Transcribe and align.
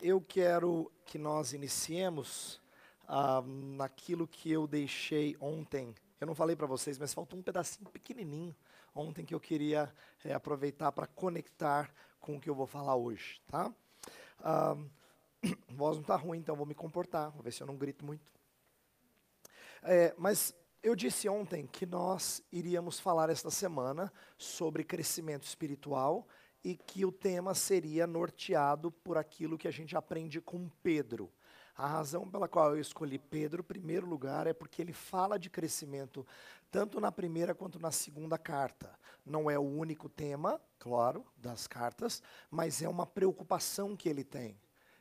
Eu 0.00 0.20
quero 0.20 0.90
que 1.04 1.18
nós 1.18 1.52
iniciemos 1.52 2.60
naquilo 3.76 4.26
que 4.26 4.50
eu 4.50 4.66
deixei 4.66 5.36
ontem. 5.40 5.94
Eu 6.20 6.26
não 6.26 6.34
falei 6.34 6.56
para 6.56 6.66
vocês, 6.66 6.98
mas 6.98 7.14
faltou 7.14 7.38
um 7.38 7.42
pedacinho 7.42 7.88
pequenininho 7.90 8.54
ontem 8.94 9.24
que 9.24 9.34
eu 9.34 9.40
queria 9.40 9.92
é, 10.24 10.32
aproveitar 10.32 10.92
para 10.92 11.06
conectar 11.06 11.92
com 12.20 12.36
o 12.36 12.40
que 12.40 12.50
eu 12.50 12.54
vou 12.54 12.66
falar 12.66 12.96
hoje, 12.96 13.40
tá? 13.46 13.72
Ah, 14.40 14.76
voz 15.70 15.96
não 15.96 16.02
está 16.02 16.16
ruim, 16.16 16.38
então 16.38 16.56
vou 16.56 16.66
me 16.66 16.74
comportar, 16.74 17.30
vou 17.30 17.42
ver 17.42 17.52
se 17.52 17.62
eu 17.62 17.66
não 17.66 17.76
grito 17.76 18.04
muito. 18.04 18.32
É, 19.82 20.14
mas 20.18 20.54
eu 20.82 20.94
disse 20.94 21.28
ontem 21.28 21.66
que 21.66 21.86
nós 21.86 22.42
iríamos 22.52 22.98
falar 22.98 23.30
esta 23.30 23.50
semana 23.50 24.12
sobre 24.36 24.84
crescimento 24.84 25.44
espiritual 25.44 26.26
e 26.64 26.76
que 26.76 27.04
o 27.04 27.12
tema 27.12 27.54
seria 27.54 28.06
norteado 28.06 28.90
por 28.90 29.16
aquilo 29.16 29.58
que 29.58 29.68
a 29.68 29.70
gente 29.70 29.96
aprende 29.96 30.40
com 30.40 30.68
Pedro. 30.82 31.30
A 31.76 31.86
razão 31.86 32.28
pela 32.28 32.46
qual 32.46 32.74
eu 32.74 32.80
escolhi 32.80 33.18
Pedro, 33.18 33.62
em 33.62 33.64
primeiro 33.64 34.06
lugar, 34.06 34.46
é 34.46 34.52
porque 34.52 34.82
ele 34.82 34.92
fala 34.92 35.38
de 35.38 35.48
crescimento 35.48 36.26
tanto 36.70 37.00
na 37.00 37.10
primeira 37.10 37.54
quanto 37.54 37.78
na 37.78 37.90
segunda 37.90 38.36
carta. 38.36 38.94
Não 39.24 39.50
é 39.50 39.58
o 39.58 39.62
único 39.62 40.08
tema, 40.08 40.60
claro, 40.78 41.24
das 41.36 41.66
cartas, 41.66 42.22
mas 42.50 42.82
é 42.82 42.88
uma 42.88 43.06
preocupação 43.06 43.96
que 43.96 44.08
ele 44.08 44.24
tem. 44.24 44.58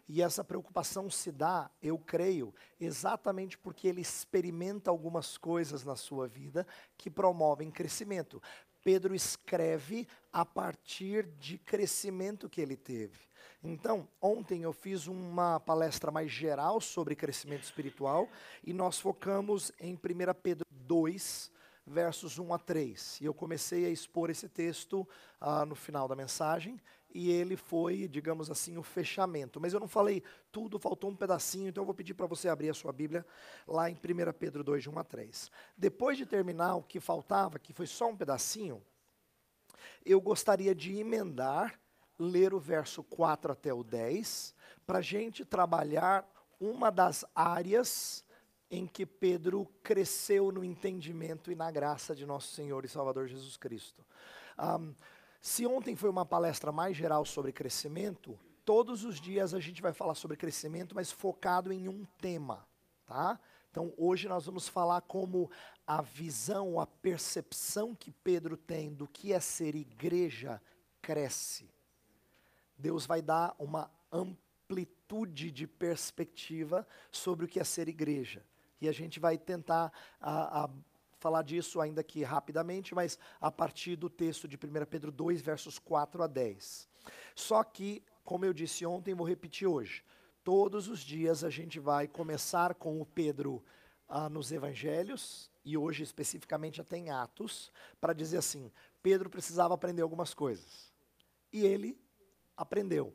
E 0.07 0.23
essa 0.23 0.43
preocupação 0.43 1.07
se 1.07 1.31
dá, 1.31 1.69
eu 1.83 1.95
creio, 1.99 2.51
exatamente 2.79 3.55
porque 3.55 3.87
ele 3.87 4.01
experimenta 4.01 4.89
algumas 4.89 5.37
coisas 5.37 5.83
na 5.83 5.95
sua 5.95 6.27
vida 6.27 6.65
que 6.97 7.11
promovem 7.11 7.69
crescimento. 7.69 8.41
Pedro 8.89 9.13
escreve 9.13 10.07
a 10.33 10.43
partir 10.43 11.27
de 11.37 11.59
crescimento 11.59 12.49
que 12.49 12.59
ele 12.59 12.75
teve. 12.75 13.19
Então, 13.63 14.07
ontem 14.19 14.63
eu 14.63 14.73
fiz 14.73 15.05
uma 15.05 15.59
palestra 15.59 16.09
mais 16.09 16.31
geral 16.31 16.81
sobre 16.81 17.15
crescimento 17.15 17.61
espiritual 17.61 18.27
e 18.63 18.73
nós 18.73 18.99
focamos 18.99 19.71
em 19.79 19.93
1 19.93 19.99
Pedro 20.41 20.65
2, 20.71 21.51
versos 21.85 22.39
1 22.39 22.51
a 22.51 22.57
3. 22.57 23.21
E 23.21 23.25
eu 23.25 23.33
comecei 23.35 23.85
a 23.85 23.91
expor 23.91 24.31
esse 24.31 24.49
texto 24.49 25.07
ah, 25.39 25.67
no 25.67 25.75
final 25.75 26.07
da 26.07 26.15
mensagem 26.15 26.81
e 27.11 27.31
ele 27.31 27.55
foi, 27.55 28.07
digamos 28.07 28.51
assim, 28.51 28.77
o 28.77 28.83
fechamento. 28.83 29.59
Mas 29.59 29.73
eu 29.73 29.79
não 29.79 29.87
falei 29.87 30.23
tudo, 30.51 30.77
faltou 30.77 31.09
um 31.09 31.15
pedacinho, 31.15 31.69
então 31.69 31.81
eu 31.81 31.85
vou 31.85 31.95
pedir 31.95 32.13
para 32.13 32.27
você 32.27 32.47
abrir 32.47 32.69
a 32.69 32.73
sua 32.73 32.91
Bíblia 32.91 33.25
lá 33.67 33.89
em 33.89 33.93
1 33.93 33.97
Pedro 34.37 34.63
2, 34.63 34.83
de 34.83 34.89
1 34.89 34.99
a 34.99 35.03
3. 35.03 35.51
Depois 35.75 36.17
de 36.17 36.25
terminar 36.25 36.75
o 36.75 36.83
que 36.83 36.99
faltava, 36.99 37.57
que 37.57 37.73
foi 37.73 37.87
só 37.87 38.09
um 38.09 38.15
pedacinho, 38.15 38.81
eu 40.05 40.21
gostaria 40.21 40.75
de 40.75 40.97
emendar, 40.97 41.79
ler 42.17 42.53
o 42.53 42.59
verso 42.59 43.03
4 43.03 43.51
até 43.51 43.73
o 43.73 43.83
10, 43.83 44.53
para 44.85 44.99
a 44.99 45.01
gente 45.01 45.43
trabalhar 45.43 46.27
uma 46.59 46.91
das 46.91 47.25
áreas 47.33 48.23
em 48.69 48.85
que 48.85 49.05
Pedro 49.05 49.65
cresceu 49.81 50.51
no 50.51 50.63
entendimento 50.63 51.51
e 51.51 51.55
na 51.55 51.71
graça 51.71 52.15
de 52.15 52.25
nosso 52.25 52.53
Senhor 52.53 52.85
e 52.85 52.87
Salvador 52.87 53.27
Jesus 53.27 53.57
Cristo. 53.57 54.05
Um, 54.59 54.93
se 55.41 55.65
ontem 55.65 55.95
foi 55.95 56.09
uma 56.09 56.25
palestra 56.25 56.71
mais 56.71 56.95
geral 56.95 57.25
sobre 57.25 57.51
crescimento, 57.51 58.37
todos 58.65 59.03
os 59.03 59.19
dias 59.19 59.53
a 59.53 59.59
gente 59.59 59.81
vai 59.81 59.93
falar 59.93 60.15
sobre 60.15 60.35
crescimento, 60.35 60.93
mas 60.93 61.11
focado 61.11 61.71
em 61.71 61.87
um 61.87 62.05
tema, 62.19 62.67
tá? 63.05 63.39
Então 63.71 63.93
hoje 63.97 64.27
nós 64.27 64.45
vamos 64.45 64.67
falar 64.67 65.01
como 65.01 65.49
a 65.87 66.01
visão, 66.01 66.79
a 66.79 66.85
percepção 66.85 67.95
que 67.95 68.11
Pedro 68.11 68.57
tem 68.57 68.93
do 68.93 69.07
que 69.07 69.31
é 69.31 69.39
ser 69.39 69.75
igreja 69.75 70.61
cresce. 71.01 71.69
Deus 72.77 73.05
vai 73.05 73.21
dar 73.21 73.55
uma 73.57 73.89
amplitude 74.11 75.51
de 75.51 75.67
perspectiva 75.67 76.87
sobre 77.11 77.45
o 77.45 77.47
que 77.47 77.59
é 77.59 77.63
ser 77.63 77.87
igreja. 77.87 78.45
E 78.81 78.87
a 78.87 78.91
gente 78.91 79.19
vai 79.19 79.37
tentar 79.37 79.91
a, 80.19 80.63
a 80.63 80.69
falar 81.19 81.43
disso 81.43 81.81
ainda 81.81 82.01
aqui 82.01 82.23
rapidamente, 82.23 82.95
mas 82.95 83.19
a 83.39 83.51
partir 83.51 83.95
do 83.95 84.09
texto 84.09 84.47
de 84.47 84.55
1 84.55 84.85
Pedro 84.85 85.11
2, 85.11 85.41
versos 85.41 85.77
4 85.77 86.23
a 86.23 86.27
10. 86.27 86.87
Só 87.35 87.63
que, 87.63 88.01
como 88.23 88.45
eu 88.45 88.53
disse 88.53 88.85
ontem, 88.85 89.13
vou 89.13 89.27
repetir 89.27 89.67
hoje. 89.67 90.03
Todos 90.43 90.87
os 90.87 91.01
dias 91.01 91.43
a 91.43 91.49
gente 91.49 91.79
vai 91.79 92.07
começar 92.07 92.73
com 92.73 93.01
o 93.01 93.05
Pedro 93.05 93.63
ah, 94.07 94.29
nos 94.29 94.51
evangelhos, 94.51 95.51
e 95.63 95.77
hoje 95.77 96.01
especificamente 96.01 96.81
até 96.81 96.97
em 96.97 97.09
Atos, 97.09 97.71
para 97.99 98.13
dizer 98.13 98.37
assim: 98.37 98.71
Pedro 99.03 99.29
precisava 99.29 99.73
aprender 99.73 100.01
algumas 100.01 100.33
coisas. 100.33 100.91
E 101.51 101.65
ele 101.65 101.99
aprendeu. 102.55 103.13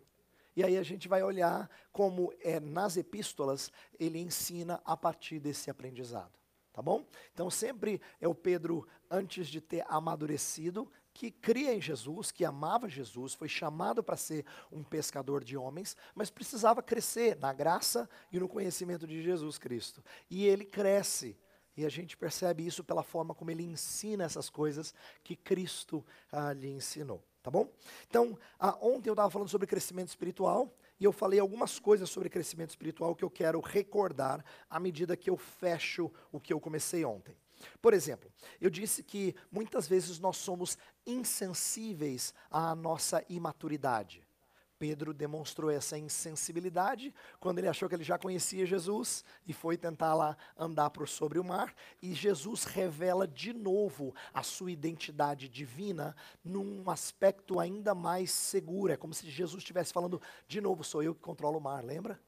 E 0.56 0.62
aí 0.62 0.76
a 0.76 0.82
gente 0.82 1.09
vai 1.09 1.22
olhar 1.22 1.69
como 1.91 2.32
é 2.41 2.60
nas 2.60 2.97
epístolas 2.97 3.72
ele 3.98 4.20
ensina 4.20 4.81
a 4.84 4.97
partir 4.97 5.41
desse 5.41 5.69
aprendizado. 5.70 6.44
Tá 6.75 6.83
bom? 6.83 7.07
Então 7.33 7.49
sempre 7.49 8.01
é 8.21 8.27
o 8.27 8.35
Pedro, 8.35 8.85
antes 9.09 9.47
de 9.47 9.61
ter 9.61 9.85
amadurecido, 9.89 10.91
que 11.12 11.31
cria 11.31 11.73
em 11.73 11.81
Jesus, 11.81 12.33
que 12.33 12.45
amava 12.45 12.89
Jesus, 12.89 13.33
foi 13.33 13.49
chamado 13.49 14.03
para 14.03 14.17
ser 14.17 14.45
um 14.73 14.83
pescador 14.83 15.45
de 15.45 15.57
homens, 15.57 15.97
mas 16.17 16.31
precisava 16.31 16.83
crescer 16.83 17.37
na 17.37 17.53
graça 17.53 18.11
e 18.33 18.41
no 18.41 18.49
conhecimento 18.49 19.07
de 19.07 19.23
Jesus 19.23 19.57
Cristo. 19.57 20.03
E 20.29 20.45
ele 20.45 20.65
cresce. 20.65 21.39
E 21.77 21.87
a 21.87 21.89
gente 21.89 22.17
percebe 22.17 22.67
isso 22.67 22.83
pela 22.83 23.05
forma 23.05 23.37
como 23.37 23.53
ele 23.53 23.62
ensina 23.62 24.25
essas 24.25 24.51
coisas 24.51 24.93
que 25.23 25.37
Cristo 25.37 26.05
ah, 26.33 26.53
lhe 26.53 26.69
ensinou. 26.69 27.23
Tá 27.41 27.53
bom? 27.53 27.71
Então, 28.09 28.37
ah, 28.59 28.77
ontem 28.81 29.11
eu 29.11 29.12
estava 29.12 29.31
falando 29.31 29.49
sobre 29.49 29.69
crescimento 29.69 30.09
espiritual 30.09 30.75
e 30.99 31.05
eu 31.05 31.12
falei 31.12 31.38
algumas 31.38 31.78
coisas 31.78 32.09
sobre 32.09 32.28
crescimento 32.28 32.71
espiritual 32.71 33.15
que 33.15 33.25
eu 33.25 33.31
quero 33.31 33.60
recordar 33.60 34.44
à 34.69 34.81
medida 34.81 35.16
que 35.16 35.28
eu 35.28 35.37
fecho 35.37 36.10
o 36.32 36.41
que 36.41 36.53
eu 36.53 36.60
comecei 36.60 37.05
ontem. 37.05 37.37
Por 37.81 37.94
exemplo, 37.94 38.31
eu 38.60 38.71
disse 38.71 39.03
que 39.03 39.34
muitas 39.50 39.87
vezes 39.87 40.19
nós 40.19 40.37
somos 40.37 40.78
insensíveis 41.06 42.34
à 42.50 42.75
nossa 42.75 43.25
imaturidade. 43.28 44.24
Pedro 44.84 45.15
demonstrou 45.15 45.71
essa 45.71 45.97
insensibilidade 45.97 47.15
quando 47.41 47.59
ele 47.59 47.69
achou 47.69 47.89
que 47.89 47.95
ele 47.95 48.05
já 48.05 48.19
conhecia 48.19 48.67
Jesus 48.67 49.25
e 49.47 49.53
foi 49.55 49.78
tentar 49.78 50.12
lá 50.12 50.37
andar 50.59 50.91
por 50.91 51.09
sobre 51.09 51.39
o 51.39 51.43
mar. 51.43 51.75
E 52.03 52.12
Jesus 52.12 52.65
revela 52.65 53.27
de 53.27 53.55
novo 53.55 54.15
a 54.34 54.43
sua 54.43 54.71
identidade 54.71 55.49
divina 55.49 56.15
num 56.44 56.91
aspecto 56.91 57.59
ainda 57.59 57.94
mais 57.94 58.31
seguro. 58.31 58.93
É 58.93 58.97
como 58.99 59.15
se 59.15 59.31
Jesus 59.31 59.62
estivesse 59.62 59.91
falando 59.91 60.21
de 60.47 60.61
novo: 60.61 60.84
sou 60.84 61.03
eu 61.03 61.15
que 61.15 61.23
controlo 61.23 61.56
o 61.56 61.62
mar, 61.62 61.83
lembra? 61.83 62.21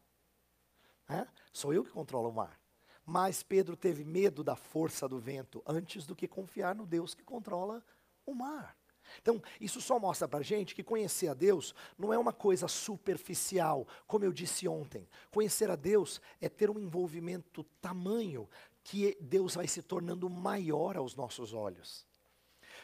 É? 1.11 1.27
Sou 1.53 1.75
eu 1.75 1.84
que 1.84 1.91
controlo 1.91 2.31
o 2.31 2.34
mar. 2.34 2.59
Mas 3.05 3.43
Pedro 3.43 3.77
teve 3.77 4.03
medo 4.03 4.43
da 4.43 4.56
força 4.56 5.06
do 5.06 5.19
vento 5.19 5.62
antes 5.66 6.06
do 6.06 6.16
que 6.16 6.27
confiar 6.27 6.75
no 6.75 6.87
Deus 6.87 7.15
que 7.15 7.22
controla 7.22 7.84
o 8.25 8.33
mar. 8.34 8.75
Então, 9.21 9.43
isso 9.61 9.81
só 9.81 9.99
mostra 9.99 10.28
para 10.28 10.41
a 10.41 10.43
gente 10.43 10.75
que 10.75 10.83
conhecer 10.83 11.28
a 11.28 11.34
Deus 11.34 11.75
não 11.99 12.12
é 12.12 12.19
uma 12.19 12.33
coisa 12.33 12.69
superficial, 12.69 13.87
como 14.06 14.25
eu 14.25 14.33
disse 14.33 14.69
ontem. 14.69 15.09
Conhecer 15.31 15.71
a 15.71 15.77
Deus 15.77 16.21
é 16.41 16.49
ter 16.49 16.71
um 16.71 16.78
envolvimento 16.78 17.65
tamanho 17.81 18.49
que 18.83 19.16
Deus 19.21 19.55
vai 19.55 19.66
se 19.66 19.83
tornando 19.83 20.31
maior 20.31 20.97
aos 20.97 21.16
nossos 21.16 21.53
olhos. 21.53 22.06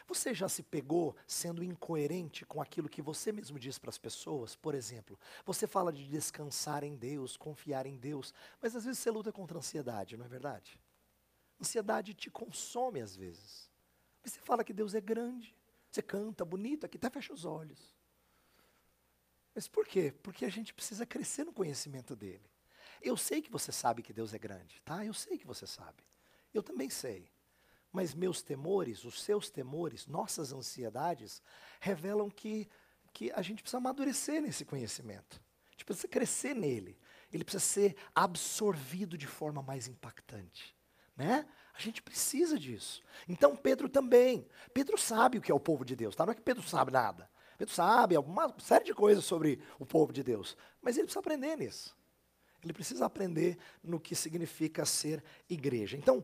Você 0.07 0.33
já 0.33 0.49
se 0.49 0.61
pegou 0.61 1.15
sendo 1.25 1.63
incoerente 1.63 2.45
com 2.45 2.61
aquilo 2.61 2.89
que 2.89 3.01
você 3.01 3.31
mesmo 3.31 3.57
diz 3.57 3.79
para 3.79 3.89
as 3.89 3.97
pessoas? 3.97 4.55
Por 4.55 4.75
exemplo, 4.75 5.17
você 5.45 5.65
fala 5.65 5.93
de 5.93 6.05
descansar 6.07 6.83
em 6.83 6.95
Deus, 6.95 7.37
confiar 7.37 7.85
em 7.85 7.97
Deus, 7.97 8.33
mas 8.61 8.75
às 8.75 8.85
vezes 8.85 8.99
você 8.99 9.09
luta 9.09 9.31
contra 9.31 9.57
a 9.57 9.59
ansiedade, 9.59 10.17
não 10.17 10.25
é 10.25 10.29
verdade? 10.29 10.79
Ansiedade 11.59 12.13
te 12.13 12.29
consome 12.29 12.99
às 12.99 13.15
vezes. 13.15 13.69
Você 14.23 14.39
fala 14.39 14.63
que 14.63 14.73
Deus 14.73 14.93
é 14.93 15.01
grande, 15.01 15.55
você 15.93 16.01
canta 16.01 16.43
bonito 16.43 16.85
aqui, 16.85 16.97
até 16.97 17.09
fecha 17.09 17.31
os 17.31 17.45
olhos. 17.45 17.95
Mas 19.53 19.67
por 19.67 19.85
quê? 19.85 20.11
Porque 20.23 20.43
a 20.43 20.49
gente 20.49 20.73
precisa 20.73 21.05
crescer 21.05 21.43
no 21.43 21.53
conhecimento 21.53 22.15
dele. 22.15 22.49
Eu 22.99 23.15
sei 23.15 23.41
que 23.41 23.51
você 23.51 23.71
sabe 23.71 24.01
que 24.01 24.11
Deus 24.11 24.33
é 24.33 24.39
grande, 24.39 24.81
tá? 24.83 25.05
Eu 25.05 25.13
sei 25.13 25.37
que 25.37 25.45
você 25.45 25.67
sabe. 25.67 26.03
Eu 26.51 26.63
também 26.63 26.89
sei. 26.89 27.31
Mas 27.91 28.15
meus 28.15 28.41
temores, 28.41 29.05
os 29.05 29.21
seus 29.21 29.51
temores, 29.51 30.07
nossas 30.07 30.51
ansiedades, 30.51 31.43
revelam 31.79 32.27
que, 32.27 32.67
que 33.13 33.31
a 33.31 33.43
gente 33.43 33.61
precisa 33.61 33.77
amadurecer 33.77 34.41
nesse 34.41 34.65
conhecimento. 34.65 35.39
A 35.67 35.71
gente 35.73 35.85
precisa 35.85 36.07
crescer 36.07 36.55
nele. 36.55 36.97
Ele 37.31 37.43
precisa 37.43 37.63
ser 37.63 37.95
absorvido 38.15 39.15
de 39.15 39.27
forma 39.27 39.61
mais 39.61 39.87
impactante. 39.87 40.75
Né? 41.15 41.47
A 41.73 41.81
gente 41.81 42.01
precisa 42.01 42.57
disso. 42.57 43.01
Então 43.27 43.55
Pedro 43.55 43.89
também. 43.89 44.47
Pedro 44.73 44.97
sabe 44.97 45.37
o 45.37 45.41
que 45.41 45.51
é 45.51 45.55
o 45.55 45.59
povo 45.59 45.83
de 45.83 45.95
Deus, 45.95 46.15
tá? 46.15 46.25
Não 46.25 46.33
é 46.33 46.35
que 46.35 46.41
Pedro 46.41 46.63
sabe 46.63 46.91
nada. 46.91 47.29
Pedro 47.57 47.73
sabe 47.73 48.17
uma 48.17 48.53
série 48.59 48.85
de 48.85 48.93
coisas 48.93 49.25
sobre 49.25 49.59
o 49.79 49.85
povo 49.85 50.11
de 50.11 50.23
Deus, 50.23 50.57
mas 50.81 50.97
ele 50.97 51.05
precisa 51.05 51.19
aprender 51.19 51.55
nisso. 51.57 51.95
Ele 52.63 52.73
precisa 52.73 53.05
aprender 53.05 53.57
no 53.83 53.99
que 53.99 54.15
significa 54.15 54.85
ser 54.85 55.23
igreja. 55.49 55.97
Então, 55.97 56.23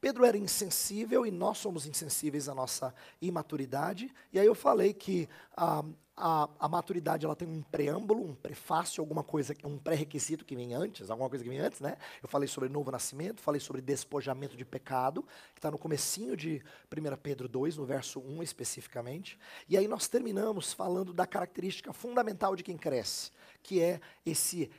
Pedro 0.00 0.24
era 0.24 0.36
insensível 0.36 1.26
e 1.26 1.30
nós 1.30 1.58
somos 1.58 1.86
insensíveis 1.86 2.48
à 2.48 2.54
nossa 2.54 2.94
imaturidade. 3.20 4.12
E 4.32 4.38
aí 4.38 4.46
eu 4.46 4.54
falei 4.54 4.94
que 4.94 5.28
a, 5.56 5.84
a, 6.16 6.48
a, 6.60 6.68
maturidade 6.68 7.24
ela 7.24 7.34
tem 7.34 7.48
um 7.48 7.62
preâmbulo, 7.62 8.24
um 8.24 8.34
prefácio, 8.34 9.00
alguma 9.00 9.24
coisa, 9.24 9.54
um 9.64 9.76
pré-requisito 9.76 10.44
que 10.44 10.54
vem 10.54 10.74
antes, 10.74 11.10
alguma 11.10 11.28
coisa 11.28 11.42
que 11.42 11.50
vem 11.50 11.58
antes, 11.58 11.80
né? 11.80 11.96
Eu 12.22 12.28
falei 12.28 12.48
sobre 12.48 12.68
novo 12.68 12.90
nascimento, 12.90 13.40
falei 13.40 13.60
sobre 13.60 13.82
despojamento 13.82 14.56
de 14.56 14.64
pecado, 14.64 15.22
que 15.52 15.58
está 15.58 15.70
no 15.70 15.78
comecinho 15.78 16.36
de 16.36 16.62
1 16.90 17.16
Pedro 17.22 17.48
2, 17.48 17.76
no 17.76 17.84
verso 17.84 18.20
1 18.20 18.42
especificamente. 18.42 19.38
E 19.68 19.76
aí 19.76 19.88
nós 19.88 20.06
terminamos 20.06 20.72
falando 20.72 21.12
da 21.12 21.26
característica 21.26 21.92
fundamental 21.92 22.54
de 22.54 22.62
quem 22.62 22.76
cresce, 22.76 23.32
que 23.62 23.80
é 23.80 24.00
esse 24.24 24.70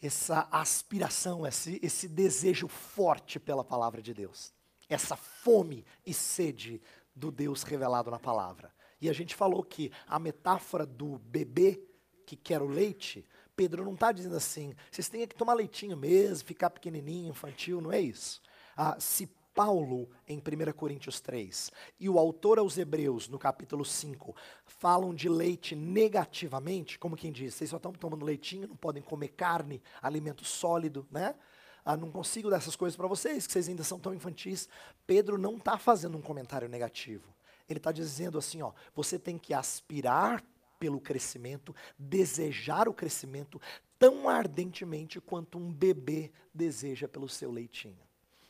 essa 0.00 0.46
aspiração, 0.50 1.46
esse, 1.46 1.80
esse 1.82 2.08
desejo 2.08 2.68
forte 2.68 3.38
pela 3.38 3.64
palavra 3.64 4.02
de 4.02 4.12
Deus. 4.12 4.52
Essa 4.88 5.16
fome 5.16 5.84
e 6.04 6.12
sede 6.12 6.80
do 7.14 7.30
Deus 7.30 7.62
revelado 7.62 8.10
na 8.10 8.18
palavra. 8.18 8.72
E 9.00 9.08
a 9.08 9.12
gente 9.12 9.34
falou 9.34 9.62
que 9.62 9.90
a 10.06 10.18
metáfora 10.18 10.86
do 10.86 11.18
bebê 11.18 11.82
que 12.24 12.36
quer 12.36 12.60
o 12.60 12.66
leite, 12.66 13.24
Pedro 13.54 13.84
não 13.84 13.94
está 13.94 14.10
dizendo 14.10 14.36
assim, 14.36 14.74
vocês 14.90 15.08
têm 15.08 15.26
que 15.26 15.34
tomar 15.34 15.54
leitinho 15.54 15.96
mesmo, 15.96 16.46
ficar 16.46 16.70
pequenininho, 16.70 17.30
infantil, 17.30 17.80
não 17.80 17.92
é 17.92 18.00
isso. 18.00 18.42
Ah, 18.76 18.96
se 18.98 19.30
Paulo, 19.56 20.10
em 20.28 20.36
1 20.36 20.72
Coríntios 20.74 21.18
3, 21.18 21.72
e 21.98 22.10
o 22.10 22.18
autor 22.18 22.58
aos 22.58 22.76
Hebreus, 22.76 23.26
no 23.26 23.38
capítulo 23.38 23.86
5, 23.86 24.36
falam 24.66 25.14
de 25.14 25.30
leite 25.30 25.74
negativamente, 25.74 26.98
como 26.98 27.16
quem 27.16 27.32
diz, 27.32 27.54
vocês 27.54 27.70
só 27.70 27.78
estão 27.78 27.90
tomando 27.90 28.26
leitinho, 28.26 28.68
não 28.68 28.76
podem 28.76 29.02
comer 29.02 29.28
carne, 29.28 29.82
alimento 30.02 30.44
sólido, 30.44 31.08
né? 31.10 31.34
Ah, 31.82 31.96
não 31.96 32.10
consigo 32.10 32.50
dessas 32.50 32.76
coisas 32.76 32.98
para 32.98 33.06
vocês, 33.06 33.46
que 33.46 33.52
vocês 33.54 33.66
ainda 33.66 33.82
são 33.82 33.98
tão 33.98 34.12
infantis. 34.12 34.68
Pedro 35.06 35.38
não 35.38 35.56
está 35.56 35.78
fazendo 35.78 36.18
um 36.18 36.22
comentário 36.22 36.68
negativo. 36.68 37.32
Ele 37.66 37.78
está 37.78 37.92
dizendo 37.92 38.36
assim, 38.36 38.60
ó, 38.60 38.72
você 38.94 39.18
tem 39.18 39.38
que 39.38 39.54
aspirar 39.54 40.44
pelo 40.78 41.00
crescimento, 41.00 41.74
desejar 41.98 42.88
o 42.88 42.92
crescimento 42.92 43.58
tão 43.98 44.28
ardentemente 44.28 45.18
quanto 45.18 45.56
um 45.56 45.72
bebê 45.72 46.30
deseja 46.52 47.08
pelo 47.08 47.28
seu 47.28 47.50
leitinho. 47.50 48.05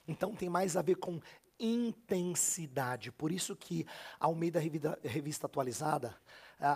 Então 0.06 0.35
tem 0.35 0.49
mais 0.49 0.76
a 0.76 0.82
ver 0.82 0.97
com 0.97 1.20
intensidade. 1.58 3.11
Por 3.11 3.32
isso 3.32 3.56
que 3.56 3.87
a 4.20 4.26
Almeida 4.26 4.61
Revista, 4.61 4.99
Revista 5.03 5.47
Atualizada, 5.47 6.14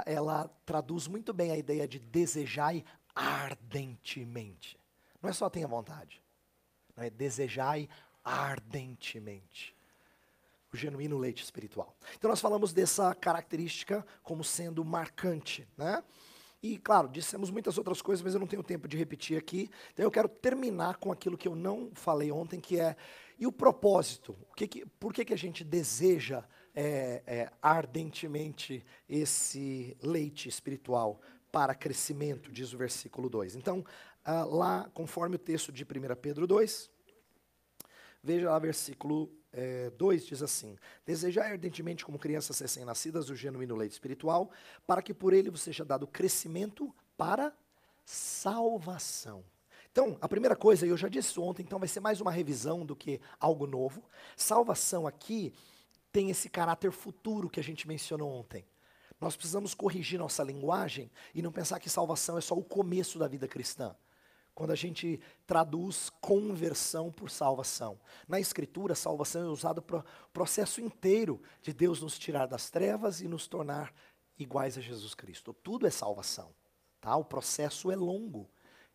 ela 0.07 0.49
traduz 0.65 1.07
muito 1.07 1.33
bem 1.33 1.51
a 1.51 1.57
ideia 1.57 1.87
de 1.87 1.99
desejai 1.99 2.85
ardentemente. 3.15 4.79
Não 5.23 5.29
é 5.29 5.33
só 5.33 5.51
tenha 5.51 5.69
vontade. 5.69 6.23
Não 6.97 7.05
é 7.05 7.11
desejai 7.11 7.89
ardentemente. 8.25 9.77
O 10.73 10.77
genuíno 10.77 11.19
leite 11.19 11.43
espiritual. 11.43 11.97
Então 12.17 12.31
nós 12.31 12.41
falamos 12.41 12.73
dessa 12.73 13.15
característica 13.15 14.07
como 14.23 14.45
sendo 14.45 14.85
marcante, 14.85 15.67
né? 15.77 16.03
E, 16.63 16.77
claro, 16.79 17.09
dissemos 17.09 17.51
muitas 17.51 17.79
outras 17.79 18.03
coisas, 18.03 18.23
mas 18.23 18.35
eu 18.35 18.41
não 18.41 18.47
tenho 18.47 18.63
tempo 18.63 18.87
de 18.87 18.97
repetir 18.97 19.39
aqui. 19.39 19.71
Então, 19.93 20.05
eu 20.05 20.11
quero 20.11 20.29
terminar 20.29 20.97
com 20.97 21.11
aquilo 21.11 21.39
que 21.39 21.49
eu 21.49 21.57
não 21.57 21.91
falei 21.95 22.31
ontem, 22.31 22.61
que 22.61 22.79
é 22.79 22.97
e 23.39 23.47
o 23.47 23.53
propósito? 23.53 24.37
O 24.51 24.55
que 24.55 24.69
que, 24.69 24.85
por 24.85 25.15
que, 25.15 25.25
que 25.25 25.33
a 25.33 25.39
gente 25.39 25.65
deseja 25.65 26.45
é, 26.75 27.23
é, 27.27 27.51
ardentemente 27.61 28.85
esse 29.09 29.97
leite 30.03 30.49
espiritual 30.49 31.21
para 31.51 31.75
crescimento, 31.75 32.53
diz 32.53 32.73
o 32.73 32.79
versículo 32.79 33.29
2. 33.29 33.57
Então, 33.57 33.85
ah, 34.25 34.45
lá, 34.45 34.91
conforme 34.95 35.37
o 35.37 35.39
texto 35.39 35.73
de 35.73 35.85
1 35.85 35.87
Pedro 36.21 36.47
2, 36.47 36.91
veja 38.23 38.51
lá 38.51 38.59
versículo 38.59 39.33
é, 39.53 39.91
2 39.91 40.27
diz 40.27 40.43
assim: 40.43 40.77
Desejai 41.05 41.53
ardentemente, 41.53 42.05
como 42.05 42.19
crianças 42.19 42.59
recém-nascidas, 42.59 43.31
o 43.31 43.37
genuíno 43.37 43.77
leite 43.77 43.93
espiritual, 43.93 44.51
para 44.87 45.03
que 45.03 45.13
por 45.13 45.33
ele 45.33 45.51
vos 45.51 45.63
seja 45.63 45.85
dado 45.85 46.07
crescimento 46.07 46.95
para 47.17 47.53
salvação. 48.05 49.45
Então, 49.93 50.17
a 50.21 50.29
primeira 50.29 50.55
coisa, 50.55 50.87
eu 50.87 50.97
já 50.97 51.09
disse 51.09 51.39
ontem, 51.41 51.63
então 51.63 51.79
vai 51.79 51.89
ser 51.89 51.99
mais 51.99 52.21
uma 52.21 52.31
revisão 52.31 52.87
do 52.87 52.95
que 52.95 53.21
algo 53.41 53.67
novo. 53.67 54.05
Salvação 54.37 55.05
aqui 55.05 55.53
tem 56.13 56.31
esse 56.31 56.49
caráter 56.49 56.93
futuro 56.93 57.51
que 57.51 57.59
a 57.59 57.63
gente 57.63 57.89
mencionou 57.89 58.31
ontem. 58.31 58.65
Nós 59.21 59.37
precisamos 59.37 59.75
corrigir 59.75 60.19
nossa 60.19 60.45
linguagem 60.45 61.11
e 61.35 61.43
não 61.43 61.51
pensar 61.51 61.81
que 61.81 61.91
salvação 61.91 62.39
é 62.39 62.41
só 62.41 62.55
o 62.55 62.63
começo 62.63 63.19
da 63.19 63.27
vida 63.27 63.49
cristã 63.49 63.95
quando 64.55 64.71
a 64.71 64.77
gente 64.77 65.21
traduz 65.47 66.11
conversão 66.21 67.11
por 67.11 67.31
salvação. 67.31 67.99
Na 68.29 68.39
Escritura, 68.39 68.95
salvação 68.95 69.43
é 69.43 69.49
usado 69.49 69.81
para 69.83 69.99
o 69.99 70.05
processo 70.33 70.81
inteiro 70.81 71.41
de 71.63 71.73
Deus 71.73 72.01
nos 72.01 72.19
tirar 72.19 72.47
das 72.47 72.71
trevas 72.71 73.21
e 73.21 73.29
nos 73.29 73.47
tornar 73.47 73.95
iguais 74.39 74.77
a 74.77 74.81
Jesus 74.81 75.15
Cristo. 75.15 75.53
Tudo 75.53 75.87
é 75.87 75.91
salvação. 75.91 76.51
Tá? 77.01 77.17
O 77.17 77.25
processo 77.25 77.91
é 77.91 77.97
longo. 77.97 78.49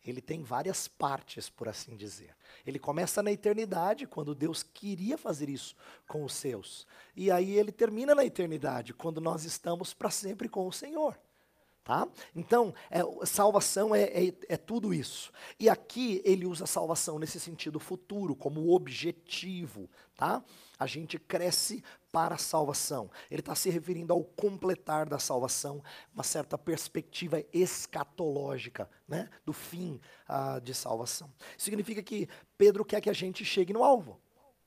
Ele 0.04 0.20
tem 0.20 0.42
várias 0.42 0.86
partes, 0.86 1.50
por 1.50 1.68
assim 1.68 1.96
dizer. 1.96 2.36
Ele 2.64 2.78
começa 2.78 3.22
na 3.22 3.32
eternidade, 3.32 4.06
quando 4.06 4.36
Deus 4.36 4.62
queria 4.62 5.18
fazer 5.18 5.48
isso 5.48 5.74
com 6.06 6.24
os 6.24 6.32
seus. 6.32 6.86
E 7.16 7.28
aí 7.28 7.58
ele 7.58 7.72
termina 7.72 8.14
na 8.14 8.24
eternidade, 8.24 8.94
quando 8.94 9.20
nós 9.20 9.44
estamos 9.44 9.92
para 9.92 10.10
sempre 10.10 10.48
com 10.48 10.68
o 10.68 10.72
Senhor. 10.72 11.18
Tá? 11.86 12.08
Então, 12.34 12.74
é, 12.90 13.00
salvação 13.24 13.94
é, 13.94 14.02
é, 14.02 14.34
é, 14.48 14.56
tudo 14.56 14.92
isso. 14.92 15.30
E 15.56 15.68
aqui 15.68 16.20
ele 16.24 16.44
usa 16.44 16.66
salvação 16.66 17.16
nesse 17.16 17.38
sentido 17.38 17.78
futuro, 17.78 18.34
como 18.34 18.74
objetivo. 18.74 19.88
Tá? 20.16 20.42
A 20.80 20.84
gente 20.84 21.16
cresce 21.16 21.84
para 22.10 22.34
a 22.34 22.38
salvação. 22.38 23.08
Ele 23.30 23.38
está 23.38 23.54
se 23.54 23.70
referindo 23.70 24.12
ao 24.12 24.24
completar 24.24 25.08
da 25.08 25.20
salvação, 25.20 25.80
uma 26.12 26.24
certa 26.24 26.58
perspectiva 26.58 27.40
escatológica 27.52 28.90
né? 29.06 29.30
do 29.44 29.52
fim 29.52 30.00
uh, 30.28 30.60
de 30.60 30.74
salvação. 30.74 31.32
Significa 31.56 32.02
que 32.02 32.28
Pedro 32.58 32.84
quer 32.84 33.00
que 33.00 33.10
a 33.10 33.12
gente 33.12 33.44
chegue 33.44 33.72
no 33.72 33.84
alvo 33.84 34.20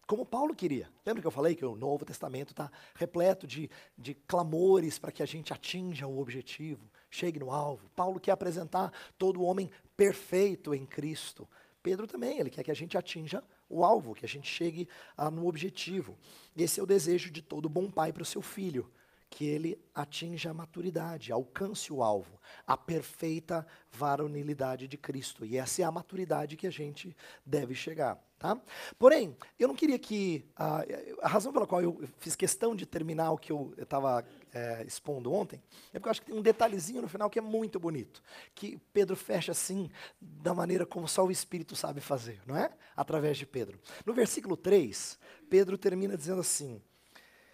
como 0.08 0.26
Paulo 0.26 0.56
queria. 0.56 0.90
Lembra 1.06 1.22
que 1.22 1.28
eu 1.28 1.32
falei 1.32 1.54
que 1.54 1.64
o 1.64 1.76
Novo 1.76 2.04
Testamento 2.04 2.50
está 2.50 2.72
repleto 2.96 3.46
de, 3.46 3.70
de 3.96 4.16
clamores 4.16 4.98
para 4.98 5.12
que 5.12 5.22
a 5.22 5.26
gente 5.26 5.54
atinja 5.54 6.08
o 6.08 6.18
objetivo 6.18 6.90
chegue 7.10 7.40
no 7.40 7.52
alvo. 7.52 7.90
Paulo 7.96 8.20
quer 8.20 8.32
apresentar 8.32 8.92
todo 9.18 9.44
homem 9.44 9.70
perfeito 9.96 10.74
em 10.74 10.86
Cristo. 10.86 11.48
Pedro 11.82 12.08
também, 12.08 12.40
ele 12.40 12.50
quer 12.50 12.64
que 12.64 12.72
a 12.72 12.76
gente 12.76 12.98
atinja 12.98 13.44
o 13.70 13.84
alvo, 13.84 14.16
que 14.16 14.26
a 14.26 14.30
gente 14.30 14.48
chegue 14.48 14.88
ah, 15.16 15.30
no 15.30 15.48
objetivo. 15.48 16.18
Esse 16.56 16.80
é 16.80 16.84
o 16.84 16.88
desejo 16.88 17.32
de 17.32 17.42
todo 17.42 17.70
bom 17.70 17.90
pai 17.90 18.12
para 18.12 18.24
o 18.24 18.26
seu 18.26 18.42
filho, 18.42 18.92
que 19.30 19.46
ele 19.46 19.80
atinja 19.94 20.50
a 20.50 20.54
maturidade, 20.54 21.32
alcance 21.32 21.94
o 21.94 22.02
alvo, 22.02 22.40
a 22.66 22.76
perfeita 22.76 23.66
varonilidade 23.92 24.88
de 24.88 24.98
Cristo. 24.98 25.46
E 25.46 25.56
essa 25.56 25.82
é 25.82 25.86
a 25.86 25.92
maturidade 25.92 26.58
que 26.58 26.66
a 26.66 26.72
gente 26.72 27.16
deve 27.46 27.76
chegar. 27.76 28.20
Tá? 28.40 28.60
Porém, 28.98 29.36
eu 29.60 29.68
não 29.68 29.76
queria 29.76 30.00
que. 30.00 30.46
A, 30.56 30.84
a 31.22 31.28
razão 31.28 31.52
pela 31.52 31.68
qual 31.68 31.82
eu 31.82 32.02
fiz 32.20 32.38
questão 32.38 32.74
de 32.74 32.86
terminar 32.86 33.32
o 33.32 33.38
que 33.38 33.52
eu 33.52 33.74
estava 33.78 34.26
é, 34.54 34.84
expondo 34.86 35.32
ontem 35.32 35.62
é 35.94 36.00
porque 36.00 36.08
eu 36.08 36.12
acho 36.12 36.22
que 36.22 36.28
tem 36.28 36.36
um 36.36 36.42
detalhezinho 36.42 37.02
no 37.02 37.08
final 37.08 37.30
que 37.30 37.40
é 37.40 37.42
muito 37.42 37.80
bonito. 37.80 38.22
Que 38.56 38.78
Pedro 38.94 39.16
fecha 39.16 39.52
assim, 39.52 39.90
da 40.20 40.54
maneira 40.54 40.86
como 40.86 41.08
só 41.08 41.26
o 41.26 41.32
Espírito 41.32 41.76
sabe 41.76 42.02
fazer, 42.02 42.42
não 42.46 42.56
é? 42.56 42.72
Através 42.96 43.38
de 43.38 43.46
Pedro. 43.46 43.80
No 44.06 44.14
versículo 44.14 44.58
3, 44.58 45.20
Pedro 45.50 45.78
termina 45.78 46.18
dizendo 46.18 46.42
assim: 46.42 46.82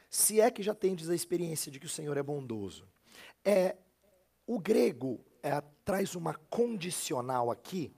Se 0.10 0.40
é 0.40 0.50
que 0.50 0.64
já 0.64 0.74
tendes 0.74 1.10
a 1.10 1.16
experiência 1.16 1.72
de 1.72 1.80
que 1.80 1.86
o 1.86 1.90
Senhor 1.90 2.16
é 2.18 2.24
bondoso. 2.24 2.88
É, 3.44 3.76
o 4.48 4.60
grego 4.60 5.24
é, 5.42 5.62
traz 5.84 6.16
uma 6.16 6.34
condicional 6.50 7.52
aqui 7.52 7.94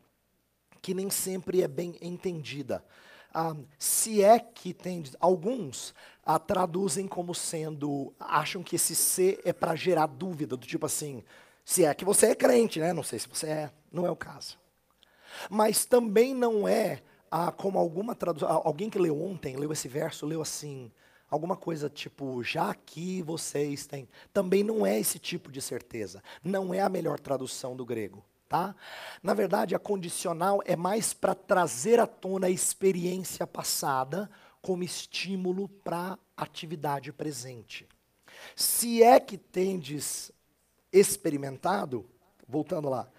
que 0.82 0.94
nem 0.94 1.10
sempre 1.10 1.62
é 1.62 1.68
bem 1.68 1.98
entendida. 2.01 2.84
Ah, 3.39 3.56
se 3.77 4.24
é 4.24 4.39
que 4.39 4.74
tem. 4.74 5.03
Alguns 5.20 5.94
ah, 6.25 6.39
traduzem 6.39 7.08
como 7.08 7.36
sendo. 7.36 8.12
acham 8.20 8.63
que 8.63 8.77
esse 8.77 8.96
se 8.96 9.39
é 9.46 9.53
para 9.53 9.75
gerar 9.75 10.08
dúvida, 10.08 10.58
do 10.58 10.65
tipo 10.65 10.88
assim. 10.88 11.24
Se 11.63 11.86
é 11.86 11.94
que 11.94 12.03
você 12.03 12.32
é 12.32 12.36
crente, 12.36 12.79
né? 12.79 12.91
Não 12.94 13.03
sei 13.03 13.20
se 13.20 13.27
você 13.29 13.46
é, 13.46 13.72
não 13.91 14.08
é 14.08 14.10
o 14.10 14.15
caso. 14.15 14.58
Mas 15.51 15.86
também 15.86 16.34
não 16.34 16.67
é 16.67 17.03
ah, 17.29 17.51
como 17.51 17.77
alguma 17.77 18.15
tradução. 18.15 18.50
Alguém 18.65 18.89
que 18.89 18.98
leu 18.98 19.22
ontem, 19.22 19.56
leu 19.56 19.72
esse 19.72 19.88
verso, 19.88 20.25
leu 20.25 20.41
assim. 20.41 20.91
Alguma 21.29 21.56
coisa 21.56 21.88
tipo, 21.91 22.41
já 22.41 22.74
que 22.74 23.22
vocês 23.22 23.86
têm. 23.86 24.10
Também 24.34 24.63
não 24.63 24.84
é 24.84 25.00
esse 25.00 25.20
tipo 25.20 25.51
de 25.51 25.62
certeza. 25.62 26.24
Não 26.44 26.74
é 26.74 26.79
a 26.79 26.89
melhor 26.89 27.20
tradução 27.20 27.75
do 27.75 27.86
grego. 27.86 28.25
Tá? 28.48 28.74
Na 29.22 29.34
verdade, 29.34 29.75
a 29.75 29.80
condicional 29.80 30.62
é 30.66 30.75
mais 30.75 31.13
para 31.13 31.36
trazer 31.36 32.00
à 32.00 32.08
tona 32.08 32.48
a 32.48 32.50
experiência 32.50 33.46
passada 33.46 34.30
como 34.62 34.84
estímulo 34.84 35.68
para 35.68 36.18
a 36.36 36.44
atividade 36.44 37.12
presente. 37.12 37.88
Se 38.56 39.04
é 39.04 39.20
que 39.20 39.38
tendes 39.38 40.32
experimentado, 40.94 42.10
voltando 42.48 42.89
lá, 42.89 43.12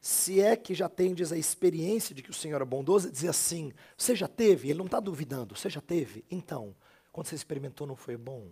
se 0.00 0.40
é 0.40 0.56
que 0.56 0.74
já 0.74 0.88
tendes 0.88 1.30
a 1.30 1.36
experiência 1.36 2.14
de 2.14 2.22
que 2.22 2.30
o 2.30 2.34
Senhor 2.34 2.60
é 2.60 2.64
bondoso, 2.64 3.10
dizer 3.10 3.28
assim: 3.28 3.72
você 3.96 4.16
já 4.16 4.26
teve? 4.26 4.70
Ele 4.70 4.78
não 4.78 4.86
está 4.86 4.98
duvidando, 4.98 5.54
você 5.54 5.68
já 5.68 5.80
teve? 5.80 6.24
Então, 6.30 6.74
quando 7.12 7.26
você 7.26 7.34
experimentou, 7.34 7.86
não 7.86 7.96
foi 7.96 8.16
bom? 8.16 8.48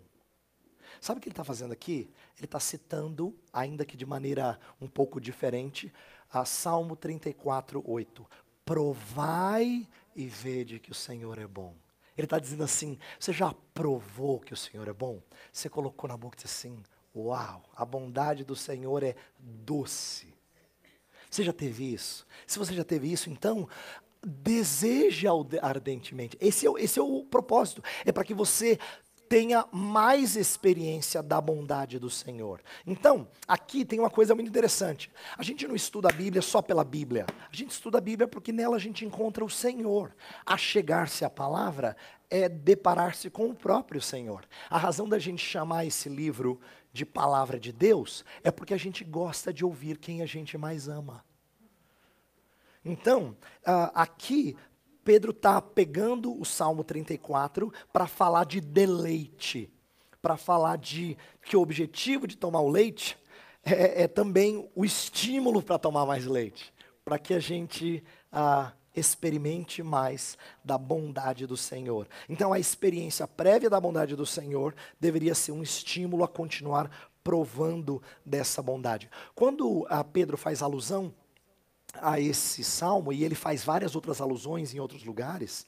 Sabe 1.00 1.18
o 1.18 1.20
que 1.20 1.28
ele 1.28 1.32
está 1.32 1.44
fazendo 1.44 1.72
aqui? 1.72 2.10
Ele 2.36 2.44
está 2.44 2.60
citando, 2.60 3.34
ainda 3.52 3.84
que 3.84 3.96
de 3.96 4.06
maneira 4.06 4.58
um 4.80 4.88
pouco 4.88 5.20
diferente, 5.20 5.92
a 6.30 6.44
Salmo 6.44 6.96
34, 6.96 7.82
8. 7.86 8.26
Provai 8.64 9.88
e 10.14 10.26
vede 10.26 10.78
que 10.78 10.90
o 10.90 10.94
Senhor 10.94 11.38
é 11.38 11.46
bom. 11.46 11.74
Ele 12.16 12.26
está 12.26 12.38
dizendo 12.38 12.64
assim: 12.64 12.98
você 13.18 13.32
já 13.32 13.54
provou 13.72 14.40
que 14.40 14.52
o 14.52 14.56
Senhor 14.56 14.86
é 14.88 14.92
bom? 14.92 15.22
Você 15.52 15.68
colocou 15.68 16.08
na 16.08 16.16
boca 16.16 16.36
e 16.36 16.42
disse 16.42 16.66
assim: 16.66 16.82
Uau, 17.14 17.62
a 17.74 17.84
bondade 17.84 18.44
do 18.44 18.56
Senhor 18.56 19.02
é 19.02 19.14
doce. 19.38 20.34
Você 21.30 21.44
já 21.44 21.52
teve 21.52 21.92
isso? 21.92 22.26
Se 22.46 22.58
você 22.58 22.74
já 22.74 22.84
teve 22.84 23.10
isso, 23.10 23.30
então 23.30 23.68
deseja 24.24 25.30
ardentemente. 25.62 26.36
Esse 26.40 26.66
é, 26.66 26.70
esse 26.78 26.98
é 26.98 27.02
o 27.02 27.24
propósito. 27.24 27.82
É 28.04 28.12
para 28.12 28.24
que 28.24 28.34
você 28.34 28.78
tenha 29.28 29.66
mais 29.70 30.36
experiência 30.36 31.22
da 31.22 31.40
bondade 31.40 31.98
do 31.98 32.08
Senhor. 32.08 32.60
Então, 32.86 33.28
aqui 33.46 33.84
tem 33.84 33.98
uma 33.98 34.10
coisa 34.10 34.34
muito 34.34 34.48
interessante. 34.48 35.10
A 35.36 35.42
gente 35.42 35.66
não 35.68 35.76
estuda 35.76 36.08
a 36.08 36.12
Bíblia 36.12 36.40
só 36.40 36.62
pela 36.62 36.82
Bíblia. 36.82 37.26
A 37.52 37.54
gente 37.54 37.70
estuda 37.70 37.98
a 37.98 38.00
Bíblia 38.00 38.26
porque 38.26 38.52
nela 38.52 38.76
a 38.76 38.80
gente 38.80 39.04
encontra 39.04 39.44
o 39.44 39.50
Senhor. 39.50 40.14
A 40.46 40.56
chegar-se 40.56 41.24
à 41.24 41.30
palavra 41.30 41.96
é 42.30 42.48
deparar-se 42.48 43.28
com 43.28 43.48
o 43.48 43.54
próprio 43.54 44.00
Senhor. 44.00 44.44
A 44.70 44.78
razão 44.78 45.08
da 45.08 45.18
gente 45.18 45.44
chamar 45.44 45.84
esse 45.84 46.08
livro 46.08 46.60
de 46.92 47.04
palavra 47.04 47.60
de 47.60 47.72
Deus 47.72 48.24
é 48.42 48.50
porque 48.50 48.74
a 48.74 48.78
gente 48.78 49.04
gosta 49.04 49.52
de 49.52 49.64
ouvir 49.64 49.98
quem 49.98 50.22
a 50.22 50.26
gente 50.26 50.56
mais 50.56 50.88
ama. 50.88 51.24
Então, 52.84 53.36
uh, 53.66 53.90
aqui 53.94 54.56
Pedro 55.08 55.30
está 55.30 55.58
pegando 55.62 56.38
o 56.38 56.44
Salmo 56.44 56.84
34 56.84 57.72
para 57.90 58.06
falar 58.06 58.44
de 58.44 58.60
deleite, 58.60 59.72
para 60.20 60.36
falar 60.36 60.76
de 60.76 61.16
que 61.46 61.56
o 61.56 61.62
objetivo 61.62 62.26
de 62.26 62.36
tomar 62.36 62.60
o 62.60 62.68
leite 62.68 63.16
é, 63.64 64.02
é 64.02 64.06
também 64.06 64.70
o 64.74 64.84
estímulo 64.84 65.62
para 65.62 65.78
tomar 65.78 66.04
mais 66.04 66.26
leite, 66.26 66.74
para 67.06 67.18
que 67.18 67.32
a 67.32 67.40
gente 67.40 68.04
ah, 68.30 68.72
experimente 68.94 69.82
mais 69.82 70.36
da 70.62 70.76
bondade 70.76 71.46
do 71.46 71.56
Senhor. 71.56 72.06
Então, 72.28 72.52
a 72.52 72.58
experiência 72.58 73.26
prévia 73.26 73.70
da 73.70 73.80
bondade 73.80 74.14
do 74.14 74.26
Senhor 74.26 74.74
deveria 75.00 75.34
ser 75.34 75.52
um 75.52 75.62
estímulo 75.62 76.22
a 76.22 76.28
continuar 76.28 76.90
provando 77.24 78.02
dessa 78.26 78.62
bondade. 78.62 79.08
Quando 79.34 79.86
ah, 79.88 80.04
Pedro 80.04 80.36
faz 80.36 80.60
alusão 80.60 81.14
a 82.02 82.20
esse 82.20 82.64
salmo, 82.64 83.12
e 83.12 83.24
ele 83.24 83.34
faz 83.34 83.64
várias 83.64 83.94
outras 83.94 84.20
alusões 84.20 84.74
em 84.74 84.80
outros 84.80 85.04
lugares, 85.04 85.66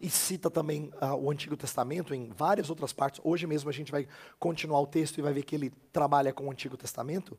e 0.00 0.10
cita 0.10 0.50
também 0.50 0.90
uh, 1.00 1.14
o 1.14 1.30
Antigo 1.30 1.56
Testamento 1.56 2.14
em 2.14 2.30
várias 2.30 2.70
outras 2.70 2.92
partes. 2.92 3.20
Hoje 3.24 3.46
mesmo 3.46 3.70
a 3.70 3.72
gente 3.72 3.92
vai 3.92 4.06
continuar 4.38 4.80
o 4.80 4.86
texto 4.86 5.18
e 5.18 5.22
vai 5.22 5.32
ver 5.32 5.42
que 5.42 5.54
ele 5.54 5.70
trabalha 5.92 6.32
com 6.32 6.46
o 6.46 6.50
Antigo 6.50 6.76
Testamento 6.76 7.38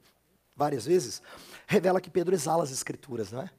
várias 0.56 0.86
vezes. 0.86 1.22
Revela 1.68 2.02
que 2.02 2.10
Pedro 2.10 2.36
exala 2.36 2.64
as 2.64 2.72
Escrituras, 2.72 3.32
não 3.32 3.42
é? 3.42 3.50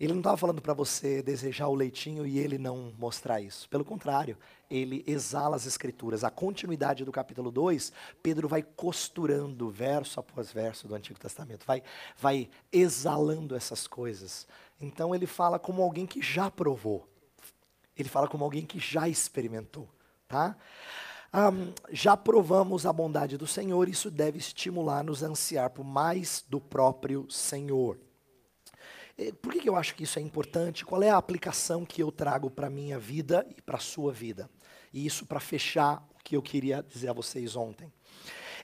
Ele 0.00 0.14
não 0.14 0.20
estava 0.20 0.38
falando 0.38 0.62
para 0.62 0.72
você 0.72 1.22
desejar 1.22 1.68
o 1.68 1.74
leitinho 1.74 2.26
e 2.26 2.38
ele 2.38 2.56
não 2.56 2.90
mostrar 2.98 3.38
isso. 3.38 3.68
Pelo 3.68 3.84
contrário, 3.84 4.38
ele 4.70 5.04
exala 5.06 5.56
as 5.56 5.66
escrituras. 5.66 6.24
A 6.24 6.30
continuidade 6.30 7.04
do 7.04 7.12
capítulo 7.12 7.50
2, 7.50 7.92
Pedro 8.22 8.48
vai 8.48 8.62
costurando 8.62 9.68
verso 9.68 10.18
após 10.18 10.50
verso 10.50 10.88
do 10.88 10.94
Antigo 10.94 11.20
Testamento, 11.20 11.66
vai, 11.66 11.82
vai 12.16 12.48
exalando 12.72 13.54
essas 13.54 13.86
coisas. 13.86 14.46
Então 14.80 15.14
ele 15.14 15.26
fala 15.26 15.58
como 15.58 15.82
alguém 15.82 16.06
que 16.06 16.22
já 16.22 16.50
provou. 16.50 17.06
Ele 17.94 18.08
fala 18.08 18.26
como 18.26 18.42
alguém 18.42 18.64
que 18.64 18.78
já 18.78 19.06
experimentou. 19.06 19.86
Tá? 20.26 20.56
Um, 21.34 21.74
já 21.92 22.16
provamos 22.16 22.86
a 22.86 22.92
bondade 22.92 23.36
do 23.36 23.46
Senhor, 23.46 23.86
isso 23.86 24.10
deve 24.10 24.38
estimular-nos 24.38 25.22
a 25.22 25.26
ansiar 25.26 25.68
por 25.68 25.84
mais 25.84 26.42
do 26.48 26.58
próprio 26.58 27.30
Senhor. 27.30 27.98
Eh, 29.16 29.32
por 29.32 29.52
que, 29.52 29.68
eu 29.68 29.76
acho 29.76 29.94
que 29.94 30.04
isso 30.04 30.18
é 30.18 30.22
importante? 30.22 30.84
Qual 30.84 31.02
é 31.02 31.10
a 31.10 31.16
aplicação 31.16 31.84
que 31.84 32.02
eu 32.02 32.10
trago 32.10 32.50
para 32.50 32.66
a 32.66 32.70
minha 32.70 32.98
vida 32.98 33.46
e 33.56 33.60
para 33.62 33.76
a 33.76 33.80
sua 33.80 34.12
vida? 34.12 34.48
E 34.92 35.06
isso 35.06 35.26
para 35.26 35.40
fechar 35.40 36.06
o 36.14 36.22
que 36.22 36.36
eu 36.36 36.42
queria 36.42 36.82
dizer 36.82 37.08
a 37.08 37.12
vocês 37.12 37.56
ontem. 37.56 37.92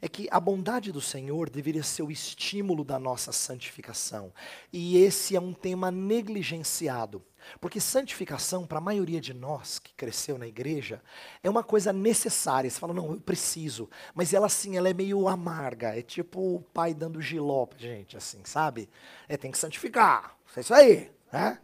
É 0.00 0.08
que 0.08 0.28
a 0.30 0.38
bondade 0.38 0.92
do 0.92 1.00
Senhor 1.00 1.48
deveria 1.48 1.82
ser 1.82 2.02
o 2.02 2.10
estímulo 2.10 2.84
da 2.84 2.98
nossa 2.98 3.32
santificação. 3.32 4.32
E 4.72 4.98
esse 4.98 5.34
é 5.34 5.40
um 5.40 5.54
tema 5.54 5.90
negligenciado. 5.90 7.24
Porque 7.60 7.80
santificação, 7.80 8.66
para 8.66 8.78
a 8.78 8.80
maioria 8.80 9.20
de 9.20 9.32
nós 9.32 9.78
que 9.78 9.94
cresceu 9.94 10.36
na 10.36 10.46
igreja, 10.46 11.02
é 11.42 11.48
uma 11.48 11.62
coisa 11.62 11.92
necessária. 11.92 12.68
Você 12.68 12.78
fala, 12.78 12.92
não, 12.92 13.12
eu 13.12 13.20
preciso. 13.20 13.88
Mas 14.14 14.34
ela, 14.34 14.46
assim, 14.46 14.76
ela 14.76 14.88
é 14.88 14.94
meio 14.94 15.28
amarga. 15.28 15.96
É 15.96 16.02
tipo 16.02 16.56
o 16.56 16.60
pai 16.60 16.92
dando 16.92 17.22
giló 17.22 17.66
gente, 17.78 18.16
assim, 18.16 18.42
sabe? 18.44 18.88
É, 19.28 19.36
tem 19.36 19.50
que 19.50 19.58
santificar. 19.58 20.35
É 20.56 20.60
isso 20.60 20.74
aí, 20.74 21.12
né? 21.32 21.60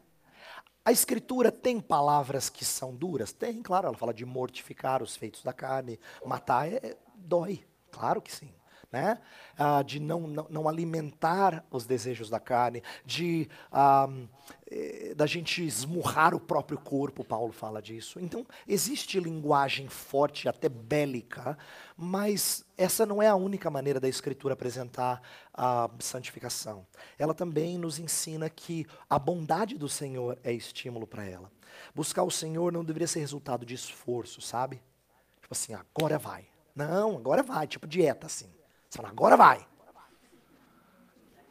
A 0.84 0.92
escritura 0.92 1.50
tem 1.50 1.80
palavras 1.80 2.48
que 2.50 2.64
são 2.64 2.94
duras? 2.94 3.32
Tem, 3.32 3.62
claro. 3.62 3.88
Ela 3.88 3.96
fala 3.96 4.12
de 4.12 4.26
mortificar 4.26 5.02
os 5.02 5.16
feitos 5.16 5.42
da 5.42 5.52
carne, 5.52 5.98
matar, 6.24 6.68
é, 6.68 6.76
é 6.76 6.96
dói. 7.14 7.64
Claro 7.90 8.20
que 8.20 8.32
sim 8.32 8.52
né? 8.92 9.18
Ah, 9.56 9.82
de 9.82 9.98
não, 9.98 10.20
não, 10.28 10.46
não, 10.50 10.68
alimentar 10.68 11.64
os 11.70 11.86
desejos 11.86 12.28
da 12.28 12.38
carne, 12.38 12.82
de 13.06 13.48
ah, 13.72 14.06
eh, 14.70 15.14
da 15.16 15.26
gente 15.26 15.64
esmurrar 15.64 16.34
o 16.34 16.40
próprio 16.40 16.78
corpo, 16.78 17.24
Paulo 17.24 17.52
fala 17.52 17.80
disso. 17.80 18.20
Então, 18.20 18.46
existe 18.68 19.18
linguagem 19.18 19.88
forte, 19.88 20.46
até 20.46 20.68
bélica, 20.68 21.56
mas 21.96 22.64
essa 22.76 23.06
não 23.06 23.22
é 23.22 23.28
a 23.28 23.34
única 23.34 23.70
maneira 23.70 23.98
da 23.98 24.08
Escritura 24.08 24.52
apresentar 24.52 25.22
a 25.54 25.88
santificação. 25.98 26.86
Ela 27.18 27.32
também 27.32 27.78
nos 27.78 27.98
ensina 27.98 28.50
que 28.50 28.86
a 29.08 29.18
bondade 29.18 29.78
do 29.78 29.88
Senhor 29.88 30.38
é 30.44 30.52
estímulo 30.52 31.06
para 31.06 31.24
ela. 31.24 31.50
Buscar 31.94 32.24
o 32.24 32.30
Senhor 32.30 32.70
não 32.70 32.84
deveria 32.84 33.08
ser 33.08 33.20
resultado 33.20 33.64
de 33.64 33.74
esforço, 33.74 34.42
sabe? 34.42 34.82
Tipo 35.40 35.52
assim, 35.52 35.72
agora 35.72 36.18
vai. 36.18 36.46
Não, 36.74 37.16
agora 37.16 37.42
vai, 37.42 37.66
tipo 37.66 37.86
dieta 37.86 38.26
assim. 38.26 38.50
Você 38.92 38.98
fala, 38.98 39.08
agora 39.08 39.38
vai. 39.38 39.66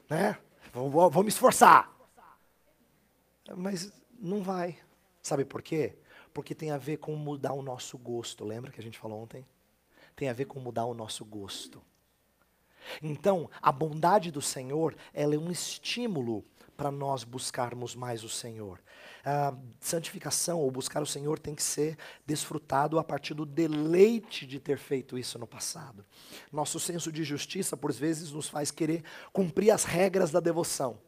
Né? 0.07 0.38
Vou, 0.71 0.91
vou, 0.91 1.10
vou 1.10 1.24
me 1.24 1.29
esforçar. 1.29 1.91
Mas 3.57 3.91
não 4.19 4.43
vai. 4.43 4.77
Sabe 5.24 5.43
por 5.43 5.63
quê? 5.63 5.98
Porque 6.31 6.53
tem 6.53 6.69
a 6.69 6.77
ver 6.77 6.98
com 6.98 7.15
mudar 7.15 7.53
o 7.53 7.63
nosso 7.63 7.98
gosto. 7.98 8.45
Lembra 8.45 8.71
que 8.71 8.79
a 8.79 8.83
gente 8.83 9.00
falou 9.00 9.24
ontem? 9.24 9.43
Tem 10.15 10.29
a 10.29 10.33
ver 10.33 10.45
com 10.45 10.60
mudar 10.60 10.86
o 10.86 10.93
nosso 10.93 11.25
gosto. 11.25 11.81
Então, 13.01 13.50
a 13.60 13.71
bondade 13.71 14.29
do 14.29 14.41
Senhor, 14.41 14.95
ela 15.12 15.33
é 15.33 15.38
um 15.39 15.50
estímulo 15.50 16.45
para 16.77 16.91
nós 16.91 17.24
buscarmos 17.24 17.95
mais 17.95 18.24
o 18.24 18.29
Senhor. 18.29 18.79
A 19.24 19.54
santificação 19.80 20.60
ou 20.60 20.72
buscar 20.72 21.01
o 21.01 21.06
Senhor 21.06 21.38
tem 21.38 21.54
que 21.54 21.62
ser 21.62 21.98
desfrutado 22.25 22.98
a 22.98 23.04
partir 23.04 23.34
do 23.34 23.46
deleite 23.46 24.46
de 24.48 24.60
ter 24.60 24.78
feito 24.78 25.18
isso 25.18 25.38
no 25.38 25.46
passado. 25.46 26.04
Nosso 26.51 26.80
senso 26.80 27.12
de 27.12 27.24
justiça, 27.24 27.78
por 27.78 27.92
vezes, 27.92 28.32
nos 28.32 28.50
faz 28.50 28.72
querer 28.72 29.04
cumprir 29.32 29.72
as 29.72 29.84
regras 29.84 30.32
da 30.32 30.40
devoção. 30.40 31.00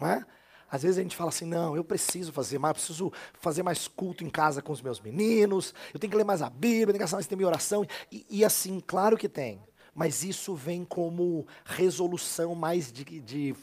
Não 0.00 0.08
é? 0.08 0.26
Às 0.70 0.82
vezes 0.82 0.98
a 0.98 1.02
gente 1.02 1.16
fala 1.16 1.30
assim, 1.30 1.44
não, 1.44 1.74
eu 1.74 1.82
preciso 1.82 2.32
fazer 2.32 2.58
mais, 2.58 2.74
preciso 2.74 3.12
fazer 3.34 3.62
mais 3.62 3.88
culto 3.88 4.22
em 4.22 4.30
casa 4.30 4.62
com 4.62 4.72
os 4.72 4.80
meus 4.80 5.00
meninos, 5.00 5.74
eu 5.92 5.98
tenho 5.98 6.10
que 6.10 6.16
ler 6.16 6.24
mais 6.24 6.42
a 6.42 6.48
Bíblia, 6.48 6.86
tenho 6.86 6.94
que 6.94 7.00
gastar 7.00 7.16
mais 7.16 7.26
tempo 7.26 7.42
em 7.42 7.46
oração. 7.46 7.84
E, 8.10 8.24
e 8.30 8.44
assim, 8.44 8.80
claro 8.80 9.16
que 9.16 9.28
tem. 9.28 9.60
Mas 9.92 10.22
isso 10.22 10.54
vem 10.54 10.84
como 10.84 11.46
resolução 11.64 12.54
mais 12.54 12.92
de, 12.92 13.04
de 13.20 13.54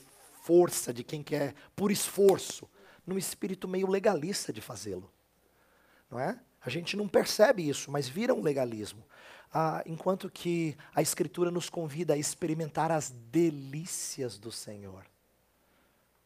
força, 0.43 0.93
de 0.93 1.03
quem 1.03 1.23
quer, 1.23 1.53
por 1.75 1.91
esforço 1.91 2.67
num 3.07 3.17
espírito 3.17 3.67
meio 3.67 3.87
legalista 3.87 4.51
de 4.51 4.61
fazê-lo. 4.61 5.09
Não 6.11 6.19
é? 6.19 6.37
A 6.61 6.69
gente 6.69 6.97
não 6.97 7.07
percebe 7.07 7.67
isso, 7.67 7.89
mas 7.89 8.09
vira 8.09 8.33
um 8.33 8.41
legalismo. 8.41 9.03
Ah, 9.51 9.81
enquanto 9.85 10.29
que 10.29 10.77
a 10.93 11.01
Escritura 11.01 11.49
nos 11.49 11.69
convida 11.69 12.13
a 12.13 12.17
experimentar 12.17 12.91
as 12.91 13.09
delícias 13.09 14.37
do 14.37 14.51
Senhor. 14.51 15.05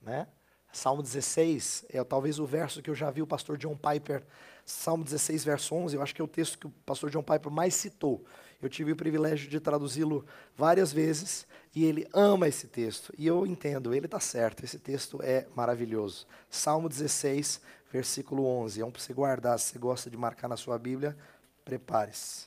Né? 0.02 0.28
Salmo 0.74 1.04
16 1.04 1.86
é 1.90 2.04
talvez 2.04 2.40
o 2.40 2.46
verso 2.46 2.82
que 2.82 2.90
eu 2.90 2.96
já 2.96 3.12
vi 3.12 3.22
o 3.22 3.28
pastor 3.28 3.58
John 3.58 3.78
Piper, 3.78 4.26
Salmo 4.66 5.04
16, 5.04 5.44
verso 5.44 5.76
11, 5.76 5.96
eu 5.96 6.02
acho 6.02 6.16
que 6.16 6.22
é 6.22 6.24
o 6.24 6.28
texto 6.28 6.58
que 6.58 6.68
o 6.68 6.72
pastor 6.86 7.10
John 7.10 7.24
Piper 7.24 7.52
mais 7.52 7.76
citou. 7.76 8.26
Eu 8.62 8.70
tive 8.70 8.92
o 8.92 8.96
privilégio 8.96 9.50
de 9.50 9.60
traduzi-lo 9.60 10.26
várias 10.56 10.94
vezes 10.94 11.48
e 11.76 11.84
ele 11.84 12.08
ama 12.14 12.48
esse 12.48 12.68
texto. 12.68 13.14
E 13.18 13.26
eu 13.26 13.46
entendo, 13.48 13.94
ele 13.94 14.06
está 14.06 14.20
certo, 14.20 14.64
esse 14.64 14.78
texto 14.78 15.20
é 15.24 15.48
maravilhoso. 15.56 16.28
Salmo 16.50 16.88
16, 16.88 17.60
versículo 17.92 18.46
11. 18.46 18.82
É 18.82 18.86
um 18.86 18.92
para 18.92 19.02
você 19.02 19.14
guardar, 19.14 19.58
se 19.60 19.74
você 19.74 19.80
gosta 19.80 20.10
de 20.10 20.18
marcar 20.18 20.48
na 20.48 20.58
sua 20.58 20.78
Bíblia, 20.78 21.18
prepare-se. 21.66 22.46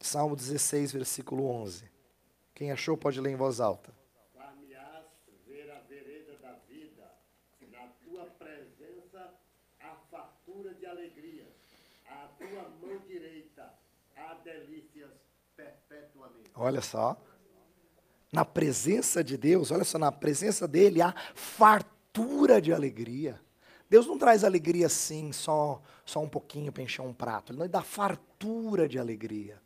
Salmo 0.00 0.36
16, 0.36 0.92
versículo 0.92 1.46
11. 1.46 1.84
Quem 2.54 2.70
achou 2.70 2.96
pode 2.96 3.20
ler 3.20 3.30
em 3.30 3.36
voz 3.36 3.60
alta. 3.60 3.90
A 12.04 12.28
tua 12.36 12.60
a 12.60 12.68
mão 12.68 12.98
direita 13.06 13.82
delícias 14.44 14.91
perpetuamente. 14.91 14.91
Olha 16.54 16.80
só. 16.80 17.16
Na 18.32 18.44
presença 18.44 19.22
de 19.22 19.36
Deus, 19.36 19.70
olha 19.70 19.84
só, 19.84 19.98
na 19.98 20.10
presença 20.10 20.66
dele 20.66 21.02
há 21.02 21.14
fartura 21.34 22.60
de 22.62 22.72
alegria. 22.72 23.40
Deus 23.90 24.06
não 24.06 24.16
traz 24.16 24.42
alegria 24.42 24.86
assim, 24.86 25.32
só, 25.32 25.82
só 26.04 26.20
um 26.20 26.28
pouquinho 26.28 26.72
para 26.72 26.82
encher 26.82 27.02
um 27.02 27.12
prato. 27.12 27.52
Ele 27.52 27.68
dá 27.68 27.82
fartura 27.82 28.88
de 28.88 28.98
alegria. 28.98 29.60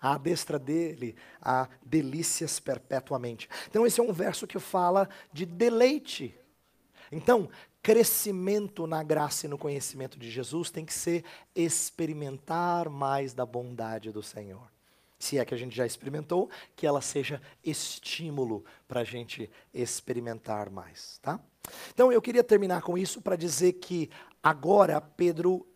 A 0.00 0.18
destra 0.18 0.58
dele 0.58 1.14
há 1.40 1.68
delícias 1.84 2.58
perpetuamente. 2.58 3.48
Então, 3.68 3.86
esse 3.86 4.00
é 4.00 4.02
um 4.02 4.12
verso 4.12 4.46
que 4.46 4.58
fala 4.58 5.08
de 5.32 5.46
deleite. 5.46 6.34
Então, 7.12 7.48
crescimento 7.80 8.86
na 8.86 9.04
graça 9.04 9.46
e 9.46 9.48
no 9.48 9.58
conhecimento 9.58 10.18
de 10.18 10.28
Jesus 10.30 10.70
tem 10.70 10.84
que 10.84 10.92
ser 10.92 11.24
experimentar 11.54 12.88
mais 12.88 13.34
da 13.34 13.46
bondade 13.46 14.10
do 14.10 14.22
Senhor 14.22 14.69
se 15.20 15.38
é 15.38 15.44
que 15.44 15.54
a 15.54 15.56
gente 15.56 15.76
já 15.76 15.86
experimentou, 15.86 16.48
que 16.74 16.86
ela 16.86 17.02
seja 17.02 17.40
estímulo 17.62 18.64
para 18.88 19.02
a 19.02 19.04
gente 19.04 19.48
experimentar 19.72 20.70
mais, 20.70 21.18
tá? 21.22 21.38
Então 21.92 22.10
eu 22.10 22.22
queria 22.22 22.42
terminar 22.42 22.80
com 22.80 22.96
isso 22.96 23.20
para 23.20 23.36
dizer 23.36 23.74
que 23.74 24.10
agora 24.42 24.98
Pedro 25.00 25.66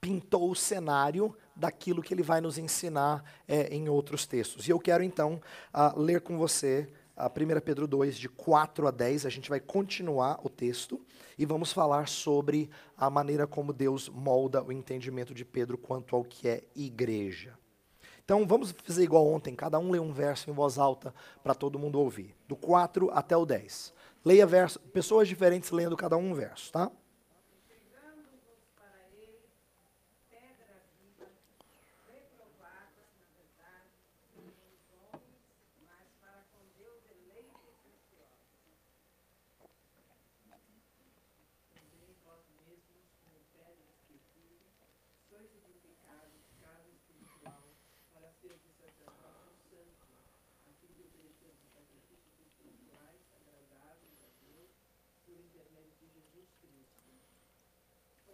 pintou 0.00 0.50
o 0.50 0.54
cenário 0.54 1.34
daquilo 1.56 2.02
que 2.02 2.12
ele 2.12 2.22
vai 2.22 2.40
nos 2.42 2.58
ensinar 2.58 3.24
é, 3.48 3.74
em 3.74 3.88
outros 3.88 4.26
textos. 4.26 4.68
E 4.68 4.70
eu 4.70 4.78
quero 4.78 5.02
então 5.02 5.40
uh, 5.74 5.98
ler 5.98 6.20
com 6.20 6.38
você 6.38 6.86
a 7.16 7.26
1 7.26 7.60
Pedro 7.60 7.86
2, 7.86 8.18
de 8.18 8.28
4 8.28 8.86
a 8.86 8.90
10. 8.90 9.26
A 9.26 9.30
gente 9.30 9.48
vai 9.48 9.60
continuar 9.60 10.40
o 10.42 10.48
texto 10.48 11.00
e 11.38 11.44
vamos 11.44 11.72
falar 11.72 12.08
sobre 12.08 12.70
a 12.96 13.10
maneira 13.10 13.46
como 13.46 13.72
Deus 13.72 14.08
molda 14.08 14.62
o 14.62 14.72
entendimento 14.72 15.34
de 15.34 15.44
Pedro 15.44 15.76
quanto 15.76 16.16
ao 16.16 16.24
que 16.24 16.48
é 16.48 16.62
igreja. 16.74 17.59
Então 18.30 18.46
vamos 18.46 18.72
fazer 18.84 19.02
igual 19.02 19.26
ontem, 19.26 19.56
cada 19.56 19.76
um 19.80 19.90
lê 19.90 19.98
um 19.98 20.12
verso 20.12 20.48
em 20.48 20.52
voz 20.52 20.78
alta 20.78 21.12
para 21.42 21.52
todo 21.52 21.80
mundo 21.80 21.98
ouvir, 21.98 22.32
do 22.46 22.54
4 22.54 23.10
até 23.10 23.36
o 23.36 23.44
10. 23.44 23.92
Leia 24.24 24.46
verso, 24.46 24.78
pessoas 24.78 25.26
diferentes 25.26 25.72
lendo 25.72 25.96
cada 25.96 26.16
um 26.16 26.30
um 26.30 26.32
verso, 26.32 26.70
tá? 26.70 26.92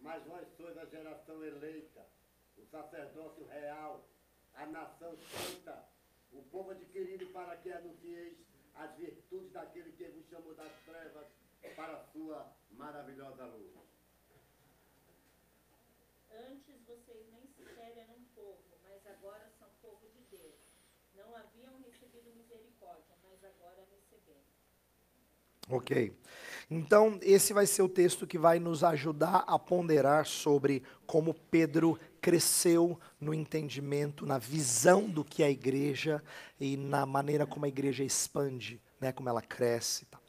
Mas 0.00 0.24
vós 0.24 0.48
sois 0.56 0.76
a 0.78 0.84
geração 0.86 1.44
eleita, 1.44 2.06
o 2.56 2.64
sacerdócio 2.66 3.46
real, 3.46 4.04
a 4.54 4.66
nação 4.66 5.16
santa, 5.18 5.88
o 6.32 6.42
povo 6.44 6.70
adquirido 6.70 7.26
para 7.32 7.56
que 7.58 7.70
anuncieis 7.70 8.36
as 8.74 8.96
virtudes 8.96 9.52
daquele 9.52 9.92
que 9.92 10.08
vos 10.08 10.26
chamou 10.28 10.54
das 10.54 10.72
trevas 10.84 11.26
para 11.76 11.96
a 11.96 12.04
sua 12.12 12.50
maravilhosa 12.72 13.44
luz. 13.44 13.72
Antes 16.30 16.80
vocês 16.86 17.26
nem 17.32 17.46
sequer 17.48 17.98
eram 17.98 18.24
povo, 18.34 18.64
mas 18.82 19.06
agora 19.06 19.50
são 19.58 19.68
povo 19.82 20.08
de 20.08 20.36
Deus. 20.36 20.54
Não 21.14 21.36
haviam 21.36 21.78
recebido 21.82 22.34
misericórdia, 22.34 23.14
mas 23.22 23.44
agora 23.44 23.86
receberam. 23.90 24.40
Ok. 25.68 26.16
Então, 26.70 27.18
esse 27.20 27.52
vai 27.52 27.66
ser 27.66 27.82
o 27.82 27.88
texto 27.88 28.28
que 28.28 28.38
vai 28.38 28.60
nos 28.60 28.84
ajudar 28.84 29.42
a 29.44 29.58
ponderar 29.58 30.24
sobre 30.24 30.84
como 31.04 31.34
Pedro 31.34 31.98
cresceu 32.20 32.96
no 33.20 33.34
entendimento, 33.34 34.24
na 34.24 34.38
visão 34.38 35.08
do 35.08 35.24
que 35.24 35.42
é 35.42 35.46
a 35.46 35.50
igreja 35.50 36.22
e 36.60 36.76
na 36.76 37.04
maneira 37.04 37.44
como 37.44 37.64
a 37.64 37.68
igreja 37.68 38.04
expande, 38.04 38.80
né, 39.00 39.10
como 39.10 39.28
ela 39.28 39.42
cresce. 39.42 40.04
Tá. 40.04 40.20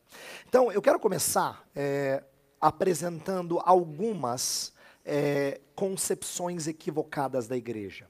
Então, 0.47 0.71
eu 0.71 0.81
quero 0.81 0.99
começar 0.99 1.63
é, 1.75 2.23
apresentando 2.59 3.59
algumas 3.63 4.73
é, 5.05 5.61
concepções 5.75 6.65
equivocadas 6.65 7.47
da 7.47 7.55
igreja. 7.55 8.07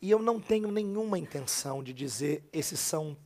E 0.00 0.12
eu 0.12 0.20
não 0.20 0.38
tenho 0.38 0.70
nenhuma 0.70 1.18
intenção 1.18 1.82
de 1.82 1.92
dizer 1.92 2.48
esses 2.52 2.78
são 2.78 3.16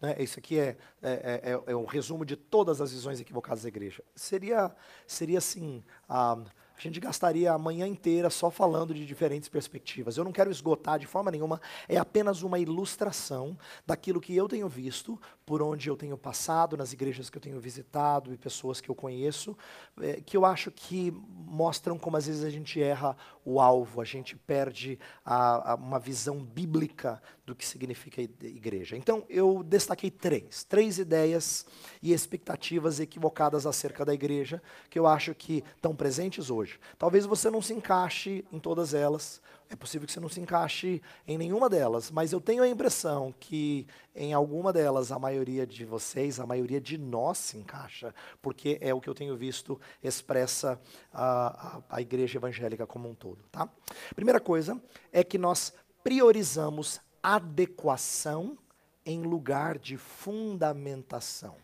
né? 0.00 0.16
Isso 0.18 0.38
aqui 0.38 0.58
é, 0.58 0.76
é, 1.02 1.40
é, 1.66 1.72
é, 1.72 1.76
um 1.76 1.84
resumo 1.84 2.24
de 2.24 2.36
todas 2.36 2.80
as 2.80 2.92
visões 2.92 3.20
equivocadas 3.20 3.62
da 3.62 3.68
igreja. 3.68 4.02
Seria, 4.14 4.74
seria 5.06 5.38
assim, 5.38 5.82
ah, 6.08 6.38
a 6.76 6.80
gente 6.80 7.00
gastaria 7.00 7.52
a 7.52 7.58
manhã 7.58 7.86
inteira 7.88 8.30
só 8.30 8.50
falando 8.50 8.94
de 8.94 9.04
diferentes 9.04 9.48
perspectivas. 9.48 10.16
Eu 10.16 10.22
não 10.22 10.30
quero 10.30 10.50
esgotar 10.50 10.98
de 10.98 11.06
forma 11.06 11.30
nenhuma, 11.30 11.60
é 11.88 11.96
apenas 11.96 12.42
uma 12.42 12.58
ilustração 12.58 13.58
daquilo 13.84 14.20
que 14.20 14.34
eu 14.36 14.46
tenho 14.46 14.68
visto, 14.68 15.20
por 15.48 15.62
onde 15.62 15.88
eu 15.88 15.96
tenho 15.96 16.18
passado, 16.18 16.76
nas 16.76 16.92
igrejas 16.92 17.30
que 17.30 17.38
eu 17.38 17.40
tenho 17.40 17.58
visitado 17.58 18.34
e 18.34 18.36
pessoas 18.36 18.82
que 18.82 18.90
eu 18.90 18.94
conheço, 18.94 19.56
é, 19.98 20.20
que 20.20 20.36
eu 20.36 20.44
acho 20.44 20.70
que 20.70 21.10
mostram 21.10 21.98
como 21.98 22.18
às 22.18 22.26
vezes 22.26 22.44
a 22.44 22.50
gente 22.50 22.82
erra 22.82 23.16
o 23.46 23.58
alvo, 23.58 24.02
a 24.02 24.04
gente 24.04 24.36
perde 24.36 24.98
a, 25.24 25.72
a 25.72 25.74
uma 25.74 25.98
visão 25.98 26.44
bíblica 26.44 27.22
do 27.46 27.54
que 27.54 27.64
significa 27.64 28.20
igreja. 28.20 28.94
Então, 28.94 29.24
eu 29.26 29.62
destaquei 29.62 30.10
três, 30.10 30.64
três 30.64 30.98
ideias 30.98 31.64
e 32.02 32.12
expectativas 32.12 33.00
equivocadas 33.00 33.64
acerca 33.64 34.04
da 34.04 34.12
igreja, 34.12 34.62
que 34.90 34.98
eu 34.98 35.06
acho 35.06 35.34
que 35.34 35.64
estão 35.74 35.96
presentes 35.96 36.50
hoje. 36.50 36.78
Talvez 36.98 37.24
você 37.24 37.48
não 37.48 37.62
se 37.62 37.72
encaixe 37.72 38.44
em 38.52 38.58
todas 38.58 38.92
elas, 38.92 39.40
é 39.70 39.76
possível 39.76 40.06
que 40.06 40.12
você 40.12 40.20
não 40.20 40.28
se 40.28 40.40
encaixe 40.40 41.02
em 41.26 41.36
nenhuma 41.36 41.68
delas, 41.68 42.10
mas 42.10 42.32
eu 42.32 42.40
tenho 42.40 42.62
a 42.62 42.68
impressão 42.68 43.34
que 43.38 43.86
em 44.14 44.32
alguma 44.32 44.72
delas 44.72 45.12
a 45.12 45.18
maioria 45.18 45.66
de 45.66 45.84
vocês, 45.84 46.40
a 46.40 46.46
maioria 46.46 46.80
de 46.80 46.96
nós 46.96 47.38
se 47.38 47.58
encaixa, 47.58 48.14
porque 48.40 48.78
é 48.80 48.94
o 48.94 49.00
que 49.00 49.08
eu 49.08 49.14
tenho 49.14 49.36
visto 49.36 49.78
expressa 50.02 50.80
a, 51.12 51.78
a, 51.90 51.96
a 51.96 52.00
igreja 52.00 52.38
evangélica 52.38 52.86
como 52.86 53.08
um 53.08 53.14
todo. 53.14 53.44
Tá? 53.50 53.68
Primeira 54.14 54.40
coisa 54.40 54.80
é 55.12 55.22
que 55.22 55.36
nós 55.36 55.74
priorizamos 56.02 57.00
adequação 57.22 58.56
em 59.04 59.22
lugar 59.22 59.78
de 59.78 59.96
fundamentação. 59.96 61.56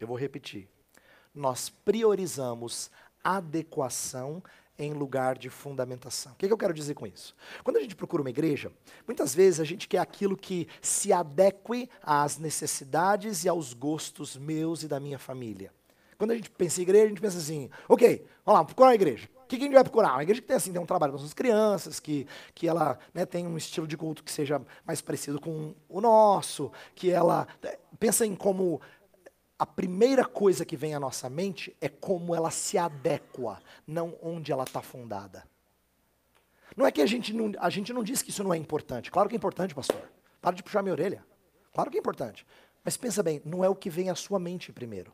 Eu 0.00 0.08
vou 0.08 0.16
repetir. 0.16 0.68
Nós 1.32 1.68
priorizamos 1.68 2.90
adequação 3.22 4.42
em 4.78 4.92
lugar 4.92 5.38
de 5.38 5.48
fundamentação. 5.48 6.32
O 6.32 6.34
que, 6.36 6.46
que, 6.46 6.52
eu 6.52 6.58
quero 6.58 6.74
dizer 6.74 6.94
com 6.94 7.06
isso? 7.06 7.34
Quando 7.62 7.76
a 7.76 7.80
gente 7.80 7.94
procura 7.94 8.22
uma 8.22 8.30
igreja, 8.30 8.72
muitas 9.06 9.34
vezes 9.34 9.60
a 9.60 9.64
gente 9.64 9.86
quer 9.86 9.98
aquilo 9.98 10.36
que 10.36 10.66
se 10.82 11.12
adeque 11.12 11.88
às 12.02 12.38
necessidades 12.38 13.44
e 13.44 13.48
aos 13.48 13.72
gostos 13.72 14.36
meus 14.36 14.82
e 14.82 14.88
da 14.88 14.98
minha 14.98 15.18
família. 15.18 15.72
Quando 16.18 16.32
a 16.32 16.34
gente 16.34 16.50
pensa 16.50 16.80
em 16.80 16.82
igreja, 16.82 17.04
a 17.04 17.08
gente 17.08 17.20
pensa 17.20 17.38
assim, 17.38 17.70
ok, 17.88 18.24
vamos 18.44 18.60
lá, 18.60 18.64
procurar 18.64 18.88
uma 18.88 18.94
igreja. 18.94 19.28
O 19.44 19.46
que, 19.46 19.56
que 19.56 19.62
a 19.62 19.66
gente 19.66 19.74
vai 19.74 19.84
procurar? 19.84 20.12
Uma 20.12 20.22
igreja 20.22 20.40
que 20.40 20.46
tem, 20.46 20.56
assim, 20.56 20.72
tem 20.72 20.80
um 20.80 20.86
trabalho 20.86 21.12
com 21.12 21.22
as 21.22 21.34
crianças, 21.34 22.00
que, 22.00 22.26
que 22.54 22.66
ela 22.66 22.98
né, 23.12 23.26
tem 23.26 23.46
um 23.46 23.56
estilo 23.58 23.86
de 23.86 23.96
culto 23.96 24.24
que 24.24 24.32
seja 24.32 24.60
mais 24.86 25.02
parecido 25.02 25.38
com 25.38 25.74
o 25.88 26.00
nosso, 26.00 26.72
que 26.94 27.10
ela 27.10 27.46
né, 27.62 27.76
pensa 27.98 28.24
em 28.24 28.34
como 28.34 28.80
a 29.58 29.64
primeira 29.64 30.24
coisa 30.24 30.64
que 30.64 30.76
vem 30.76 30.94
à 30.94 31.00
nossa 31.00 31.30
mente 31.30 31.76
é 31.80 31.88
como 31.88 32.34
ela 32.34 32.50
se 32.50 32.76
adequa, 32.76 33.60
não 33.86 34.16
onde 34.22 34.50
ela 34.50 34.64
está 34.64 34.82
fundada. 34.82 35.46
Não 36.76 36.84
é 36.84 36.90
que 36.90 37.00
a 37.00 37.06
gente 37.06 37.32
não, 37.32 37.52
a 37.58 37.70
gente 37.70 37.92
não 37.92 38.02
diz 38.02 38.20
que 38.20 38.30
isso 38.30 38.42
não 38.42 38.52
é 38.52 38.56
importante. 38.56 39.10
Claro 39.10 39.28
que 39.28 39.34
é 39.34 39.38
importante, 39.38 39.74
pastor. 39.74 40.10
Para 40.40 40.56
de 40.56 40.62
puxar 40.62 40.82
minha 40.82 40.92
orelha. 40.92 41.24
Claro 41.72 41.90
que 41.90 41.96
é 41.96 42.00
importante. 42.00 42.44
Mas 42.84 42.96
pensa 42.96 43.22
bem, 43.22 43.40
não 43.44 43.64
é 43.64 43.68
o 43.68 43.74
que 43.74 43.88
vem 43.88 44.10
à 44.10 44.14
sua 44.14 44.38
mente 44.38 44.72
primeiro. 44.72 45.12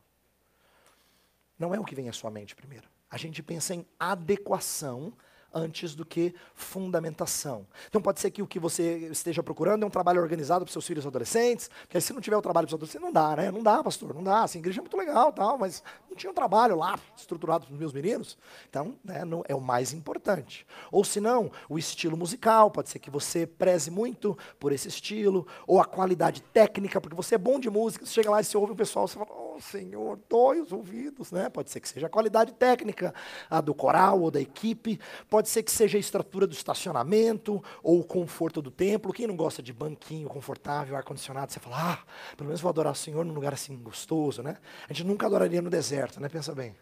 Não 1.57 1.73
é 1.73 1.79
o 1.79 1.85
que 1.85 1.93
vem 1.93 2.09
à 2.09 2.13
sua 2.13 2.31
mente 2.31 2.55
primeiro. 2.55 2.89
A 3.09 3.17
gente 3.17 3.43
pensa 3.43 3.75
em 3.75 3.85
adequação 3.99 5.13
antes 5.53 5.95
do 5.95 6.05
que 6.05 6.33
fundamentação. 6.53 7.65
Então 7.87 8.01
pode 8.01 8.19
ser 8.19 8.31
que 8.31 8.41
o 8.41 8.47
que 8.47 8.59
você 8.59 9.09
esteja 9.11 9.43
procurando 9.43 9.83
é 9.83 9.85
um 9.85 9.89
trabalho 9.89 10.21
organizado 10.21 10.65
para 10.65 10.71
seus 10.71 10.85
filhos 10.85 11.05
adolescentes, 11.05 11.69
porque 11.81 11.99
se 11.99 12.13
não 12.13 12.21
tiver 12.21 12.37
o 12.37 12.41
trabalho 12.41 12.67
para 12.67 12.75
os 12.75 12.79
adolescentes, 12.79 13.05
não 13.05 13.11
dá, 13.11 13.35
né? 13.35 13.51
Não 13.51 13.61
dá, 13.61 13.83
pastor, 13.83 14.13
não 14.13 14.23
dá. 14.23 14.43
Assim, 14.43 14.59
a 14.59 14.61
igreja 14.61 14.79
é 14.79 14.83
muito 14.83 14.97
legal, 14.97 15.31
tal, 15.31 15.57
mas 15.57 15.83
não 16.09 16.15
tinha 16.15 16.31
um 16.31 16.33
trabalho 16.33 16.75
lá 16.75 16.99
estruturado 17.15 17.65
para 17.65 17.73
os 17.73 17.79
meus 17.79 17.93
meninos. 17.93 18.37
Então, 18.69 18.95
né, 19.03 19.23
não, 19.25 19.43
é 19.47 19.55
o 19.55 19.61
mais 19.61 19.93
importante. 19.93 20.65
Ou 20.91 21.03
se 21.03 21.19
não, 21.19 21.51
o 21.69 21.77
estilo 21.77 22.17
musical, 22.17 22.71
pode 22.71 22.89
ser 22.89 22.99
que 22.99 23.09
você 23.09 23.45
preze 23.45 23.89
muito 23.91 24.37
por 24.59 24.71
esse 24.71 24.87
estilo, 24.87 25.47
ou 25.67 25.79
a 25.79 25.85
qualidade 25.85 26.41
técnica, 26.41 26.99
porque 26.99 27.15
você 27.15 27.35
é 27.35 27.37
bom 27.37 27.59
de 27.59 27.69
música, 27.69 28.05
você 28.05 28.13
chega 28.13 28.29
lá 28.29 28.41
e 28.41 28.43
você 28.43 28.57
ouve 28.57 28.73
o 28.73 28.75
pessoal, 28.75 29.07
você 29.07 29.17
fala, 29.17 29.29
oh, 29.31 29.59
Senhor, 29.59 30.19
dói 30.29 30.59
os 30.59 30.71
ouvidos, 30.71 31.31
né? 31.31 31.49
Pode 31.49 31.69
ser 31.69 31.79
que 31.79 31.89
seja 31.89 32.07
a 32.07 32.09
qualidade 32.09 32.53
técnica 32.53 33.13
a 33.49 33.61
do 33.61 33.73
coral 33.73 34.21
ou 34.21 34.31
da 34.31 34.39
equipe, 34.39 34.99
pode 35.29 35.40
Pode 35.41 35.49
ser 35.49 35.63
que 35.63 35.71
seja 35.71 35.97
a 35.97 35.99
estrutura 35.99 36.45
do 36.45 36.53
estacionamento 36.53 37.63
ou 37.81 37.99
o 37.99 38.03
conforto 38.03 38.61
do 38.61 38.69
templo. 38.69 39.11
Quem 39.11 39.25
não 39.25 39.35
gosta 39.35 39.59
de 39.59 39.73
banquinho 39.73 40.29
confortável, 40.29 40.95
ar-condicionado, 40.95 41.51
você 41.51 41.59
fala, 41.59 41.93
ah, 41.93 41.99
pelo 42.37 42.45
menos 42.45 42.61
vou 42.61 42.69
adorar 42.69 42.93
o 42.93 42.95
Senhor 42.95 43.25
num 43.25 43.33
lugar 43.33 43.51
assim 43.51 43.75
gostoso, 43.75 44.43
né? 44.43 44.57
A 44.87 44.93
gente 44.93 45.03
nunca 45.03 45.25
adoraria 45.25 45.59
no 45.59 45.67
deserto, 45.67 46.21
né? 46.21 46.29
Pensa 46.29 46.53
bem. 46.53 46.75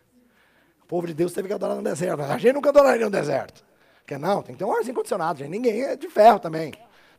O 0.83 0.85
povo 0.87 1.07
de 1.07 1.13
Deus 1.13 1.31
teve 1.31 1.47
que 1.47 1.53
adorar 1.53 1.77
no 1.77 1.81
deserto. 1.81 2.21
A 2.21 2.37
gente 2.37 2.51
nunca 2.51 2.67
adoraria 2.67 3.05
no 3.05 3.09
deserto. 3.09 3.63
Porque 3.99 4.17
não, 4.17 4.41
tem 4.41 4.55
que 4.55 4.59
ter 4.59 4.65
um 4.65 4.75
arzinho 4.75 4.93
condicionado, 4.93 5.39
gente. 5.39 5.51
Ninguém 5.51 5.83
é 5.83 5.95
de 5.95 6.09
ferro 6.09 6.39
também. 6.39 6.73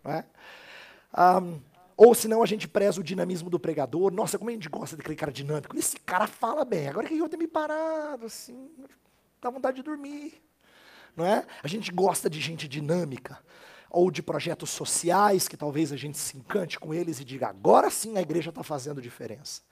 Não 0.05 0.12
é? 0.12 0.26
Um, 1.40 1.59
ou 1.96 2.14
senão 2.14 2.42
a 2.42 2.46
gente 2.46 2.68
preza 2.68 3.00
o 3.00 3.03
dinamismo 3.03 3.48
do 3.48 3.59
pregador. 3.59 4.12
Nossa, 4.12 4.37
como 4.37 4.50
a 4.50 4.53
gente 4.53 4.68
gosta 4.68 4.94
daquele 4.94 5.16
cara 5.16 5.33
dinâmico. 5.33 5.74
Esse 5.74 5.98
cara 6.00 6.26
fala 6.26 6.66
bem. 6.66 6.87
Agora 6.87 7.09
que 7.09 7.16
eu 7.16 7.31
tenho 7.31 7.40
me 7.40 7.48
parado, 7.48 8.26
assim, 8.26 8.68
dá 9.40 9.48
vontade 9.48 9.79
de 9.79 9.83
dormir 9.83 10.50
não 11.16 11.25
é? 11.25 11.46
A 11.62 11.68
gente 11.68 11.90
gosta 11.90 12.29
de 12.29 12.40
gente 12.40 12.68
dinâmica 12.68 13.38
ou 13.90 14.11
de 14.11 14.23
projetos 14.23 14.70
sociais 14.70 15.49
que 15.49 15.57
talvez 15.57 15.92
a 15.92 15.96
gente 15.96 16.16
se 16.16 16.37
encante 16.37 16.79
com 16.79 16.94
eles 16.94 17.20
e 17.20 17.25
diga 17.25 17.49
agora 17.49 17.90
sim 17.90 18.16
a 18.16 18.20
igreja 18.20 18.51
está 18.51 18.62
fazendo 18.62 19.03
diferença. 19.03 19.62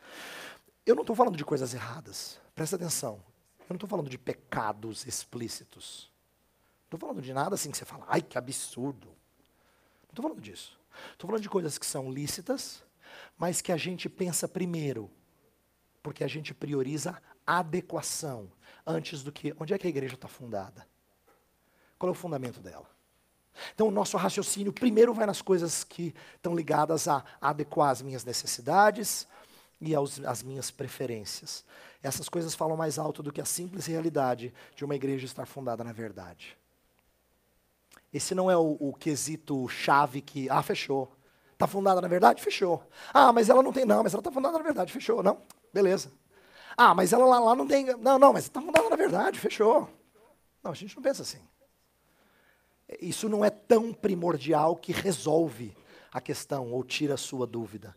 Eu 0.84 0.94
não 0.94 1.02
estou 1.02 1.14
falando 1.14 1.36
de 1.36 1.44
coisas 1.44 1.74
erradas. 1.74 2.40
Presta 2.54 2.76
atenção. 2.76 3.22
Eu 3.60 3.74
não 3.74 3.76
estou 3.76 3.88
falando 3.88 4.08
de 4.08 4.18
pecados 4.18 5.06
explícitos. 5.06 6.10
Não 6.90 6.96
estou 6.96 7.08
falando 7.08 7.22
de 7.22 7.32
nada 7.32 7.54
assim 7.54 7.70
que 7.70 7.76
você 7.76 7.84
fala, 7.84 8.04
ai 8.08 8.22
que 8.22 8.38
absurdo. 8.38 9.06
Não 9.06 10.10
estou 10.10 10.22
falando 10.22 10.40
disso. 10.40 10.78
Estou 11.12 11.28
falando 11.28 11.42
de 11.42 11.48
coisas 11.48 11.78
que 11.78 11.86
são 11.86 12.10
lícitas, 12.10 12.82
mas 13.36 13.60
que 13.60 13.70
a 13.70 13.76
gente 13.76 14.08
pensa 14.08 14.48
primeiro, 14.48 15.10
porque 16.02 16.24
a 16.24 16.28
gente 16.28 16.54
prioriza 16.54 17.20
adequação 17.46 18.50
antes 18.86 19.22
do 19.22 19.30
que 19.30 19.54
onde 19.60 19.74
é 19.74 19.78
que 19.78 19.86
a 19.86 19.90
igreja 19.90 20.14
está 20.14 20.26
fundada. 20.28 20.86
Qual 21.98 22.08
é 22.08 22.12
o 22.12 22.14
fundamento 22.14 22.60
dela? 22.60 22.86
Então, 23.74 23.88
o 23.88 23.90
nosso 23.90 24.16
raciocínio 24.16 24.72
primeiro 24.72 25.12
vai 25.12 25.26
nas 25.26 25.42
coisas 25.42 25.82
que 25.82 26.14
estão 26.36 26.54
ligadas 26.54 27.08
a 27.08 27.24
adequar 27.40 27.90
as 27.90 28.00
minhas 28.02 28.24
necessidades 28.24 29.26
e 29.80 29.94
aos, 29.94 30.20
às 30.24 30.42
minhas 30.42 30.70
preferências. 30.70 31.64
Essas 32.00 32.28
coisas 32.28 32.54
falam 32.54 32.76
mais 32.76 32.98
alto 32.98 33.22
do 33.22 33.32
que 33.32 33.40
a 33.40 33.44
simples 33.44 33.86
realidade 33.86 34.54
de 34.76 34.84
uma 34.84 34.94
igreja 34.94 35.26
estar 35.26 35.46
fundada 35.46 35.82
na 35.82 35.92
verdade. 35.92 36.56
Esse 38.12 38.34
não 38.34 38.50
é 38.50 38.56
o, 38.56 38.76
o 38.78 38.94
quesito 38.94 39.68
chave 39.68 40.20
que, 40.20 40.48
ah, 40.48 40.62
fechou. 40.62 41.12
Está 41.52 41.66
fundada 41.66 42.00
na 42.00 42.08
verdade? 42.08 42.40
Fechou. 42.40 42.82
Ah, 43.12 43.32
mas 43.32 43.50
ela 43.50 43.62
não 43.62 43.72
tem, 43.72 43.84
não, 43.84 44.04
mas 44.04 44.14
ela 44.14 44.20
está 44.20 44.30
fundada 44.30 44.56
na 44.56 44.62
verdade, 44.62 44.92
fechou. 44.92 45.22
Não, 45.22 45.42
beleza. 45.74 46.12
Ah, 46.76 46.94
mas 46.94 47.12
ela 47.12 47.26
lá, 47.26 47.40
lá 47.40 47.56
não 47.56 47.66
tem, 47.66 47.84
não, 47.96 48.18
não, 48.18 48.32
mas 48.32 48.44
está 48.44 48.62
fundada 48.62 48.88
na 48.88 48.96
verdade, 48.96 49.40
fechou. 49.40 49.90
Não, 50.62 50.70
a 50.70 50.74
gente 50.74 50.94
não 50.94 51.02
pensa 51.02 51.22
assim 51.22 51.40
isso 53.00 53.28
não 53.28 53.44
é 53.44 53.50
tão 53.50 53.92
primordial 53.92 54.76
que 54.76 54.92
resolve 54.92 55.76
a 56.12 56.20
questão 56.20 56.72
ou 56.72 56.82
tira 56.82 57.14
a 57.14 57.18
sua 57.18 57.46
dúvida. 57.46 57.94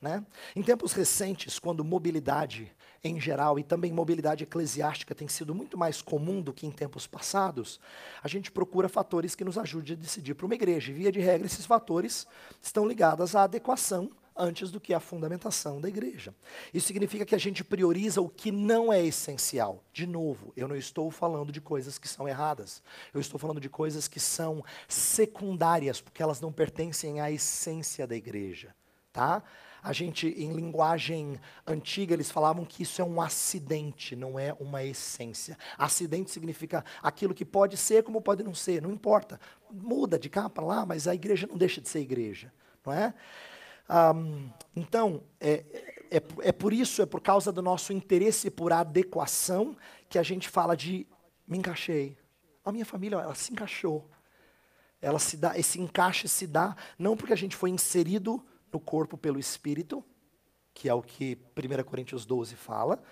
Né? 0.00 0.24
Em 0.54 0.62
tempos 0.62 0.92
recentes, 0.92 1.58
quando 1.58 1.84
mobilidade 1.84 2.72
em 3.02 3.20
geral 3.20 3.58
e 3.58 3.62
também 3.62 3.92
mobilidade 3.92 4.44
eclesiástica 4.44 5.14
tem 5.14 5.28
sido 5.28 5.54
muito 5.54 5.76
mais 5.76 6.02
comum 6.02 6.40
do 6.40 6.52
que 6.52 6.66
em 6.66 6.70
tempos 6.70 7.06
passados, 7.06 7.80
a 8.22 8.28
gente 8.28 8.50
procura 8.50 8.88
fatores 8.88 9.34
que 9.34 9.44
nos 9.44 9.58
ajudem 9.58 9.94
a 9.94 10.00
decidir 10.00 10.34
para 10.34 10.46
uma 10.46 10.54
igreja. 10.54 10.90
E, 10.90 10.94
via 10.94 11.12
de 11.12 11.20
regra, 11.20 11.46
esses 11.46 11.66
fatores 11.66 12.26
estão 12.62 12.86
ligados 12.86 13.34
à 13.34 13.44
adequação 13.44 14.10
antes 14.38 14.70
do 14.70 14.80
que 14.80 14.94
a 14.94 15.00
fundamentação 15.00 15.80
da 15.80 15.88
igreja. 15.88 16.32
Isso 16.72 16.86
significa 16.86 17.26
que 17.26 17.34
a 17.34 17.38
gente 17.38 17.64
prioriza 17.64 18.20
o 18.20 18.28
que 18.28 18.52
não 18.52 18.92
é 18.92 19.04
essencial. 19.04 19.82
De 19.92 20.06
novo, 20.06 20.52
eu 20.56 20.68
não 20.68 20.76
estou 20.76 21.10
falando 21.10 21.50
de 21.50 21.60
coisas 21.60 21.98
que 21.98 22.08
são 22.08 22.28
erradas. 22.28 22.82
Eu 23.12 23.20
estou 23.20 23.38
falando 23.38 23.60
de 23.60 23.68
coisas 23.68 24.06
que 24.06 24.20
são 24.20 24.64
secundárias, 24.86 26.00
porque 26.00 26.22
elas 26.22 26.40
não 26.40 26.52
pertencem 26.52 27.20
à 27.20 27.30
essência 27.30 28.06
da 28.06 28.14
igreja, 28.14 28.74
tá? 29.12 29.42
A 29.82 29.92
gente, 29.92 30.28
em 30.28 30.52
linguagem 30.52 31.40
antiga, 31.66 32.12
eles 32.12 32.30
falavam 32.30 32.64
que 32.64 32.82
isso 32.82 33.00
é 33.00 33.04
um 33.04 33.20
acidente, 33.20 34.16
não 34.16 34.38
é 34.38 34.54
uma 34.58 34.84
essência. 34.84 35.56
Acidente 35.76 36.30
significa 36.30 36.84
aquilo 37.02 37.34
que 37.34 37.44
pode 37.44 37.76
ser 37.76 38.02
como 38.02 38.20
pode 38.20 38.42
não 38.42 38.54
ser, 38.54 38.82
não 38.82 38.90
importa. 38.90 39.40
Muda 39.70 40.18
de 40.18 40.28
cá 40.28 40.50
para 40.50 40.64
lá, 40.64 40.86
mas 40.86 41.06
a 41.06 41.14
igreja 41.14 41.46
não 41.46 41.56
deixa 41.56 41.80
de 41.80 41.88
ser 41.88 42.00
igreja, 42.00 42.52
não 42.84 42.92
é? 42.92 43.14
Um, 43.88 44.50
então, 44.76 45.22
é, 45.40 45.64
é, 46.10 46.22
é 46.42 46.52
por 46.52 46.72
isso, 46.72 47.02
é 47.02 47.06
por 47.06 47.20
causa 47.20 47.50
do 47.50 47.62
nosso 47.62 47.92
interesse 47.92 48.50
por 48.50 48.72
adequação, 48.72 49.76
que 50.08 50.18
a 50.18 50.22
gente 50.22 50.48
fala 50.48 50.76
de 50.76 51.06
me 51.46 51.58
encaixei. 51.58 52.16
A 52.64 52.72
minha 52.72 52.84
família, 52.84 53.16
ela 53.16 53.34
se 53.34 53.52
encaixou. 53.52 54.08
Ela 55.00 55.18
se 55.18 55.36
dá, 55.36 55.56
esse 55.58 55.80
encaixe 55.80 56.28
se 56.28 56.46
dá 56.46 56.76
não 56.98 57.16
porque 57.16 57.32
a 57.32 57.36
gente 57.36 57.56
foi 57.56 57.70
inserido 57.70 58.44
no 58.72 58.80
corpo 58.80 59.16
pelo 59.16 59.38
Espírito, 59.38 60.04
que 60.74 60.88
é 60.88 60.94
o 60.94 61.02
que 61.02 61.38
1 61.56 61.82
Coríntios 61.84 62.26
12 62.26 62.56
fala, 62.56 63.02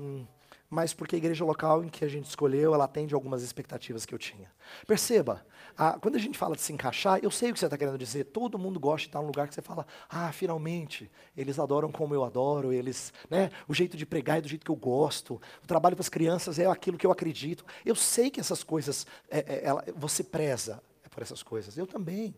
um, 0.00 0.26
mas 0.72 0.94
porque 0.94 1.14
a 1.14 1.18
igreja 1.18 1.44
local 1.44 1.84
em 1.84 1.88
que 1.90 2.02
a 2.02 2.08
gente 2.08 2.24
escolheu, 2.24 2.72
ela 2.72 2.86
atende 2.86 3.12
algumas 3.12 3.42
expectativas 3.42 4.06
que 4.06 4.14
eu 4.14 4.18
tinha. 4.18 4.50
Perceba, 4.86 5.44
a, 5.76 5.98
quando 6.00 6.14
a 6.14 6.18
gente 6.18 6.38
fala 6.38 6.56
de 6.56 6.62
se 6.62 6.72
encaixar, 6.72 7.20
eu 7.22 7.30
sei 7.30 7.50
o 7.50 7.52
que 7.52 7.58
você 7.60 7.66
está 7.66 7.76
querendo 7.76 7.98
dizer. 7.98 8.24
Todo 8.24 8.58
mundo 8.58 8.80
gosta 8.80 9.02
de 9.02 9.08
estar 9.08 9.20
num 9.20 9.26
lugar 9.26 9.46
que 9.46 9.54
você 9.54 9.60
fala, 9.60 9.86
ah, 10.08 10.32
finalmente, 10.32 11.10
eles 11.36 11.58
adoram 11.58 11.92
como 11.92 12.14
eu 12.14 12.24
adoro, 12.24 12.72
eles, 12.72 13.12
né, 13.28 13.50
o 13.68 13.74
jeito 13.74 13.98
de 13.98 14.06
pregar 14.06 14.38
é 14.38 14.40
do 14.40 14.48
jeito 14.48 14.64
que 14.64 14.70
eu 14.70 14.76
gosto, 14.76 15.38
o 15.62 15.66
trabalho 15.66 15.94
para 15.94 16.02
as 16.02 16.08
crianças 16.08 16.58
é 16.58 16.64
aquilo 16.64 16.96
que 16.96 17.06
eu 17.06 17.12
acredito. 17.12 17.66
Eu 17.84 17.94
sei 17.94 18.30
que 18.30 18.40
essas 18.40 18.64
coisas, 18.64 19.06
é, 19.30 19.40
é, 19.40 19.64
ela, 19.66 19.84
você 19.94 20.24
preza 20.24 20.82
por 21.10 21.22
essas 21.22 21.42
coisas, 21.42 21.76
eu 21.76 21.86
também. 21.86 22.34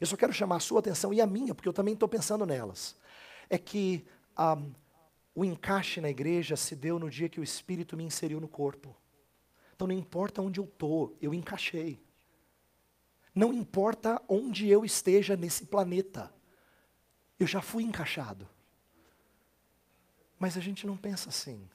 Eu 0.00 0.06
só 0.06 0.16
quero 0.16 0.32
chamar 0.32 0.56
a 0.56 0.60
sua 0.60 0.78
atenção 0.78 1.12
e 1.12 1.20
a 1.20 1.26
minha, 1.26 1.52
porque 1.52 1.68
eu 1.68 1.72
também 1.72 1.94
estou 1.94 2.08
pensando 2.08 2.46
nelas. 2.46 2.94
É 3.50 3.58
que 3.58 4.06
um, 4.38 4.72
o 5.34 5.44
encaixe 5.44 6.00
na 6.00 6.10
igreja 6.10 6.56
se 6.56 6.76
deu 6.76 6.98
no 6.98 7.08
dia 7.08 7.28
que 7.28 7.40
o 7.40 7.44
Espírito 7.44 7.96
me 7.96 8.04
inseriu 8.04 8.40
no 8.40 8.48
corpo. 8.48 8.96
Então 9.74 9.86
não 9.86 9.94
importa 9.94 10.42
onde 10.42 10.60
eu 10.60 10.64
estou, 10.64 11.16
eu 11.20 11.32
encaixei. 11.32 12.00
Não 13.34 13.52
importa 13.52 14.22
onde 14.28 14.68
eu 14.68 14.84
esteja 14.84 15.36
nesse 15.36 15.66
planeta, 15.66 16.32
eu 17.38 17.46
já 17.46 17.62
fui 17.62 17.82
encaixado. 17.82 18.48
Mas 20.38 20.56
a 20.56 20.60
gente 20.60 20.86
não 20.86 20.96
pensa 20.96 21.30
assim, 21.30 21.68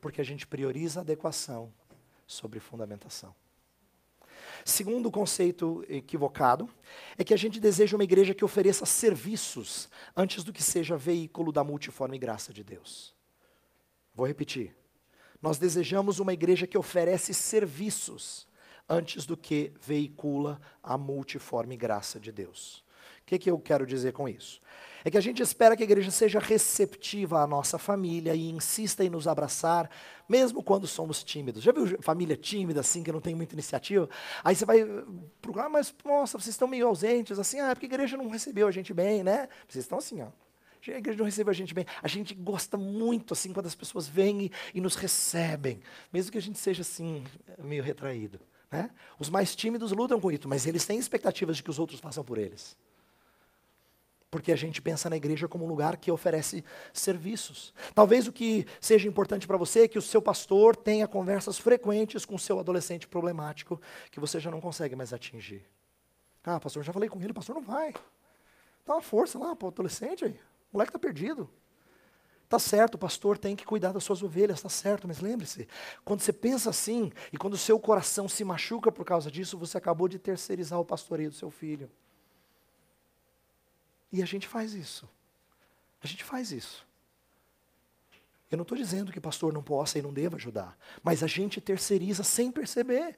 porque 0.00 0.20
a 0.20 0.24
gente 0.24 0.46
prioriza 0.46 1.00
a 1.00 1.02
adequação 1.02 1.72
sobre 2.26 2.60
fundamentação. 2.60 3.34
Segundo 4.64 5.10
conceito 5.10 5.84
equivocado 5.88 6.68
é 7.16 7.24
que 7.24 7.34
a 7.34 7.36
gente 7.36 7.58
deseja 7.60 7.96
uma 7.96 8.04
igreja 8.04 8.34
que 8.34 8.44
ofereça 8.44 8.84
serviços 8.86 9.88
antes 10.16 10.44
do 10.44 10.52
que 10.52 10.62
seja 10.62 10.96
veículo 10.96 11.52
da 11.52 11.64
multiforme 11.64 12.18
graça 12.18 12.52
de 12.52 12.62
Deus. 12.62 13.14
Vou 14.14 14.26
repetir. 14.26 14.74
Nós 15.40 15.58
desejamos 15.58 16.18
uma 16.18 16.32
igreja 16.32 16.66
que 16.66 16.76
oferece 16.76 17.32
serviços 17.32 18.46
antes 18.88 19.24
do 19.24 19.36
que 19.36 19.72
veicula 19.80 20.60
a 20.82 20.98
multiforme 20.98 21.76
graça 21.76 22.18
de 22.18 22.32
Deus. 22.32 22.84
O 23.22 23.26
que, 23.26 23.38
que 23.38 23.50
eu 23.50 23.58
quero 23.58 23.86
dizer 23.86 24.12
com 24.12 24.28
isso? 24.28 24.60
É 25.04 25.10
que 25.10 25.16
a 25.16 25.20
gente 25.20 25.42
espera 25.42 25.76
que 25.76 25.82
a 25.82 25.84
igreja 25.84 26.10
seja 26.10 26.38
receptiva 26.38 27.40
à 27.40 27.46
nossa 27.46 27.78
família 27.78 28.34
e 28.34 28.50
insista 28.50 29.04
em 29.04 29.08
nos 29.08 29.26
abraçar, 29.26 29.90
mesmo 30.28 30.62
quando 30.62 30.86
somos 30.86 31.24
tímidos. 31.24 31.62
Já 31.62 31.72
viu 31.72 31.98
família 32.02 32.36
tímida, 32.36 32.80
assim, 32.80 33.02
que 33.02 33.10
não 33.10 33.20
tem 33.20 33.34
muita 33.34 33.54
iniciativa? 33.54 34.08
Aí 34.44 34.54
você 34.54 34.64
vai 34.64 34.84
procurar, 35.40 35.68
mas, 35.68 35.94
nossa, 36.04 36.38
vocês 36.38 36.54
estão 36.54 36.68
meio 36.68 36.86
ausentes, 36.86 37.38
assim, 37.38 37.60
ah, 37.60 37.70
é 37.70 37.74
porque 37.74 37.86
a 37.86 37.88
igreja 37.88 38.16
não 38.16 38.28
recebeu 38.28 38.68
a 38.68 38.70
gente 38.70 38.92
bem, 38.92 39.24
né? 39.24 39.48
Vocês 39.68 39.84
estão 39.84 39.98
assim, 39.98 40.22
ó. 40.22 40.28
A 40.88 40.98
igreja 40.98 41.18
não 41.18 41.26
recebe 41.26 41.50
a 41.50 41.52
gente 41.52 41.74
bem. 41.74 41.84
A 42.02 42.08
gente 42.08 42.34
gosta 42.34 42.76
muito, 42.78 43.34
assim, 43.34 43.52
quando 43.52 43.66
as 43.66 43.74
pessoas 43.74 44.08
vêm 44.08 44.46
e, 44.46 44.52
e 44.74 44.80
nos 44.80 44.94
recebem. 44.94 45.80
Mesmo 46.10 46.32
que 46.32 46.38
a 46.38 46.42
gente 46.42 46.58
seja, 46.58 46.80
assim, 46.80 47.22
meio 47.58 47.82
retraído. 47.82 48.40
Né? 48.70 48.88
Os 49.18 49.28
mais 49.28 49.54
tímidos 49.54 49.92
lutam 49.92 50.20
com 50.20 50.30
isso, 50.30 50.48
mas 50.48 50.66
eles 50.66 50.86
têm 50.86 50.98
expectativas 50.98 51.56
de 51.56 51.62
que 51.62 51.70
os 51.70 51.78
outros 51.78 52.00
façam 52.00 52.24
por 52.24 52.38
eles. 52.38 52.76
Porque 54.30 54.52
a 54.52 54.56
gente 54.56 54.80
pensa 54.80 55.10
na 55.10 55.16
igreja 55.16 55.48
como 55.48 55.64
um 55.64 55.68
lugar 55.68 55.96
que 55.96 56.10
oferece 56.10 56.64
serviços. 56.92 57.74
Talvez 57.94 58.28
o 58.28 58.32
que 58.32 58.64
seja 58.80 59.08
importante 59.08 59.46
para 59.46 59.56
você 59.56 59.80
é 59.80 59.88
que 59.88 59.98
o 59.98 60.02
seu 60.02 60.22
pastor 60.22 60.76
tenha 60.76 61.08
conversas 61.08 61.58
frequentes 61.58 62.24
com 62.24 62.36
o 62.36 62.38
seu 62.38 62.60
adolescente 62.60 63.08
problemático 63.08 63.80
que 64.10 64.20
você 64.20 64.38
já 64.38 64.50
não 64.50 64.60
consegue 64.60 64.94
mais 64.94 65.12
atingir. 65.12 65.66
Ah, 66.44 66.60
pastor, 66.60 66.84
já 66.84 66.92
falei 66.92 67.08
com 67.08 67.20
ele, 67.20 67.32
pastor 67.32 67.56
não 67.56 67.62
vai. 67.62 67.92
Dá 68.86 68.94
uma 68.94 69.02
força 69.02 69.38
lá 69.38 69.54
para 69.56 69.66
o 69.66 69.68
adolescente 69.68 70.24
aí. 70.24 70.38
O 70.72 70.74
moleque 70.74 70.90
está 70.90 70.98
perdido. 70.98 71.50
Tá 72.48 72.58
certo, 72.58 72.94
o 72.94 72.98
pastor 72.98 73.38
tem 73.38 73.54
que 73.54 73.64
cuidar 73.64 73.92
das 73.92 74.02
suas 74.02 74.24
ovelhas, 74.24 74.60
tá 74.60 74.68
certo, 74.68 75.06
mas 75.06 75.20
lembre-se, 75.20 75.68
quando 76.04 76.20
você 76.20 76.32
pensa 76.32 76.70
assim 76.70 77.12
e 77.32 77.36
quando 77.36 77.54
o 77.54 77.58
seu 77.58 77.78
coração 77.78 78.28
se 78.28 78.42
machuca 78.42 78.90
por 78.90 79.04
causa 79.04 79.30
disso, 79.30 79.56
você 79.56 79.78
acabou 79.78 80.08
de 80.08 80.18
terceirizar 80.18 80.80
o 80.80 80.84
pastoreio 80.84 81.30
do 81.30 81.36
seu 81.36 81.48
filho. 81.48 81.88
E 84.12 84.22
a 84.22 84.26
gente 84.26 84.48
faz 84.48 84.74
isso. 84.74 85.08
A 86.02 86.06
gente 86.06 86.24
faz 86.24 86.50
isso. 86.50 86.86
Eu 88.50 88.56
não 88.56 88.62
estou 88.62 88.76
dizendo 88.76 89.12
que 89.12 89.20
pastor 89.20 89.52
não 89.52 89.62
possa 89.62 89.98
e 89.98 90.02
não 90.02 90.12
deva 90.12 90.36
ajudar, 90.36 90.76
mas 91.02 91.22
a 91.22 91.26
gente 91.26 91.60
terceiriza 91.60 92.24
sem 92.24 92.50
perceber, 92.50 93.16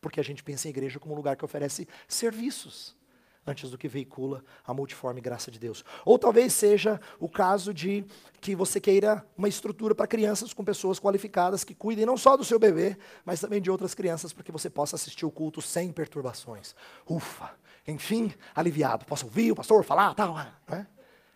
porque 0.00 0.18
a 0.18 0.24
gente 0.24 0.42
pensa 0.42 0.66
em 0.66 0.70
igreja 0.70 0.98
como 0.98 1.14
um 1.14 1.16
lugar 1.16 1.36
que 1.36 1.44
oferece 1.44 1.86
serviços 2.08 2.96
antes 3.46 3.70
do 3.70 3.78
que 3.78 3.88
veicula 3.88 4.44
a 4.64 4.72
multiforme 4.72 5.20
graça 5.20 5.50
de 5.50 5.58
Deus. 5.58 5.84
Ou 6.04 6.18
talvez 6.18 6.52
seja 6.52 7.00
o 7.18 7.28
caso 7.28 7.74
de 7.74 8.04
que 8.40 8.54
você 8.54 8.80
queira 8.80 9.24
uma 9.36 9.48
estrutura 9.48 9.94
para 9.94 10.06
crianças 10.06 10.52
com 10.52 10.64
pessoas 10.64 10.98
qualificadas 10.98 11.64
que 11.64 11.74
cuidem 11.74 12.06
não 12.06 12.16
só 12.16 12.36
do 12.36 12.44
seu 12.44 12.58
bebê, 12.58 12.96
mas 13.24 13.40
também 13.40 13.60
de 13.60 13.70
outras 13.70 13.94
crianças 13.94 14.32
para 14.32 14.44
que 14.44 14.52
você 14.52 14.70
possa 14.70 14.96
assistir 14.96 15.26
o 15.26 15.30
culto 15.30 15.60
sem 15.60 15.92
perturbações. 15.92 16.74
Ufa, 17.08 17.50
enfim, 17.86 18.32
aliviado. 18.54 19.04
Posso 19.04 19.26
ouvir 19.26 19.52
o 19.52 19.56
pastor 19.56 19.84
falar, 19.84 20.14
tal, 20.14 20.34
né? 20.34 20.86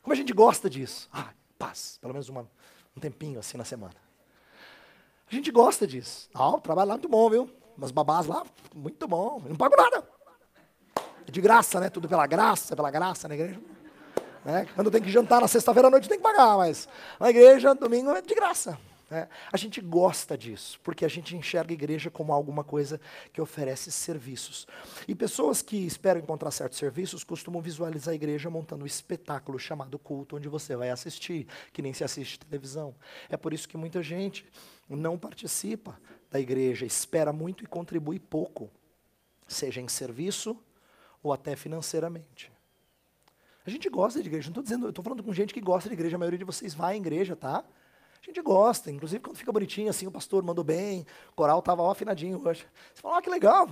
Como 0.03 0.13
a 0.13 0.17
gente 0.17 0.33
gosta 0.33 0.71
disso. 0.71 1.09
Ah, 1.13 1.31
paz, 1.59 1.99
pelo 2.01 2.13
menos 2.13 2.29
uma, 2.29 2.49
um 2.97 3.01
tempinho 3.01 3.41
assim 3.41 3.59
na 3.59 3.65
semana. 3.65 3.95
A 5.31 5.35
gente 5.35 5.51
gosta 5.51 5.87
disso. 5.87 6.29
Ah, 6.33 6.51
o 6.51 6.61
trabalho 6.61 6.89
lá 6.89 6.95
é 6.95 6.97
muito 6.97 7.09
bom, 7.09 7.29
viu? 7.29 7.51
Umas 7.77 7.91
babás 7.91 8.27
lá, 8.27 8.45
muito 8.75 9.09
bom. 9.09 9.43
não 9.45 9.57
pago 9.57 9.75
nada. 9.77 10.09
É 11.27 11.31
de 11.31 11.41
graça, 11.41 11.81
né? 11.81 11.91
Tudo 11.91 12.09
pela 12.09 12.27
graça, 12.27 12.77
pela 12.77 12.91
graça 12.91 13.27
na 13.27 13.35
igreja. 13.35 13.61
Né? 14.45 14.67
Quando 14.77 14.91
tem 14.93 15.03
que 15.03 15.11
jantar 15.11 15.41
na 15.41 15.49
sexta-feira 15.49 15.89
à 15.89 15.91
noite 15.91 16.09
tem 16.09 16.19
que 16.19 16.23
pagar, 16.23 16.57
mas 16.57 16.89
na 17.19 17.31
igreja, 17.31 17.75
domingo 17.75 18.13
é 18.13 18.23
de 18.23 18.35
graça. 18.35 18.79
Né? 19.09 19.29
A 19.53 19.57
gente 19.57 19.81
gosta 19.81 20.37
disso, 20.37 20.81
porque 20.83 21.05
a 21.05 21.09
gente 21.09 21.37
enxerga 21.37 21.73
a 21.73 21.75
igreja 21.75 22.11
como 22.11 22.33
alguma 22.33 22.65
coisa 22.65 23.01
que 23.33 23.41
oferece 23.41 23.93
serviços. 23.93 24.67
E 25.07 25.15
pessoas 25.15 25.63
que 25.63 25.77
esperam 25.77 26.21
encontrar 26.21 26.51
certos 26.51 26.79
serviços 26.79 27.23
costumam 27.23 27.63
visualizar 27.63 28.13
a 28.13 28.17
igreja 28.17 28.51
montando 28.51 28.83
um 28.83 28.87
espetáculo 28.87 29.59
chamado 29.59 29.99
culto, 29.99 30.37
onde 30.37 30.49
você 30.49 30.75
vai 30.75 30.91
assistir, 30.91 31.47
que 31.73 31.83
nem 31.83 31.93
se 31.93 32.03
assiste 32.03 32.39
televisão. 32.39 32.95
É 33.29 33.37
por 33.37 33.53
isso 33.53 33.69
que 33.69 33.77
muita 33.77 34.03
gente 34.03 34.45
não 34.89 35.17
participa 35.17 35.99
da 36.31 36.41
igreja, 36.41 36.85
espera 36.85 37.33
muito 37.33 37.63
e 37.63 37.67
contribui 37.67 38.19
pouco, 38.19 38.71
seja 39.47 39.81
em 39.81 39.89
serviço 39.89 40.57
ou 41.23 41.33
até 41.33 41.55
financeiramente. 41.55 42.51
A 43.65 43.71
gente 43.71 43.89
gosta 43.89 44.21
de 44.21 44.29
igreja, 44.29 44.47
não 44.47 44.51
estou 44.51 44.63
dizendo, 44.63 44.89
estou 44.89 45.05
falando 45.05 45.23
com 45.23 45.33
gente 45.33 45.55
que 45.55 45.61
gosta 45.61 45.89
de 45.89 45.95
igreja, 45.95 46.17
a 46.17 46.19
maioria 46.19 46.39
de 46.39 46.45
vocês 46.45 46.75
vai 46.75 46.95
à 46.95 46.97
igreja, 46.97 47.35
tá? 47.35 47.65
A 48.23 48.27
gente 48.27 48.41
gosta, 48.43 48.91
inclusive 48.91 49.21
quando 49.21 49.37
fica 49.37 49.53
bonitinho, 49.53 49.91
assim, 49.91 50.07
o 50.07 50.11
pastor 50.11 50.43
mandou 50.43 50.65
bem, 50.65 51.07
o 51.31 51.35
coral 51.35 51.59
estava 51.59 51.91
afinadinho 51.91 52.41
hoje. 52.45 52.67
Você 52.93 53.03
fala, 53.03 53.19
ah, 53.19 53.23
que 53.23 53.31
legal, 53.31 53.69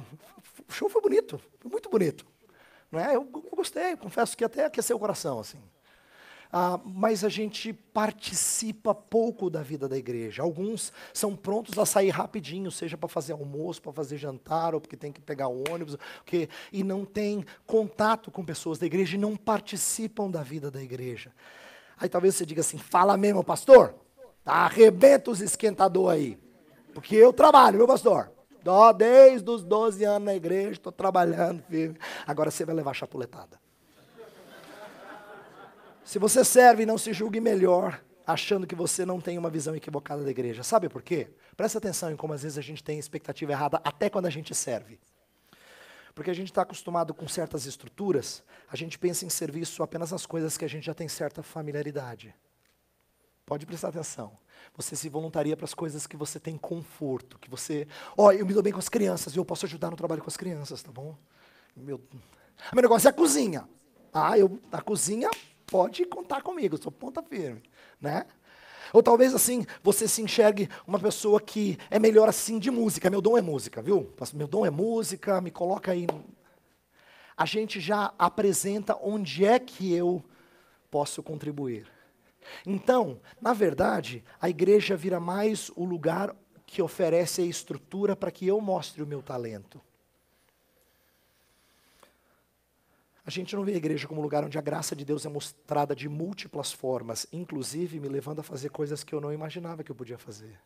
o 0.69 0.73
show 0.73 0.89
foi 0.89 1.03
bonito, 1.03 1.41
foi 1.59 1.71
muito 1.71 1.89
bonito. 1.89 2.27
Não 2.91 3.01
é? 3.01 3.17
Eu, 3.17 3.25
gostei, 3.25 3.97
confesso 3.97 4.37
que 4.37 4.45
até 4.45 4.67
aqueceu 4.67 4.97
o 4.97 5.01
coração, 5.01 5.41
assim. 5.41 5.59
Ah, 6.57 6.79
mas 6.85 7.25
a 7.25 7.29
gente 7.29 7.73
participa 7.73 8.95
pouco 8.95 9.51
da 9.51 9.61
vida 9.61 9.89
da 9.89 9.99
igreja. 9.99 10.41
Alguns 10.41 10.93
são 11.13 11.35
prontos 11.35 11.77
a 11.81 11.85
sair 11.85 12.11
rapidinho, 12.11 12.71
seja 12.71 12.97
para 12.97 13.09
fazer 13.09 13.33
almoço, 13.33 13.83
para 13.83 13.93
fazer 13.93 14.17
jantar, 14.19 14.73
ou 14.73 14.81
porque 14.81 14.97
tem 14.97 15.11
que 15.11 15.21
pegar 15.21 15.49
o 15.49 15.65
ônibus, 15.69 15.97
porque, 16.19 16.49
e 16.73 16.85
não 16.85 17.05
tem 17.05 17.45
contato 17.67 18.31
com 18.31 18.45
pessoas 18.45 18.79
da 18.79 18.87
igreja 18.87 19.17
e 19.17 19.19
não 19.19 19.37
participam 19.37 20.31
da 20.31 20.45
vida 20.45 20.71
da 20.71 20.81
igreja. 20.81 21.33
Aí 21.97 22.09
talvez 22.09 22.37
você 22.37 22.47
diga 22.47 22.61
assim: 22.61 22.79
fala 22.79 23.17
mesmo, 23.17 23.43
pastor, 23.43 23.93
arrebenta 24.45 25.31
os 25.31 25.41
esquentador 25.41 26.13
aí, 26.13 26.39
porque 26.93 27.17
eu 27.17 27.33
trabalho, 27.33 27.79
meu 27.79 27.87
pastor. 27.87 28.33
Desde 28.97 29.51
os 29.51 29.63
12 29.63 30.05
anos 30.05 30.25
na 30.25 30.35
igreja, 30.35 30.73
estou 30.73 30.93
trabalhando 30.93 31.63
firme. 31.65 31.99
Agora 32.27 32.51
você 32.51 32.65
vai 32.65 32.75
levar 32.75 32.95
chapuletada. 32.95 33.61
Se 36.03 36.19
você 36.19 36.45
serve, 36.45 36.87
não 36.87 36.97
se 36.97 37.13
julgue 37.13 37.41
melhor, 37.41 38.03
achando 38.27 38.67
que 38.67 38.75
você 38.75 39.05
não 39.05 39.21
tem 39.21 39.37
uma 39.37 39.51
visão 39.51 39.75
equivocada 39.77 40.23
da 40.23 40.31
igreja. 40.31 40.63
Sabe 40.63 40.89
por 40.89 41.03
quê? 41.03 41.29
Presta 41.57 41.79
atenção 41.79 42.11
em 42.11 42.17
como 42.17 42.33
às 42.33 42.43
vezes 42.43 42.57
a 42.57 42.63
gente 42.63 42.83
tem 42.83 42.99
expectativa 42.99 43.53
errada 43.53 43.81
até 43.85 44.09
quando 44.09 44.27
a 44.27 44.31
gente 44.31 44.55
serve. 44.55 44.99
Porque 46.15 46.31
a 46.31 46.35
gente 46.35 46.51
está 46.51 46.63
acostumado 46.63 47.13
com 47.13 47.27
certas 47.27 47.67
estruturas, 47.67 48.43
a 48.71 48.77
gente 48.77 48.99
pensa 48.99 49.27
em 49.27 49.29
serviço 49.29 49.83
apenas 49.83 50.13
nas 50.13 50.25
coisas 50.25 50.57
que 50.57 50.65
a 50.65 50.69
gente 50.69 50.85
já 50.85 50.95
tem 50.95 51.09
certa 51.09 51.43
familiaridade. 51.43 52.35
Pode 53.47 53.67
prestar 53.67 53.89
atenção. 53.89 54.33
Você 54.77 54.97
se 54.97 55.09
voluntaria 55.09 55.57
para 55.57 55.65
as 55.65 55.75
coisas 55.75 56.07
que 56.07 56.17
você 56.17 56.41
tem 56.41 56.57
conforto, 56.57 57.39
que 57.39 57.51
você, 57.51 57.87
ó, 58.17 58.27
oh, 58.27 58.33
eu 58.33 58.47
me 58.47 58.55
dou 58.55 58.63
bem 58.63 58.73
com 58.73 58.79
as 58.79 58.89
crianças, 58.89 59.37
eu 59.37 59.45
posso 59.45 59.67
ajudar 59.67 59.91
no 59.91 59.97
trabalho 59.97 60.23
com 60.23 60.29
as 60.29 60.37
crianças, 60.37 60.83
tá 60.83 60.91
bom? 60.91 61.15
Meu, 61.77 62.01
meu 62.73 62.83
negócio 62.83 63.07
é 63.07 63.11
a 63.11 63.15
cozinha. 63.15 63.69
Ah, 64.13 64.39
eu 64.39 64.59
a 64.73 64.81
cozinha 64.81 65.29
pode 65.67 66.05
contar 66.07 66.43
comigo, 66.43 66.81
sou 66.81 66.91
ponta 66.91 67.23
firme, 67.23 67.63
né? 68.01 68.27
Ou 68.93 69.03
talvez 69.03 69.35
assim, 69.35 69.67
você 69.83 70.07
se 70.07 70.23
enxergue 70.23 70.69
uma 70.87 70.99
pessoa 70.99 71.41
que 71.41 71.77
é 71.91 71.99
melhor 71.99 72.29
assim 72.29 72.59
de 72.59 72.71
música. 72.71 73.11
Meu 73.11 73.21
dom 73.21 73.37
é 73.37 73.43
música, 73.43 73.83
viu? 73.83 74.13
Meu 74.33 74.47
dom 74.47 74.65
é 74.65 74.71
música, 74.71 75.41
me 75.41 75.51
coloca 75.51 75.91
aí. 75.91 76.07
A 77.37 77.45
gente 77.45 77.81
já 77.81 78.15
apresenta 78.17 78.97
onde 79.03 79.45
é 79.45 79.59
que 79.59 79.93
eu 79.93 80.25
posso 80.91 81.23
contribuir. 81.25 81.94
Então, 82.67 83.21
na 83.41 83.53
verdade, 83.53 84.25
a 84.41 84.49
igreja 84.49 84.97
vira 84.97 85.21
mais 85.21 85.71
o 85.77 85.85
lugar 85.85 86.35
que 86.67 86.83
oferece 86.83 87.43
a 87.43 87.45
estrutura 87.45 88.17
para 88.17 88.31
que 88.31 88.47
eu 88.47 88.61
mostre 88.61 89.03
o 89.03 89.07
meu 89.07 89.23
talento. 89.23 89.81
A 93.27 93.31
gente 93.31 93.57
não 93.57 93.65
vê 93.65 93.73
a 93.73 93.77
igreja 93.77 94.07
como 94.07 94.21
um 94.21 94.23
lugar 94.23 94.45
onde 94.45 94.59
a 94.59 94.61
graça 94.61 94.95
de 94.95 95.05
Deus 95.05 95.25
é 95.25 95.29
mostrada 95.31 95.97
de 95.97 96.09
múltiplas 96.09 96.73
formas, 96.73 97.27
inclusive 97.33 97.99
me 97.99 98.09
levando 98.09 98.41
a 98.41 98.43
fazer 98.43 98.69
coisas 98.69 99.03
que 99.03 99.15
eu 99.15 99.21
não 99.21 99.33
imaginava 99.33 99.83
que 99.83 99.91
eu 99.91 99.97
podia 99.97 100.19
fazer. 100.19 100.61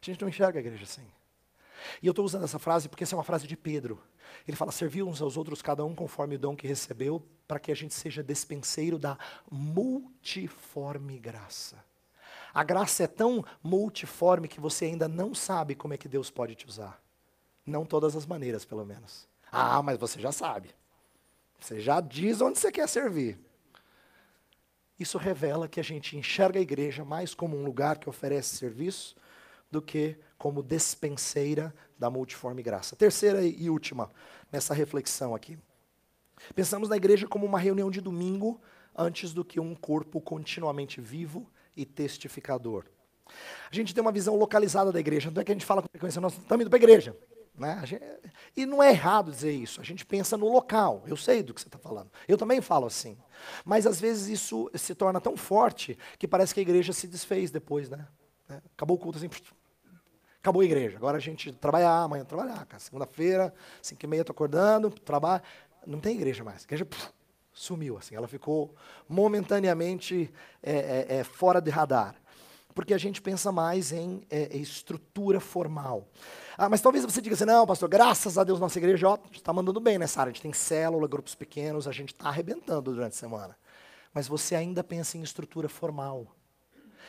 A 0.00 0.04
gente 0.04 0.20
não 0.20 0.28
enxerga 0.28 0.58
a 0.58 0.60
igreja 0.60 0.84
assim. 0.84 1.06
E 2.02 2.06
eu 2.06 2.10
estou 2.10 2.24
usando 2.24 2.44
essa 2.44 2.58
frase 2.58 2.88
porque 2.88 3.04
essa 3.04 3.14
é 3.14 3.18
uma 3.18 3.24
frase 3.24 3.46
de 3.46 3.56
Pedro. 3.56 4.00
Ele 4.46 4.56
fala: 4.56 4.72
servir 4.72 5.02
uns 5.02 5.20
aos 5.20 5.36
outros, 5.36 5.62
cada 5.62 5.84
um 5.84 5.94
conforme 5.94 6.36
o 6.36 6.38
dom 6.38 6.56
que 6.56 6.66
recebeu, 6.66 7.22
para 7.46 7.58
que 7.58 7.72
a 7.72 7.74
gente 7.74 7.94
seja 7.94 8.22
despenseiro 8.22 8.98
da 8.98 9.18
multiforme 9.50 11.18
graça. 11.18 11.82
A 12.52 12.64
graça 12.64 13.04
é 13.04 13.06
tão 13.06 13.44
multiforme 13.62 14.48
que 14.48 14.60
você 14.60 14.86
ainda 14.86 15.06
não 15.06 15.34
sabe 15.34 15.74
como 15.74 15.94
é 15.94 15.96
que 15.96 16.08
Deus 16.08 16.30
pode 16.30 16.54
te 16.54 16.66
usar. 16.66 17.00
Não 17.64 17.84
todas 17.84 18.16
as 18.16 18.26
maneiras, 18.26 18.64
pelo 18.64 18.84
menos. 18.84 19.28
Ah, 19.52 19.82
mas 19.82 19.98
você 19.98 20.18
já 20.20 20.32
sabe. 20.32 20.70
Você 21.60 21.80
já 21.80 22.00
diz 22.00 22.40
onde 22.40 22.58
você 22.58 22.72
quer 22.72 22.88
servir. 22.88 23.38
Isso 24.98 25.18
revela 25.18 25.68
que 25.68 25.78
a 25.78 25.84
gente 25.84 26.16
enxerga 26.16 26.58
a 26.58 26.62
igreja 26.62 27.04
mais 27.04 27.34
como 27.34 27.56
um 27.56 27.64
lugar 27.64 27.98
que 27.98 28.08
oferece 28.08 28.56
serviço 28.56 29.14
do 29.70 29.80
que 29.80 30.18
como 30.38 30.62
despenseira 30.62 31.74
da 31.98 32.08
multiforme 32.08 32.62
graça. 32.62 32.94
Terceira 32.94 33.42
e 33.42 33.68
última 33.68 34.10
nessa 34.50 34.72
reflexão 34.72 35.34
aqui. 35.34 35.58
Pensamos 36.54 36.88
na 36.88 36.96
igreja 36.96 37.26
como 37.26 37.44
uma 37.44 37.58
reunião 37.58 37.90
de 37.90 38.00
domingo 38.00 38.60
antes 38.96 39.32
do 39.32 39.44
que 39.44 39.58
um 39.58 39.74
corpo 39.74 40.20
continuamente 40.20 41.00
vivo 41.00 41.50
e 41.76 41.84
testificador. 41.84 42.84
A 43.70 43.74
gente 43.74 43.94
tem 43.94 44.00
uma 44.00 44.12
visão 44.12 44.36
localizada 44.36 44.90
da 44.90 45.00
igreja, 45.00 45.30
não 45.30 45.42
é 45.42 45.44
que 45.44 45.52
a 45.52 45.54
gente 45.54 45.66
fala 45.66 45.82
com 45.82 45.88
frequência, 45.88 46.20
nós 46.20 46.32
estamos 46.32 46.62
indo 46.62 46.70
para 46.70 46.78
a 46.78 46.82
igreja. 46.82 47.16
Né? 47.54 47.82
E 48.56 48.64
não 48.64 48.80
é 48.80 48.90
errado 48.90 49.32
dizer 49.32 49.50
isso, 49.50 49.80
a 49.80 49.84
gente 49.84 50.06
pensa 50.06 50.36
no 50.36 50.50
local, 50.50 51.02
eu 51.06 51.16
sei 51.16 51.42
do 51.42 51.52
que 51.52 51.60
você 51.60 51.66
está 51.66 51.78
falando. 51.78 52.10
Eu 52.26 52.38
também 52.38 52.60
falo 52.60 52.86
assim. 52.86 53.18
Mas 53.64 53.86
às 53.86 54.00
vezes 54.00 54.28
isso 54.28 54.70
se 54.74 54.94
torna 54.94 55.20
tão 55.20 55.36
forte 55.36 55.98
que 56.18 56.28
parece 56.28 56.54
que 56.54 56.60
a 56.60 56.62
igreja 56.62 56.92
se 56.92 57.08
desfez 57.08 57.50
depois. 57.50 57.90
Né? 57.90 58.06
Acabou 58.76 58.96
o 58.96 59.00
culto 59.00 59.18
assim, 59.18 59.28
acabou 60.48 60.62
a 60.62 60.64
igreja. 60.64 60.96
Agora 60.96 61.18
a 61.18 61.20
gente 61.20 61.52
trabalhar, 61.52 62.02
amanhã 62.02 62.24
trabalhar. 62.24 62.66
Segunda-feira, 62.78 63.52
cinco 63.82 64.04
e 64.04 64.08
meia 64.08 64.22
estou 64.22 64.32
acordando, 64.32 64.88
trabalho. 64.90 65.42
Não 65.86 66.00
tem 66.00 66.16
igreja 66.16 66.42
mais. 66.42 66.62
A 66.62 66.64
igreja 66.64 66.86
puf, 66.86 67.10
Sumiu, 67.52 67.98
assim. 67.98 68.14
Ela 68.14 68.26
ficou 68.26 68.74
momentaneamente 69.08 70.32
é, 70.62 70.72
é, 70.72 71.16
é, 71.18 71.24
fora 71.24 71.60
de 71.60 71.70
radar. 71.70 72.14
Porque 72.74 72.94
a 72.94 72.98
gente 72.98 73.20
pensa 73.20 73.50
mais 73.52 73.92
em 73.92 74.22
é, 74.30 74.56
estrutura 74.56 75.40
formal. 75.40 76.08
Ah, 76.56 76.68
mas 76.68 76.80
talvez 76.80 77.04
você 77.04 77.20
diga 77.20 77.34
assim, 77.34 77.44
não, 77.44 77.66
pastor, 77.66 77.88
graças 77.88 78.38
a 78.38 78.44
Deus 78.44 78.60
nossa 78.60 78.78
igreja 78.78 79.18
está 79.32 79.52
mandando 79.52 79.80
bem 79.80 79.98
nessa 79.98 80.20
área. 80.20 80.30
A 80.30 80.32
gente 80.32 80.42
tem 80.42 80.52
célula, 80.52 81.06
grupos 81.08 81.34
pequenos, 81.34 81.86
a 81.86 81.92
gente 81.92 82.14
está 82.14 82.28
arrebentando 82.28 82.92
durante 82.92 83.12
a 83.12 83.16
semana. 83.16 83.56
Mas 84.14 84.28
você 84.28 84.54
ainda 84.54 84.82
pensa 84.82 85.18
em 85.18 85.22
estrutura 85.22 85.68
formal. 85.68 86.26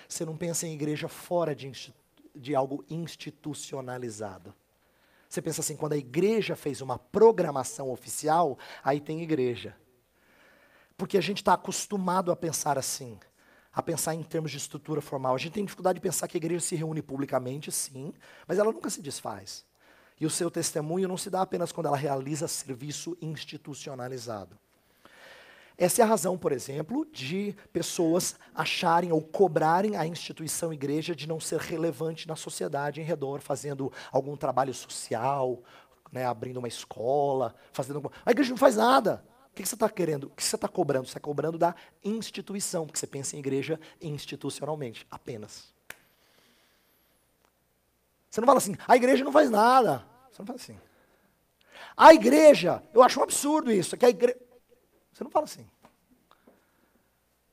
Você 0.07 0.25
não 0.25 0.35
pensa 0.35 0.65
em 0.65 0.73
igreja 0.73 1.07
fora 1.07 1.55
de, 1.55 1.93
de 2.39 2.55
algo 2.55 2.83
institucionalizado. 2.89 4.53
Você 5.27 5.41
pensa 5.41 5.61
assim, 5.61 5.75
quando 5.75 5.93
a 5.93 5.97
igreja 5.97 6.55
fez 6.55 6.81
uma 6.81 6.97
programação 6.97 7.91
oficial, 7.91 8.57
aí 8.83 8.99
tem 8.99 9.21
igreja. 9.21 9.75
Porque 10.97 11.17
a 11.17 11.21
gente 11.21 11.37
está 11.37 11.53
acostumado 11.53 12.31
a 12.31 12.35
pensar 12.35 12.77
assim, 12.77 13.19
a 13.71 13.83
pensar 13.83 14.15
em 14.15 14.23
termos 14.23 14.51
de 14.51 14.57
estrutura 14.57 15.01
formal. 15.01 15.35
A 15.35 15.37
gente 15.37 15.53
tem 15.53 15.63
dificuldade 15.63 15.97
de 15.97 16.01
pensar 16.01 16.27
que 16.27 16.35
a 16.35 16.39
igreja 16.41 16.61
se 16.61 16.75
reúne 16.75 17.01
publicamente, 17.01 17.71
sim, 17.71 18.13
mas 18.47 18.57
ela 18.57 18.71
nunca 18.71 18.89
se 18.89 19.01
desfaz. 19.01 19.63
E 20.19 20.25
o 20.25 20.29
seu 20.29 20.49
testemunho 20.49 21.07
não 21.07 21.17
se 21.17 21.29
dá 21.29 21.41
apenas 21.41 21.71
quando 21.71 21.85
ela 21.85 21.95
realiza 21.95 22.47
serviço 22.47 23.17
institucionalizado. 23.21 24.57
Essa 25.79 26.01
é 26.01 26.03
a 26.03 26.07
razão, 26.07 26.37
por 26.37 26.51
exemplo, 26.51 27.07
de 27.09 27.55
pessoas 27.71 28.35
acharem 28.53 29.13
ou 29.13 29.21
cobrarem 29.21 29.95
a 29.95 30.05
instituição 30.05 30.73
igreja 30.73 31.15
de 31.15 31.25
não 31.25 31.39
ser 31.39 31.57
relevante 31.61 32.27
na 32.27 32.35
sociedade 32.35 32.99
em 32.99 33.03
redor, 33.05 33.39
fazendo 33.39 33.89
algum 34.11 34.35
trabalho 34.35 34.73
social, 34.73 35.63
né, 36.11 36.25
abrindo 36.25 36.57
uma 36.57 36.67
escola, 36.67 37.55
fazendo. 37.71 38.11
A 38.25 38.31
igreja 38.31 38.49
não 38.49 38.57
faz 38.57 38.75
nada. 38.75 39.23
O 39.53 39.55
que, 39.55 39.65
você 39.65 39.75
está 39.75 39.89
querendo? 39.89 40.25
O 40.25 40.29
que 40.31 40.43
você 40.43 40.57
está 40.57 40.67
cobrando? 40.67 41.05
Você 41.05 41.11
está 41.11 41.19
cobrando 41.21 41.57
da 41.57 41.73
instituição, 42.03 42.85
porque 42.85 42.99
você 42.99 43.07
pensa 43.07 43.37
em 43.37 43.39
igreja 43.39 43.79
institucionalmente, 44.01 45.07
apenas. 45.09 45.73
Você 48.29 48.41
não 48.41 48.45
fala 48.45 48.57
assim, 48.57 48.75
a 48.85 48.97
igreja 48.97 49.23
não 49.23 49.31
faz 49.31 49.49
nada. 49.49 50.05
Você 50.29 50.41
não 50.41 50.45
fala 50.45 50.59
assim. 50.59 50.77
A 51.95 52.13
igreja, 52.13 52.83
eu 52.93 53.01
acho 53.01 53.17
um 53.17 53.23
absurdo 53.23 53.71
isso, 53.71 53.95
que 53.95 54.05
a 54.05 54.09
igreja. 54.09 54.48
Você 55.19 55.23
não 55.25 55.31
fala 55.31 55.43
assim. 55.43 55.67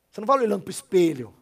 Você 0.09 0.21
não 0.21 0.27
fala 0.27 0.43
olhando 0.43 0.63
para 0.63 0.69
o 0.69 0.71
espelho 0.71 1.35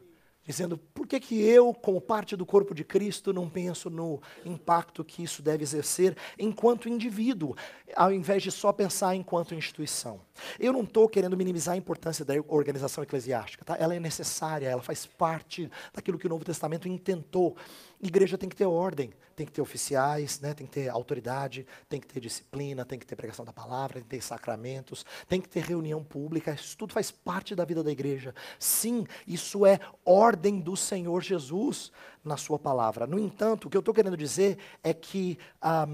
dizendo 0.42 0.76
por 0.76 1.06
que, 1.06 1.18
que 1.18 1.42
eu, 1.42 1.72
como 1.72 2.00
parte 2.00 2.36
do 2.36 2.44
corpo 2.44 2.74
de 2.74 2.84
Cristo, 2.84 3.32
não 3.32 3.48
penso 3.48 3.88
no 3.88 4.20
impacto 4.44 5.04
que 5.04 5.22
isso 5.22 5.42
deve 5.42 5.62
exercer 5.62 6.16
enquanto 6.38 6.88
indivíduo, 6.88 7.56
ao 7.96 8.12
invés 8.12 8.42
de 8.42 8.50
só 8.50 8.72
pensar 8.72 9.14
enquanto 9.14 9.54
instituição. 9.54 10.20
Eu 10.58 10.72
não 10.72 10.82
estou 10.82 11.08
querendo 11.08 11.36
minimizar 11.36 11.74
a 11.74 11.78
importância 11.78 12.24
da 12.24 12.34
organização 12.48 13.04
eclesiástica, 13.04 13.64
tá? 13.64 13.76
ela 13.78 13.94
é 13.94 14.00
necessária, 14.00 14.68
ela 14.68 14.82
faz 14.82 15.06
parte 15.06 15.70
daquilo 15.92 16.18
que 16.18 16.26
o 16.26 16.30
Novo 16.30 16.44
Testamento 16.44 16.88
intentou. 16.88 17.56
Igreja 18.00 18.36
tem 18.36 18.48
que 18.48 18.56
ter 18.56 18.66
ordem, 18.66 19.12
tem 19.36 19.46
que 19.46 19.52
ter 19.52 19.62
oficiais, 19.62 20.40
né? 20.40 20.52
tem 20.52 20.66
que 20.66 20.72
ter 20.72 20.88
autoridade, 20.88 21.66
tem 21.88 22.00
que 22.00 22.06
ter 22.06 22.20
disciplina, 22.20 22.84
tem 22.84 22.98
que 22.98 23.06
ter 23.06 23.16
pregação 23.16 23.44
da 23.44 23.52
palavra, 23.52 23.94
tem 23.94 24.02
que 24.02 24.08
ter 24.08 24.22
sacramentos, 24.22 25.04
tem 25.28 25.40
que 25.40 25.48
ter 25.48 25.60
reunião 25.60 26.02
pública, 26.02 26.52
isso 26.52 26.76
tudo 26.76 26.92
faz 26.92 27.10
parte 27.10 27.54
da 27.54 27.64
vida 27.64 27.82
da 27.82 27.90
igreja. 27.90 28.34
Sim, 28.58 29.06
isso 29.26 29.64
é 29.64 29.78
ordem 30.04 30.60
do 30.60 30.76
Senhor 30.76 31.22
Jesus 31.22 31.92
na 32.24 32.36
sua 32.36 32.58
palavra. 32.58 33.06
No 33.06 33.18
entanto, 33.18 33.66
o 33.66 33.70
que 33.70 33.76
eu 33.76 33.80
estou 33.80 33.94
querendo 33.94 34.16
dizer 34.16 34.58
é 34.82 34.92
que 34.92 35.38
a 35.60 35.86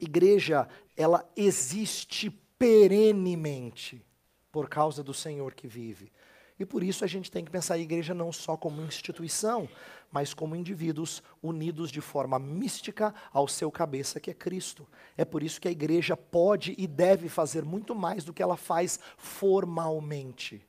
igreja, 0.00 0.68
ela 0.96 1.28
existe 1.36 2.30
perenemente 2.64 4.02
por 4.50 4.70
causa 4.70 5.02
do 5.02 5.12
Senhor 5.12 5.52
que 5.52 5.68
vive. 5.68 6.10
E 6.58 6.64
por 6.64 6.82
isso 6.82 7.04
a 7.04 7.06
gente 7.06 7.30
tem 7.30 7.44
que 7.44 7.50
pensar 7.50 7.74
a 7.74 7.78
igreja 7.78 8.14
não 8.14 8.32
só 8.32 8.56
como 8.56 8.80
instituição, 8.80 9.68
mas 10.10 10.32
como 10.32 10.56
indivíduos 10.56 11.22
unidos 11.42 11.90
de 11.90 12.00
forma 12.00 12.38
mística 12.38 13.14
ao 13.30 13.46
seu 13.46 13.70
cabeça, 13.70 14.18
que 14.18 14.30
é 14.30 14.34
Cristo. 14.34 14.88
É 15.14 15.26
por 15.26 15.42
isso 15.42 15.60
que 15.60 15.68
a 15.68 15.70
igreja 15.70 16.16
pode 16.16 16.74
e 16.78 16.86
deve 16.86 17.28
fazer 17.28 17.66
muito 17.66 17.94
mais 17.94 18.24
do 18.24 18.32
que 18.32 18.42
ela 18.42 18.56
faz 18.56 18.98
formalmente. 19.18 20.66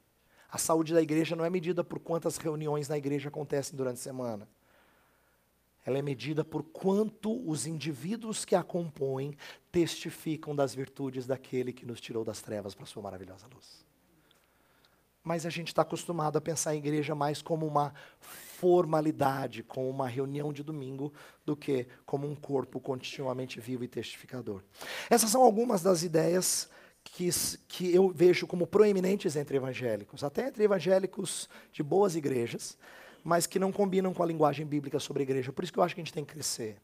A 0.52 0.58
saúde 0.58 0.94
da 0.94 1.02
igreja 1.02 1.34
não 1.34 1.46
é 1.46 1.50
medida 1.50 1.82
por 1.82 2.00
quantas 2.00 2.36
reuniões 2.36 2.90
na 2.90 2.98
igreja 2.98 3.30
acontecem 3.30 3.78
durante 3.78 4.00
a 4.00 4.04
semana. 4.04 4.50
Ela 5.86 6.00
é 6.00 6.02
medida 6.02 6.44
por 6.44 6.64
quanto 6.64 7.48
os 7.48 7.68
indivíduos 7.68 8.44
que 8.44 8.56
a 8.56 8.64
compõem 8.64 9.38
testificam 9.72 10.56
das 10.56 10.74
virtudes 10.74 11.28
daquele 11.28 11.72
que 11.72 11.86
nos 11.86 12.02
tirou 12.02 12.26
das 12.26 12.42
trevas 12.42 12.74
para 12.74 12.84
a 12.84 12.88
sua 12.88 13.04
maravilhosa 13.04 13.46
luz 13.54 13.86
mas 15.26 15.44
a 15.44 15.50
gente 15.50 15.70
está 15.70 15.82
acostumado 15.82 16.38
a 16.38 16.42
pensar 16.42 16.70
a 16.70 16.76
igreja 16.76 17.16
mais 17.16 17.42
como 17.42 17.66
uma 17.66 17.92
formalidade, 18.20 19.64
como 19.64 19.90
uma 19.90 20.08
reunião 20.08 20.54
de 20.54 20.62
domingo, 20.62 21.12
do 21.44 21.58
que 21.58 21.88
como 22.06 22.30
um 22.30 22.36
corpo 22.36 22.80
continuamente 22.80 23.60
vivo 23.60 23.84
e 23.84 23.88
testificador. 23.88 24.62
Essas 25.10 25.32
são 25.32 25.42
algumas 25.42 25.82
das 25.82 26.04
ideias 26.04 26.70
que, 27.04 27.28
que 27.68 27.94
eu 27.94 28.10
vejo 28.10 28.46
como 28.46 28.68
proeminentes 28.68 29.36
entre 29.36 29.58
evangélicos, 29.58 30.24
até 30.24 30.48
entre 30.48 30.64
evangélicos 30.64 31.50
de 31.74 31.82
boas 31.82 32.16
igrejas, 32.16 32.78
mas 33.26 33.48
que 33.48 33.58
não 33.58 33.72
combinam 33.72 34.14
com 34.14 34.22
a 34.22 34.26
linguagem 34.26 34.68
bíblica 34.68 35.00
sobre 35.00 35.24
a 35.24 35.26
igreja. 35.26 35.52
Por 35.52 35.64
isso 35.64 35.74
que 35.74 35.80
eu 35.80 35.84
acho 35.84 35.96
que 35.96 36.02
a 36.02 36.04
gente 36.04 36.14
tem 36.14 36.24
que 36.24 36.32
crescer. 36.32 36.78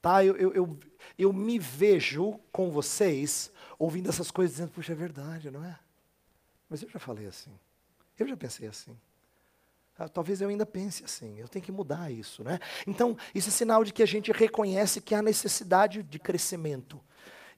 Tá? 0.00 0.24
Eu, 0.24 0.36
eu, 0.36 0.54
eu, 0.54 0.78
eu 1.18 1.32
me 1.32 1.58
vejo 1.58 2.38
com 2.52 2.70
vocês 2.70 3.50
ouvindo 3.76 4.08
essas 4.08 4.30
coisas 4.30 4.54
dizendo, 4.54 4.70
puxa, 4.70 4.92
é 4.92 4.94
verdade, 4.94 5.50
não 5.50 5.64
é? 5.64 5.76
Mas 6.70 6.80
eu 6.80 6.88
já 6.88 7.00
falei 7.00 7.26
assim. 7.26 7.50
Eu 8.16 8.28
já 8.28 8.36
pensei 8.36 8.68
assim. 8.68 8.96
Ah, 9.98 10.08
talvez 10.08 10.40
eu 10.40 10.48
ainda 10.48 10.64
pense 10.64 11.04
assim. 11.04 11.40
Eu 11.40 11.48
tenho 11.48 11.64
que 11.64 11.72
mudar 11.72 12.08
isso, 12.08 12.44
né? 12.44 12.60
Então, 12.86 13.16
isso 13.34 13.48
é 13.48 13.52
sinal 13.52 13.82
de 13.82 13.92
que 13.92 14.02
a 14.02 14.06
gente 14.06 14.30
reconhece 14.30 15.00
que 15.00 15.12
há 15.12 15.20
necessidade 15.20 16.04
de 16.04 16.20
crescimento. 16.20 17.00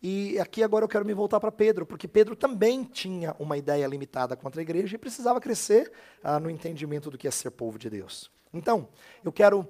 E 0.03 0.39
aqui 0.39 0.63
agora 0.63 0.85
eu 0.85 0.89
quero 0.89 1.05
me 1.05 1.15
voltar 1.15 1.41
para 1.41 1.51
Pedro, 1.51 1.87
porque 1.87 2.07
Pedro 2.07 2.37
também 2.37 2.85
tinha 2.85 3.35
uma 3.39 3.57
ideia 3.57 3.87
limitada 3.87 4.37
contra 4.37 4.61
a 4.61 4.63
igreja 4.63 4.95
e 4.95 4.99
precisava 4.99 5.41
crescer 5.41 5.91
ah, 6.23 6.39
no 6.39 6.51
entendimento 6.51 7.11
do 7.11 7.19
que 7.19 7.27
é 7.27 7.31
ser 7.31 7.51
povo 7.51 7.79
de 7.79 7.89
Deus. 7.89 8.31
Então, 8.53 8.89
eu 9.25 9.33
quero 9.33 9.69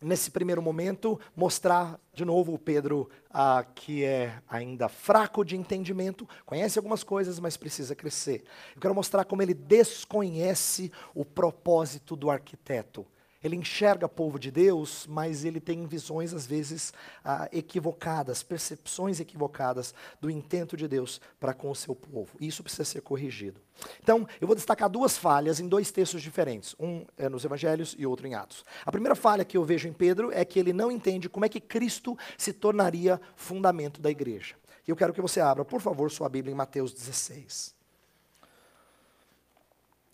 nesse 0.00 0.30
primeiro 0.30 0.62
momento, 0.62 1.18
mostrar 1.34 1.98
de 2.14 2.24
novo 2.24 2.54
o 2.54 2.58
Pedro 2.58 3.10
ah, 3.30 3.64
que 3.74 4.04
é 4.04 4.40
ainda 4.48 4.88
fraco 4.88 5.44
de 5.44 5.56
entendimento, 5.56 6.28
conhece 6.46 6.78
algumas 6.78 7.02
coisas, 7.02 7.40
mas 7.40 7.56
precisa 7.56 7.94
crescer. 7.94 8.44
Eu 8.74 8.80
quero 8.80 8.94
mostrar 8.94 9.24
como 9.24 9.42
ele 9.42 9.54
desconhece 9.54 10.92
o 11.14 11.24
propósito 11.24 12.14
do 12.14 12.30
arquiteto. 12.30 13.06
Ele 13.42 13.56
enxerga 13.56 14.08
povo 14.08 14.38
de 14.38 14.50
Deus, 14.50 15.06
mas 15.08 15.44
ele 15.44 15.60
tem 15.60 15.86
visões, 15.86 16.34
às 16.34 16.46
vezes, 16.46 16.92
ah, 17.24 17.48
equivocadas, 17.52 18.42
percepções 18.42 19.20
equivocadas 19.20 19.94
do 20.20 20.28
intento 20.28 20.76
de 20.76 20.88
Deus 20.88 21.20
para 21.38 21.54
com 21.54 21.70
o 21.70 21.74
seu 21.74 21.94
povo. 21.94 22.36
E 22.40 22.48
isso 22.48 22.62
precisa 22.62 22.84
ser 22.84 23.00
corrigido. 23.00 23.60
Então, 24.02 24.26
eu 24.40 24.46
vou 24.46 24.56
destacar 24.56 24.88
duas 24.88 25.16
falhas 25.16 25.60
em 25.60 25.68
dois 25.68 25.92
textos 25.92 26.20
diferentes. 26.20 26.74
Um 26.80 27.06
é 27.16 27.28
nos 27.28 27.44
Evangelhos 27.44 27.94
e 27.96 28.04
outro 28.04 28.26
em 28.26 28.34
Atos. 28.34 28.64
A 28.84 28.90
primeira 28.90 29.14
falha 29.14 29.44
que 29.44 29.56
eu 29.56 29.64
vejo 29.64 29.86
em 29.86 29.92
Pedro 29.92 30.32
é 30.32 30.44
que 30.44 30.58
ele 30.58 30.72
não 30.72 30.90
entende 30.90 31.28
como 31.28 31.44
é 31.44 31.48
que 31.48 31.60
Cristo 31.60 32.18
se 32.36 32.52
tornaria 32.52 33.20
fundamento 33.36 34.00
da 34.00 34.10
igreja. 34.10 34.56
E 34.86 34.90
eu 34.90 34.96
quero 34.96 35.12
que 35.12 35.20
você 35.20 35.40
abra, 35.40 35.64
por 35.64 35.80
favor, 35.80 36.10
sua 36.10 36.28
Bíblia 36.28 36.52
em 36.52 36.56
Mateus 36.56 36.92
16. 36.92 37.77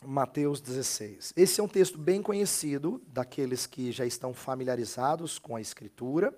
Mateus 0.07 0.61
16. 0.61 1.33
Esse 1.37 1.61
é 1.61 1.65
um 1.65 1.69
texto 1.69 1.99
bem 1.99 2.23
conhecido 2.23 3.03
daqueles 3.07 3.67
que 3.67 3.91
já 3.93 4.07
estão 4.07 4.33
familiarizados 4.33 5.39
com 5.39 5.57
a 5.57 5.61
Escritura. 5.61 6.37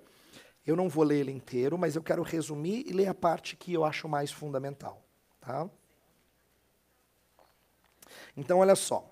Eu 0.65 0.75
não 0.75 0.89
vou 0.89 1.03
ler 1.03 1.19
ele 1.19 1.31
inteiro, 1.31 1.77
mas 1.77 1.95
eu 1.95 2.03
quero 2.03 2.21
resumir 2.23 2.85
e 2.87 2.91
ler 2.91 3.07
a 3.07 3.13
parte 3.13 3.55
que 3.55 3.73
eu 3.73 3.85
acho 3.85 4.07
mais 4.07 4.31
fundamental. 4.31 5.03
Tá? 5.39 5.69
Então, 8.35 8.59
olha 8.59 8.75
só. 8.75 9.09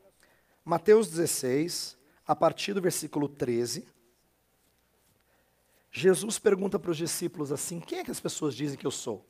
Mateus 0.64 1.10
16, 1.10 1.98
a 2.28 2.36
partir 2.36 2.74
do 2.74 2.82
versículo 2.82 3.30
13. 3.30 3.88
Jesus 5.92 6.38
pergunta 6.38 6.78
para 6.78 6.92
os 6.92 6.98
discípulos 6.98 7.52
assim: 7.52 7.80
quem 7.80 8.00
é 8.00 8.04
que 8.04 8.12
as 8.12 8.20
pessoas 8.20 8.54
dizem 8.54 8.78
que 8.78 8.86
eu 8.86 8.92
sou? 8.92 9.26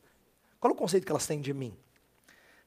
Qual 0.59 0.71
é 0.71 0.73
o 0.73 0.77
conceito 0.77 1.05
que 1.05 1.11
elas 1.11 1.27
têm 1.27 1.39
de 1.39 1.53
mim? 1.53 1.77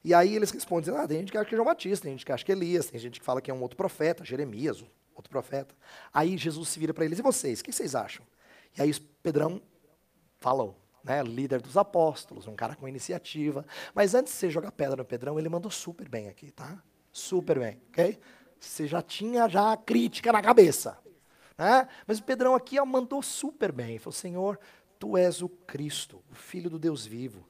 E 0.03 0.13
aí 0.13 0.35
eles 0.35 0.51
respondem, 0.51 0.95
ah, 0.95 1.07
tem 1.07 1.19
gente 1.19 1.31
que 1.31 1.37
acha 1.37 1.47
que 1.47 1.55
é 1.55 1.57
João 1.57 1.65
Batista, 1.65 2.03
tem 2.03 2.13
gente 2.13 2.25
que 2.25 2.31
acha 2.31 2.45
que 2.45 2.51
é 2.51 2.55
Elias, 2.55 2.87
tem 2.87 2.99
gente 2.99 3.19
que 3.19 3.25
fala 3.25 3.41
que 3.41 3.51
é 3.51 3.53
um 3.53 3.61
outro 3.61 3.75
profeta, 3.75 4.23
Jeremias, 4.23 4.83
outro 5.13 5.29
profeta. 5.29 5.75
Aí 6.13 6.37
Jesus 6.37 6.69
se 6.69 6.79
vira 6.79 6.93
para 6.93 7.03
eles, 7.03 7.19
e 7.19 7.21
vocês, 7.21 7.59
o 7.59 7.63
que 7.63 7.71
vocês 7.71 7.95
acham? 7.95 8.25
E 8.77 8.81
aí 8.81 8.93
Pedrão 9.21 9.61
falou, 10.39 10.79
né, 11.03 11.21
líder 11.21 11.61
dos 11.61 11.75
apóstolos, 11.75 12.47
um 12.47 12.55
cara 12.55 12.75
com 12.75 12.87
iniciativa. 12.87 13.65
Mas 13.93 14.15
antes 14.15 14.31
de 14.31 14.39
você 14.39 14.49
jogar 14.49 14.71
pedra 14.71 14.95
no 14.95 15.05
Pedrão, 15.05 15.37
ele 15.37 15.49
mandou 15.49 15.71
super 15.71 16.07
bem 16.07 16.29
aqui, 16.29 16.51
tá? 16.51 16.81
Super 17.11 17.59
bem, 17.59 17.81
ok? 17.89 18.19
Você 18.59 18.87
já 18.87 19.01
tinha 19.01 19.47
já 19.49 19.73
a 19.73 19.77
crítica 19.77 20.31
na 20.31 20.41
cabeça. 20.41 20.97
Né? 21.57 21.87
Mas 22.07 22.19
o 22.19 22.23
Pedrão 22.23 22.55
aqui 22.55 22.79
ó, 22.79 22.85
mandou 22.85 23.21
super 23.21 23.71
bem. 23.71 23.97
Falou, 23.97 24.13
Senhor, 24.13 24.59
Tu 24.99 25.17
és 25.17 25.41
o 25.41 25.47
Cristo, 25.47 26.21
o 26.29 26.35
Filho 26.35 26.69
do 26.69 26.77
Deus 26.77 27.05
vivo. 27.05 27.47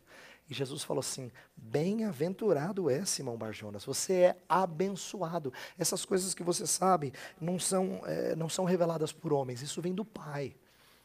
E 0.49 0.53
Jesus 0.53 0.83
falou 0.83 0.99
assim: 0.99 1.31
Bem-aventurado 1.55 2.89
é 2.89 3.05
Simão 3.05 3.37
Barjonas, 3.37 3.85
você 3.85 4.13
é 4.13 4.37
abençoado. 4.49 5.53
Essas 5.77 6.03
coisas 6.03 6.33
que 6.33 6.43
você 6.43 6.65
sabe 6.65 7.13
não 7.39 7.59
são, 7.59 8.01
é, 8.05 8.35
não 8.35 8.49
são 8.49 8.65
reveladas 8.65 9.11
por 9.11 9.31
homens, 9.31 9.61
isso 9.61 9.81
vem 9.81 9.93
do 9.93 10.03
Pai. 10.03 10.55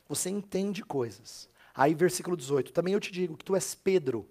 Você 0.08 0.30
entende 0.30 0.82
coisas. 0.82 1.48
Aí, 1.74 1.94
versículo 1.94 2.36
18: 2.36 2.72
Também 2.72 2.94
eu 2.94 3.00
te 3.00 3.12
digo 3.12 3.36
que 3.36 3.44
tu 3.44 3.54
és 3.54 3.74
Pedro. 3.74 4.26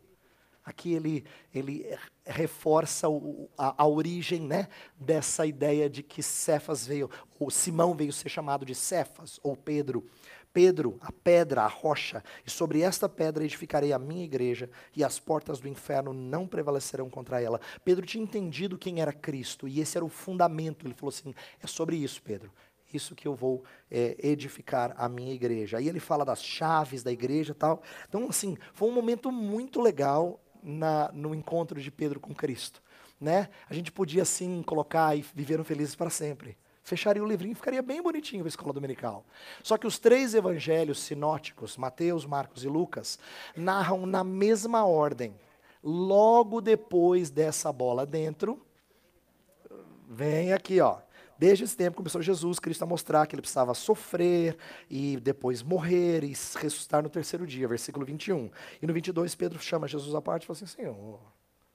Aqui 0.65 0.93
ele, 0.93 1.25
ele 1.53 1.85
reforça 2.25 3.09
o, 3.09 3.49
a, 3.57 3.83
a, 3.83 3.85
origem 3.85 4.39
né, 4.39 4.69
dessa 4.95 5.45
ideia 5.45 5.89
de 5.89 6.01
que 6.01 6.23
Cefas 6.23 6.87
veio, 6.87 7.09
ou 7.37 7.51
Simão 7.51 7.93
veio 7.93 8.13
ser 8.13 8.29
chamado 8.29 8.65
de 8.65 8.73
Cefas, 8.73 9.41
ou 9.43 9.57
Pedro. 9.57 10.09
Pedro, 10.53 10.97
a 11.01 11.11
pedra, 11.11 11.63
a 11.63 11.67
rocha, 11.67 12.23
e 12.45 12.51
sobre 12.51 12.81
esta 12.81 13.09
pedra 13.09 13.43
edificarei 13.43 13.91
a 13.91 13.97
minha 13.97 14.23
igreja, 14.23 14.69
e 14.95 15.03
as 15.03 15.19
portas 15.19 15.59
do 15.59 15.67
inferno 15.67 16.13
não 16.13 16.47
prevalecerão 16.47 17.09
contra 17.09 17.41
ela. 17.41 17.59
Pedro 17.83 18.05
tinha 18.05 18.23
entendido 18.23 18.77
quem 18.77 19.01
era 19.01 19.11
Cristo, 19.11 19.67
e 19.67 19.79
esse 19.79 19.97
era 19.97 20.05
o 20.05 20.09
fundamento. 20.09 20.85
Ele 20.85 20.93
falou 20.93 21.09
assim: 21.09 21.33
é 21.61 21.65
sobre 21.65 21.95
isso, 21.95 22.21
Pedro. 22.21 22.51
Isso 22.93 23.15
que 23.15 23.27
eu 23.27 23.33
vou 23.33 23.63
é, 23.89 24.15
edificar 24.19 24.93
a 24.95 25.09
minha 25.09 25.33
igreja. 25.33 25.79
Aí 25.79 25.89
ele 25.89 25.99
fala 25.99 26.23
das 26.23 26.43
chaves 26.43 27.01
da 27.01 27.11
igreja 27.11 27.55
tal. 27.55 27.81
Então, 28.07 28.29
assim, 28.29 28.55
foi 28.71 28.87
um 28.87 28.93
momento 28.93 29.31
muito 29.31 29.81
legal 29.81 30.39
na, 30.61 31.11
no 31.11 31.33
encontro 31.33 31.81
de 31.81 31.89
Pedro 31.89 32.19
com 32.19 32.35
Cristo. 32.35 32.83
Né? 33.19 33.49
A 33.67 33.73
gente 33.73 33.91
podia, 33.91 34.21
assim, 34.21 34.61
colocar 34.61 35.17
e 35.17 35.25
viveram 35.33 35.63
felizes 35.63 35.95
para 35.95 36.11
sempre 36.11 36.55
fecharia 36.83 37.23
o 37.23 37.27
livrinho, 37.27 37.55
ficaria 37.55 37.81
bem 37.81 38.01
bonitinho 38.01 38.43
a 38.43 38.47
escola 38.47 38.73
dominical. 38.73 39.25
Só 39.63 39.77
que 39.77 39.87
os 39.87 39.97
três 39.97 40.35
evangelhos 40.35 40.99
sinóticos, 40.99 41.77
Mateus, 41.77 42.25
Marcos 42.25 42.63
e 42.63 42.67
Lucas, 42.67 43.17
narram 43.55 44.05
na 44.05 44.23
mesma 44.23 44.85
ordem. 44.85 45.33
Logo 45.81 46.61
depois 46.61 47.29
dessa 47.29 47.71
bola 47.71 48.05
dentro, 48.05 48.61
vem 50.07 50.53
aqui, 50.53 50.79
ó. 50.79 50.99
Desde 51.37 51.63
esse 51.63 51.75
tempo 51.75 51.97
começou 51.97 52.21
Jesus 52.21 52.59
Cristo 52.59 52.83
a 52.83 52.85
mostrar 52.85 53.25
que 53.25 53.35
ele 53.35 53.41
precisava 53.41 53.73
sofrer 53.73 54.57
e 54.89 55.17
depois 55.17 55.63
morrer 55.63 56.23
e 56.23 56.27
ressuscitar 56.27 57.01
no 57.01 57.09
terceiro 57.09 57.45
dia, 57.45 57.67
versículo 57.67 58.05
21. 58.05 58.49
E 58.81 58.87
no 58.87 58.93
22 58.93 59.33
Pedro 59.35 59.59
chama 59.59 59.87
Jesus 59.87 60.13
à 60.15 60.21
parte 60.21 60.43
e 60.43 60.45
fala 60.45 60.55
assim: 60.55 60.67
Senhor, 60.67 61.19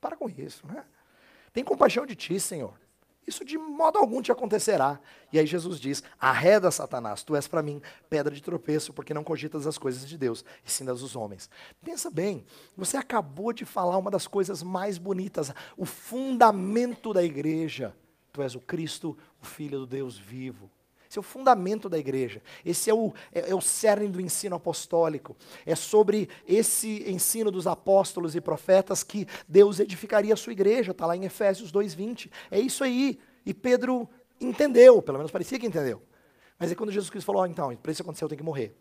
para 0.01 0.17
com 0.17 0.29
isso, 0.29 0.67
né? 0.67 0.85
Tem 1.53 1.65
compaixão 1.65 2.07
de 2.07 2.15
ti, 2.15 2.39
Senhor. 2.39 2.73
Isso 3.29 3.45
de 3.45 3.59
modo 3.59 3.99
algum 3.99 4.23
te 4.23 4.33
acontecerá. 4.33 4.99
E 5.31 5.39
aí 5.39 5.47
Jesus 5.47 5.79
diz: 5.79 6.03
Arreda, 6.19 6.71
Satanás, 6.71 7.23
tu 7.23 7.37
és 7.37 7.47
para 7.47 7.63
mim 7.63 7.83
pedra 8.09 8.35
de 8.35 8.43
tropeço, 8.43 8.91
porque 8.91 9.13
não 9.13 9.23
cogitas 9.23 9.67
as 9.67 9.77
coisas 9.77 10.09
de 10.09 10.17
Deus, 10.17 10.43
e 10.65 10.71
sim 10.71 10.83
das 10.83 11.01
dos 11.01 11.15
homens. 11.15 11.51
Pensa 11.85 12.11
bem, 12.11 12.47
você 12.75 12.97
acabou 12.97 13.53
de 13.53 13.67
falar 13.67 13.99
uma 13.99 14.11
das 14.11 14.27
coisas 14.27 14.63
mais 14.63 14.97
bonitas, 14.97 15.53
o 15.77 15.85
fundamento 15.85 17.13
da 17.13 17.23
igreja. 17.23 17.95
Tu 18.33 18.41
és 18.41 18.55
o 18.55 18.61
Cristo, 18.61 19.17
o 19.43 19.45
Filho 19.45 19.81
do 19.81 19.87
Deus 19.87 20.17
vivo. 20.17 20.71
Esse 21.09 21.19
é 21.19 21.21
o 21.21 21.23
fundamento 21.23 21.89
da 21.89 21.99
igreja. 21.99 22.43
Esse 22.65 22.91
é 22.91 22.95
o, 22.95 23.15
é, 23.33 23.51
é, 23.51 23.55
o 23.55 23.61
cerne 23.61 24.09
do 24.09 24.21
ensino 24.21 24.57
apostólico. 24.57 25.35
É 25.65 25.75
sobre 25.75 26.29
esse 26.47 27.11
ensino 27.11 27.51
dos 27.51 27.67
apóstolos 27.67 28.37
e 28.37 28.41
profetas 28.41 29.03
que 29.03 29.27
Deus 29.49 29.81
edificaria 29.81 30.35
a 30.35 30.37
sua 30.37 30.53
igreja. 30.53 30.91
Está 30.91 31.07
lá 31.07 31.17
em 31.17 31.25
Efésios 31.25 31.73
2,20. 31.73 32.31
É 32.51 32.61
isso 32.61 32.85
aí. 32.85 33.19
E 33.47 33.55
Pedro 33.55 34.09
entendeu, 34.39 35.01
pelo 35.01 35.19
menos 35.19 35.31
parecia 35.31 35.59
que 35.59 35.67
entendeu. 35.67 36.03
Mas 36.59 36.71
é 36.71 36.75
quando 36.75 36.93
Jesus 36.93 37.09
Cristo 37.09 37.27
falou: 37.27 37.43
oh, 37.43 37.47
então, 37.47 37.75
para 37.77 37.93
isso 37.93 38.03
acontecer, 38.03 38.25
eu 38.25 38.29
tenho 38.29 38.39
que 38.39 38.45
morrer. 38.45 38.77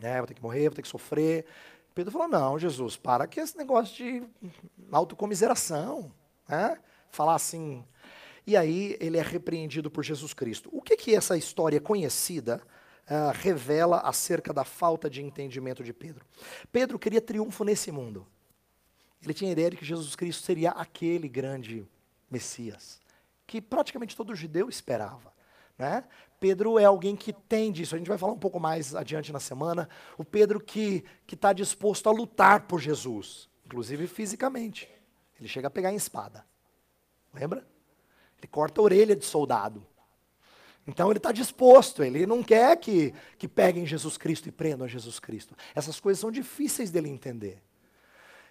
É, 0.00 0.18
vou 0.18 0.26
ter 0.26 0.34
que 0.34 0.42
morrer, 0.42 0.68
vou 0.68 0.76
ter 0.76 0.82
que 0.82 0.88
sofrer. 0.88 1.46
Pedro 1.94 2.12
falou: 2.12 2.28
não, 2.28 2.58
Jesus, 2.58 2.96
para 2.96 3.26
que 3.26 3.40
esse 3.40 3.56
negócio 3.56 3.94
de 3.96 4.22
autocomiseração. 4.92 6.12
Né? 6.48 6.78
Falar 7.08 7.34
assim, 7.34 7.84
e 8.46 8.56
aí 8.56 8.96
ele 9.00 9.16
é 9.16 9.22
repreendido 9.22 9.90
por 9.90 10.04
Jesus 10.04 10.34
Cristo. 10.34 10.68
O 10.72 10.82
que, 10.82 10.96
que 10.96 11.14
essa 11.14 11.36
história 11.36 11.80
conhecida 11.80 12.60
uh, 13.04 13.32
revela 13.32 14.00
acerca 14.00 14.52
da 14.52 14.64
falta 14.64 15.08
de 15.08 15.22
entendimento 15.22 15.82
de 15.82 15.92
Pedro? 15.92 16.24
Pedro 16.70 16.98
queria 16.98 17.20
triunfo 17.20 17.64
nesse 17.64 17.90
mundo. 17.90 18.26
Ele 19.22 19.32
tinha 19.32 19.50
a 19.50 19.52
ideia 19.52 19.70
de 19.70 19.76
que 19.76 19.84
Jesus 19.84 20.14
Cristo 20.14 20.42
seria 20.42 20.70
aquele 20.70 21.28
grande 21.28 21.86
Messias, 22.30 23.00
que 23.46 23.60
praticamente 23.60 24.16
todo 24.16 24.34
judeu 24.34 24.68
esperava. 24.68 25.32
Né? 25.78 26.04
Pedro 26.38 26.78
é 26.78 26.84
alguém 26.84 27.16
que 27.16 27.32
tem 27.32 27.72
disso, 27.72 27.94
a 27.94 27.98
gente 27.98 28.08
vai 28.08 28.18
falar 28.18 28.32
um 28.32 28.38
pouco 28.38 28.60
mais 28.60 28.94
adiante 28.94 29.32
na 29.32 29.40
semana. 29.40 29.88
O 30.18 30.24
Pedro 30.24 30.60
que 30.60 31.04
está 31.32 31.54
disposto 31.54 32.08
a 32.08 32.12
lutar 32.12 32.66
por 32.66 32.78
Jesus, 32.78 33.48
inclusive 33.64 34.06
fisicamente. 34.06 34.88
Ele 35.38 35.48
chega 35.48 35.68
a 35.68 35.70
pegar 35.70 35.90
em 35.90 35.96
espada. 35.96 36.44
Lembra? 37.32 37.66
Ele 38.44 38.48
corta 38.48 38.78
a 38.78 38.84
orelha 38.84 39.16
de 39.16 39.24
soldado. 39.24 39.86
Então 40.86 41.08
ele 41.08 41.16
está 41.16 41.32
disposto, 41.32 42.04
ele 42.04 42.26
não 42.26 42.42
quer 42.42 42.76
que, 42.76 43.14
que 43.38 43.48
peguem 43.48 43.86
Jesus 43.86 44.18
Cristo 44.18 44.50
e 44.50 44.52
prendam 44.52 44.86
Jesus 44.86 45.18
Cristo. 45.18 45.56
Essas 45.74 45.98
coisas 45.98 46.20
são 46.20 46.30
difíceis 46.30 46.90
dele 46.90 47.08
entender. 47.08 47.62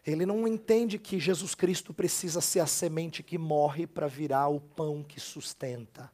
Ele 0.03 0.25
não 0.25 0.47
entende 0.47 0.97
que 0.97 1.19
Jesus 1.19 1.53
Cristo 1.53 1.93
precisa 1.93 2.41
ser 2.41 2.59
a 2.61 2.65
semente 2.65 3.21
que 3.21 3.37
morre 3.37 3.85
para 3.85 4.07
virar 4.07 4.47
o 4.47 4.59
pão 4.59 5.03
que 5.03 5.19
sustenta. 5.19 6.11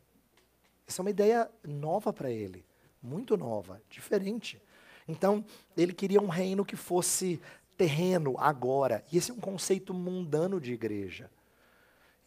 Essa 0.86 1.02
é 1.02 1.04
uma 1.04 1.10
ideia 1.10 1.50
nova 1.66 2.12
para 2.12 2.30
ele, 2.30 2.66
muito 3.02 3.38
nova, 3.38 3.82
diferente. 3.90 4.62
Então, 5.08 5.44
ele 5.78 5.94
queria 5.94 6.22
um 6.22 6.28
reino 6.28 6.66
que 6.66 6.76
fosse 6.76 7.40
terreno 7.78 8.36
agora. 8.38 9.06
E 9.10 9.18
esse 9.18 9.32
é 9.32 9.34
um 9.34 9.40
conceito 9.40 9.94
mundano 9.94 10.60
de 10.60 10.74
igreja. 10.74 11.32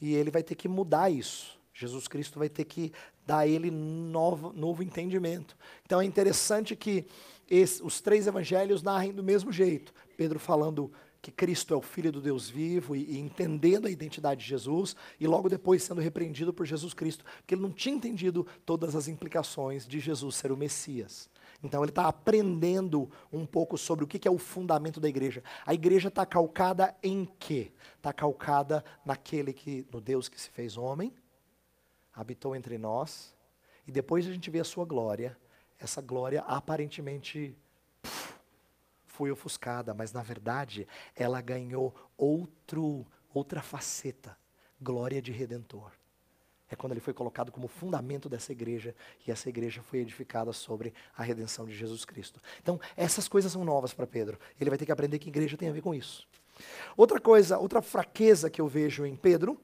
E 0.02 0.14
ele 0.14 0.32
vai 0.32 0.42
ter 0.42 0.56
que 0.56 0.66
mudar 0.66 1.10
isso. 1.10 1.56
Jesus 1.72 2.08
Cristo 2.08 2.40
vai 2.40 2.48
ter 2.48 2.64
que 2.64 2.92
dar 3.24 3.38
a 3.38 3.46
ele 3.46 3.70
novo, 3.70 4.52
novo 4.52 4.82
entendimento. 4.82 5.56
Então 5.86 6.00
é 6.00 6.04
interessante 6.04 6.74
que 6.74 7.06
esse, 7.48 7.80
os 7.82 8.00
três 8.00 8.26
evangelhos 8.26 8.82
narrem 8.82 9.12
do 9.12 9.22
mesmo 9.22 9.52
jeito. 9.52 9.94
Pedro 10.16 10.40
falando 10.40 10.92
que 11.22 11.30
Cristo 11.30 11.72
é 11.72 11.76
o 11.76 11.80
Filho 11.80 12.10
do 12.10 12.20
Deus 12.20 12.50
vivo 12.50 12.96
e, 12.96 13.12
e, 13.12 13.18
entendendo 13.18 13.86
a 13.86 13.90
identidade 13.90 14.40
de 14.42 14.48
Jesus, 14.48 14.96
e 15.20 15.26
logo 15.26 15.48
depois 15.48 15.84
sendo 15.84 16.00
repreendido 16.00 16.52
por 16.52 16.66
Jesus 16.66 16.92
Cristo, 16.92 17.24
porque 17.38 17.54
ele 17.54 17.62
não 17.62 17.70
tinha 17.70 17.94
entendido 17.94 18.44
todas 18.66 18.96
as 18.96 19.06
implicações 19.06 19.86
de 19.86 20.00
Jesus 20.00 20.34
ser 20.34 20.50
o 20.50 20.56
Messias. 20.56 21.30
Então 21.62 21.82
ele 21.82 21.90
está 21.90 22.08
aprendendo 22.08 23.10
um 23.32 23.46
pouco 23.46 23.78
sobre 23.78 24.04
o 24.04 24.08
que, 24.08 24.18
que 24.18 24.26
é 24.26 24.30
o 24.30 24.38
fundamento 24.38 24.98
da 24.98 25.08
igreja. 25.08 25.44
A 25.64 25.72
igreja 25.72 26.08
está 26.08 26.26
calcada 26.26 26.96
em 27.02 27.24
quê? 27.38 27.72
Está 27.96 28.12
calcada 28.12 28.84
naquele 29.04 29.52
que, 29.52 29.86
no 29.92 30.00
Deus 30.00 30.28
que 30.28 30.40
se 30.40 30.50
fez 30.50 30.76
homem, 30.76 31.14
habitou 32.12 32.56
entre 32.56 32.76
nós, 32.78 33.34
e 33.86 33.92
depois 33.92 34.26
a 34.26 34.32
gente 34.32 34.50
vê 34.50 34.58
a 34.60 34.64
sua 34.64 34.84
glória. 34.84 35.38
Essa 35.78 36.00
glória 36.00 36.42
aparentemente 36.42 37.56
puf, 38.02 38.34
foi 39.06 39.30
ofuscada, 39.30 39.94
mas 39.94 40.12
na 40.12 40.22
verdade 40.22 40.86
ela 41.14 41.40
ganhou 41.40 41.94
outro, 42.16 43.06
outra 43.32 43.62
faceta, 43.62 44.36
glória 44.80 45.22
de 45.22 45.30
redentor 45.30 45.92
é 46.72 46.76
quando 46.76 46.92
ele 46.92 47.00
foi 47.00 47.12
colocado 47.12 47.52
como 47.52 47.68
fundamento 47.68 48.28
dessa 48.28 48.52
igreja 48.52 48.94
e 49.26 49.30
essa 49.30 49.48
igreja 49.48 49.82
foi 49.82 49.98
edificada 49.98 50.52
sobre 50.52 50.94
a 51.16 51.22
redenção 51.22 51.66
de 51.66 51.74
Jesus 51.74 52.04
Cristo. 52.04 52.40
Então, 52.60 52.80
essas 52.96 53.28
coisas 53.28 53.52
são 53.52 53.64
novas 53.64 53.92
para 53.92 54.06
Pedro. 54.06 54.38
Ele 54.60 54.70
vai 54.70 54.78
ter 54.78 54.86
que 54.86 54.92
aprender 54.92 55.18
que 55.18 55.28
igreja 55.28 55.56
tem 55.56 55.68
a 55.68 55.72
ver 55.72 55.82
com 55.82 55.94
isso. 55.94 56.26
Outra 56.96 57.20
coisa, 57.20 57.58
outra 57.58 57.82
fraqueza 57.82 58.50
que 58.50 58.60
eu 58.60 58.68
vejo 58.68 59.04
em 59.04 59.16
Pedro 59.16 59.60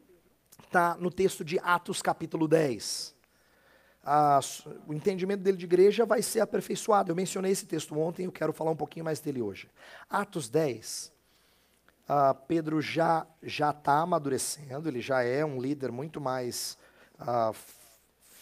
está 0.64 0.96
no 0.96 1.10
texto 1.10 1.44
de 1.44 1.58
Atos 1.60 2.02
capítulo 2.02 2.46
10. 2.46 3.14
Ah, 4.04 4.40
o 4.86 4.94
entendimento 4.94 5.42
dele 5.42 5.56
de 5.56 5.64
igreja 5.64 6.06
vai 6.06 6.22
ser 6.22 6.40
aperfeiçoado. 6.40 7.10
Eu 7.10 7.16
mencionei 7.16 7.52
esse 7.52 7.66
texto 7.66 7.98
ontem, 7.98 8.24
eu 8.24 8.32
quero 8.32 8.52
falar 8.52 8.70
um 8.70 8.76
pouquinho 8.76 9.04
mais 9.04 9.20
dele 9.20 9.42
hoje. 9.42 9.68
Atos 10.08 10.48
10, 10.48 11.12
ah, 12.08 12.34
Pedro 12.34 12.80
já 12.80 13.26
já 13.42 13.70
está 13.70 13.98
amadurecendo, 13.98 14.88
ele 14.88 15.00
já 15.00 15.22
é 15.22 15.44
um 15.44 15.60
líder 15.60 15.92
muito 15.92 16.20
mais 16.20 16.78
ah, 17.18 17.52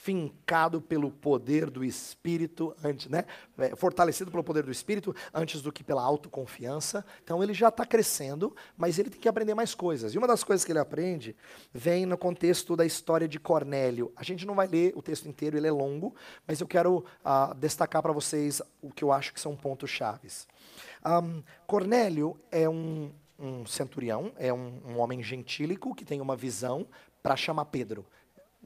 fincado 0.07 0.81
pelo 0.81 1.11
poder 1.11 1.69
do 1.69 1.85
Espírito, 1.85 2.73
antes, 2.85 3.09
né? 3.09 3.25
É, 3.59 3.75
fortalecido 3.75 4.31
pelo 4.31 4.45
poder 4.45 4.63
do 4.63 4.71
Espírito, 4.71 5.13
antes 5.35 5.61
do 5.61 5.73
que 5.73 5.83
pela 5.83 6.01
autoconfiança. 6.01 7.05
Então 7.25 7.43
ele 7.43 7.53
já 7.53 7.71
está 7.71 7.85
crescendo, 7.85 8.55
mas 8.77 9.01
ele 9.01 9.11
tem 9.11 9.21
que 9.21 9.29
aprender 9.29 9.53
mais 9.53 9.75
coisas. 9.75 10.15
E 10.15 10.19
uma 10.19 10.29
das 10.29 10.45
coisas 10.45 10.65
que 10.65 10.71
ele 10.71 10.79
aprende 10.79 11.35
vem 11.75 12.07
no 12.07 12.17
contexto 12.17 12.77
da 12.77 12.87
história 12.87 13.27
de 13.27 13.41
Cornélio. 13.41 14.13
A 14.15 14.23
gente 14.23 14.47
não 14.47 14.55
vai 14.55 14.69
ler 14.69 14.93
o 14.95 15.03
texto 15.03 15.29
inteiro, 15.29 15.57
ele 15.57 15.67
é 15.67 15.73
longo, 15.73 16.15
mas 16.47 16.61
eu 16.61 16.69
quero 16.69 17.05
ah, 17.25 17.53
destacar 17.59 18.01
para 18.01 18.13
vocês 18.13 18.63
o 18.81 18.93
que 18.93 19.03
eu 19.03 19.11
acho 19.11 19.35
que 19.35 19.41
são 19.41 19.57
pontos 19.57 19.91
chaves. 19.91 20.47
Um, 21.05 21.43
Cornélio 21.67 22.39
é 22.53 22.69
um, 22.69 23.11
um 23.37 23.67
centurião, 23.67 24.31
é 24.37 24.53
um, 24.53 24.81
um 24.87 25.01
homem 25.01 25.21
gentílico 25.21 25.97
que 25.97 26.05
tem 26.05 26.21
uma 26.21 26.37
visão 26.37 26.87
para 27.25 27.35
chamar 27.35 27.65
Pedro 27.65 28.07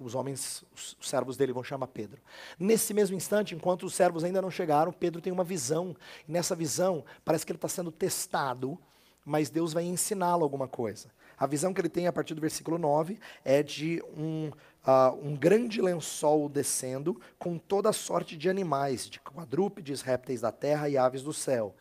os 0.00 0.14
homens, 0.14 0.64
os 0.74 0.96
servos 1.08 1.36
dele 1.36 1.52
vão 1.52 1.62
chamar 1.62 1.86
Pedro. 1.88 2.20
Nesse 2.58 2.92
mesmo 2.94 3.16
instante, 3.16 3.54
enquanto 3.54 3.84
os 3.84 3.94
servos 3.94 4.24
ainda 4.24 4.42
não 4.42 4.50
chegaram, 4.50 4.92
Pedro 4.92 5.20
tem 5.20 5.32
uma 5.32 5.44
visão. 5.44 5.94
E 6.28 6.32
nessa 6.32 6.56
visão, 6.56 7.04
parece 7.24 7.44
que 7.44 7.52
ele 7.52 7.58
está 7.58 7.68
sendo 7.68 7.92
testado 7.92 8.78
mas 9.24 9.50
Deus 9.50 9.72
vai 9.72 9.84
ensiná-lo 9.84 10.42
alguma 10.42 10.66
coisa. 10.66 11.08
A 11.38 11.46
visão 11.46 11.72
que 11.72 11.80
ele 11.80 11.88
tem 11.88 12.06
a 12.06 12.12
partir 12.12 12.34
do 12.34 12.40
versículo 12.40 12.78
9 12.78 13.18
é 13.44 13.62
de 13.62 14.02
um, 14.16 14.48
uh, 14.48 15.14
um 15.22 15.36
grande 15.36 15.80
lençol 15.80 16.48
descendo 16.48 17.20
com 17.38 17.56
toda 17.56 17.92
sorte 17.92 18.36
de 18.36 18.50
animais, 18.50 19.08
de 19.08 19.20
quadrúpedes, 19.20 20.02
répteis 20.02 20.40
da 20.40 20.52
terra 20.52 20.88
e 20.88 20.98
aves 20.98 21.22
do 21.22 21.32
céu. 21.32 21.74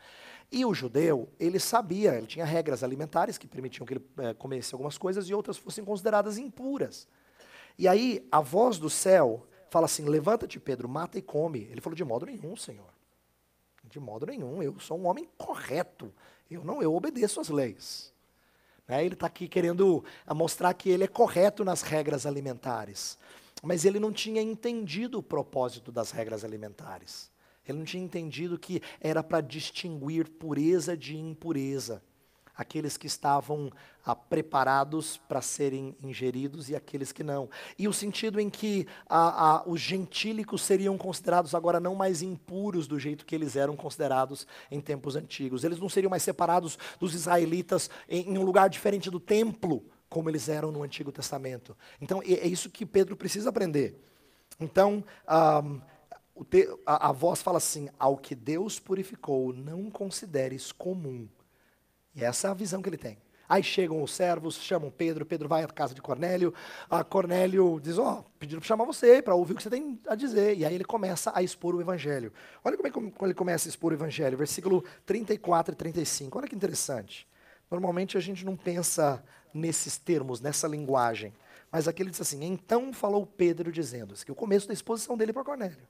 E 0.52 0.66
o 0.66 0.74
judeu, 0.74 1.30
ele 1.40 1.60
sabia, 1.60 2.16
ele 2.16 2.26
tinha 2.26 2.46
regras 2.46 2.84
alimentares 2.84 3.38
que 3.38 3.48
permitiam 3.48 3.86
que 3.86 3.96
ele 3.96 4.06
é, 4.18 4.34
comesse 4.34 4.74
algumas 4.74 4.98
coisas 4.98 5.28
e 5.30 5.34
outras 5.34 5.58
fossem 5.58 5.84
consideradas 5.84 6.38
impuras. 6.38 7.08
E 7.80 7.88
aí, 7.88 8.28
a 8.30 8.42
voz 8.42 8.78
do 8.78 8.90
céu 8.90 9.48
fala 9.70 9.86
assim: 9.86 10.04
Levanta-te, 10.04 10.60
Pedro, 10.60 10.90
mata 10.90 11.18
e 11.18 11.22
come. 11.22 11.62
Ele 11.72 11.80
falou: 11.80 11.96
De 11.96 12.04
modo 12.04 12.26
nenhum, 12.26 12.54
Senhor. 12.58 12.94
De 13.86 14.02
modo 14.02 14.26
nenhum, 14.26 14.62
eu 14.62 14.78
sou 14.82 15.00
um 15.00 15.08
homem 15.08 15.30
correto. 15.38 16.14
Eu 16.52 16.62
não, 16.66 16.82
eu 16.82 16.94
obedeço 16.94 17.40
às 17.40 17.48
leis. 17.48 18.14
Né? 18.86 19.06
Ele 19.06 19.14
está 19.14 19.28
aqui 19.28 19.48
querendo 19.48 20.04
mostrar 20.36 20.74
que 20.74 20.90
ele 20.90 21.06
é 21.06 21.08
correto 21.08 21.64
nas 21.64 21.82
regras 21.82 22.26
alimentares. 22.26 23.18
Mas 23.64 23.86
ele 23.86 23.98
não 23.98 24.12
tinha 24.12 24.42
entendido 24.42 25.20
o 25.20 25.24
propósito 25.24 25.90
das 25.90 26.12
regras 26.12 26.44
alimentares. 26.44 27.32
Ele 27.66 27.78
não 27.78 27.86
tinha 27.86 28.04
entendido 28.04 28.60
que 28.60 28.82
era 29.00 29.24
para 29.24 29.40
distinguir 29.40 30.28
pureza 30.28 30.98
de 30.98 31.16
impureza. 31.16 32.04
Aqueles 32.60 32.98
que 32.98 33.08
estavam 33.08 33.72
ah, 34.04 34.14
preparados 34.14 35.16
para 35.16 35.42
serem 35.42 35.96
ingeridos 36.04 36.70
e 36.70 36.76
aqueles 36.76 37.14
que 37.14 37.24
não. 37.24 37.50
E 37.78 37.88
o 37.88 37.94
sentido 37.94 38.38
em 38.38 38.50
que 38.50 38.86
ah, 39.08 39.62
ah, 39.62 39.64
os 39.66 39.80
gentílicos 39.80 40.62
seriam 40.64 40.98
considerados 40.98 41.56
agora 41.56 41.80
não 41.80 41.96
mais 41.96 42.22
impuros 42.22 42.86
do 42.86 43.00
jeito 43.00 43.26
que 43.26 43.34
eles 43.34 43.56
eram 43.56 43.78
considerados 43.78 44.46
em 44.70 44.82
tempos 44.82 45.16
antigos. 45.16 45.64
Eles 45.64 45.80
não 45.80 45.88
seriam 45.88 46.10
mais 46.10 46.22
separados 46.22 46.78
dos 47.00 47.16
israelitas 47.16 47.90
em, 48.10 48.34
em 48.34 48.38
um 48.38 48.44
lugar 48.44 48.70
diferente 48.70 49.10
do 49.10 49.22
templo, 49.22 49.86
como 50.10 50.30
eles 50.30 50.50
eram 50.50 50.70
no 50.70 50.84
Antigo 50.84 51.14
Testamento. 51.14 51.78
Então, 52.02 52.22
é, 52.24 52.34
é 52.34 52.48
isso 52.48 52.70
que 52.70 52.86
Pedro 52.86 53.16
precisa 53.16 53.48
aprender. 53.48 54.04
Então, 54.60 55.02
te, 56.50 56.68
a, 56.86 57.08
a 57.08 57.12
voz 57.14 57.42
fala 57.42 57.58
assim: 57.58 57.88
ao 57.98 58.18
que 58.18 58.36
Deus 58.36 58.82
purificou, 58.82 59.54
não 59.54 59.90
consideres 59.90 60.74
comum. 60.74 61.30
E 62.16 62.24
essa 62.24 62.48
é 62.48 62.52
a 62.52 62.54
visão 62.54 62.82
que 62.82 62.90
ele 62.90 62.98
tem. 62.98 63.18
Aí 63.50 63.64
chegam 63.64 64.04
os 64.04 64.14
servos, 64.14 64.56
chamam 64.62 64.92
Pedro, 64.92 65.26
Pedro 65.26 65.50
vai 65.50 65.64
à 65.64 65.68
casa 65.68 65.96
de 65.96 66.02
Cornélio, 66.02 66.54
a 66.88 67.04
Cornélio 67.04 67.80
diz, 67.82 67.98
ó, 67.98 68.20
oh, 68.20 68.24
pediram 68.38 68.60
para 68.60 68.68
chamar 68.68 68.86
você, 68.86 69.24
para 69.24 69.34
ouvir 69.34 69.54
o 69.54 69.56
que 69.56 69.64
você 69.64 69.72
tem 69.72 70.00
a 70.08 70.14
dizer. 70.14 70.56
E 70.56 70.64
aí 70.64 70.76
ele 70.76 70.84
começa 70.84 71.32
a 71.34 71.42
expor 71.42 71.74
o 71.74 71.82
evangelho. 71.82 72.32
Olha 72.64 72.78
como, 72.78 72.88
é, 72.88 72.92
como 72.92 73.14
ele 73.22 73.34
começa 73.34 73.68
a 73.68 73.70
expor 73.70 73.92
o 73.92 73.96
evangelho, 73.96 74.38
versículo 74.38 74.84
34 75.04 75.74
e 75.74 75.76
35. 75.76 76.38
Olha 76.38 76.48
que 76.48 76.56
interessante. 76.56 77.28
Normalmente 77.72 78.18
a 78.18 78.20
gente 78.20 78.46
não 78.46 78.56
pensa 78.56 79.24
nesses 79.52 79.98
termos, 79.98 80.40
nessa 80.40 80.68
linguagem. 80.68 81.34
Mas 81.72 81.88
aqui 81.88 82.04
ele 82.04 82.12
diz 82.12 82.22
assim, 82.22 82.44
então 82.44 82.94
falou 82.94 83.26
Pedro 83.26 83.72
dizendo, 83.72 84.14
que 84.14 84.30
é 84.30 84.34
o 84.34 84.36
começo 84.36 84.68
da 84.68 84.74
exposição 84.74 85.18
dele 85.18 85.34
para 85.34 85.44
Cornélio. 85.44 85.88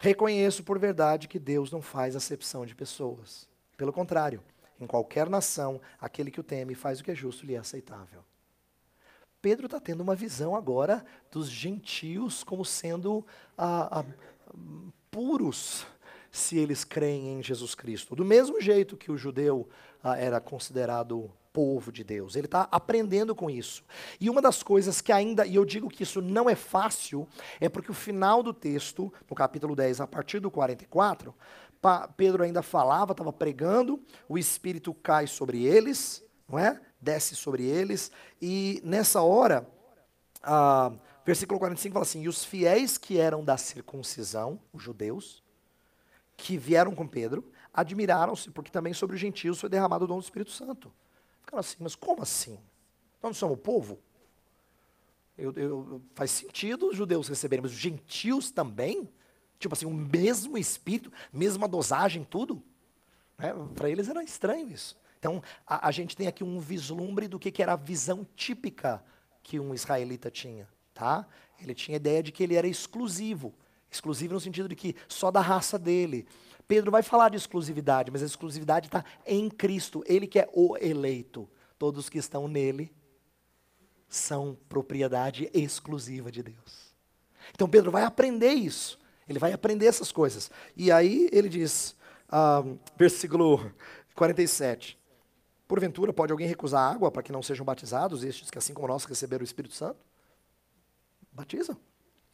Reconheço 0.00 0.64
por 0.64 0.80
verdade 0.80 1.28
que 1.28 1.38
Deus 1.38 1.70
não 1.70 1.80
faz 1.80 2.16
acepção 2.16 2.66
de 2.66 2.74
pessoas. 2.74 3.48
Pelo 3.76 3.92
contrário, 3.92 4.42
em 4.80 4.86
qualquer 4.86 5.28
nação, 5.28 5.80
aquele 6.00 6.30
que 6.30 6.40
o 6.40 6.44
teme 6.44 6.74
faz 6.74 7.00
o 7.00 7.04
que 7.04 7.10
é 7.10 7.14
justo 7.14 7.46
e 7.46 7.54
é 7.54 7.58
aceitável. 7.58 8.22
Pedro 9.40 9.66
está 9.66 9.78
tendo 9.78 10.02
uma 10.02 10.14
visão 10.14 10.56
agora 10.56 11.04
dos 11.30 11.48
gentios 11.48 12.42
como 12.42 12.64
sendo 12.64 13.24
ah, 13.56 14.00
ah, 14.00 14.04
puros 15.10 15.86
se 16.30 16.58
eles 16.58 16.84
creem 16.84 17.38
em 17.38 17.42
Jesus 17.42 17.74
Cristo. 17.74 18.16
Do 18.16 18.24
mesmo 18.24 18.60
jeito 18.60 18.96
que 18.96 19.10
o 19.10 19.16
judeu 19.16 19.68
ah, 20.02 20.16
era 20.16 20.40
considerado 20.40 21.30
povo 21.56 21.90
de 21.90 22.04
Deus. 22.04 22.36
Ele 22.36 22.44
está 22.44 22.68
aprendendo 22.70 23.34
com 23.34 23.48
isso. 23.48 23.82
E 24.20 24.28
uma 24.28 24.42
das 24.42 24.62
coisas 24.62 25.00
que 25.00 25.10
ainda, 25.10 25.46
e 25.46 25.54
eu 25.54 25.64
digo 25.64 25.88
que 25.88 26.02
isso 26.02 26.20
não 26.20 26.50
é 26.50 26.54
fácil, 26.54 27.26
é 27.58 27.66
porque 27.66 27.90
o 27.90 27.94
final 27.94 28.42
do 28.42 28.52
texto, 28.52 29.10
no 29.28 29.34
capítulo 29.34 29.74
10, 29.74 30.02
a 30.02 30.06
partir 30.06 30.38
do 30.38 30.50
44, 30.50 31.34
Pedro 32.16 32.42
ainda 32.42 32.62
falava, 32.62 33.12
estava 33.12 33.32
pregando, 33.32 34.00
o 34.28 34.38
Espírito 34.38 34.92
cai 34.94 35.26
sobre 35.26 35.64
eles, 35.64 36.22
não 36.48 36.58
é? 36.58 36.80
Desce 37.00 37.36
sobre 37.36 37.64
eles, 37.64 38.10
e 38.40 38.80
nessa 38.84 39.20
hora, 39.22 39.68
ah, 40.42 40.92
versículo 41.24 41.58
45 41.58 41.92
fala 41.92 42.02
assim: 42.04 42.22
E 42.22 42.28
os 42.28 42.44
fiéis 42.44 42.96
que 42.96 43.18
eram 43.18 43.44
da 43.44 43.56
circuncisão, 43.56 44.60
os 44.72 44.82
judeus, 44.82 45.42
que 46.36 46.56
vieram 46.56 46.94
com 46.94 47.06
Pedro, 47.06 47.50
admiraram-se, 47.72 48.50
porque 48.50 48.70
também 48.70 48.92
sobre 48.92 49.14
os 49.14 49.20
gentios 49.20 49.60
foi 49.60 49.68
derramado 49.68 50.04
o 50.04 50.08
dom 50.08 50.18
do 50.18 50.22
Espírito 50.22 50.50
Santo. 50.50 50.92
Ficaram 51.40 51.60
assim, 51.60 51.76
mas 51.80 51.94
como 51.94 52.22
assim? 52.22 52.58
Nós 53.22 53.30
não 53.30 53.34
somos 53.34 53.58
o 53.58 53.60
povo? 53.60 53.98
Eu, 55.36 55.52
eu, 55.52 56.02
faz 56.14 56.30
sentido 56.30 56.88
os 56.88 56.96
judeus 56.96 57.28
receberem, 57.28 57.62
mas 57.62 57.72
os 57.72 57.78
gentios 57.78 58.50
também? 58.50 59.08
Tipo 59.58 59.74
assim, 59.74 59.86
o 59.86 59.94
mesmo 59.94 60.58
espírito, 60.58 61.12
mesma 61.32 61.66
dosagem, 61.66 62.24
tudo? 62.24 62.62
Né? 63.38 63.52
Para 63.74 63.90
eles 63.90 64.08
era 64.08 64.22
estranho 64.22 64.68
isso. 64.68 64.96
Então, 65.18 65.42
a, 65.66 65.88
a, 65.88 65.90
gente 65.90 66.16
tem 66.16 66.26
aqui 66.26 66.44
um 66.44 66.60
vislumbre 66.60 67.26
do 67.26 67.38
que, 67.38 67.50
que 67.50 67.62
era 67.62 67.72
a 67.72 67.76
visão 67.76 68.26
típica 68.36 69.02
que 69.42 69.58
um 69.58 69.74
israelita 69.74 70.30
tinha. 70.30 70.68
Tá? 70.92 71.26
Ele 71.60 71.74
tinha 71.74 71.96
a 71.96 72.00
ideia 72.00 72.22
de 72.22 72.32
que 72.32 72.42
ele 72.42 72.54
era 72.54 72.66
exclusivo. 72.66 73.54
Exclusivo 73.90 74.34
no 74.34 74.40
sentido 74.40 74.68
de 74.68 74.76
que 74.76 74.94
só 75.08 75.30
da 75.30 75.40
raça 75.40 75.78
dele. 75.78 76.26
Pedro 76.68 76.90
vai 76.90 77.02
falar 77.02 77.30
de 77.30 77.36
exclusividade, 77.36 78.10
mas 78.10 78.22
a 78.22 78.26
exclusividade 78.26 78.86
está 78.86 79.04
em 79.26 79.48
Cristo. 79.48 80.02
Ele 80.06 80.26
que 80.26 80.38
é 80.38 80.48
o 80.52 80.76
eleito. 80.76 81.48
Todos 81.78 82.08
que 82.08 82.18
estão 82.18 82.48
nele 82.48 82.92
são 84.08 84.56
propriedade 84.68 85.50
exclusiva 85.52 86.30
de 86.30 86.42
Deus. 86.42 86.94
Então 87.52 87.68
Pedro 87.68 87.90
vai 87.90 88.02
aprender 88.02 88.52
isso. 88.52 88.98
Ele 89.28 89.38
vai 89.38 89.52
aprender 89.52 89.86
essas 89.86 90.12
coisas. 90.12 90.50
E 90.76 90.90
aí 90.90 91.28
ele 91.32 91.48
diz, 91.48 91.96
ah, 92.28 92.62
versículo 92.96 93.72
47. 94.14 94.98
Porventura, 95.66 96.12
pode 96.12 96.32
alguém 96.32 96.46
recusar 96.46 96.92
água 96.92 97.10
para 97.10 97.22
que 97.22 97.32
não 97.32 97.42
sejam 97.42 97.64
batizados, 97.64 98.22
estes 98.22 98.50
que 98.50 98.58
assim 98.58 98.72
como 98.72 98.86
nós 98.86 99.04
receberam 99.04 99.42
o 99.42 99.44
Espírito 99.44 99.74
Santo? 99.74 99.98
Batiza 101.32 101.76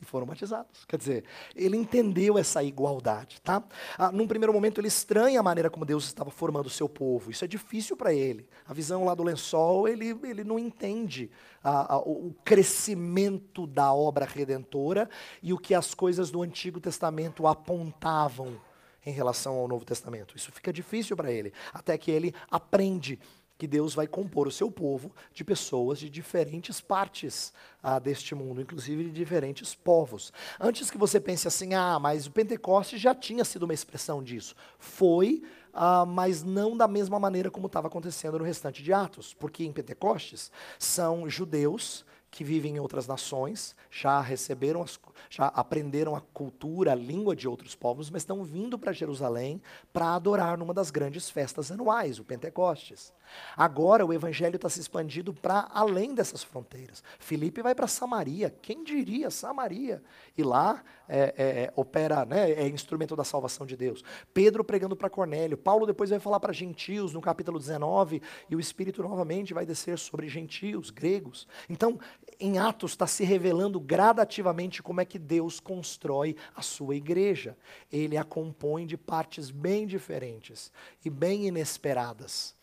e 0.02 0.04
foram 0.04 0.26
batizados. 0.26 0.84
Quer 0.86 0.98
dizer, 0.98 1.24
ele 1.54 1.76
entendeu 1.76 2.36
essa 2.36 2.62
igualdade, 2.62 3.40
tá? 3.40 3.62
Ah, 3.96 4.10
num 4.10 4.26
primeiro 4.26 4.52
momento 4.52 4.80
ele 4.80 4.88
estranha 4.88 5.38
a 5.38 5.42
maneira 5.42 5.70
como 5.70 5.84
Deus 5.84 6.04
estava 6.04 6.30
formando 6.30 6.66
o 6.66 6.70
seu 6.70 6.88
povo. 6.88 7.30
Isso 7.30 7.44
é 7.44 7.48
difícil 7.48 7.96
para 7.96 8.12
ele. 8.12 8.48
A 8.66 8.74
visão 8.74 9.04
lá 9.04 9.14
do 9.14 9.22
lençol, 9.22 9.86
ele, 9.86 10.18
ele 10.24 10.42
não 10.42 10.58
entende 10.58 11.30
ah, 11.62 11.94
ah, 11.94 11.98
o 11.98 12.34
crescimento 12.44 13.66
da 13.66 13.94
obra 13.94 14.26
redentora 14.26 15.08
e 15.40 15.52
o 15.52 15.58
que 15.58 15.72
as 15.72 15.94
coisas 15.94 16.30
do 16.30 16.42
Antigo 16.42 16.80
Testamento 16.80 17.46
apontavam 17.46 18.60
em 19.06 19.12
relação 19.12 19.54
ao 19.56 19.68
Novo 19.68 19.84
Testamento. 19.84 20.36
Isso 20.36 20.50
fica 20.50 20.72
difícil 20.72 21.16
para 21.16 21.30
ele, 21.30 21.52
até 21.72 21.96
que 21.96 22.10
ele 22.10 22.34
aprende 22.50 23.18
que 23.62 23.66
Deus 23.68 23.94
vai 23.94 24.08
compor 24.08 24.48
o 24.48 24.50
seu 24.50 24.72
povo 24.72 25.12
de 25.32 25.44
pessoas 25.44 26.00
de 26.00 26.10
diferentes 26.10 26.80
partes 26.80 27.52
ah, 27.80 28.00
deste 28.00 28.34
mundo, 28.34 28.60
inclusive 28.60 29.04
de 29.04 29.12
diferentes 29.12 29.72
povos. 29.72 30.32
Antes 30.58 30.90
que 30.90 30.98
você 30.98 31.20
pense 31.20 31.46
assim, 31.46 31.72
ah, 31.72 31.96
mas 32.00 32.26
o 32.26 32.32
Pentecostes 32.32 33.00
já 33.00 33.14
tinha 33.14 33.44
sido 33.44 33.62
uma 33.62 33.72
expressão 33.72 34.20
disso. 34.20 34.56
Foi, 34.80 35.44
ah, 35.72 36.04
mas 36.04 36.42
não 36.42 36.76
da 36.76 36.88
mesma 36.88 37.20
maneira 37.20 37.52
como 37.52 37.68
estava 37.68 37.86
acontecendo 37.86 38.36
no 38.36 38.44
restante 38.44 38.82
de 38.82 38.92
Atos, 38.92 39.32
porque 39.32 39.64
em 39.64 39.72
Pentecostes 39.72 40.50
são 40.76 41.30
judeus 41.30 42.04
que 42.32 42.42
vivem 42.42 42.76
em 42.76 42.80
outras 42.80 43.06
nações, 43.06 43.76
já 43.90 44.18
receberam, 44.18 44.82
as, 44.82 44.98
já 45.28 45.48
aprenderam 45.48 46.16
a 46.16 46.20
cultura, 46.20 46.92
a 46.92 46.96
língua 46.96 47.36
de 47.36 47.46
outros 47.46 47.74
povos, 47.74 48.10
mas 48.10 48.22
estão 48.22 48.42
vindo 48.42 48.78
para 48.78 48.90
Jerusalém 48.90 49.62
para 49.92 50.14
adorar 50.14 50.56
numa 50.56 50.72
das 50.72 50.90
grandes 50.90 51.28
festas 51.28 51.70
anuais, 51.70 52.18
o 52.18 52.24
Pentecostes. 52.24 53.12
Agora 53.56 54.04
o 54.04 54.12
evangelho 54.12 54.56
está 54.56 54.68
se 54.68 54.80
expandindo 54.80 55.32
para 55.32 55.68
além 55.72 56.14
dessas 56.14 56.42
fronteiras. 56.42 57.02
Filipe 57.18 57.62
vai 57.62 57.74
para 57.74 57.86
Samaria, 57.86 58.54
quem 58.62 58.82
diria 58.82 59.30
Samaria? 59.30 60.02
E 60.36 60.42
lá 60.42 60.82
é, 61.08 61.34
é, 61.36 61.44
é, 61.64 61.72
opera, 61.76 62.24
né, 62.24 62.50
é 62.52 62.66
instrumento 62.68 63.14
da 63.14 63.24
salvação 63.24 63.66
de 63.66 63.76
Deus. 63.76 64.02
Pedro 64.32 64.64
pregando 64.64 64.96
para 64.96 65.10
Cornélio. 65.10 65.58
Paulo 65.58 65.86
depois 65.86 66.10
vai 66.10 66.18
falar 66.18 66.40
para 66.40 66.52
gentios 66.52 67.12
no 67.12 67.20
capítulo 67.20 67.58
19, 67.58 68.22
e 68.48 68.56
o 68.56 68.60
Espírito 68.60 69.02
novamente 69.02 69.52
vai 69.52 69.66
descer 69.66 69.98
sobre 69.98 70.28
gentios, 70.28 70.90
gregos. 70.90 71.46
Então, 71.68 71.98
em 72.40 72.58
Atos 72.58 72.92
está 72.92 73.06
se 73.06 73.24
revelando 73.24 73.78
gradativamente 73.78 74.82
como 74.82 75.00
é 75.00 75.04
que 75.04 75.18
Deus 75.18 75.60
constrói 75.60 76.36
a 76.56 76.62
sua 76.62 76.96
igreja. 76.96 77.56
Ele 77.90 78.16
a 78.16 78.24
compõe 78.24 78.86
de 78.86 78.96
partes 78.96 79.50
bem 79.50 79.86
diferentes 79.86 80.72
e 81.04 81.10
bem 81.10 81.46
inesperadas. 81.46 82.54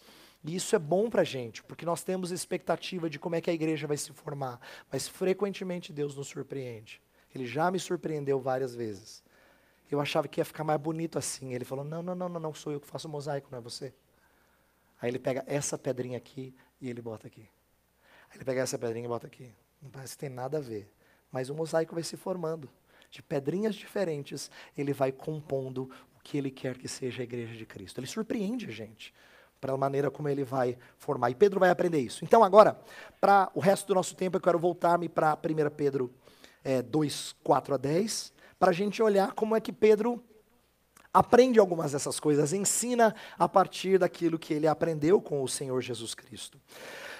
E 0.43 0.55
isso 0.55 0.75
é 0.75 0.79
bom 0.79 1.09
para 1.09 1.21
a 1.21 1.25
gente, 1.25 1.61
porque 1.63 1.85
nós 1.85 2.03
temos 2.03 2.31
expectativa 2.31 3.09
de 3.09 3.19
como 3.19 3.35
é 3.35 3.41
que 3.41 3.49
a 3.49 3.53
igreja 3.53 3.85
vai 3.85 3.97
se 3.97 4.11
formar, 4.13 4.59
mas 4.91 5.07
frequentemente 5.07 5.91
Deus 5.91 6.15
nos 6.15 6.27
surpreende. 6.27 7.01
Ele 7.35 7.45
já 7.45 7.69
me 7.69 7.79
surpreendeu 7.79 8.39
várias 8.39 8.73
vezes. 8.73 9.23
Eu 9.91 9.99
achava 9.99 10.27
que 10.27 10.39
ia 10.39 10.45
ficar 10.45 10.63
mais 10.63 10.79
bonito 10.79 11.17
assim. 11.17 11.53
Ele 11.53 11.65
falou: 11.65 11.83
Não, 11.83 12.01
não, 12.01 12.15
não, 12.15 12.29
não, 12.29 12.39
não 12.39 12.53
sou 12.53 12.71
eu 12.71 12.79
que 12.79 12.87
faço 12.87 13.07
o 13.07 13.11
mosaico, 13.11 13.49
não 13.51 13.59
é 13.59 13.61
você. 13.61 13.93
Aí 15.01 15.09
ele 15.09 15.19
pega 15.19 15.43
essa 15.45 15.77
pedrinha 15.77 16.17
aqui 16.17 16.53
e 16.79 16.89
ele 16.89 17.01
bota 17.01 17.27
aqui. 17.27 17.47
Aí 18.29 18.37
ele 18.37 18.45
pega 18.45 18.61
essa 18.61 18.77
pedrinha 18.77 19.05
e 19.05 19.07
bota 19.07 19.27
aqui. 19.27 19.51
Não 19.81 19.89
parece 19.89 20.13
que 20.13 20.19
tem 20.19 20.29
nada 20.29 20.57
a 20.57 20.61
ver. 20.61 20.91
Mas 21.31 21.49
o 21.49 21.55
mosaico 21.55 21.95
vai 21.95 22.03
se 22.03 22.17
formando. 22.17 22.69
De 23.11 23.23
pedrinhas 23.23 23.75
diferentes, 23.75 24.51
ele 24.77 24.93
vai 24.93 25.11
compondo 25.11 25.89
o 26.15 26.19
que 26.21 26.37
ele 26.37 26.51
quer 26.51 26.77
que 26.77 26.87
seja 26.87 27.21
a 27.21 27.23
igreja 27.23 27.55
de 27.55 27.65
Cristo. 27.65 27.99
Ele 27.99 28.07
surpreende 28.07 28.67
a 28.67 28.71
gente 28.71 29.13
para 29.59 29.73
a 29.73 29.77
maneira 29.77 30.09
como 30.09 30.29
ele 30.29 30.43
vai 30.43 30.77
formar. 30.97 31.29
E 31.29 31.35
Pedro 31.35 31.59
vai 31.59 31.69
aprender 31.69 31.99
isso. 31.99 32.23
Então, 32.23 32.43
agora, 32.43 32.79
para 33.19 33.49
o 33.53 33.59
resto 33.59 33.87
do 33.87 33.95
nosso 33.95 34.15
tempo, 34.15 34.37
eu 34.37 34.41
quero 34.41 34.59
voltar-me 34.59 35.09
para 35.09 35.33
1 35.33 35.69
Pedro 35.75 36.11
é, 36.63 36.81
2, 36.81 37.35
4 37.43 37.73
a 37.73 37.77
10, 37.77 38.33
para 38.57 38.71
a 38.71 38.73
gente 38.73 39.01
olhar 39.01 39.33
como 39.33 39.55
é 39.55 39.61
que 39.61 39.71
Pedro 39.71 40.23
aprende 41.13 41.59
algumas 41.59 41.91
dessas 41.91 42.19
coisas, 42.19 42.53
ensina 42.53 43.15
a 43.37 43.49
partir 43.49 43.97
daquilo 43.97 44.37
que 44.37 44.53
ele 44.53 44.67
aprendeu 44.67 45.19
com 45.21 45.41
o 45.41 45.47
Senhor 45.47 45.81
Jesus 45.81 46.13
Cristo. 46.13 46.59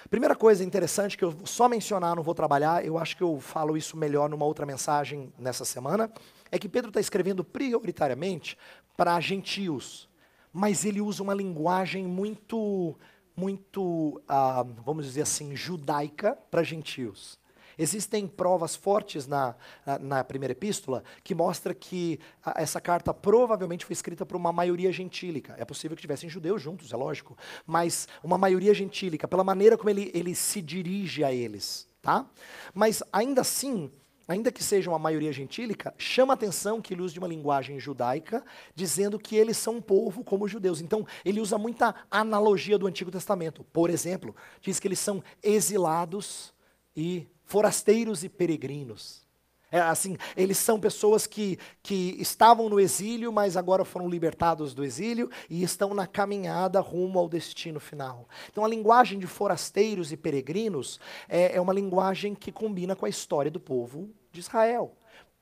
Primeira 0.10 0.36
coisa 0.36 0.64
interessante 0.64 1.18
que 1.18 1.24
eu 1.24 1.36
só 1.44 1.68
mencionar, 1.68 2.16
não 2.16 2.24
vou 2.24 2.34
trabalhar, 2.34 2.86
eu 2.86 2.98
acho 2.98 3.16
que 3.16 3.24
eu 3.24 3.40
falo 3.40 3.78
isso 3.78 3.98
melhor 3.98 4.30
numa 4.30 4.46
outra 4.46 4.66
mensagem 4.66 5.34
nessa 5.38 5.66
semana, 5.66 6.12
é 6.52 6.58
que 6.58 6.70
Pedro 6.70 6.90
está 6.90 7.00
escrevendo 7.00 7.44
prioritariamente 7.44 8.58
para 8.98 9.20
gentios, 9.20 10.09
mas 10.52 10.86
ele 10.86 11.02
usa 11.02 11.24
uma 11.24 11.34
linguagem 11.34 12.06
muito, 12.06 12.98
muito, 13.36 14.22
ah, 14.28 14.66
vamos 14.86 15.06
dizer 15.06 15.22
assim, 15.22 15.56
judaica 15.56 16.38
para 16.50 16.64
gentios. 16.64 17.40
Existem 17.80 18.28
provas 18.28 18.76
fortes 18.76 19.26
na, 19.26 19.56
na 20.02 20.22
primeira 20.22 20.52
epístola 20.52 21.02
que 21.24 21.34
mostra 21.34 21.74
que 21.74 22.20
essa 22.58 22.82
carta 22.82 23.14
provavelmente 23.14 23.86
foi 23.86 23.94
escrita 23.94 24.26
por 24.26 24.36
uma 24.36 24.52
maioria 24.52 24.92
gentílica. 24.92 25.56
É 25.58 25.64
possível 25.64 25.96
que 25.96 26.02
tivessem 26.02 26.30
judeus 26.30 26.62
juntos, 26.62 26.92
é 26.92 26.98
lógico, 26.98 27.38
mas 27.66 28.06
uma 28.22 28.38
maioria 28.38 28.74
gentílica, 28.74 29.30
pela 29.30 29.46
maneira 29.46 29.78
como 29.78 29.90
ele, 29.90 30.12
ele 30.14 30.36
se 30.36 30.62
dirige 30.62 31.24
a 31.24 31.32
eles. 31.32 31.88
Tá? 32.02 32.26
Mas 32.74 33.02
ainda 33.14 33.42
assim, 33.42 33.90
ainda 34.30 34.52
que 34.52 34.64
seja 34.64 34.92
uma 34.92 35.00
maioria 35.00 35.34
gentílica, 35.34 35.92
chama 35.98 36.36
atenção 36.36 36.80
que 36.80 36.94
ele 36.94 37.02
usa 37.02 37.14
de 37.14 37.20
uma 37.20 37.28
linguagem 37.28 37.80
judaica, 37.80 38.46
dizendo 38.76 39.18
que 39.18 39.36
eles 39.36 39.58
são 39.58 39.78
um 39.78 39.82
povo 39.82 40.24
como 40.24 40.46
os 40.46 40.52
judeus. 40.52 40.80
Então, 40.80 41.06
ele 41.26 41.42
usa 41.42 41.58
muita 41.58 41.96
analogia 42.12 42.78
do 42.78 42.86
Antigo 42.86 43.10
Testamento. 43.10 43.64
Por 43.74 43.90
exemplo, 43.90 44.36
diz 44.62 44.80
que 44.80 44.88
eles 44.88 45.00
são 45.00 45.24
exilados 45.42 46.54
e 46.96 47.28
forasteiros 47.44 48.24
e 48.24 48.30
peregrinos. 48.30 49.28
É 49.72 49.80
assim, 49.80 50.18
eles 50.36 50.58
são 50.58 50.80
pessoas 50.80 51.28
que, 51.28 51.60
que 51.84 52.16
estavam 52.20 52.70
no 52.70 52.80
exílio, 52.80 53.32
mas 53.32 53.56
agora 53.56 53.86
foram 53.86 54.10
libertados 54.10 54.74
do 54.74 54.84
exílio 54.84 55.30
e 55.50 55.62
estão 55.62 55.94
na 55.94 56.08
caminhada 56.08 56.80
rumo 56.80 57.20
ao 57.20 57.30
destino 57.30 57.80
final. 57.80 58.28
Então, 58.52 58.66
a 58.66 58.68
linguagem 58.68 59.20
de 59.20 59.28
forasteiros 59.28 60.12
e 60.12 60.18
peregrinos 60.18 61.00
é, 61.28 61.56
é 61.56 61.62
uma 61.62 61.74
linguagem 61.74 62.34
que 62.34 62.52
combina 62.52 62.96
com 62.96 63.06
a 63.06 63.10
história 63.10 63.52
do 63.52 63.60
povo 63.60 64.10
de 64.32 64.40
Israel. 64.40 64.96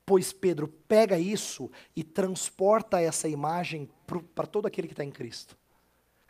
Pois 0.04 0.32
Pedro 0.32 0.68
pega 0.68 1.18
isso 1.18 1.70
e 1.94 2.02
transporta 2.02 3.00
essa 3.00 3.28
imagem 3.28 3.88
para 4.34 4.46
todo 4.46 4.66
aquele 4.66 4.88
que 4.88 4.94
está 4.94 5.04
em 5.04 5.10
Cristo. 5.10 5.56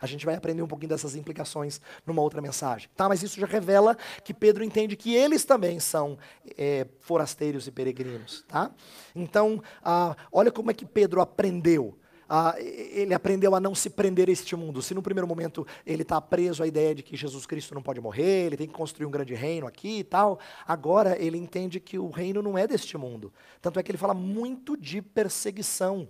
A 0.01 0.05
gente 0.05 0.25
vai 0.25 0.35
aprender 0.35 0.61
um 0.61 0.67
pouquinho 0.67 0.89
dessas 0.89 1.15
implicações 1.15 1.81
numa 2.05 2.21
outra 2.21 2.41
mensagem. 2.41 2.89
Tá? 2.95 3.09
Mas 3.09 3.21
isso 3.21 3.39
já 3.39 3.45
revela 3.45 3.97
que 4.23 4.33
Pedro 4.33 4.63
entende 4.63 4.95
que 4.95 5.13
eles 5.13 5.43
também 5.43 5.79
são 5.79 6.17
é, 6.57 6.87
forasteiros 6.99 7.67
e 7.67 7.71
peregrinos. 7.71 8.43
Tá? 8.47 8.71
Então, 9.15 9.61
ah, 9.83 10.15
olha 10.31 10.51
como 10.51 10.71
é 10.71 10.73
que 10.73 10.85
Pedro 10.85 11.21
aprendeu. 11.21 11.97
Ah, 12.31 12.55
ele 12.59 13.13
aprendeu 13.13 13.55
a 13.55 13.59
não 13.59 13.73
se 13.73 13.89
prender 13.89 14.29
a 14.29 14.31
este 14.31 14.55
mundo. 14.55 14.83
Se 14.83 14.93
no 14.93 15.01
primeiro 15.01 15.27
momento 15.27 15.65
ele 15.83 16.03
está 16.03 16.21
preso 16.21 16.61
à 16.61 16.67
ideia 16.67 16.93
de 16.93 17.01
que 17.01 17.17
Jesus 17.17 17.47
Cristo 17.47 17.73
não 17.73 17.81
pode 17.81 17.99
morrer, 17.99 18.45
ele 18.45 18.57
tem 18.57 18.67
que 18.67 18.73
construir 18.73 19.07
um 19.07 19.11
grande 19.11 19.33
reino 19.33 19.65
aqui 19.65 19.99
e 19.99 20.03
tal, 20.03 20.39
agora 20.67 21.17
ele 21.19 21.39
entende 21.39 21.79
que 21.79 21.97
o 21.97 22.11
reino 22.11 22.43
não 22.43 22.55
é 22.55 22.67
deste 22.67 22.95
mundo. 22.99 23.33
Tanto 23.59 23.79
é 23.79 23.83
que 23.83 23.89
ele 23.91 23.97
fala 23.97 24.13
muito 24.13 24.77
de 24.77 25.01
perseguição 25.01 26.07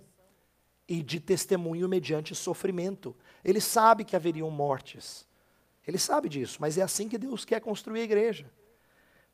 e 0.90 1.04
de 1.04 1.20
testemunho 1.20 1.88
mediante 1.88 2.34
sofrimento. 2.34 3.14
Ele 3.44 3.60
sabe 3.60 4.04
que 4.04 4.16
haveriam 4.16 4.50
mortes. 4.50 5.24
Ele 5.86 5.96
sabe 5.96 6.28
disso, 6.28 6.58
mas 6.60 6.76
é 6.76 6.82
assim 6.82 7.08
que 7.08 7.16
Deus 7.16 7.44
quer 7.44 7.60
construir 7.60 8.00
a 8.00 8.04
igreja. 8.04 8.50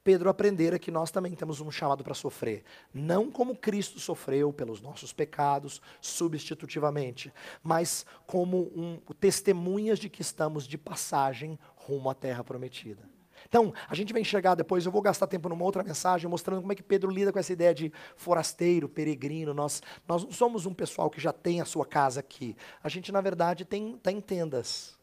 Pedro 0.04 0.28
aprendera 0.28 0.78
que 0.78 0.90
nós 0.90 1.10
também 1.10 1.34
temos 1.34 1.58
um 1.62 1.70
chamado 1.70 2.04
para 2.04 2.12
sofrer, 2.12 2.62
não 2.92 3.30
como 3.30 3.56
Cristo 3.56 3.98
sofreu 3.98 4.52
pelos 4.52 4.82
nossos 4.82 5.14
pecados 5.14 5.80
substitutivamente, 5.98 7.32
mas 7.62 8.04
como 8.26 8.70
um, 8.76 9.00
testemunhas 9.18 9.98
de 9.98 10.10
que 10.10 10.20
estamos 10.20 10.68
de 10.68 10.76
passagem 10.76 11.58
rumo 11.74 12.10
à 12.10 12.14
terra 12.14 12.44
prometida. 12.44 13.15
Então, 13.48 13.72
a 13.88 13.94
gente 13.94 14.12
vai 14.12 14.22
enxergar 14.22 14.54
depois, 14.54 14.84
eu 14.84 14.92
vou 14.92 15.02
gastar 15.02 15.26
tempo 15.26 15.48
numa 15.48 15.64
outra 15.64 15.82
mensagem, 15.82 16.28
mostrando 16.28 16.60
como 16.60 16.72
é 16.72 16.74
que 16.74 16.82
Pedro 16.82 17.10
lida 17.10 17.32
com 17.32 17.38
essa 17.38 17.52
ideia 17.52 17.74
de 17.74 17.92
forasteiro, 18.16 18.88
peregrino. 18.88 19.52
Nós, 19.52 19.82
nós 20.06 20.24
não 20.24 20.32
somos 20.32 20.66
um 20.66 20.74
pessoal 20.74 21.10
que 21.10 21.20
já 21.20 21.32
tem 21.32 21.60
a 21.60 21.64
sua 21.64 21.86
casa 21.86 22.20
aqui. 22.20 22.56
A 22.82 22.88
gente, 22.88 23.12
na 23.12 23.20
verdade, 23.20 23.64
tem, 23.64 23.96
tem 23.98 24.20
tendas. 24.20 24.98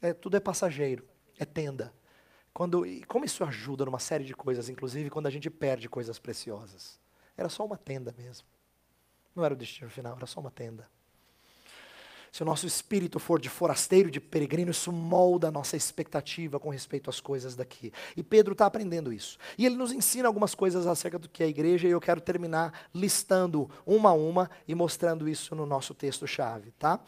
É, 0.00 0.12
tudo 0.12 0.36
é 0.36 0.40
passageiro, 0.40 1.04
é 1.38 1.44
tenda. 1.44 1.92
Quando, 2.52 2.84
e 2.84 3.02
como 3.04 3.24
isso 3.24 3.44
ajuda 3.44 3.84
numa 3.84 3.98
série 3.98 4.24
de 4.24 4.34
coisas, 4.34 4.68
inclusive 4.68 5.08
quando 5.08 5.26
a 5.26 5.30
gente 5.30 5.48
perde 5.48 5.88
coisas 5.88 6.18
preciosas. 6.18 7.00
Era 7.36 7.48
só 7.48 7.64
uma 7.64 7.78
tenda 7.78 8.14
mesmo. 8.16 8.46
Não 9.34 9.44
era 9.44 9.54
o 9.54 9.56
destino 9.56 9.88
final, 9.88 10.16
era 10.16 10.26
só 10.26 10.40
uma 10.40 10.50
tenda. 10.50 10.88
Se 12.32 12.42
o 12.42 12.46
nosso 12.46 12.66
espírito 12.66 13.18
for 13.18 13.38
de 13.38 13.50
forasteiro, 13.50 14.10
de 14.10 14.18
peregrino, 14.18 14.70
isso 14.70 14.90
molda 14.90 15.48
a 15.48 15.50
nossa 15.50 15.76
expectativa 15.76 16.58
com 16.58 16.70
respeito 16.70 17.10
às 17.10 17.20
coisas 17.20 17.54
daqui. 17.54 17.92
E 18.16 18.22
Pedro 18.22 18.52
está 18.52 18.64
aprendendo 18.64 19.12
isso. 19.12 19.36
E 19.58 19.66
ele 19.66 19.76
nos 19.76 19.92
ensina 19.92 20.28
algumas 20.28 20.54
coisas 20.54 20.86
acerca 20.86 21.18
do 21.18 21.28
que 21.28 21.42
é 21.42 21.46
a 21.46 21.48
igreja, 21.50 21.86
e 21.86 21.90
eu 21.90 22.00
quero 22.00 22.22
terminar 22.22 22.88
listando 22.94 23.68
uma 23.84 24.08
a 24.08 24.12
uma 24.14 24.50
e 24.66 24.74
mostrando 24.74 25.28
isso 25.28 25.54
no 25.54 25.66
nosso 25.66 25.92
texto-chave. 25.92 26.70
Tá? 26.78 26.98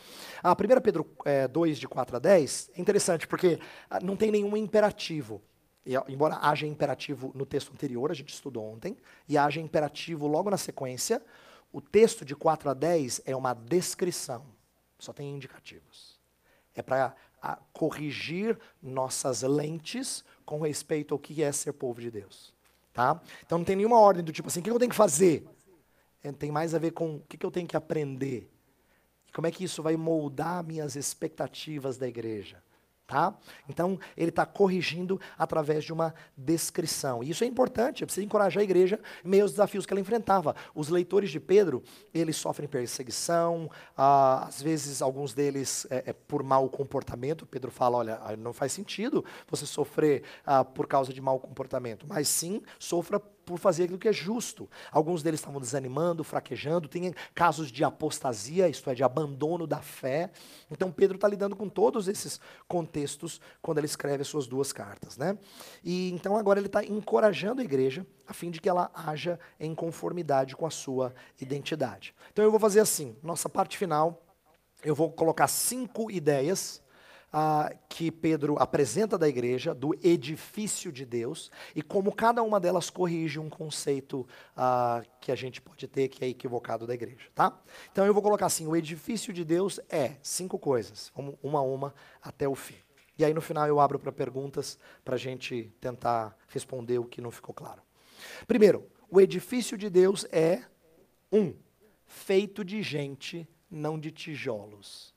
A 0.42 0.52
1 0.52 0.56
Pedro 0.82 1.10
é, 1.24 1.48
2, 1.48 1.78
de 1.78 1.88
4 1.88 2.16
a 2.16 2.18
10, 2.18 2.72
é 2.76 2.80
interessante, 2.82 3.26
porque 3.26 3.58
ah, 3.88 4.00
não 4.02 4.16
tem 4.16 4.30
nenhum 4.30 4.54
imperativo. 4.54 5.40
E, 5.86 5.94
embora 6.06 6.38
haja 6.42 6.66
imperativo 6.66 7.32
no 7.34 7.46
texto 7.46 7.72
anterior, 7.72 8.10
a 8.10 8.14
gente 8.14 8.34
estudou 8.34 8.62
ontem, 8.62 8.94
e 9.26 9.38
haja 9.38 9.58
imperativo 9.58 10.26
logo 10.26 10.50
na 10.50 10.58
sequência, 10.58 11.22
o 11.72 11.80
texto 11.80 12.26
de 12.26 12.36
4 12.36 12.68
a 12.68 12.74
10 12.74 13.22
é 13.24 13.34
uma 13.34 13.54
descrição. 13.54 14.53
Só 15.04 15.12
tem 15.12 15.34
indicativos. 15.34 16.18
É 16.74 16.82
para 16.82 17.14
corrigir 17.72 18.58
nossas 18.82 19.42
lentes 19.42 20.24
com 20.46 20.62
respeito 20.62 21.14
ao 21.14 21.18
que 21.18 21.42
é 21.42 21.52
ser 21.52 21.74
povo 21.74 22.00
de 22.00 22.10
Deus. 22.10 22.54
Tá? 22.92 23.20
Então 23.44 23.58
não 23.58 23.64
tem 23.64 23.76
nenhuma 23.76 23.98
ordem 23.98 24.24
do 24.24 24.32
tipo 24.32 24.48
assim, 24.48 24.60
o 24.60 24.62
que 24.62 24.70
eu 24.70 24.78
tenho 24.78 24.90
que 24.90 24.96
fazer? 24.96 25.46
É, 26.22 26.32
tem 26.32 26.50
mais 26.50 26.74
a 26.74 26.78
ver 26.78 26.92
com 26.92 27.16
o 27.16 27.20
que 27.20 27.44
eu 27.44 27.50
tenho 27.50 27.68
que 27.68 27.76
aprender. 27.76 28.50
Como 29.34 29.46
é 29.46 29.50
que 29.50 29.64
isso 29.64 29.82
vai 29.82 29.94
moldar 29.94 30.64
minhas 30.64 30.96
expectativas 30.96 31.98
da 31.98 32.08
igreja? 32.08 32.62
Tá? 33.06 33.36
Então, 33.68 33.98
ele 34.16 34.30
está 34.30 34.46
corrigindo 34.46 35.20
através 35.36 35.84
de 35.84 35.92
uma 35.92 36.14
descrição. 36.34 37.22
E 37.22 37.30
isso 37.30 37.44
é 37.44 37.46
importante, 37.46 38.02
é 38.02 38.06
preciso 38.06 38.24
encorajar 38.24 38.62
a 38.62 38.64
igreja 38.64 38.98
em 39.22 39.28
meio 39.28 39.42
aos 39.42 39.50
desafios 39.50 39.84
que 39.84 39.92
ela 39.92 40.00
enfrentava. 40.00 40.56
Os 40.74 40.88
leitores 40.88 41.30
de 41.30 41.38
Pedro, 41.38 41.82
eles 42.14 42.36
sofrem 42.36 42.66
perseguição, 42.66 43.70
ah, 43.94 44.46
às 44.48 44.62
vezes 44.62 45.02
alguns 45.02 45.34
deles 45.34 45.86
é, 45.90 46.04
é, 46.06 46.12
por 46.14 46.42
mau 46.42 46.66
comportamento. 46.70 47.44
Pedro 47.44 47.70
fala, 47.70 47.98
olha, 47.98 48.18
não 48.38 48.54
faz 48.54 48.72
sentido 48.72 49.22
você 49.50 49.66
sofrer 49.66 50.22
ah, 50.46 50.64
por 50.64 50.86
causa 50.86 51.12
de 51.12 51.20
mau 51.20 51.38
comportamento, 51.38 52.06
mas 52.08 52.26
sim 52.26 52.62
sofra 52.78 53.20
por 53.44 53.58
fazer 53.58 53.84
aquilo 53.84 53.98
que 53.98 54.08
é 54.08 54.12
justo. 54.12 54.68
Alguns 54.90 55.22
deles 55.22 55.40
estavam 55.40 55.60
desanimando, 55.60 56.24
fraquejando, 56.24 56.88
tem 56.88 57.14
casos 57.34 57.70
de 57.70 57.84
apostasia, 57.84 58.68
isto 58.68 58.88
é, 58.90 58.94
de 58.94 59.02
abandono 59.02 59.66
da 59.66 59.80
fé. 59.80 60.30
Então 60.70 60.90
Pedro 60.90 61.16
está 61.16 61.28
lidando 61.28 61.56
com 61.56 61.68
todos 61.68 62.08
esses 62.08 62.40
contextos 62.66 63.40
quando 63.60 63.78
ele 63.78 63.86
escreve 63.86 64.22
as 64.22 64.28
suas 64.28 64.46
duas 64.46 64.72
cartas. 64.72 65.16
Né? 65.16 65.38
E 65.82 66.10
então 66.12 66.36
agora 66.36 66.58
ele 66.58 66.66
está 66.66 66.84
encorajando 66.84 67.60
a 67.60 67.64
igreja 67.64 68.06
a 68.26 68.32
fim 68.32 68.50
de 68.50 68.60
que 68.60 68.68
ela 68.68 68.90
haja 68.94 69.38
em 69.60 69.74
conformidade 69.74 70.56
com 70.56 70.66
a 70.66 70.70
sua 70.70 71.14
identidade. 71.40 72.14
Então 72.32 72.44
eu 72.44 72.50
vou 72.50 72.60
fazer 72.60 72.80
assim, 72.80 73.16
nossa 73.22 73.48
parte 73.48 73.76
final, 73.76 74.22
eu 74.82 74.94
vou 74.94 75.10
colocar 75.10 75.48
cinco 75.48 76.10
ideias 76.10 76.82
ah, 77.36 77.74
que 77.88 78.12
Pedro 78.12 78.56
apresenta 78.60 79.18
da 79.18 79.28
igreja, 79.28 79.74
do 79.74 79.92
edifício 80.06 80.92
de 80.92 81.04
Deus, 81.04 81.50
e 81.74 81.82
como 81.82 82.14
cada 82.14 82.44
uma 82.44 82.60
delas 82.60 82.90
corrige 82.90 83.40
um 83.40 83.50
conceito 83.50 84.24
ah, 84.56 85.02
que 85.20 85.32
a 85.32 85.34
gente 85.34 85.60
pode 85.60 85.88
ter 85.88 86.06
que 86.06 86.24
é 86.24 86.28
equivocado 86.28 86.86
da 86.86 86.94
igreja, 86.94 87.26
tá? 87.34 87.60
Então 87.90 88.06
eu 88.06 88.14
vou 88.14 88.22
colocar 88.22 88.46
assim: 88.46 88.68
o 88.68 88.76
edifício 88.76 89.32
de 89.32 89.44
Deus 89.44 89.80
é 89.88 90.12
cinco 90.22 90.60
coisas, 90.60 91.10
vamos 91.12 91.34
uma 91.42 91.58
a 91.58 91.62
uma 91.62 91.92
até 92.22 92.46
o 92.46 92.54
fim. 92.54 92.76
E 93.18 93.24
aí 93.24 93.34
no 93.34 93.40
final 93.40 93.66
eu 93.66 93.80
abro 93.80 93.98
para 93.98 94.12
perguntas 94.12 94.78
para 95.04 95.16
a 95.16 95.18
gente 95.18 95.72
tentar 95.80 96.36
responder 96.46 97.00
o 97.00 97.04
que 97.04 97.20
não 97.20 97.32
ficou 97.32 97.52
claro. 97.52 97.82
Primeiro, 98.46 98.88
o 99.10 99.20
edifício 99.20 99.76
de 99.76 99.90
Deus 99.90 100.24
é 100.30 100.62
um 101.32 101.52
feito 102.06 102.64
de 102.64 102.80
gente, 102.80 103.48
não 103.68 103.98
de 103.98 104.12
tijolos. 104.12 105.13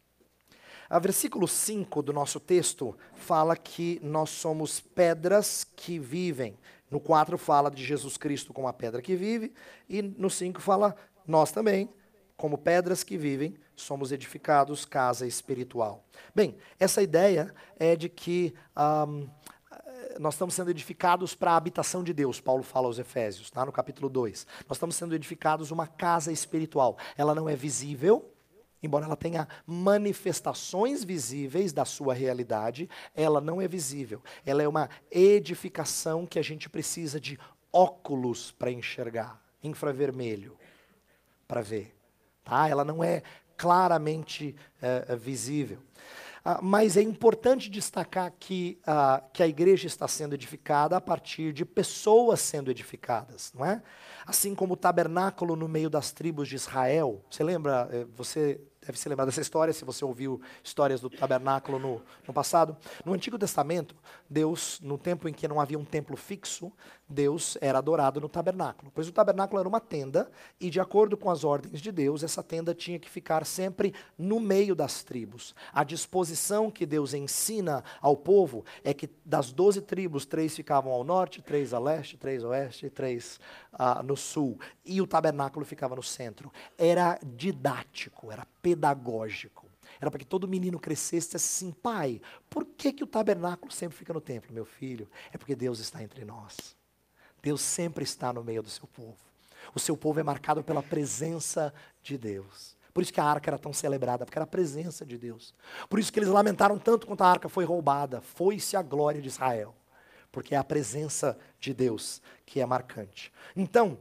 A 0.90 1.00
versículo 1.00 1.48
5 1.48 2.02
do 2.02 2.14
nosso 2.14 2.40
texto 2.40 2.98
fala 3.14 3.56
que 3.58 4.00
nós 4.02 4.30
somos 4.30 4.80
pedras 4.80 5.66
que 5.76 6.00
vivem. 6.00 6.58
No 6.90 7.00
4 7.00 7.38
fala 7.38 7.70
de 7.70 7.84
Jesus 7.84 8.16
Cristo 8.16 8.54
como 8.54 8.68
a 8.68 8.74
pedra 8.74 9.02
que 9.02 9.16
vive, 9.16 9.54
e 9.90 10.02
no 10.02 10.30
5 10.30 10.62
fala 10.62 10.96
nós 11.28 11.52
também, 11.52 11.90
como 12.38 12.58
pedras 12.58 13.04
que 13.04 13.18
vivem, 13.18 13.58
somos 13.76 14.14
edificados 14.14 14.86
casa 14.86 15.28
espiritual. 15.28 16.06
Bem, 16.34 16.56
essa 16.80 17.02
ideia 17.02 17.54
é 17.78 17.96
de 17.96 18.08
que 18.08 18.54
um, 18.78 19.28
nós 20.20 20.36
estamos 20.36 20.54
sendo 20.54 20.72
edificados 20.72 21.36
para 21.36 21.52
a 21.52 21.58
habitação 21.58 22.04
de 22.04 22.14
Deus, 22.14 22.40
Paulo 22.40 22.64
fala 22.64 22.88
aos 22.88 22.98
Efésios, 22.98 23.50
tá? 23.50 23.66
no 23.66 23.72
capítulo 23.72 24.08
2. 24.08 24.48
Nós 24.68 24.78
estamos 24.78 24.96
sendo 24.96 25.14
edificados 25.14 25.72
uma 25.72 25.88
casa 25.88 26.32
espiritual. 26.32 26.98
Ela 27.18 27.36
não 27.36 27.50
é 27.50 27.56
visível, 27.56 28.34
embora 28.82 29.06
ela 29.06 29.16
tenha 29.16 29.48
manifestações 29.66 31.04
visíveis 31.04 31.74
da 31.74 31.86
sua 31.86 32.14
realidade, 32.14 32.90
ela 33.16 33.42
não 33.42 33.62
é 33.62 33.68
visível. 33.68 34.22
Ela 34.46 34.64
é 34.64 34.68
uma 34.68 34.90
edificação 35.12 36.26
que 36.26 36.40
a 36.40 36.44
gente 36.44 36.70
precisa 36.70 37.20
de 37.20 37.40
óculos 37.72 38.52
para 38.52 38.72
enxergar, 38.72 39.42
infravermelho, 39.64 40.58
para 41.48 41.62
ver. 41.62 41.96
Tá? 42.44 42.68
Ela 42.68 42.84
não 42.84 43.04
é 43.04 43.24
claramente 43.56 44.56
é, 44.82 45.16
visível. 45.16 45.80
Ah, 46.50 46.60
mas 46.62 46.96
é 46.96 47.02
importante 47.02 47.70
destacar 47.70 48.32
que, 48.40 48.80
ah, 48.88 49.22
que 49.34 49.44
a 49.44 49.48
igreja 49.48 49.86
está 49.86 50.08
sendo 50.08 50.34
edificada 50.34 50.96
a 50.96 51.02
partir 51.02 51.52
de 51.52 51.66
pessoas 51.66 52.40
sendo 52.40 52.72
edificadas, 52.72 53.52
não 53.54 53.66
é? 53.66 53.82
Assim 54.28 54.54
como 54.54 54.74
o 54.74 54.78
tabernáculo 54.78 55.56
no 55.56 55.70
meio 55.70 55.90
das 55.90 56.12
tribos 56.12 56.50
de 56.50 56.56
Israel. 56.56 57.24
Você 57.32 57.46
lembra, 57.46 57.88
eh, 57.90 58.06
você 58.14 58.60
deve 58.88 58.98
se 58.98 59.10
lembrar 59.10 59.26
dessa 59.26 59.42
história, 59.42 59.74
se 59.74 59.84
você 59.84 60.04
ouviu 60.04 60.42
histórias 60.64 61.02
do 61.02 61.10
tabernáculo 61.10 61.78
no, 61.78 62.02
no 62.26 62.34
passado. 62.34 62.76
No 63.06 63.14
Antigo 63.14 63.38
Testamento, 63.38 63.96
Deus, 64.30 64.80
no 64.82 64.98
tempo 64.98 65.28
em 65.28 65.34
que 65.34 65.48
não 65.48 65.60
havia 65.60 65.78
um 65.78 65.84
templo 65.86 66.16
fixo, 66.16 66.72
Deus 67.08 67.58
era 67.62 67.78
adorado 67.78 68.20
no 68.20 68.28
tabernáculo. 68.28 68.92
Pois 68.94 69.08
o 69.08 69.12
tabernáculo 69.12 69.60
era 69.60 69.68
uma 69.68 69.80
tenda, 69.80 70.30
e 70.60 70.70
de 70.70 70.80
acordo 70.80 71.16
com 71.16 71.30
as 71.30 71.44
ordens 71.44 71.82
de 71.82 71.92
Deus, 71.92 72.24
essa 72.24 72.42
tenda 72.42 72.74
tinha 72.74 73.00
que 73.00 73.10
ficar 73.10 73.46
sempre 73.46 73.94
no 74.18 74.40
meio 74.40 74.76
das 74.76 75.04
tribos. 75.04 75.56
A 75.74 75.84
disposição 75.84 76.72
que 76.72 76.86
Deus 76.86 77.14
ensina 77.14 77.84
ao 78.02 78.16
povo 78.16 78.66
é 78.84 78.94
que 78.94 79.10
das 79.26 79.52
doze 79.52 79.82
tribos, 79.82 80.26
três 80.26 80.56
ficavam 80.56 80.92
ao 80.92 81.04
norte, 81.04 81.42
três 81.42 81.74
a 81.74 81.80
leste, 81.80 82.18
três 82.18 82.44
a 82.44 82.50
oeste, 82.50 82.90
três 82.90 83.40
uh, 83.74 84.04
no 84.04 84.18
sul. 84.18 84.60
E 84.86 85.02
o 85.02 85.08
tabernáculo 85.08 85.66
ficava 85.66 85.96
no 85.96 86.04
centro. 86.04 86.52
Era 86.78 87.20
didático, 87.24 88.32
era 88.32 88.46
pedagógico. 88.68 89.66
Era 90.00 90.12
para 90.12 90.20
que 90.20 90.26
todo 90.26 90.46
menino 90.46 90.78
crescesse 90.78 91.38
assim, 91.38 91.72
pai, 91.72 92.22
por 92.50 92.66
que, 92.66 92.92
que 92.92 93.04
o 93.04 93.08
tabernáculo 93.08 93.72
sempre 93.72 93.98
fica 93.98 94.14
no 94.14 94.20
templo, 94.20 94.54
meu 94.54 94.66
filho? 94.66 95.10
É 95.32 95.38
porque 95.38 95.56
Deus 95.56 95.80
está 95.80 96.04
entre 96.04 96.26
nós. 96.26 96.76
Deus 97.42 97.62
sempre 97.62 98.04
está 98.04 98.34
no 98.34 98.44
meio 98.44 98.62
do 98.62 98.70
seu 98.70 98.86
povo. 98.86 99.16
O 99.74 99.80
seu 99.80 99.96
povo 99.96 100.20
é 100.20 100.24
marcado 100.24 100.62
pela 100.66 100.84
presença 100.84 101.74
de 102.04 102.18
Deus. 102.18 102.76
Por 102.94 103.04
isso 103.04 103.14
que 103.14 103.22
a 103.22 103.24
arca 103.24 103.50
era 103.50 103.58
tão 103.58 103.72
celebrada, 103.72 104.26
porque 104.26 104.38
era 104.38 104.44
a 104.44 104.48
presença 104.48 105.06
de 105.06 105.18
Deus. 105.18 105.54
Por 105.90 105.98
isso 105.98 106.12
que 106.12 106.20
eles 106.20 106.30
lamentaram 106.30 106.78
tanto 106.78 107.08
quando 107.08 107.22
a 107.22 107.28
arca 107.28 107.48
foi 107.48 107.64
roubada. 107.64 108.20
Foi-se 108.20 108.76
a 108.76 108.82
glória 108.82 109.22
de 109.22 109.30
Israel. 109.30 109.74
Porque 110.30 110.54
é 110.54 110.58
a 110.58 110.64
presença 110.64 111.38
de 111.58 111.74
Deus 111.74 112.22
que 112.46 112.60
é 112.60 112.66
marcante. 112.66 113.32
Então, 113.56 113.98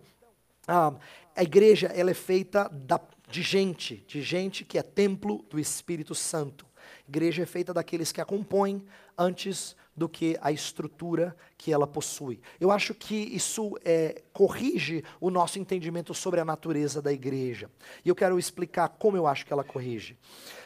a, 0.67 0.93
a 1.37 1.43
igreja 1.43 1.87
ela 1.89 2.11
é 2.11 2.15
feita 2.15 2.69
da, 2.69 3.01
de 3.29 3.43
gente, 3.43 4.05
de 4.07 4.23
gente 4.23 4.65
que 4.65 4.79
é 4.79 4.83
templo 4.83 5.45
do 5.51 5.59
Espírito 5.59 6.15
Santo. 6.15 6.67
Igreja 7.09 7.43
é 7.43 7.47
feita 7.47 7.75
daqueles 7.75 8.13
que 8.13 8.21
a 8.21 8.25
compõem 8.25 8.85
antes 9.19 9.77
do 9.97 10.09
que 10.09 10.37
a 10.41 10.53
estrutura 10.53 11.35
que 11.57 11.73
ela 11.73 11.87
possui. 11.87 12.41
Eu 12.61 12.71
acho 12.71 12.95
que 12.95 13.15
isso 13.15 13.79
é, 13.85 14.23
corrige 14.33 15.03
o 15.21 15.31
nosso 15.31 15.59
entendimento 15.59 16.13
sobre 16.13 16.39
a 16.39 16.45
natureza 16.45 17.01
da 17.01 17.13
igreja. 17.13 17.71
E 18.05 18.09
eu 18.09 18.15
quero 18.15 18.39
explicar 18.39 18.89
como 18.91 19.17
eu 19.17 19.27
acho 19.27 19.47
que 19.47 19.53
ela 19.53 19.65
corrige. 19.65 20.19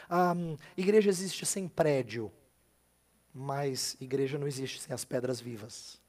A 0.09 0.35
igreja 0.75 1.09
existe 1.09 1.45
sem 1.45 1.67
prédio, 1.67 2.31
mas 3.33 3.95
igreja 4.01 4.37
não 4.37 4.47
existe 4.47 4.81
sem 4.81 4.93
as 4.93 5.05
pedras 5.05 5.39
vivas. 5.39 5.99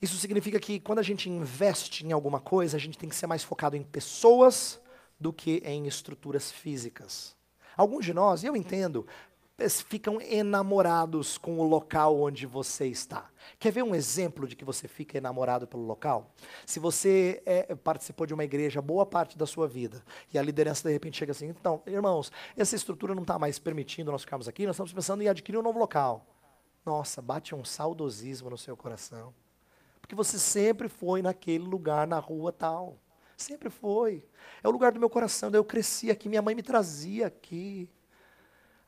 Isso 0.00 0.16
significa 0.18 0.60
que 0.60 0.78
quando 0.78 1.00
a 1.00 1.02
gente 1.02 1.28
investe 1.28 2.06
em 2.06 2.12
alguma 2.12 2.38
coisa, 2.38 2.76
a 2.76 2.80
gente 2.80 2.98
tem 2.98 3.08
que 3.08 3.16
ser 3.16 3.26
mais 3.26 3.42
focado 3.42 3.76
em 3.76 3.82
pessoas 3.82 4.80
do 5.18 5.32
que 5.32 5.62
em 5.64 5.86
estruturas 5.86 6.50
físicas. 6.50 7.34
Alguns 7.76 8.04
de 8.04 8.14
nós, 8.14 8.42
e 8.42 8.46
eu 8.46 8.56
entendo, 8.56 9.06
ficam 9.88 10.20
enamorados 10.20 11.38
com 11.38 11.58
o 11.58 11.62
local 11.62 12.20
onde 12.20 12.44
você 12.46 12.86
está. 12.86 13.30
Quer 13.58 13.72
ver 13.72 13.82
um 13.82 13.94
exemplo 13.94 14.46
de 14.46 14.54
que 14.54 14.64
você 14.64 14.86
fica 14.86 15.16
enamorado 15.16 15.66
pelo 15.66 15.84
local? 15.84 16.30
Se 16.66 16.78
você 16.78 17.42
é, 17.46 17.74
participou 17.74 18.26
de 18.26 18.34
uma 18.34 18.44
igreja 18.44 18.82
boa 18.82 19.06
parte 19.06 19.38
da 19.38 19.46
sua 19.46 19.66
vida 19.66 20.02
e 20.32 20.38
a 20.38 20.42
liderança 20.42 20.86
de 20.86 20.92
repente 20.92 21.16
chega 21.16 21.32
assim, 21.32 21.46
então, 21.46 21.82
irmãos, 21.86 22.30
essa 22.56 22.76
estrutura 22.76 23.14
não 23.14 23.22
está 23.22 23.38
mais 23.38 23.58
permitindo 23.58 24.12
nós 24.12 24.22
ficarmos 24.22 24.46
aqui, 24.46 24.66
nós 24.66 24.76
estamos 24.76 24.92
pensando 24.92 25.22
em 25.22 25.28
adquirir 25.28 25.58
um 25.58 25.62
novo 25.62 25.78
local. 25.78 26.26
Nossa, 26.84 27.22
bate 27.22 27.54
um 27.54 27.64
saudosismo 27.64 28.50
no 28.50 28.58
seu 28.58 28.76
coração. 28.76 29.34
Porque 30.00 30.14
você 30.14 30.38
sempre 30.38 30.88
foi 30.88 31.22
naquele 31.22 31.64
lugar, 31.64 32.06
na 32.06 32.18
rua 32.18 32.52
tal. 32.52 32.98
Sempre 33.36 33.68
foi. 33.68 34.24
É 34.62 34.68
o 34.68 34.70
lugar 34.70 34.92
do 34.92 35.00
meu 35.00 35.10
coração. 35.10 35.50
Eu 35.50 35.64
cresci 35.64 36.10
aqui, 36.10 36.28
minha 36.28 36.42
mãe 36.42 36.54
me 36.54 36.62
trazia 36.62 37.26
aqui. 37.26 37.88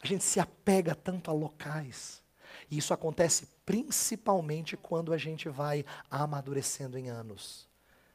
A 0.03 0.07
gente 0.07 0.25
se 0.25 0.41
apega 0.41 0.95
tanto 0.95 1.31
a 1.31 1.35
locais. 1.35 2.23
E 2.71 2.79
isso 2.79 2.95
acontece 2.95 3.49
principalmente 3.65 4.77
quando 4.77 5.13
a 5.13 5.19
gente 5.19 5.49
vai 5.49 5.85
amadurecendo 6.11 6.99
em 6.99 7.09
anos. 7.09 7.69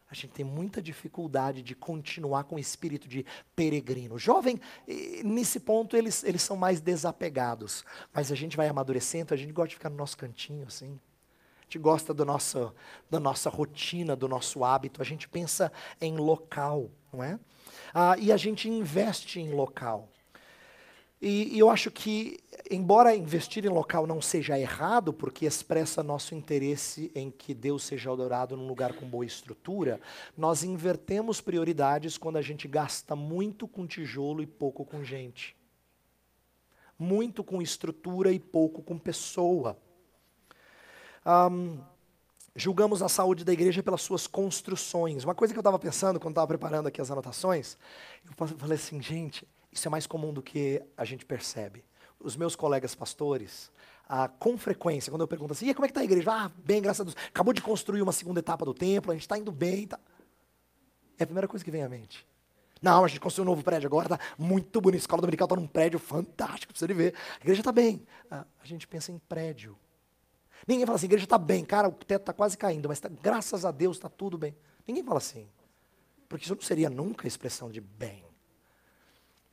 A 0.09 0.15
gente 0.15 0.29
tem 0.34 0.45
muita 0.45 0.81
dificuldade 0.81 1.63
de 1.63 1.73
continuar 1.73 2.43
com 2.43 2.55
o 2.55 2.59
espírito 2.59 3.07
de 3.07 3.25
peregrino. 3.55 4.19
Jovem, 4.19 4.59
nesse 5.23 5.59
ponto, 5.59 5.97
eles, 5.97 6.23
eles 6.23 6.41
são 6.41 6.55
mais 6.55 6.79
desapegados. 6.79 7.84
Mas 8.13 8.31
a 8.31 8.36
gente 8.36 8.55
vai 8.55 8.67
amadurecendo, 8.67 9.34
a 9.34 9.38
gente 9.38 9.51
gosta 9.51 9.69
de 9.69 9.75
ficar 9.75 9.89
no 9.89 9.95
nosso 9.95 10.15
cantinho, 10.15 10.67
assim. 10.67 10.99
Gente 11.74 11.82
gosta 11.82 12.13
do 12.13 12.24
nosso, 12.24 12.71
da 13.09 13.19
nossa 13.19 13.49
rotina, 13.49 14.15
do 14.15 14.28
nosso 14.28 14.63
hábito. 14.63 15.01
A 15.01 15.03
gente 15.03 15.28
pensa 15.28 15.71
em 15.99 16.17
local, 16.17 16.91
não 17.11 17.24
é? 17.24 17.39
Ah, 17.91 18.15
e 18.19 18.32
a 18.32 18.38
gente 18.38 18.69
investe 18.69 19.39
em 19.39 19.51
local. 19.55 20.07
E, 21.19 21.55
e, 21.55 21.57
eu 21.57 21.71
acho 21.71 21.89
que, 21.89 22.38
embora 22.69 23.15
investir 23.15 23.65
em 23.65 23.69
local 23.69 24.05
não 24.05 24.21
seja 24.21 24.59
errado, 24.59 25.11
porque 25.11 25.47
expressa 25.47 26.03
nosso 26.03 26.36
interesse 26.36 27.11
em 27.15 27.32
que 27.32 27.55
Deus 27.55 27.82
seja 27.82 28.11
adorado 28.11 28.55
num 28.55 28.67
lugar 28.67 28.93
com 28.93 29.07
boa 29.07 29.26
estrutura, 29.26 29.99
nós 30.38 30.63
invertemos 30.63 31.41
prioridades 31.41 32.19
quando 32.19 32.38
a 32.38 32.41
gente 32.43 32.67
gasta 32.67 33.15
muito 33.15 33.67
com 33.67 33.88
tijolo 33.88 34.43
e 34.43 34.45
pouco 34.45 34.86
com 34.86 35.03
gente. 35.03 35.55
Muito 36.99 37.43
com 37.43 37.63
estrutura 37.63 38.32
e 38.32 38.38
pouco 38.38 38.84
com 38.84 38.95
pessoa. 38.99 39.76
Um, 41.26 41.80
julgamos 42.55 43.01
a 43.01 43.09
saúde 43.09 43.43
da 43.43 43.53
igreja 43.53 43.82
pelas 43.82 44.01
suas 44.01 44.28
construções. 44.28 45.24
Uma 45.24 45.36
coisa 45.36 45.53
que 45.53 45.57
eu 45.57 45.61
estava 45.61 45.80
pensando 45.80 46.19
quando 46.19 46.34
estava 46.34 46.47
preparando 46.47 46.88
aqui 46.88 47.01
as 47.01 47.09
anotações, 47.09 47.78
eu 48.26 48.47
falei 48.57 48.76
assim, 48.76 49.01
gente, 49.01 49.47
isso 49.71 49.88
é 49.88 49.91
mais 49.91 50.05
comum 50.05 50.34
do 50.34 50.41
que 50.41 50.82
a 50.95 51.05
gente 51.05 51.26
percebe. 51.26 51.84
Os 52.19 52.36
meus 52.36 52.55
colegas 52.55 52.93
pastores, 52.95 53.71
ah, 54.07 54.28
com 54.28 54.57
frequência, 54.57 55.11
quando 55.11 55.21
eu 55.21 55.28
pergunto 55.28 55.53
assim, 55.53 55.69
e 55.69 55.74
como 55.74 55.86
é 55.86 55.88
que 55.88 55.91
está 55.91 56.01
a 56.01 56.05
igreja? 56.05 56.32
Ah, 56.32 56.51
bem, 56.63 56.82
graças 56.82 57.01
a 57.01 57.03
Deus. 57.05 57.15
Acabou 57.30 57.53
de 57.53 57.61
construir 57.61 58.01
uma 58.01 58.11
segunda 58.11 58.39
etapa 58.39 58.65
do 58.65 58.74
templo, 58.74 59.11
a 59.11 59.15
gente 59.15 59.24
está 59.24 59.38
indo 59.38 59.51
bem. 59.51 59.88
Tá. 59.88 59.99
É 61.17 61.24
a 61.24 61.28
primeira 61.28 61.47
coisa 61.47 61.63
que 61.63 61.71
vem 61.71 61.84
à 61.84 61.89
mente. 61.89 62.26
Não, 62.82 63.05
a 63.05 63.07
gente 63.07 63.21
construiu 63.21 63.47
um 63.47 63.51
novo 63.51 63.63
prédio 63.63 63.88
agora, 63.88 64.13
está 64.13 64.19
muito 64.38 64.82
bonito. 64.82 64.99
A 64.99 65.03
escola 65.03 65.21
dominical 65.21 65.45
está 65.45 65.55
num 65.55 65.67
prédio 65.67 65.97
fantástico, 65.97 66.74
precisa 66.74 66.88
de 66.88 66.93
ver. 66.93 67.15
A 67.39 67.41
igreja 67.41 67.61
está 67.61 67.71
bem. 67.71 68.05
Ah, 68.30 68.45
a 68.61 68.65
gente 68.65 68.86
pensa 68.88 69.11
em 69.11 69.17
prédio. 69.17 69.78
Ninguém 70.68 70.86
fala 70.86 70.95
assim, 70.95 71.05
a 71.05 71.09
igreja 71.09 71.26
está 71.26 71.38
bem, 71.38 71.66
cara, 71.66 71.88
o 71.88 71.91
teto 71.91 72.22
está 72.22 72.34
quase 72.34 72.57
caindo, 72.57 72.88
mas 72.88 72.99
tá, 72.99 73.09
graças 73.09 73.66
a 73.66 73.72
Deus 73.72 73.97
está 73.97 74.09
tudo 74.09 74.38
bem. 74.38 74.55
Ninguém 74.88 75.03
fala 75.03 75.18
assim. 75.18 75.47
Porque 76.28 76.45
isso 76.45 76.55
não 76.55 76.61
seria 76.61 76.89
nunca 76.89 77.28
expressão 77.28 77.70
de 77.70 77.80
bem. 77.80 78.24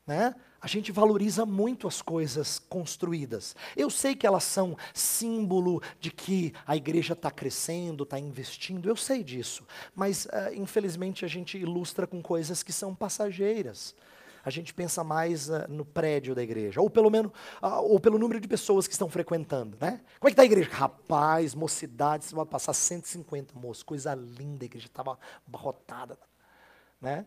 Né? 0.06 0.34
A 0.60 0.66
gente 0.66 0.90
valoriza 0.92 1.46
muito 1.46 1.86
as 1.86 2.02
coisas 2.02 2.58
construídas. 2.58 3.54
Eu 3.76 3.88
sei 3.88 4.14
que 4.14 4.26
elas 4.26 4.44
são 4.44 4.76
símbolo 4.92 5.82
de 6.00 6.10
que 6.10 6.52
a 6.66 6.76
igreja 6.76 7.12
está 7.12 7.30
crescendo, 7.30 8.04
está 8.04 8.18
investindo, 8.18 8.88
eu 8.88 8.96
sei 8.96 9.22
disso. 9.22 9.66
Mas, 9.94 10.26
uh, 10.26 10.54
infelizmente, 10.54 11.24
a 11.24 11.28
gente 11.28 11.56
ilustra 11.56 12.06
com 12.06 12.20
coisas 12.20 12.62
que 12.62 12.72
são 12.72 12.94
passageiras. 12.94 13.94
A 14.44 14.50
gente 14.50 14.72
pensa 14.72 15.04
mais 15.04 15.48
uh, 15.48 15.66
no 15.68 15.84
prédio 15.84 16.34
da 16.34 16.42
igreja, 16.42 16.80
ou 16.80 16.88
pelo 16.88 17.10
menos, 17.10 17.32
uh, 17.62 17.80
ou 17.82 18.00
pelo 18.00 18.18
número 18.18 18.40
de 18.40 18.48
pessoas 18.48 18.86
que 18.86 18.92
estão 18.92 19.08
frequentando, 19.08 19.76
né? 19.80 20.00
Como 20.18 20.28
é 20.28 20.30
que 20.30 20.32
está 20.32 20.42
a 20.42 20.46
igreja? 20.46 20.70
Rapaz, 20.70 21.54
mocidade, 21.54 22.24
você 22.24 22.34
vai 22.34 22.46
passar 22.46 22.72
150 22.72 23.58
moços, 23.58 23.82
coisa 23.82 24.14
linda, 24.14 24.64
a 24.64 24.66
igreja 24.66 24.86
estava 24.86 25.18
abarrotada, 25.46 26.18
né? 27.00 27.26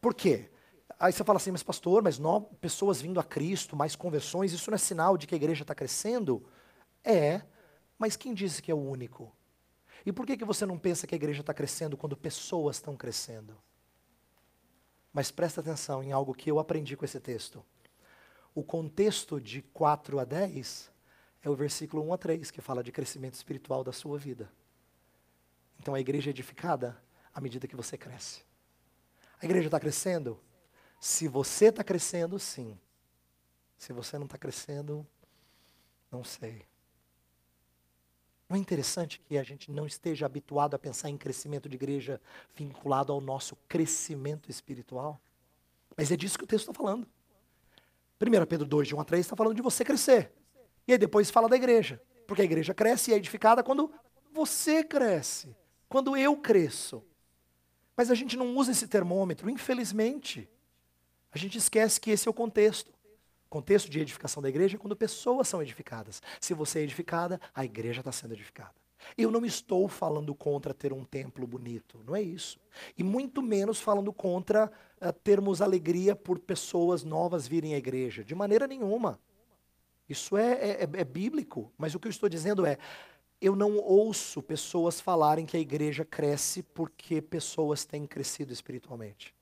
Por 0.00 0.14
quê? 0.14 0.50
Aí 0.98 1.12
você 1.12 1.24
fala 1.24 1.38
assim, 1.38 1.50
mas 1.50 1.62
pastor, 1.62 2.02
mas 2.02 2.18
no, 2.18 2.42
pessoas 2.60 3.00
vindo 3.00 3.18
a 3.18 3.24
Cristo, 3.24 3.74
mais 3.74 3.96
conversões, 3.96 4.52
isso 4.52 4.70
não 4.70 4.76
é 4.76 4.78
sinal 4.78 5.16
de 5.16 5.26
que 5.26 5.34
a 5.34 5.36
igreja 5.36 5.62
está 5.62 5.74
crescendo? 5.74 6.44
É, 7.04 7.42
mas 7.98 8.16
quem 8.16 8.32
disse 8.32 8.62
que 8.62 8.70
é 8.70 8.74
o 8.74 8.78
único? 8.78 9.34
E 10.04 10.12
por 10.12 10.26
que, 10.26 10.36
que 10.36 10.44
você 10.44 10.66
não 10.66 10.78
pensa 10.78 11.06
que 11.06 11.14
a 11.14 11.16
igreja 11.16 11.40
está 11.40 11.54
crescendo 11.54 11.96
quando 11.96 12.16
pessoas 12.16 12.76
estão 12.76 12.96
crescendo? 12.96 13.56
Mas 15.12 15.30
presta 15.30 15.60
atenção 15.60 16.02
em 16.02 16.12
algo 16.12 16.34
que 16.34 16.50
eu 16.50 16.58
aprendi 16.58 16.96
com 16.96 17.04
esse 17.04 17.20
texto. 17.20 17.64
O 18.54 18.62
contexto 18.62 19.40
de 19.40 19.62
4 19.62 20.18
a 20.18 20.24
10 20.24 20.90
é 21.42 21.50
o 21.50 21.54
versículo 21.54 22.02
1 22.08 22.14
a 22.14 22.18
3, 22.18 22.50
que 22.50 22.60
fala 22.60 22.82
de 22.82 22.92
crescimento 22.92 23.34
espiritual 23.34 23.82
da 23.82 23.92
sua 23.92 24.18
vida. 24.18 24.50
Então 25.78 25.94
a 25.94 26.00
igreja 26.00 26.30
é 26.30 26.32
edificada 26.32 26.96
à 27.34 27.40
medida 27.40 27.66
que 27.66 27.76
você 27.76 27.98
cresce. 27.98 28.42
A 29.40 29.44
igreja 29.44 29.66
está 29.66 29.80
crescendo? 29.80 30.40
Se 31.00 31.26
você 31.26 31.66
está 31.66 31.82
crescendo, 31.82 32.38
sim. 32.38 32.78
Se 33.76 33.92
você 33.92 34.16
não 34.16 34.26
está 34.26 34.38
crescendo, 34.38 35.04
não 36.10 36.22
sei. 36.22 36.64
Não 38.52 38.58
é 38.58 38.60
interessante 38.60 39.18
que 39.18 39.38
a 39.38 39.42
gente 39.42 39.70
não 39.70 39.86
esteja 39.86 40.26
habituado 40.26 40.74
a 40.74 40.78
pensar 40.78 41.08
em 41.08 41.16
crescimento 41.16 41.70
de 41.70 41.74
igreja 41.74 42.20
vinculado 42.54 43.10
ao 43.10 43.18
nosso 43.18 43.56
crescimento 43.66 44.50
espiritual? 44.50 45.18
Mas 45.96 46.12
é 46.12 46.18
disso 46.18 46.36
que 46.36 46.44
o 46.44 46.46
texto 46.46 46.68
está 46.68 46.74
falando. 46.74 47.06
1 48.20 48.44
Pedro 48.44 48.66
2, 48.66 48.88
de 48.88 48.94
1 48.94 49.00
a 49.00 49.04
3, 49.04 49.24
está 49.24 49.34
falando 49.34 49.56
de 49.56 49.62
você 49.62 49.86
crescer. 49.86 50.32
E 50.86 50.92
aí 50.92 50.98
depois 50.98 51.30
fala 51.30 51.48
da 51.48 51.56
igreja. 51.56 51.98
Porque 52.26 52.42
a 52.42 52.44
igreja 52.44 52.74
cresce 52.74 53.10
e 53.10 53.14
é 53.14 53.16
edificada 53.16 53.62
quando 53.62 53.90
você 54.34 54.84
cresce. 54.84 55.56
Quando 55.88 56.14
eu 56.14 56.36
cresço. 56.36 57.02
Mas 57.96 58.10
a 58.10 58.14
gente 58.14 58.36
não 58.36 58.54
usa 58.54 58.72
esse 58.72 58.86
termômetro, 58.86 59.48
infelizmente. 59.48 60.46
A 61.32 61.38
gente 61.38 61.56
esquece 61.56 61.98
que 61.98 62.10
esse 62.10 62.28
é 62.28 62.30
o 62.30 62.34
contexto. 62.34 62.92
Contexto 63.52 63.90
de 63.90 64.00
edificação 64.00 64.42
da 64.42 64.48
igreja 64.48 64.76
é 64.76 64.78
quando 64.78 64.96
pessoas 64.96 65.46
são 65.46 65.60
edificadas. 65.60 66.22
Se 66.40 66.54
você 66.54 66.78
é 66.78 66.82
edificada, 66.84 67.38
a 67.54 67.62
igreja 67.62 68.00
está 68.00 68.10
sendo 68.10 68.32
edificada. 68.32 68.72
Eu 69.14 69.30
não 69.30 69.44
estou 69.44 69.88
falando 69.88 70.34
contra 70.34 70.72
ter 70.72 70.90
um 70.90 71.04
templo 71.04 71.46
bonito, 71.46 72.02
não 72.06 72.16
é 72.16 72.22
isso. 72.22 72.58
E 72.96 73.02
muito 73.02 73.42
menos 73.42 73.78
falando 73.78 74.10
contra 74.10 74.72
uh, 75.02 75.12
termos 75.12 75.60
alegria 75.60 76.16
por 76.16 76.38
pessoas 76.38 77.04
novas 77.04 77.46
virem 77.46 77.74
à 77.74 77.76
igreja. 77.76 78.24
De 78.24 78.34
maneira 78.34 78.66
nenhuma. 78.66 79.20
Isso 80.08 80.34
é, 80.34 80.52
é, 80.52 80.70
é, 80.84 80.88
é 80.90 81.04
bíblico. 81.04 81.70
Mas 81.76 81.94
o 81.94 82.00
que 82.00 82.08
eu 82.08 82.10
estou 82.10 82.30
dizendo 82.30 82.64
é: 82.64 82.78
eu 83.38 83.54
não 83.54 83.76
ouço 83.76 84.42
pessoas 84.42 84.98
falarem 84.98 85.44
que 85.44 85.58
a 85.58 85.60
igreja 85.60 86.06
cresce 86.06 86.62
porque 86.62 87.20
pessoas 87.20 87.84
têm 87.84 88.06
crescido 88.06 88.50
espiritualmente. 88.50 89.34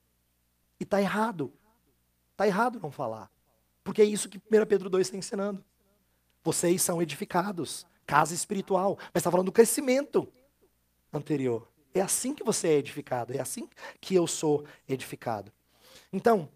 E 0.77 0.83
está 0.83 1.01
errado. 1.01 1.53
Está 2.33 2.45
errado 2.45 2.77
não 2.77 2.91
falar. 2.91 3.31
Porque 3.83 4.01
é 4.01 4.05
isso 4.05 4.29
que 4.29 4.37
1 4.37 4.41
Pedro 4.67 4.89
2 4.89 5.07
está 5.07 5.17
ensinando. 5.17 5.63
Vocês 6.43 6.81
são 6.81 7.01
edificados, 7.01 7.85
casa 8.05 8.33
espiritual. 8.33 8.97
Mas 9.13 9.21
está 9.21 9.31
falando 9.31 9.47
do 9.47 9.51
crescimento 9.51 10.27
anterior. 11.11 11.67
É 11.93 12.01
assim 12.01 12.33
que 12.33 12.43
você 12.43 12.69
é 12.69 12.73
edificado, 12.77 13.33
é 13.35 13.39
assim 13.39 13.67
que 13.99 14.15
eu 14.15 14.25
sou 14.25 14.65
edificado. 14.87 15.51
Então, 16.11 16.47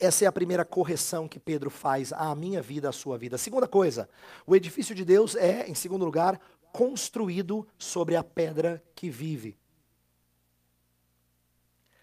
essa 0.00 0.24
é 0.24 0.28
a 0.28 0.32
primeira 0.32 0.64
correção 0.64 1.28
que 1.28 1.38
Pedro 1.38 1.70
faz 1.70 2.12
à 2.12 2.34
minha 2.34 2.62
vida, 2.62 2.88
à 2.88 2.92
sua 2.92 3.18
vida. 3.18 3.36
segunda 3.38 3.68
coisa, 3.68 4.08
o 4.46 4.56
edifício 4.56 4.94
de 4.94 5.04
Deus 5.04 5.36
é, 5.36 5.68
em 5.68 5.74
segundo 5.74 6.04
lugar, 6.04 6.40
construído 6.72 7.66
sobre 7.78 8.16
a 8.16 8.24
pedra 8.24 8.82
que 8.94 9.10
vive 9.10 9.56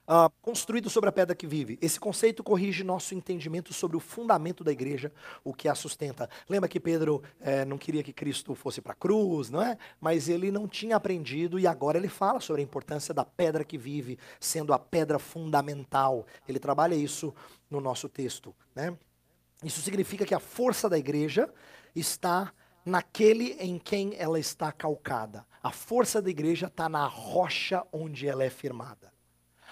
uh, 0.09 0.31
construído 0.41 0.89
sobre 0.89 1.09
a 1.09 1.11
pedra 1.11 1.35
que 1.35 1.45
vive. 1.45 1.77
Esse 1.81 1.99
conceito 1.99 2.43
corrige 2.43 2.83
nosso 2.83 3.13
entendimento 3.13 3.71
sobre 3.73 3.95
o 3.95 3.99
fundamento 3.99 4.63
da 4.63 4.71
igreja, 4.71 5.11
o 5.43 5.53
que 5.53 5.69
a 5.69 5.75
sustenta. 5.75 6.27
Lembra 6.49 6.67
que 6.67 6.79
Pedro 6.79 7.21
eh, 7.39 7.63
não 7.65 7.77
queria 7.77 8.01
que 8.01 8.11
Cristo 8.11 8.55
fosse 8.55 8.81
para 8.81 8.93
a 8.93 8.95
cruz, 8.95 9.49
não 9.49 9.61
é? 9.61 9.77
Mas 10.01 10.27
ele 10.27 10.51
não 10.51 10.67
tinha 10.67 10.95
aprendido 10.95 11.59
e 11.59 11.67
agora 11.67 11.97
ele 11.97 12.07
fala 12.07 12.39
sobre 12.39 12.61
a 12.61 12.63
importância 12.63 13.13
da 13.13 13.23
pedra 13.23 13.63
que 13.63 13.77
vive, 13.77 14.17
sendo 14.39 14.73
a 14.73 14.79
pedra 14.79 15.19
fundamental. 15.19 16.25
Ele 16.47 16.59
trabalha 16.59 16.95
isso 16.95 17.33
no 17.69 17.79
nosso 17.79 18.09
texto, 18.09 18.55
né? 18.75 18.97
Isso 19.63 19.81
significa 19.81 20.25
que 20.25 20.33
a 20.33 20.39
força 20.39 20.89
da 20.89 20.97
igreja 20.97 21.53
está 21.93 22.51
naquele 22.85 23.57
em 23.59 23.77
quem 23.77 24.15
ela 24.17 24.39
está 24.39 24.71
calcada. 24.71 25.45
A 25.61 25.71
força 25.71 26.21
da 26.21 26.29
igreja 26.29 26.67
está 26.67 26.87
na 26.87 27.05
rocha 27.05 27.85
onde 27.91 28.27
ela 28.27 28.43
é 28.43 28.49
firmada. 28.49 29.11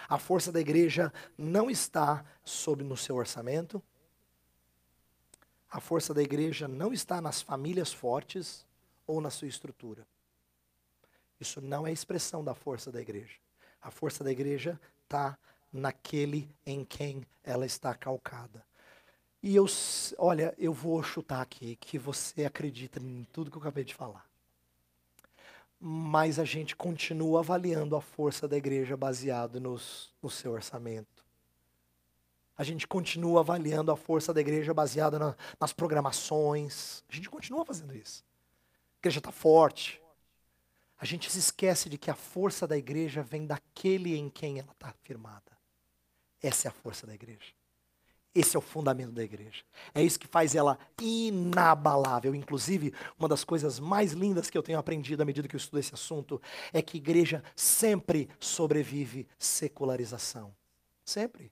A 0.08 0.18
força 0.18 0.52
da 0.52 0.60
igreja 0.60 1.12
não 1.38 1.70
está 1.70 2.24
sobre 2.44 2.84
no 2.84 2.96
seu 2.96 3.16
orçamento. 3.16 3.82
A 5.70 5.82
força 5.82 6.14
da 6.14 6.24
igreja 6.24 6.68
não 6.68 6.94
está 6.94 7.20
nas 7.20 7.42
famílias 7.42 7.92
fortes 7.92 8.66
ou 9.06 9.20
na 9.20 9.30
sua 9.30 9.48
estrutura. 9.48 10.08
Isso 11.40 11.60
não 11.60 11.86
é 11.86 11.92
expressão 11.92 12.44
da 12.44 12.56
força 12.56 12.92
da 12.92 13.02
igreja. 13.02 13.36
A 13.82 13.92
força 13.92 14.24
da 14.24 14.32
igreja 14.32 14.80
está 15.04 15.38
naquele 15.72 16.50
em 16.66 16.86
quem 16.86 17.26
ela 17.44 17.66
está 17.66 17.94
calcada. 17.94 18.66
E 19.44 19.56
eu, 19.56 19.66
olha, 20.18 20.54
eu 20.58 20.74
vou 20.74 21.04
chutar 21.04 21.42
aqui 21.42 21.76
que 21.76 22.00
você 22.00 22.46
acredita 22.46 23.00
em 23.00 23.26
tudo 23.32 23.52
que 23.52 23.58
eu 23.58 23.62
acabei 23.62 23.84
de 23.84 23.94
falar 23.94 24.27
mas 25.80 26.40
a 26.40 26.46
gente 26.46 26.76
continua 26.76 27.40
avaliando 27.40 27.96
a 27.96 28.02
força 28.02 28.48
da 28.48 28.58
igreja 28.58 28.98
baseado 28.98 29.60
nos, 29.60 30.14
no 30.22 30.30
seu 30.30 30.52
orçamento. 30.52 31.26
A 32.58 32.64
gente 32.64 32.88
continua 32.88 33.42
avaliando 33.42 33.92
a 33.92 33.96
força 33.96 34.34
da 34.34 34.42
igreja 34.42 34.74
baseada 34.74 35.20
na, 35.20 35.36
nas 35.60 35.72
programações. 35.72 37.04
A 37.08 37.16
gente 37.16 37.30
continua 37.30 37.64
fazendo 37.64 37.96
isso. 37.96 38.26
A 38.96 39.00
igreja 39.00 39.20
está 39.20 39.32
forte. 39.32 40.02
A 40.98 41.06
gente 41.06 41.32
se 41.32 41.38
esquece 41.38 41.88
de 41.88 42.00
que 42.00 42.10
a 42.10 42.16
força 42.16 42.66
da 42.66 42.76
igreja 42.76 43.22
vem 43.22 43.46
daquele 43.46 44.18
em 44.18 44.28
quem 44.30 44.58
ela 44.58 44.72
está 44.72 44.92
firmada. 45.04 45.56
Essa 46.42 46.68
é 46.68 46.70
a 46.70 46.74
força 46.74 47.06
da 47.06 47.14
igreja. 47.14 47.57
Esse 48.38 48.56
é 48.56 48.60
o 48.60 48.62
fundamento 48.62 49.14
da 49.14 49.24
igreja. 49.24 49.64
É 49.96 50.04
isso 50.04 50.20
que 50.20 50.28
faz 50.28 50.54
ela 50.54 50.78
inabalável. 51.02 52.36
Inclusive, 52.36 52.94
uma 53.18 53.28
das 53.28 53.44
coisas 53.44 53.80
mais 53.80 54.12
lindas 54.12 54.48
que 54.48 54.56
eu 54.56 54.62
tenho 54.62 54.78
aprendido 54.78 55.24
à 55.24 55.26
medida 55.26 55.48
que 55.48 55.56
eu 55.56 55.58
estudo 55.58 55.80
esse 55.80 55.96
assunto 55.96 56.40
é 56.72 56.80
que 56.80 56.98
igreja 56.98 57.44
sempre 57.56 58.30
sobrevive 58.40 59.28
secularização. 59.40 60.54
Sempre. 61.04 61.52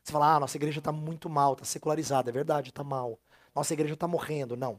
Você 0.00 0.12
fala, 0.12 0.36
ah, 0.36 0.38
nossa 0.38 0.56
igreja 0.56 0.78
está 0.78 0.92
muito 0.92 1.28
mal, 1.28 1.54
está 1.54 1.64
secularizada. 1.64 2.30
É 2.30 2.32
verdade, 2.32 2.68
está 2.68 2.84
mal. 2.84 3.18
Nossa 3.52 3.72
igreja 3.72 3.94
está 3.94 4.06
morrendo. 4.06 4.56
Não. 4.56 4.78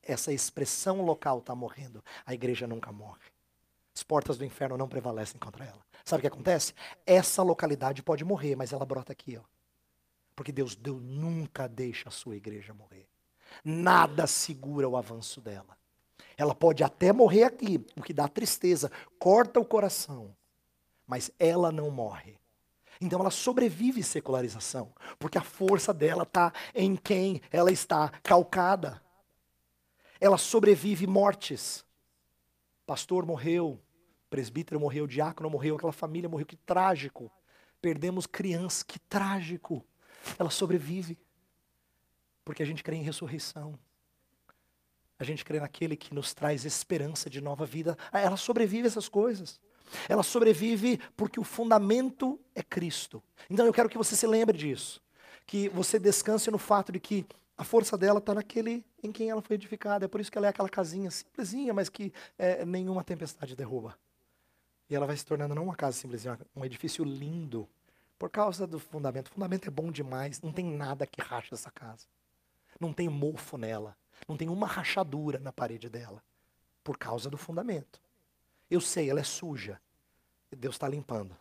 Essa 0.00 0.32
expressão 0.32 1.02
local 1.02 1.40
está 1.40 1.56
morrendo. 1.56 2.04
A 2.24 2.34
igreja 2.34 2.68
nunca 2.68 2.92
morre. 2.92 3.18
As 3.92 4.04
portas 4.04 4.38
do 4.38 4.44
inferno 4.44 4.78
não 4.78 4.88
prevalecem 4.88 5.40
contra 5.40 5.64
ela. 5.64 5.84
Sabe 6.04 6.20
o 6.20 6.22
que 6.22 6.28
acontece? 6.28 6.72
Essa 7.04 7.42
localidade 7.42 8.00
pode 8.00 8.24
morrer, 8.24 8.54
mas 8.54 8.72
ela 8.72 8.86
brota 8.86 9.10
aqui, 9.10 9.36
ó. 9.36 9.51
Porque 10.34 10.52
Deus, 10.52 10.74
Deus 10.74 11.00
nunca 11.02 11.68
deixa 11.68 12.08
a 12.08 12.12
sua 12.12 12.36
igreja 12.36 12.72
morrer. 12.72 13.06
Nada 13.64 14.26
segura 14.26 14.88
o 14.88 14.96
avanço 14.96 15.40
dela. 15.40 15.76
Ela 16.36 16.54
pode 16.54 16.82
até 16.82 17.12
morrer 17.12 17.44
aqui, 17.44 17.84
o 17.96 18.02
que 18.02 18.12
dá 18.12 18.26
tristeza, 18.26 18.90
corta 19.18 19.60
o 19.60 19.64
coração. 19.64 20.34
Mas 21.06 21.30
ela 21.38 21.70
não 21.70 21.90
morre. 21.90 22.38
Então 23.00 23.20
ela 23.20 23.30
sobrevive 23.30 24.02
secularização, 24.02 24.94
porque 25.18 25.36
a 25.36 25.42
força 25.42 25.92
dela 25.92 26.22
está 26.22 26.52
em 26.74 26.96
quem 26.96 27.42
ela 27.50 27.70
está 27.70 28.08
calcada. 28.22 29.02
Ela 30.20 30.38
sobrevive 30.38 31.06
mortes. 31.06 31.84
Pastor 32.86 33.26
morreu, 33.26 33.80
presbítero 34.30 34.80
morreu, 34.80 35.06
diácono 35.06 35.50
morreu, 35.50 35.76
aquela 35.76 35.92
família 35.92 36.28
morreu, 36.28 36.46
que 36.46 36.56
trágico. 36.56 37.30
Perdemos 37.80 38.26
crianças, 38.26 38.82
que 38.82 38.98
trágico 39.00 39.84
ela 40.38 40.50
sobrevive. 40.50 41.18
Porque 42.44 42.62
a 42.62 42.66
gente 42.66 42.82
crê 42.82 42.96
em 42.96 43.02
ressurreição. 43.02 43.78
A 45.18 45.24
gente 45.24 45.44
crê 45.44 45.60
naquele 45.60 45.96
que 45.96 46.14
nos 46.14 46.34
traz 46.34 46.64
esperança 46.64 47.30
de 47.30 47.40
nova 47.40 47.64
vida. 47.64 47.96
Ah, 48.10 48.20
ela 48.20 48.36
sobrevive 48.36 48.84
a 48.84 48.88
essas 48.88 49.08
coisas. 49.08 49.60
Ela 50.08 50.22
sobrevive 50.22 50.98
porque 51.16 51.38
o 51.38 51.44
fundamento 51.44 52.40
é 52.54 52.62
Cristo. 52.62 53.22
Então 53.48 53.64
eu 53.64 53.72
quero 53.72 53.88
que 53.88 53.98
você 53.98 54.16
se 54.16 54.26
lembre 54.26 54.56
disso. 54.56 55.00
Que 55.46 55.68
você 55.68 55.98
descanse 55.98 56.50
no 56.50 56.58
fato 56.58 56.90
de 56.90 56.98
que 56.98 57.26
a 57.56 57.64
força 57.64 57.96
dela 57.96 58.18
está 58.18 58.34
naquele 58.34 58.84
em 59.02 59.12
quem 59.12 59.30
ela 59.30 59.42
foi 59.42 59.54
edificada. 59.54 60.04
É 60.04 60.08
por 60.08 60.20
isso 60.20 60.30
que 60.30 60.38
ela 60.38 60.46
é 60.46 60.50
aquela 60.50 60.68
casinha 60.68 61.10
simplesinha, 61.10 61.72
mas 61.72 61.88
que 61.88 62.12
é, 62.38 62.64
nenhuma 62.64 63.04
tempestade 63.04 63.54
derruba. 63.54 63.96
E 64.88 64.94
ela 64.94 65.06
vai 65.06 65.16
se 65.16 65.24
tornando 65.24 65.54
não 65.54 65.64
uma 65.64 65.76
casa 65.76 65.96
simplesinha, 65.96 66.38
um 66.56 66.64
edifício 66.64 67.04
lindo, 67.04 67.68
por 68.22 68.30
causa 68.30 68.68
do 68.68 68.78
fundamento. 68.78 69.26
O 69.26 69.30
fundamento 69.32 69.66
é 69.66 69.70
bom 69.72 69.90
demais. 69.90 70.40
Não 70.40 70.52
tem 70.52 70.64
nada 70.64 71.04
que 71.04 71.20
racha 71.20 71.56
essa 71.56 71.72
casa. 71.72 72.06
Não 72.78 72.92
tem 72.92 73.08
mofo 73.08 73.58
nela. 73.58 73.96
Não 74.28 74.36
tem 74.36 74.48
uma 74.48 74.64
rachadura 74.64 75.40
na 75.40 75.52
parede 75.52 75.88
dela. 75.88 76.22
Por 76.84 76.96
causa 76.96 77.28
do 77.28 77.36
fundamento. 77.36 78.00
Eu 78.70 78.80
sei, 78.80 79.10
ela 79.10 79.18
é 79.18 79.24
suja. 79.24 79.80
Deus 80.56 80.76
está 80.76 80.86
limpando. 80.86 81.36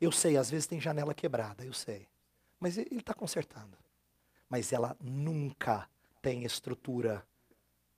Eu 0.00 0.12
sei, 0.12 0.36
às 0.36 0.48
vezes 0.48 0.68
tem 0.68 0.80
janela 0.80 1.12
quebrada, 1.12 1.64
eu 1.64 1.72
sei. 1.72 2.06
Mas 2.60 2.78
ele 2.78 3.00
está 3.00 3.12
consertando. 3.12 3.76
Mas 4.48 4.72
ela 4.72 4.96
nunca 5.00 5.90
tem 6.22 6.44
estrutura 6.44 7.26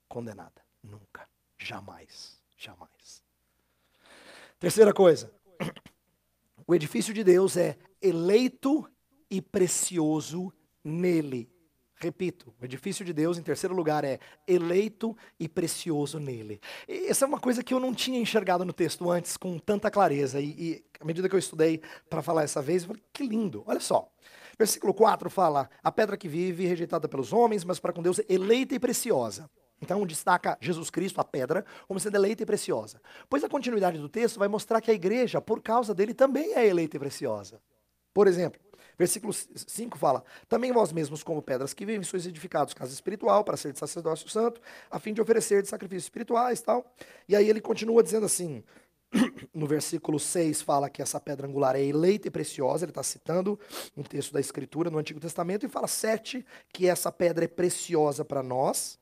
condenada. 0.08 0.62
Nunca. 0.82 1.28
Jamais. 1.58 2.40
Jamais. 2.56 3.22
Terceira 4.58 4.94
coisa. 4.94 5.30
O 6.70 6.74
edifício 6.74 7.14
de 7.14 7.24
Deus 7.24 7.56
é 7.56 7.78
eleito 8.02 8.86
e 9.30 9.40
precioso 9.40 10.52
nele. 10.84 11.50
Repito, 11.96 12.54
o 12.60 12.64
edifício 12.66 13.06
de 13.06 13.14
Deus, 13.14 13.38
em 13.38 13.42
terceiro 13.42 13.74
lugar, 13.74 14.04
é 14.04 14.20
eleito 14.46 15.16
e 15.40 15.48
precioso 15.48 16.20
nele. 16.20 16.60
E 16.86 17.06
essa 17.06 17.24
é 17.24 17.28
uma 17.28 17.40
coisa 17.40 17.64
que 17.64 17.72
eu 17.72 17.80
não 17.80 17.94
tinha 17.94 18.20
enxergado 18.20 18.66
no 18.66 18.72
texto 18.74 19.10
antes 19.10 19.38
com 19.38 19.58
tanta 19.58 19.90
clareza. 19.90 20.42
E, 20.42 20.50
e 20.58 20.84
à 21.00 21.06
medida 21.06 21.26
que 21.26 21.34
eu 21.34 21.38
estudei 21.38 21.80
para 22.10 22.20
falar 22.20 22.42
essa 22.42 22.60
vez, 22.60 22.82
eu 22.82 22.88
falei, 22.88 23.02
que 23.14 23.26
lindo. 23.26 23.64
Olha 23.66 23.80
só. 23.80 24.12
Versículo 24.58 24.92
4 24.92 25.30
fala: 25.30 25.70
A 25.82 25.90
pedra 25.90 26.18
que 26.18 26.28
vive, 26.28 26.66
rejeitada 26.66 27.08
pelos 27.08 27.32
homens, 27.32 27.64
mas 27.64 27.80
para 27.80 27.94
com 27.94 28.02
Deus, 28.02 28.20
eleita 28.28 28.74
e 28.74 28.78
preciosa. 28.78 29.50
Então 29.80 30.04
destaca 30.06 30.58
Jesus 30.60 30.90
Cristo, 30.90 31.20
a 31.20 31.24
pedra, 31.24 31.64
como 31.86 32.00
sendo 32.00 32.16
eleita 32.16 32.42
e 32.42 32.46
preciosa. 32.46 33.00
Pois 33.28 33.44
a 33.44 33.48
continuidade 33.48 33.98
do 33.98 34.08
texto 34.08 34.38
vai 34.38 34.48
mostrar 34.48 34.80
que 34.80 34.90
a 34.90 34.94
igreja, 34.94 35.40
por 35.40 35.62
causa 35.62 35.94
dele, 35.94 36.14
também 36.14 36.54
é 36.54 36.66
eleita 36.66 36.96
e 36.96 37.00
preciosa. 37.00 37.60
Por 38.12 38.26
exemplo, 38.26 38.60
Versículo 38.98 39.32
5 39.32 39.96
fala: 39.96 40.24
Também 40.48 40.72
vós 40.72 40.92
mesmos, 40.92 41.22
como 41.22 41.40
pedras 41.40 41.72
que 41.72 41.86
vivem, 41.86 42.02
sois 42.02 42.26
edificados 42.26 42.74
casa 42.74 42.92
espiritual 42.92 43.44
para 43.44 43.56
ser 43.56 43.72
de 43.72 43.78
sacerdócio 43.78 44.28
santo, 44.28 44.60
a 44.90 44.98
fim 44.98 45.14
de 45.14 45.20
oferecer 45.20 45.62
de 45.62 45.68
sacrifícios 45.68 46.06
espirituais 46.06 46.60
tal. 46.60 46.84
E 47.28 47.36
aí 47.36 47.48
ele 47.48 47.60
continua 47.60 48.02
dizendo 48.02 48.26
assim: 48.26 48.64
no 49.54 49.68
versículo 49.68 50.18
6 50.18 50.62
fala 50.62 50.90
que 50.90 51.00
essa 51.00 51.20
pedra 51.20 51.46
angular 51.46 51.76
é 51.76 51.84
eleita 51.84 52.26
e 52.26 52.30
preciosa, 52.30 52.84
ele 52.84 52.90
está 52.90 53.04
citando 53.04 53.58
um 53.96 54.02
texto 54.02 54.32
da 54.32 54.40
Escritura 54.40 54.90
no 54.90 54.98
Antigo 54.98 55.20
Testamento, 55.20 55.64
e 55.64 55.68
fala 55.68 55.86
7 55.86 56.44
que 56.72 56.88
essa 56.88 57.12
pedra 57.12 57.44
é 57.44 57.48
preciosa 57.48 58.24
para 58.24 58.42
nós. 58.42 58.97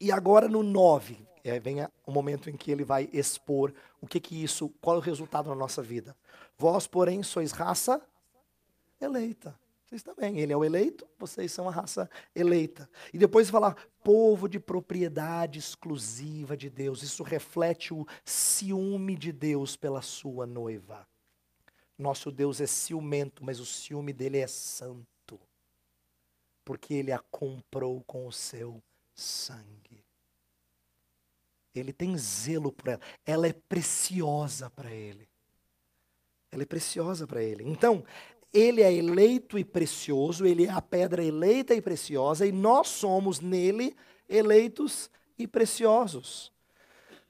E 0.00 0.10
agora 0.10 0.48
no 0.48 0.62
9, 0.62 1.18
é, 1.44 1.60
vem 1.60 1.86
o 2.06 2.10
momento 2.10 2.48
em 2.48 2.56
que 2.56 2.70
ele 2.70 2.84
vai 2.84 3.08
expor 3.12 3.72
o 4.00 4.06
que 4.06 4.18
que 4.18 4.42
isso, 4.42 4.70
qual 4.80 4.96
é 4.96 4.98
o 4.98 5.02
resultado 5.02 5.48
na 5.48 5.54
nossa 5.54 5.82
vida. 5.82 6.16
Vós, 6.56 6.86
porém, 6.86 7.22
sois 7.22 7.52
raça 7.52 8.00
eleita. 9.00 9.58
Vocês 9.90 10.02
também. 10.04 10.38
Ele 10.38 10.52
é 10.52 10.56
o 10.56 10.64
eleito, 10.64 11.04
vocês 11.18 11.50
são 11.50 11.68
a 11.68 11.72
raça 11.72 12.08
eleita. 12.32 12.88
E 13.12 13.18
depois 13.18 13.50
falar 13.50 13.76
povo 14.04 14.48
de 14.48 14.60
propriedade 14.60 15.58
exclusiva 15.58 16.56
de 16.56 16.70
Deus. 16.70 17.02
Isso 17.02 17.24
reflete 17.24 17.92
o 17.92 18.06
ciúme 18.24 19.16
de 19.16 19.32
Deus 19.32 19.76
pela 19.76 20.00
sua 20.00 20.46
noiva. 20.46 21.08
Nosso 21.98 22.30
Deus 22.30 22.60
é 22.60 22.66
ciumento, 22.66 23.44
mas 23.44 23.58
o 23.58 23.66
ciúme 23.66 24.12
dele 24.12 24.38
é 24.38 24.46
santo. 24.46 25.40
Porque 26.64 26.94
ele 26.94 27.10
a 27.10 27.18
comprou 27.18 28.00
com 28.04 28.28
o 28.28 28.32
seu 28.32 28.80
sangue. 29.12 29.89
Ele 31.74 31.92
tem 31.92 32.16
zelo 32.16 32.72
por 32.72 32.88
ela. 32.88 33.00
Ela 33.24 33.46
é 33.46 33.52
preciosa 33.52 34.70
para 34.70 34.90
ele. 34.90 35.28
Ela 36.50 36.62
é 36.62 36.66
preciosa 36.66 37.26
para 37.26 37.42
ele. 37.42 37.62
Então, 37.64 38.04
ele 38.52 38.82
é 38.82 38.92
eleito 38.92 39.58
e 39.58 39.64
precioso, 39.64 40.44
ele 40.44 40.66
é 40.66 40.70
a 40.70 40.82
pedra 40.82 41.24
eleita 41.24 41.74
e 41.74 41.80
preciosa, 41.80 42.46
e 42.46 42.50
nós 42.50 42.88
somos 42.88 43.40
nele 43.40 43.94
eleitos 44.28 45.08
e 45.38 45.46
preciosos. 45.46 46.52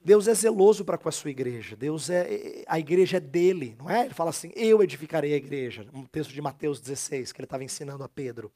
Deus 0.03 0.27
é 0.27 0.33
zeloso 0.33 0.83
para 0.83 0.97
com 0.97 1.07
a 1.07 1.11
sua 1.11 1.29
igreja. 1.29 1.75
Deus 1.75 2.09
é 2.09 2.63
a 2.67 2.79
igreja 2.79 3.17
é 3.17 3.19
dele, 3.19 3.75
não 3.77 3.87
é? 3.87 4.05
Ele 4.05 4.13
fala 4.15 4.31
assim: 4.31 4.51
"Eu 4.55 4.81
edificarei 4.81 5.33
a 5.33 5.37
igreja". 5.37 5.85
Um 5.93 6.05
texto 6.05 6.31
de 6.31 6.41
Mateus 6.41 6.81
16 6.81 7.31
que 7.31 7.39
ele 7.39 7.45
estava 7.45 7.63
ensinando 7.63 8.03
a 8.03 8.09
Pedro. 8.09 8.51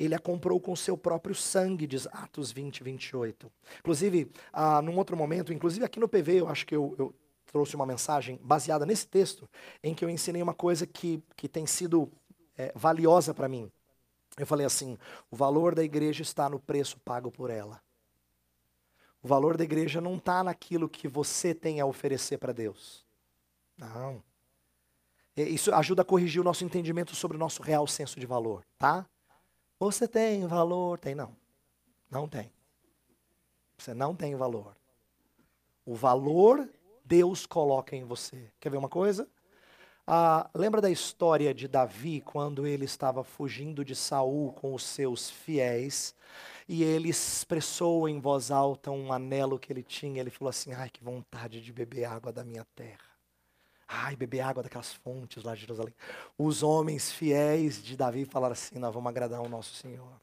Ele 0.00 0.14
a 0.14 0.18
comprou 0.18 0.58
com 0.58 0.74
seu 0.74 0.96
próprio 0.96 1.34
sangue, 1.34 1.86
diz 1.86 2.06
Atos 2.06 2.50
20, 2.50 2.82
28. 2.82 3.52
Inclusive, 3.80 4.32
ah, 4.50 4.80
num 4.80 4.96
outro 4.96 5.14
momento, 5.14 5.52
inclusive 5.52 5.84
aqui 5.84 6.00
no 6.00 6.08
PV, 6.08 6.40
eu 6.40 6.48
acho 6.48 6.66
que 6.66 6.74
eu, 6.74 6.94
eu 6.98 7.14
trouxe 7.44 7.76
uma 7.76 7.84
mensagem 7.84 8.40
baseada 8.42 8.86
nesse 8.86 9.06
texto, 9.06 9.46
em 9.84 9.94
que 9.94 10.02
eu 10.02 10.08
ensinei 10.08 10.40
uma 10.40 10.54
coisa 10.54 10.86
que, 10.86 11.22
que 11.36 11.46
tem 11.46 11.66
sido 11.66 12.10
é, 12.56 12.72
valiosa 12.74 13.34
para 13.34 13.46
mim. 13.46 13.70
Eu 14.38 14.46
falei 14.46 14.64
assim: 14.64 14.96
o 15.30 15.36
valor 15.36 15.74
da 15.74 15.84
igreja 15.84 16.22
está 16.22 16.48
no 16.48 16.58
preço 16.58 16.98
pago 17.00 17.30
por 17.30 17.50
ela. 17.50 17.78
O 19.22 19.28
valor 19.28 19.58
da 19.58 19.64
igreja 19.64 20.00
não 20.00 20.16
está 20.16 20.42
naquilo 20.42 20.88
que 20.88 21.06
você 21.06 21.54
tem 21.54 21.78
a 21.78 21.84
oferecer 21.84 22.38
para 22.38 22.54
Deus. 22.54 23.04
Não. 23.76 24.22
Isso 25.36 25.74
ajuda 25.74 26.00
a 26.00 26.06
corrigir 26.06 26.40
o 26.40 26.44
nosso 26.44 26.64
entendimento 26.64 27.14
sobre 27.14 27.36
o 27.36 27.40
nosso 27.40 27.62
real 27.62 27.86
senso 27.86 28.18
de 28.18 28.24
valor, 28.24 28.64
tá? 28.78 29.06
Você 29.80 30.06
tem 30.06 30.46
valor? 30.46 30.98
Tem 30.98 31.14
não. 31.14 31.34
Não 32.10 32.28
tem. 32.28 32.52
Você 33.78 33.94
não 33.94 34.14
tem 34.14 34.36
valor. 34.36 34.76
O 35.86 35.94
valor 35.94 36.68
Deus 37.02 37.46
coloca 37.46 37.96
em 37.96 38.04
você. 38.04 38.52
Quer 38.60 38.68
ver 38.68 38.76
uma 38.76 38.90
coisa? 38.90 39.26
Ah, 40.06 40.50
lembra 40.54 40.82
da 40.82 40.90
história 40.90 41.54
de 41.54 41.66
Davi 41.66 42.20
quando 42.20 42.66
ele 42.66 42.84
estava 42.84 43.24
fugindo 43.24 43.82
de 43.82 43.96
Saul 43.96 44.52
com 44.52 44.74
os 44.74 44.82
seus 44.82 45.30
fiéis 45.30 46.14
e 46.68 46.82
ele 46.82 47.08
expressou 47.08 48.06
em 48.06 48.20
voz 48.20 48.50
alta 48.50 48.90
um 48.90 49.10
anelo 49.10 49.58
que 49.58 49.72
ele 49.72 49.82
tinha. 49.82 50.20
Ele 50.20 50.30
falou 50.30 50.50
assim: 50.50 50.74
"Ai, 50.74 50.90
que 50.90 51.02
vontade 51.02 51.62
de 51.62 51.72
beber 51.72 52.04
água 52.04 52.30
da 52.30 52.44
minha 52.44 52.66
terra. 52.74 53.09
Ai, 53.92 54.14
beber 54.14 54.40
água 54.40 54.62
daquelas 54.62 54.92
fontes 54.92 55.42
lá 55.42 55.54
de 55.54 55.62
Jerusalém." 55.62 55.94
Os 56.38 56.62
homens 56.62 57.10
fiéis 57.12 57.82
de 57.82 57.96
Davi 57.96 58.24
falaram 58.24 58.52
assim: 58.52 58.78
"Nós 58.78 58.94
vamos 58.94 59.08
agradar 59.10 59.40
o 59.40 59.48
nosso 59.48 59.74
Senhor." 59.74 60.20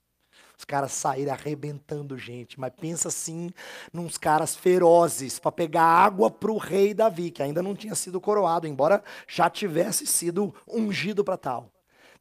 Os 0.58 0.66
caras 0.66 0.92
saíram 0.92 1.34
arrebentando 1.34 2.18
gente. 2.18 2.60
Mas 2.60 2.74
pensa 2.74 3.10
assim, 3.10 3.52
nos 3.94 4.18
caras 4.18 4.56
ferozes 4.56 5.38
para 5.38 5.52
pegar 5.52 5.84
água 5.84 6.32
para 6.32 6.52
o 6.52 6.58
rei 6.58 6.94
Davi, 6.96 7.30
que 7.30 7.44
ainda 7.44 7.62
não 7.62 7.76
tinha 7.76 7.94
sido 7.94 8.20
coroado, 8.20 8.66
embora 8.66 9.04
já 9.28 9.50
tivesse 9.50 10.08
sido 10.08 10.54
ungido 10.68 11.24
para 11.24 11.38
tal. 11.38 11.72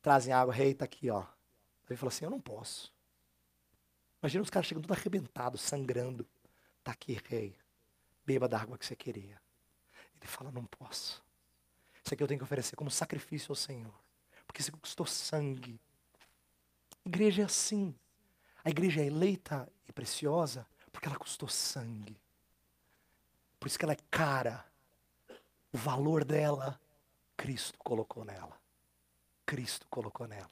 Trazem 0.03 0.35
água, 0.35 0.53
rei 0.53 0.73
está 0.73 0.85
aqui, 0.85 1.09
ó. 1.09 1.25
Ele 1.89 1.97
falou 1.97 2.09
assim: 2.09 2.27
Eu 2.27 2.31
não 2.31 2.41
posso. 2.41 2.93
Imagina 4.23 4.43
os 4.43 4.51
caras 4.51 4.67
chegando 4.67 4.85
tudo 4.85 4.93
arrebentados, 4.93 5.63
sangrando. 5.63 6.27
Está 6.79 6.93
aqui, 6.93 7.19
rei. 7.29 7.57
Beba 8.25 8.49
da 8.49 8.61
água 8.61 8.77
que 8.77 8.85
você 8.85 8.95
queria. 8.95 9.41
Ele 10.21 10.27
fala: 10.27 10.51
Não 10.51 10.65
posso. 10.65 11.25
Isso 12.07 12.15
aqui 12.15 12.23
eu 12.23 12.29
tenho 12.29 12.39
que 12.39 12.45
oferecer 12.45 12.77
como 12.77 12.89
sacrifício 12.89 13.51
ao 13.51 13.57
Senhor. 13.57 13.93
Porque 14.47 14.61
isso 14.61 14.71
custou 14.77 15.05
sangue. 15.05 15.81
Igreja 17.05 17.43
é 17.43 17.45
assim. 17.45 17.93
A 18.65 18.71
igreja 18.71 19.01
é 19.01 19.07
eleita 19.07 19.69
e 19.89 19.93
preciosa 19.93 20.65
porque 20.93 21.09
ela 21.09 21.19
custou 21.19 21.49
sangue. 21.49 22.17
Por 23.59 23.67
isso 23.67 23.77
que 23.77 23.85
ela 23.85 23.95
é 23.95 23.99
cara. 24.09 24.65
O 25.73 25.77
valor 25.77 26.25
dela, 26.25 26.81
Cristo 27.37 27.77
colocou 27.81 28.25
nela. 28.25 28.57
Cristo 29.45 29.85
colocou 29.91 30.29
nela. 30.29 30.49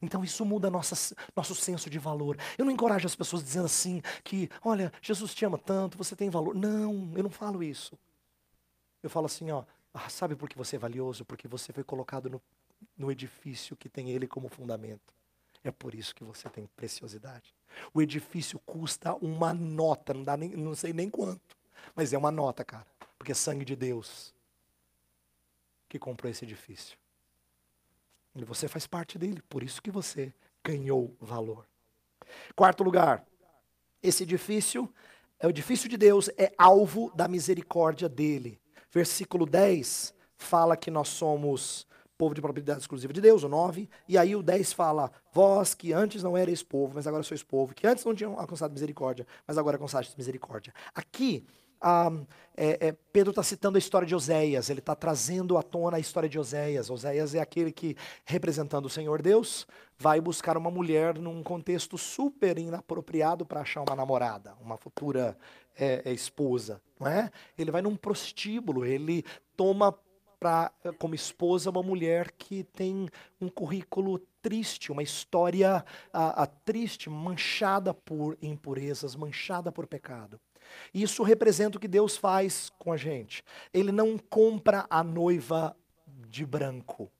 Então 0.00 0.22
isso 0.22 0.44
muda 0.44 0.70
nossa, 0.70 1.16
nosso 1.34 1.56
senso 1.56 1.90
de 1.90 1.98
valor. 1.98 2.38
Eu 2.56 2.64
não 2.64 2.70
encorajo 2.70 3.06
as 3.06 3.16
pessoas 3.16 3.42
dizendo 3.42 3.66
assim 3.66 4.00
que, 4.22 4.48
olha, 4.62 4.92
Jesus 5.02 5.34
te 5.34 5.44
ama 5.44 5.58
tanto, 5.58 5.98
você 5.98 6.14
tem 6.14 6.30
valor. 6.30 6.54
Não, 6.54 7.12
eu 7.16 7.24
não 7.24 7.30
falo 7.30 7.60
isso. 7.60 7.98
Eu 9.02 9.10
falo 9.10 9.26
assim, 9.26 9.50
ó, 9.50 9.64
ah, 9.96 10.10
sabe 10.10 10.36
por 10.36 10.48
que 10.48 10.58
você 10.58 10.76
é 10.76 10.78
valioso? 10.78 11.24
Porque 11.24 11.48
você 11.48 11.72
foi 11.72 11.82
colocado 11.82 12.28
no, 12.28 12.42
no 12.98 13.10
edifício 13.10 13.74
que 13.74 13.88
tem 13.88 14.10
ele 14.10 14.26
como 14.26 14.48
fundamento. 14.48 15.14
É 15.64 15.70
por 15.70 15.94
isso 15.94 16.14
que 16.14 16.22
você 16.22 16.48
tem 16.50 16.66
preciosidade. 16.76 17.54
O 17.94 18.02
edifício 18.02 18.58
custa 18.60 19.14
uma 19.14 19.54
nota, 19.54 20.12
não, 20.12 20.22
dá 20.22 20.36
nem, 20.36 20.50
não 20.50 20.74
sei 20.74 20.92
nem 20.92 21.08
quanto, 21.08 21.56
mas 21.94 22.12
é 22.12 22.18
uma 22.18 22.30
nota, 22.30 22.62
cara. 22.62 22.86
Porque 23.18 23.32
é 23.32 23.34
sangue 23.34 23.64
de 23.64 23.74
Deus 23.74 24.34
que 25.88 25.98
comprou 25.98 26.30
esse 26.30 26.44
edifício. 26.44 26.98
E 28.34 28.44
você 28.44 28.68
faz 28.68 28.86
parte 28.86 29.18
dele, 29.18 29.40
por 29.48 29.62
isso 29.62 29.80
que 29.80 29.90
você 29.90 30.32
ganhou 30.62 31.16
valor. 31.18 31.66
Quarto 32.54 32.84
lugar, 32.84 33.24
esse 34.02 34.24
edifício 34.24 34.92
é 35.38 35.46
o 35.46 35.50
edifício 35.50 35.88
de 35.88 35.96
Deus, 35.96 36.28
é 36.36 36.52
alvo 36.58 37.10
da 37.14 37.26
misericórdia 37.26 38.10
dele. 38.10 38.60
Versículo 38.96 39.44
10 39.44 40.14
fala 40.38 40.74
que 40.74 40.90
nós 40.90 41.08
somos 41.08 41.86
povo 42.16 42.34
de 42.34 42.40
propriedade 42.40 42.80
exclusiva 42.80 43.12
de 43.12 43.20
Deus, 43.20 43.42
o 43.42 43.48
9. 43.48 43.90
E 44.08 44.16
aí 44.16 44.34
o 44.34 44.42
10 44.42 44.72
fala: 44.72 45.12
Vós 45.34 45.74
que 45.74 45.92
antes 45.92 46.22
não 46.22 46.34
erais 46.34 46.62
povo, 46.62 46.94
mas 46.94 47.06
agora 47.06 47.22
sois 47.22 47.42
povo, 47.42 47.74
que 47.74 47.86
antes 47.86 48.06
não 48.06 48.14
tinham 48.14 48.40
alcançado 48.40 48.72
misericórdia, 48.72 49.26
mas 49.46 49.58
agora 49.58 49.76
alcançaste 49.76 50.16
misericórdia. 50.16 50.72
Aqui, 50.94 51.44
ah, 51.78 52.10
é, 52.56 52.88
é, 52.88 52.92
Pedro 53.12 53.32
está 53.32 53.42
citando 53.42 53.76
a 53.76 53.78
história 53.78 54.08
de 54.08 54.14
Oséias, 54.14 54.70
ele 54.70 54.80
está 54.80 54.94
trazendo 54.94 55.58
à 55.58 55.62
tona 55.62 55.98
a 55.98 56.00
história 56.00 56.26
de 56.26 56.38
Oséias. 56.38 56.88
Oséias 56.88 57.34
é 57.34 57.40
aquele 57.40 57.70
que, 57.70 57.94
representando 58.24 58.86
o 58.86 58.90
Senhor 58.90 59.20
Deus, 59.20 59.66
vai 59.98 60.22
buscar 60.22 60.56
uma 60.56 60.70
mulher 60.70 61.18
num 61.18 61.42
contexto 61.42 61.98
super 61.98 62.58
inapropriado 62.58 63.44
para 63.44 63.60
achar 63.60 63.82
uma 63.82 63.94
namorada, 63.94 64.54
uma 64.58 64.78
futura 64.78 65.36
é, 65.76 66.02
é, 66.04 66.12
esposa. 66.12 66.80
Não 66.98 67.06
é? 67.06 67.30
Ele 67.56 67.70
vai 67.70 67.82
num 67.82 67.96
prostíbulo, 67.96 68.84
ele 68.84 69.24
toma 69.56 69.92
para 70.38 70.72
como 70.98 71.14
esposa 71.14 71.70
uma 71.70 71.82
mulher 71.82 72.32
que 72.32 72.62
tem 72.62 73.08
um 73.40 73.48
currículo 73.48 74.18
triste, 74.42 74.92
uma 74.92 75.02
história 75.02 75.84
a, 76.12 76.42
a, 76.42 76.46
triste, 76.46 77.08
manchada 77.08 77.94
por 77.94 78.36
impurezas, 78.40 79.16
manchada 79.16 79.72
por 79.72 79.86
pecado. 79.86 80.40
Isso 80.92 81.22
representa 81.22 81.78
o 81.78 81.80
que 81.80 81.88
Deus 81.88 82.16
faz 82.16 82.70
com 82.78 82.92
a 82.92 82.96
gente. 82.96 83.42
Ele 83.72 83.92
não 83.92 84.18
compra 84.18 84.86
a 84.90 85.02
noiva 85.02 85.76
de 86.28 86.44
branco, 86.44 87.10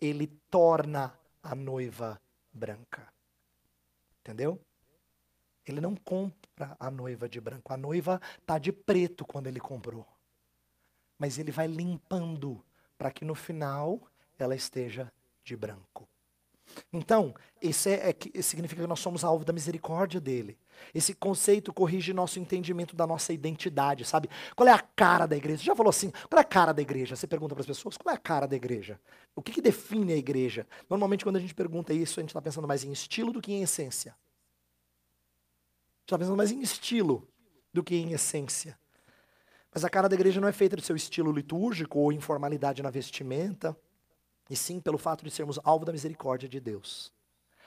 ele 0.00 0.26
torna 0.50 1.14
a 1.42 1.54
noiva 1.54 2.20
branca. 2.52 3.08
Entendeu? 4.20 4.60
Ele 5.66 5.80
não 5.80 5.96
compra 5.96 6.76
a 6.78 6.90
noiva 6.90 7.28
de 7.28 7.40
branco. 7.40 7.72
A 7.72 7.76
noiva 7.76 8.20
tá 8.44 8.58
de 8.58 8.72
preto 8.72 9.24
quando 9.24 9.48
ele 9.48 9.60
comprou. 9.60 10.06
Mas 11.18 11.38
ele 11.38 11.50
vai 11.50 11.66
limpando 11.66 12.64
para 12.96 13.10
que 13.10 13.24
no 13.24 13.34
final 13.34 14.00
ela 14.38 14.54
esteja 14.54 15.12
de 15.42 15.56
branco. 15.56 16.08
Então, 16.92 17.34
isso 17.62 17.88
é, 17.88 18.10
é, 18.10 18.42
significa 18.42 18.82
que 18.82 18.88
nós 18.88 19.00
somos 19.00 19.24
alvo 19.24 19.44
da 19.44 19.52
misericórdia 19.52 20.20
dele. 20.20 20.58
Esse 20.94 21.14
conceito 21.14 21.72
corrige 21.72 22.12
nosso 22.12 22.38
entendimento 22.38 22.94
da 22.94 23.06
nossa 23.06 23.32
identidade, 23.32 24.04
sabe? 24.04 24.28
Qual 24.54 24.68
é 24.68 24.72
a 24.72 24.78
cara 24.78 25.26
da 25.26 25.36
igreja? 25.36 25.58
Você 25.58 25.64
já 25.64 25.76
falou 25.76 25.90
assim, 25.90 26.10
qual 26.28 26.38
é 26.38 26.40
a 26.40 26.44
cara 26.44 26.72
da 26.72 26.82
igreja? 26.82 27.16
Você 27.16 27.26
pergunta 27.26 27.54
para 27.54 27.62
as 27.62 27.66
pessoas, 27.66 27.96
qual 27.96 28.12
é 28.12 28.16
a 28.16 28.20
cara 28.20 28.46
da 28.46 28.56
igreja? 28.56 29.00
O 29.34 29.42
que, 29.42 29.52
que 29.52 29.62
define 29.62 30.12
a 30.12 30.16
igreja? 30.16 30.66
Normalmente, 30.88 31.24
quando 31.24 31.36
a 31.36 31.40
gente 31.40 31.54
pergunta 31.54 31.94
isso, 31.94 32.20
a 32.20 32.22
gente 32.22 32.30
está 32.30 32.42
pensando 32.42 32.68
mais 32.68 32.84
em 32.84 32.92
estilo 32.92 33.32
do 33.32 33.40
que 33.40 33.52
em 33.52 33.62
essência. 33.62 34.14
Pensando 36.06 36.36
mais 36.36 36.52
em 36.52 36.60
estilo 36.60 37.28
do 37.72 37.82
que 37.82 37.96
em 37.96 38.12
essência. 38.12 38.78
Mas 39.74 39.84
a 39.84 39.90
cara 39.90 40.08
da 40.08 40.14
igreja 40.14 40.40
não 40.40 40.48
é 40.48 40.52
feita 40.52 40.76
do 40.76 40.82
seu 40.82 40.96
estilo 40.96 41.32
litúrgico 41.32 41.98
ou 41.98 42.12
informalidade 42.12 42.82
na 42.82 42.90
vestimenta, 42.90 43.76
e 44.48 44.56
sim 44.56 44.80
pelo 44.80 44.96
fato 44.96 45.24
de 45.24 45.30
sermos 45.30 45.58
alvo 45.64 45.84
da 45.84 45.92
misericórdia 45.92 46.48
de 46.48 46.60
Deus. 46.60 47.12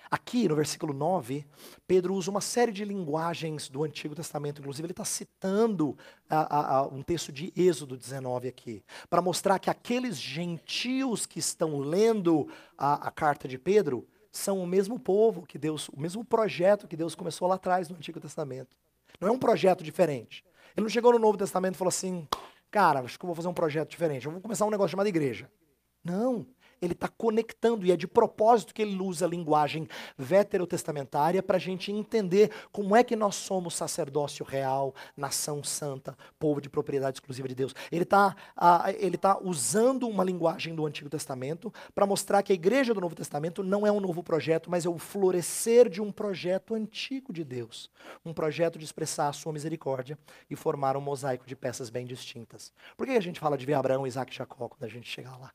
Aqui 0.10 0.48
no 0.48 0.56
versículo 0.56 0.92
9, 0.92 1.46
Pedro 1.86 2.16
usa 2.16 2.32
uma 2.32 2.42
série 2.42 2.72
de 2.72 2.84
linguagens 2.84 3.70
do 3.70 3.84
Antigo 3.84 4.16
Testamento, 4.16 4.60
inclusive 4.60 4.88
ele 4.88 4.94
está 4.94 5.06
citando 5.06 5.96
a, 6.28 6.40
a, 6.40 6.78
a, 6.78 6.88
um 6.88 7.04
texto 7.04 7.32
de 7.32 7.54
Êxodo 7.56 7.96
19 7.96 8.48
aqui, 8.48 8.84
para 9.08 9.22
mostrar 9.22 9.60
que 9.60 9.70
aqueles 9.70 10.18
gentios 10.18 11.28
que 11.28 11.38
estão 11.38 11.78
lendo 11.78 12.50
a, 12.76 13.12
carta 13.12 13.48
de 13.48 13.60
Pedro 13.60 14.08
são 14.32 14.60
o 14.60 14.68
mesmo 14.68 15.00
povo 15.00 15.46
que 15.46 15.58
Deus, 15.58 15.90
o 15.90 16.00
mesmo 16.00 16.24
projeto 16.24 16.88
que 16.88 16.96
Deus 16.96 17.16
começou 17.16 17.48
lá 17.48 17.56
atrás 17.56 17.90
no 17.90 17.96
Antigo 17.96 18.20
Testamento. 18.20 18.78
Não 19.20 19.28
é 19.28 19.32
um 19.32 19.40
projeto 19.40 19.84
diferente. 19.84 20.44
Ele 20.76 20.84
não 20.84 20.90
chegou 20.90 21.12
no 21.12 21.20
Novo 21.20 21.38
Testamento 21.38 21.76
e 21.76 21.78
falou 21.78 21.90
assim, 21.90 22.28
cara, 22.70 23.00
acho 23.02 23.18
que 23.18 23.26
eu 23.26 23.28
vou 23.28 23.36
fazer 23.36 23.48
um 23.48 23.54
projeto 23.54 23.90
diferente, 23.90 24.26
eu 24.26 24.32
vou 24.32 24.42
começar 24.42 24.66
um 24.66 24.70
negócio 24.70 24.92
chamado 24.92 25.08
igreja. 25.08 25.50
Não 26.04 26.46
ele 26.82 26.94
está 26.94 27.08
conectando, 27.08 27.86
e 27.86 27.92
é 27.92 27.98
de 27.98 28.08
propósito 28.08 28.74
que 28.74 28.82
ele 28.82 29.00
usa 29.00 29.26
a 29.26 29.30
linguagem 29.30 29.88
veterotestamentária 30.18 31.42
para 31.42 31.58
a 31.58 31.60
gente 31.60 31.92
entender 31.92 32.52
como 32.72 32.96
é 32.96 33.04
que 33.04 33.16
nós 33.16 33.36
somos 33.36 33.76
sacerdócio 33.76 34.46
real, 34.46 34.94
nação 35.16 35.64
santa, 35.64 36.18
povo 36.38 36.62
de 36.62 36.70
propriedade 36.70 37.18
exclusiva 37.18 37.48
de 37.48 37.56
Deus. 37.56 37.74
Ele 37.92 38.04
está 38.04 38.36
uh, 38.58 39.18
tá 39.18 39.40
usando 39.42 40.08
uma 40.08 40.24
linguagem 40.24 40.74
do 40.76 40.86
Antigo 40.86 41.10
Testamento 41.10 41.74
para 41.94 42.06
mostrar 42.06 42.44
que 42.44 42.52
a 42.52 42.56
igreja 42.56 42.94
do 42.94 43.02
Novo 43.02 43.16
Testamento 43.16 43.64
não 43.64 43.86
é 43.86 43.92
um 43.92 44.00
novo 44.00 44.24
projeto, 44.24 44.70
mas 44.70 44.86
é 44.86 44.90
o 44.90 44.98
florescer 44.98 45.90
de 45.90 46.02
um 46.02 46.12
projeto 46.12 46.74
antigo 46.74 47.34
de 47.34 47.44
Deus. 47.44 47.90
Um 48.26 48.34
projeto 48.34 48.78
de 48.80 48.86
expressar 48.86 49.28
a 49.28 49.34
sua 49.34 49.54
misericórdia 49.54 50.18
e 50.50 50.56
formar 50.56 50.96
um 50.96 51.02
mosaico 51.02 51.46
de 51.46 51.56
peças 51.56 51.90
bem 51.90 52.06
distintas. 52.06 52.74
Por 52.98 53.06
que 53.06 53.14
a 53.14 53.22
gente 53.22 53.40
fala 53.40 53.58
de 53.58 53.66
ver 53.66 53.74
Abraão, 53.74 54.08
Isaac 54.08 54.32
e 54.32 54.36
Jacó 54.36 54.68
quando 54.68 54.84
a 54.84 54.88
gente 54.88 55.10
chegar 55.10 55.38
lá? 55.38 55.52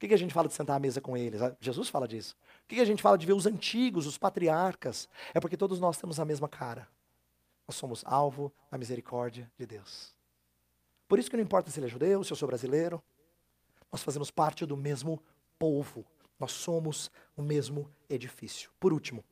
Que, 0.00 0.08
que 0.08 0.14
a 0.14 0.18
gente 0.18 0.32
fala 0.32 0.48
de 0.48 0.54
sentar 0.54 0.76
à 0.76 0.78
mesa 0.78 0.98
com 0.98 1.14
eles? 1.14 1.42
Ah, 1.42 1.54
Jesus 1.60 1.90
fala 1.90 2.08
disso. 2.08 2.34
O 2.64 2.68
que, 2.68 2.76
que 2.76 2.80
a 2.80 2.86
gente 2.86 3.02
fala 3.02 3.18
de 3.18 3.26
ver 3.26 3.34
os 3.34 3.46
antigos, 3.46 4.06
os 4.06 4.16
patriarcas? 4.16 5.06
É 5.34 5.38
porque 5.38 5.58
todos 5.58 5.78
nós 5.78 5.98
temos 5.98 6.18
a 6.18 6.24
mesma 6.24 6.48
cara. 6.48 6.88
Nós 7.68 7.76
somos 7.76 8.02
alvo 8.06 8.50
da 8.70 8.78
misericórdia 8.78 9.50
de 9.58 9.66
Deus. 9.66 10.14
Por 11.06 11.18
isso 11.18 11.30
que 11.30 11.36
não 11.36 11.44
importa 11.44 11.70
se 11.70 11.78
ele 11.78 11.86
é 11.86 11.90
judeu, 11.90 12.24
se 12.24 12.32
eu 12.32 12.36
sou 12.36 12.48
brasileiro, 12.48 13.02
nós 13.92 14.02
fazemos 14.02 14.30
parte 14.30 14.64
do 14.64 14.74
mesmo 14.74 15.22
povo. 15.58 16.06
Nós 16.38 16.52
somos 16.52 17.10
o 17.36 17.42
mesmo 17.42 17.86
edifício. 18.08 18.70
Por 18.80 18.94
último, 18.94 19.22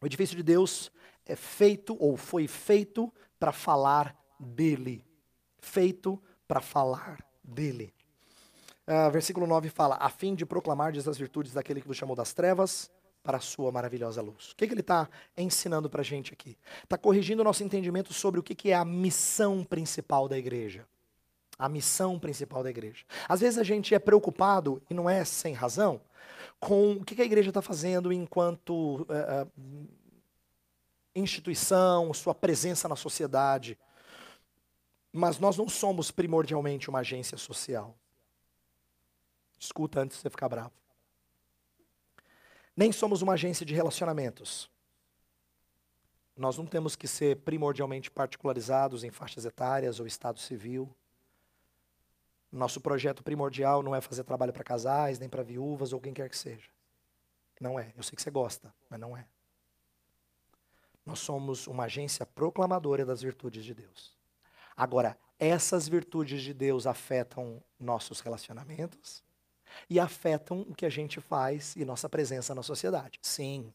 o 0.00 0.06
edifício 0.06 0.34
de 0.34 0.42
Deus 0.42 0.90
é 1.26 1.36
feito 1.36 1.94
ou 2.00 2.16
foi 2.16 2.48
feito 2.48 3.12
para 3.38 3.52
falar 3.52 4.16
dele. 4.38 5.04
Feito 5.58 6.20
para 6.48 6.62
falar 6.62 7.22
dele. 7.44 7.92
Uh, 8.90 9.08
versículo 9.08 9.46
9 9.46 9.68
fala: 9.68 9.96
a 10.00 10.08
fim 10.08 10.34
de 10.34 10.44
proclamar 10.44 10.92
as 10.96 11.16
virtudes 11.16 11.52
daquele 11.52 11.80
que 11.80 11.86
vos 11.86 11.96
chamou 11.96 12.16
das 12.16 12.32
trevas 12.32 12.90
para 13.22 13.36
a 13.36 13.40
sua 13.40 13.70
maravilhosa 13.70 14.20
luz. 14.20 14.50
O 14.50 14.56
que, 14.56 14.66
que 14.66 14.74
ele 14.74 14.80
está 14.80 15.08
ensinando 15.36 15.88
para 15.88 16.00
a 16.00 16.04
gente 16.04 16.32
aqui? 16.32 16.58
Está 16.82 16.98
corrigindo 16.98 17.40
o 17.40 17.44
nosso 17.44 17.62
entendimento 17.62 18.12
sobre 18.12 18.40
o 18.40 18.42
que, 18.42 18.52
que 18.52 18.72
é 18.72 18.74
a 18.74 18.84
missão 18.84 19.62
principal 19.62 20.28
da 20.28 20.36
igreja. 20.36 20.88
A 21.56 21.68
missão 21.68 22.18
principal 22.18 22.64
da 22.64 22.70
igreja. 22.70 23.04
Às 23.28 23.40
vezes 23.40 23.60
a 23.60 23.62
gente 23.62 23.94
é 23.94 23.98
preocupado, 24.00 24.82
e 24.90 24.94
não 24.94 25.08
é 25.08 25.24
sem 25.24 25.54
razão, 25.54 26.00
com 26.58 26.94
o 26.94 27.04
que, 27.04 27.14
que 27.14 27.22
a 27.22 27.26
igreja 27.26 27.50
está 27.50 27.62
fazendo 27.62 28.12
enquanto 28.12 29.02
uh, 29.02 29.46
uh, 29.46 29.88
instituição, 31.14 32.12
sua 32.12 32.34
presença 32.34 32.88
na 32.88 32.96
sociedade. 32.96 33.78
Mas 35.12 35.38
nós 35.38 35.56
não 35.56 35.68
somos 35.68 36.10
primordialmente 36.10 36.90
uma 36.90 37.00
agência 37.00 37.38
social. 37.38 37.94
Escuta 39.60 40.00
antes 40.00 40.16
de 40.16 40.22
você 40.22 40.30
ficar 40.30 40.48
bravo. 40.48 40.72
Nem 42.74 42.90
somos 42.90 43.20
uma 43.20 43.34
agência 43.34 43.66
de 43.66 43.74
relacionamentos. 43.74 44.70
Nós 46.34 46.56
não 46.56 46.64
temos 46.64 46.96
que 46.96 47.06
ser 47.06 47.36
primordialmente 47.40 48.10
particularizados 48.10 49.04
em 49.04 49.10
faixas 49.10 49.44
etárias 49.44 50.00
ou 50.00 50.06
estado 50.06 50.38
civil. 50.38 50.90
Nosso 52.50 52.80
projeto 52.80 53.22
primordial 53.22 53.82
não 53.82 53.94
é 53.94 54.00
fazer 54.00 54.24
trabalho 54.24 54.52
para 54.52 54.64
casais, 54.64 55.18
nem 55.18 55.28
para 55.28 55.42
viúvas 55.42 55.92
ou 55.92 56.00
quem 56.00 56.14
quer 56.14 56.30
que 56.30 56.38
seja. 56.38 56.70
Não 57.60 57.78
é. 57.78 57.92
Eu 57.94 58.02
sei 58.02 58.16
que 58.16 58.22
você 58.22 58.30
gosta, 58.30 58.74
mas 58.88 58.98
não 58.98 59.14
é. 59.14 59.26
Nós 61.04 61.18
somos 61.18 61.66
uma 61.66 61.84
agência 61.84 62.24
proclamadora 62.24 63.04
das 63.04 63.20
virtudes 63.20 63.62
de 63.62 63.74
Deus. 63.74 64.16
Agora, 64.74 65.18
essas 65.38 65.86
virtudes 65.86 66.40
de 66.40 66.54
Deus 66.54 66.86
afetam 66.86 67.62
nossos 67.78 68.20
relacionamentos, 68.20 69.22
e 69.88 69.98
afetam 69.98 70.62
o 70.62 70.74
que 70.74 70.86
a 70.86 70.90
gente 70.90 71.20
faz 71.20 71.74
e 71.76 71.84
nossa 71.84 72.08
presença 72.08 72.54
na 72.54 72.62
sociedade. 72.62 73.18
Sim. 73.22 73.72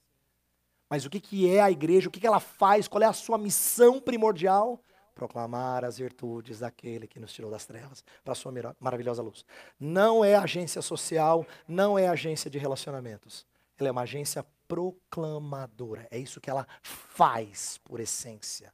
Mas 0.89 1.05
o 1.05 1.09
que, 1.09 1.19
que 1.19 1.49
é 1.49 1.61
a 1.61 1.71
igreja? 1.71 2.07
O 2.07 2.11
que, 2.11 2.19
que 2.19 2.27
ela 2.27 2.39
faz? 2.39 2.87
Qual 2.87 3.01
é 3.01 3.05
a 3.05 3.13
sua 3.13 3.37
missão 3.37 3.99
primordial? 3.99 4.79
Proclamar 5.13 5.85
as 5.85 5.97
virtudes 5.97 6.59
daquele 6.59 7.07
que 7.07 7.19
nos 7.19 7.33
tirou 7.33 7.49
das 7.49 7.65
trevas 7.65 8.03
para 8.23 8.33
a 8.33 8.35
sua 8.35 8.51
maravilhosa 8.79 9.21
luz. 9.21 9.45
Não 9.79 10.23
é 10.23 10.35
agência 10.35 10.81
social, 10.81 11.45
não 11.67 11.97
é 11.97 12.07
agência 12.07 12.49
de 12.49 12.57
relacionamentos. 12.57 13.45
Ela 13.77 13.89
é 13.89 13.91
uma 13.91 14.01
agência 14.01 14.45
proclamadora. 14.67 16.07
É 16.11 16.17
isso 16.17 16.41
que 16.41 16.49
ela 16.49 16.67
faz 16.81 17.79
por 17.83 17.99
essência. 17.99 18.73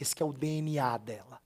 Esse 0.00 0.22
é 0.22 0.24
o 0.24 0.32
DNA 0.32 0.96
dela. 0.98 1.40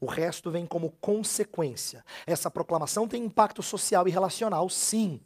O 0.00 0.06
resto 0.06 0.50
vem 0.50 0.66
como 0.66 0.90
consequência. 1.00 2.04
Essa 2.26 2.50
proclamação 2.50 3.08
tem 3.08 3.24
impacto 3.24 3.62
social 3.62 4.06
e 4.06 4.10
relacional, 4.10 4.68
sim, 4.68 5.20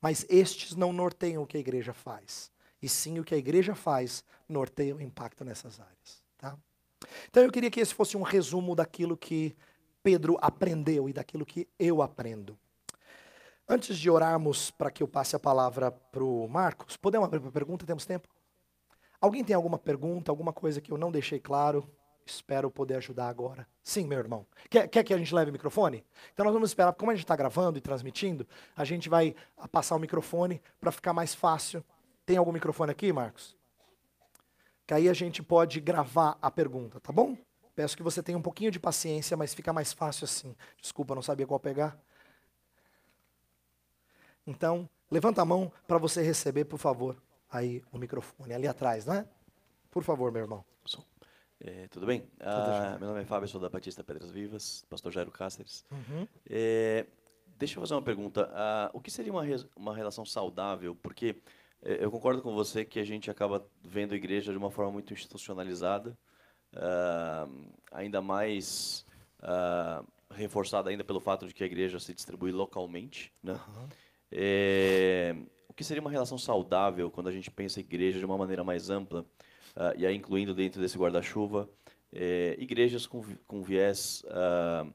mas 0.00 0.26
estes 0.28 0.74
não 0.74 0.92
norteiam 0.92 1.42
o 1.42 1.46
que 1.46 1.56
a 1.56 1.60
igreja 1.60 1.92
faz. 1.92 2.50
E 2.82 2.88
sim, 2.88 3.18
o 3.18 3.24
que 3.24 3.34
a 3.34 3.38
igreja 3.38 3.74
faz 3.74 4.24
norteia 4.48 4.94
o 4.94 5.00
impacto 5.00 5.44
nessas 5.44 5.80
áreas. 5.80 6.22
Tá? 6.38 6.56
Então 7.28 7.42
eu 7.42 7.50
queria 7.50 7.70
que 7.70 7.80
esse 7.80 7.94
fosse 7.94 8.16
um 8.16 8.22
resumo 8.22 8.74
daquilo 8.74 9.16
que 9.16 9.56
Pedro 10.02 10.38
aprendeu 10.40 11.08
e 11.08 11.12
daquilo 11.12 11.44
que 11.44 11.68
eu 11.78 12.02
aprendo. 12.02 12.58
Antes 13.68 13.98
de 13.98 14.10
orarmos 14.10 14.70
para 14.70 14.90
que 14.90 15.02
eu 15.02 15.08
passe 15.08 15.36
a 15.36 15.38
palavra 15.38 15.92
para 15.92 16.24
o 16.24 16.48
Marcos, 16.48 16.96
podemos 16.96 17.26
abrir 17.26 17.40
para 17.40 17.52
pergunta? 17.52 17.86
Temos 17.86 18.04
tempo? 18.04 18.28
Alguém 19.20 19.44
tem 19.44 19.54
alguma 19.54 19.78
pergunta, 19.78 20.32
alguma 20.32 20.52
coisa 20.52 20.80
que 20.80 20.90
eu 20.90 20.98
não 20.98 21.12
deixei 21.12 21.38
claro? 21.38 21.88
Espero 22.24 22.70
poder 22.70 22.96
ajudar 22.96 23.28
agora. 23.28 23.66
Sim, 23.82 24.06
meu 24.06 24.18
irmão. 24.18 24.46
Quer, 24.68 24.88
quer 24.88 25.02
que 25.02 25.12
a 25.12 25.18
gente 25.18 25.34
leve 25.34 25.50
o 25.50 25.52
microfone? 25.52 26.04
Então 26.32 26.44
nós 26.44 26.52
vamos 26.52 26.70
esperar, 26.70 26.92
como 26.92 27.10
a 27.10 27.14
gente 27.14 27.24
está 27.24 27.34
gravando 27.34 27.78
e 27.78 27.80
transmitindo, 27.80 28.46
a 28.76 28.84
gente 28.84 29.08
vai 29.08 29.34
passar 29.72 29.96
o 29.96 29.98
microfone 29.98 30.62
para 30.80 30.92
ficar 30.92 31.12
mais 31.12 31.34
fácil. 31.34 31.84
Tem 32.24 32.36
algum 32.36 32.52
microfone 32.52 32.92
aqui, 32.92 33.12
Marcos? 33.12 33.56
Que 34.86 34.94
aí 34.94 35.08
a 35.08 35.12
gente 35.12 35.42
pode 35.42 35.80
gravar 35.80 36.38
a 36.40 36.50
pergunta, 36.50 37.00
tá 37.00 37.12
bom? 37.12 37.36
Peço 37.74 37.96
que 37.96 38.02
você 38.02 38.22
tenha 38.22 38.38
um 38.38 38.42
pouquinho 38.42 38.70
de 38.70 38.78
paciência, 38.78 39.36
mas 39.36 39.54
fica 39.54 39.72
mais 39.72 39.92
fácil 39.92 40.24
assim. 40.24 40.54
Desculpa, 40.80 41.14
não 41.14 41.22
sabia 41.22 41.46
qual 41.46 41.58
pegar. 41.58 41.98
Então, 44.46 44.88
levanta 45.10 45.42
a 45.42 45.44
mão 45.44 45.72
para 45.86 45.98
você 45.98 46.22
receber, 46.22 46.64
por 46.64 46.78
favor, 46.78 47.16
aí 47.50 47.82
o 47.92 47.98
microfone 47.98 48.52
ali 48.52 48.66
atrás, 48.66 49.06
né? 49.06 49.26
Por 49.90 50.02
favor, 50.02 50.30
meu 50.30 50.42
irmão. 50.42 50.64
É, 51.62 51.86
tudo 51.88 52.06
bem? 52.06 52.26
Ah, 52.40 52.96
meu 52.98 53.08
nome 53.08 53.20
é 53.20 53.24
Fábio, 53.24 53.46
sou 53.46 53.60
da 53.60 53.68
Batista 53.68 54.02
Pedras 54.02 54.30
Vivas, 54.30 54.84
pastor 54.88 55.12
Jairo 55.12 55.30
Cáceres. 55.30 55.84
Uhum. 55.90 56.26
É, 56.48 57.04
deixa 57.58 57.76
eu 57.76 57.82
fazer 57.82 57.94
uma 57.94 58.02
pergunta. 58.02 58.50
Ah, 58.54 58.90
o 58.94 59.00
que 59.00 59.10
seria 59.10 59.30
uma, 59.30 59.42
uma 59.76 59.94
relação 59.94 60.24
saudável? 60.24 60.96
Porque 61.02 61.36
é, 61.82 62.02
eu 62.02 62.10
concordo 62.10 62.40
com 62.40 62.54
você 62.54 62.82
que 62.82 62.98
a 62.98 63.04
gente 63.04 63.30
acaba 63.30 63.66
vendo 63.82 64.12
a 64.14 64.16
igreja 64.16 64.52
de 64.52 64.58
uma 64.58 64.70
forma 64.70 64.90
muito 64.90 65.12
institucionalizada, 65.12 66.16
ah, 66.74 67.46
ainda 67.92 68.22
mais 68.22 69.04
ah, 69.42 70.02
reforçada 70.30 70.88
ainda 70.88 71.04
pelo 71.04 71.20
fato 71.20 71.46
de 71.46 71.52
que 71.52 71.62
a 71.62 71.66
igreja 71.66 72.00
se 72.00 72.14
distribui 72.14 72.52
localmente. 72.52 73.32
Né? 73.42 73.60
É, 74.32 75.36
o 75.68 75.74
que 75.74 75.84
seria 75.84 76.00
uma 76.00 76.10
relação 76.10 76.38
saudável 76.38 77.10
quando 77.10 77.28
a 77.28 77.32
gente 77.32 77.50
pensa 77.50 77.80
em 77.80 77.84
igreja 77.84 78.18
de 78.18 78.24
uma 78.24 78.38
maneira 78.38 78.64
mais 78.64 78.88
ampla, 78.88 79.26
ah, 79.76 79.92
e 79.96 80.06
aí 80.06 80.14
incluindo 80.14 80.54
dentro 80.54 80.80
desse 80.80 80.98
guarda-chuva 80.98 81.68
é, 82.12 82.56
igrejas 82.58 83.06
com, 83.06 83.22
com 83.46 83.62
viés 83.62 84.24
ah, 84.28 84.86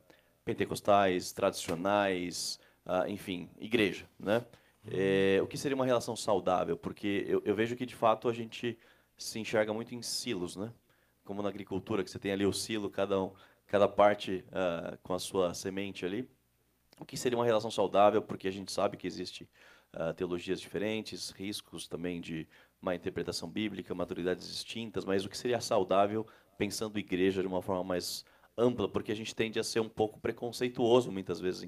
pentecostais, 0.43 1.31
tradicionais, 1.31 2.60
ah, 2.85 3.10
enfim, 3.10 3.49
igreja, 3.60 4.07
né? 4.19 4.45
É, 4.88 5.39
o 5.41 5.47
que 5.47 5.57
seria 5.57 5.76
uma 5.76 5.85
relação 5.85 6.15
saudável? 6.15 6.77
Porque 6.77 7.26
eu, 7.27 7.41
eu 7.43 7.56
vejo 7.56 7.76
que 7.76 7.85
de 7.88 7.95
fato 7.95 8.30
a 8.30 8.34
gente 8.34 8.77
se 9.18 9.39
enxerga 9.39 9.73
muito 9.73 9.95
em 9.95 10.02
silos, 10.02 10.56
né? 10.56 10.72
Como 11.23 11.41
na 11.41 11.49
agricultura, 11.49 12.03
que 12.03 12.11
você 12.11 12.19
tem 12.19 12.31
ali 12.31 12.45
o 12.45 12.53
silo, 12.53 12.88
cada, 12.89 13.19
um, 13.19 13.31
cada 13.65 13.88
parte 13.88 14.45
ah, 14.52 14.97
com 15.02 15.14
a 15.14 15.19
sua 15.19 15.53
semente 15.53 16.06
ali. 16.06 16.30
O 16.99 17.06
que 17.06 17.18
seria 17.18 17.38
uma 17.38 17.45
relação 17.45 17.72
saudável? 17.72 18.22
Porque 18.22 18.47
a 18.47 18.52
gente 18.52 18.72
sabe 18.72 18.95
que 18.95 19.07
existe 19.07 19.49
teologias 20.18 20.60
diferentes, 20.60 21.30
riscos 21.30 21.88
também 21.88 22.19
de 22.19 22.45
má 22.81 22.95
interpretação 22.95 23.49
bíblica, 23.49 23.95
maturidades 23.95 24.47
distintas, 24.47 25.06
mas 25.06 25.26
o 25.26 25.30
que 25.30 25.38
seria 25.38 25.60
saudável 25.60 26.26
pensando 26.57 26.99
igreja 26.99 27.41
de 27.41 27.47
uma 27.47 27.61
forma 27.61 27.84
mais 27.84 28.23
ampla, 28.57 28.88
porque 28.88 29.11
a 29.11 29.15
gente 29.15 29.35
tende 29.35 29.60
a 29.60 29.64
ser 29.64 29.80
um 29.80 29.89
pouco 29.89 30.19
preconceituoso 30.19 31.11
muitas 31.11 31.39
vezes, 31.39 31.64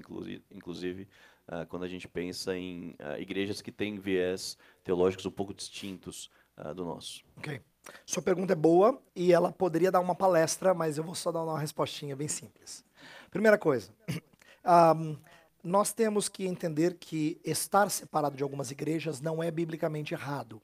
inclusive, 0.50 1.08
ah, 1.46 1.66
quando 1.66 1.84
a 1.84 1.88
gente 1.88 2.08
pensa 2.08 2.56
em 2.56 2.94
ah, 2.98 3.18
igrejas 3.18 3.60
que 3.60 3.70
têm 3.70 3.98
viés 3.98 4.56
teológicos 4.82 5.26
um 5.26 5.30
pouco 5.30 5.52
distintos 5.52 6.30
ah, 6.56 6.72
do 6.72 6.84
nosso. 6.84 7.22
Ok. 7.36 7.60
Sua 8.04 8.22
pergunta 8.22 8.52
é 8.52 8.56
boa 8.56 9.00
e 9.14 9.32
ela 9.32 9.50
poderia 9.50 9.90
dar 9.90 10.00
uma 10.00 10.14
palestra, 10.14 10.74
mas 10.74 10.98
eu 10.98 11.04
vou 11.04 11.14
só 11.14 11.32
dar 11.32 11.42
uma 11.42 11.58
respostinha 11.58 12.14
bem 12.14 12.28
simples. 12.28 12.84
Primeira 13.30 13.56
coisa, 13.56 13.90
ahm, 14.64 15.16
nós 15.62 15.92
temos 15.92 16.28
que 16.28 16.46
entender 16.46 16.94
que 16.98 17.40
estar 17.44 17.90
separado 17.90 18.36
de 18.36 18.42
algumas 18.42 18.70
igrejas 18.70 19.20
não 19.20 19.42
é 19.42 19.50
biblicamente 19.50 20.14
errado. 20.14 20.60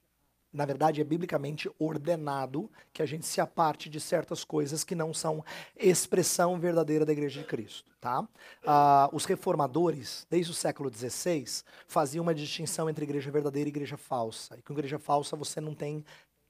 Na 0.54 0.64
verdade, 0.64 1.00
é 1.00 1.04
biblicamente 1.04 1.68
ordenado 1.80 2.70
que 2.92 3.02
a 3.02 3.06
gente 3.06 3.26
se 3.26 3.40
aparte 3.40 3.90
de 3.90 3.98
certas 3.98 4.44
coisas 4.44 4.84
que 4.84 4.94
não 4.94 5.12
são 5.12 5.44
expressão 5.76 6.60
verdadeira 6.60 7.04
da 7.04 7.12
Igreja 7.12 7.40
de 7.40 7.46
Cristo. 7.46 7.90
Tá? 8.00 8.26
Ah, 8.64 9.10
os 9.12 9.24
reformadores, 9.24 10.24
desde 10.30 10.52
o 10.52 10.54
século 10.54 10.88
XVI, 10.94 11.44
faziam 11.88 12.22
uma 12.22 12.34
distinção 12.34 12.88
entre 12.88 13.04
igreja 13.04 13.32
verdadeira 13.32 13.68
e 13.68 13.72
igreja 13.72 13.96
falsa. 13.96 14.56
E 14.56 14.62
com 14.62 14.72
igreja 14.74 14.98
falsa 14.98 15.34
você 15.34 15.60
não 15.60 15.74
tem 15.74 16.04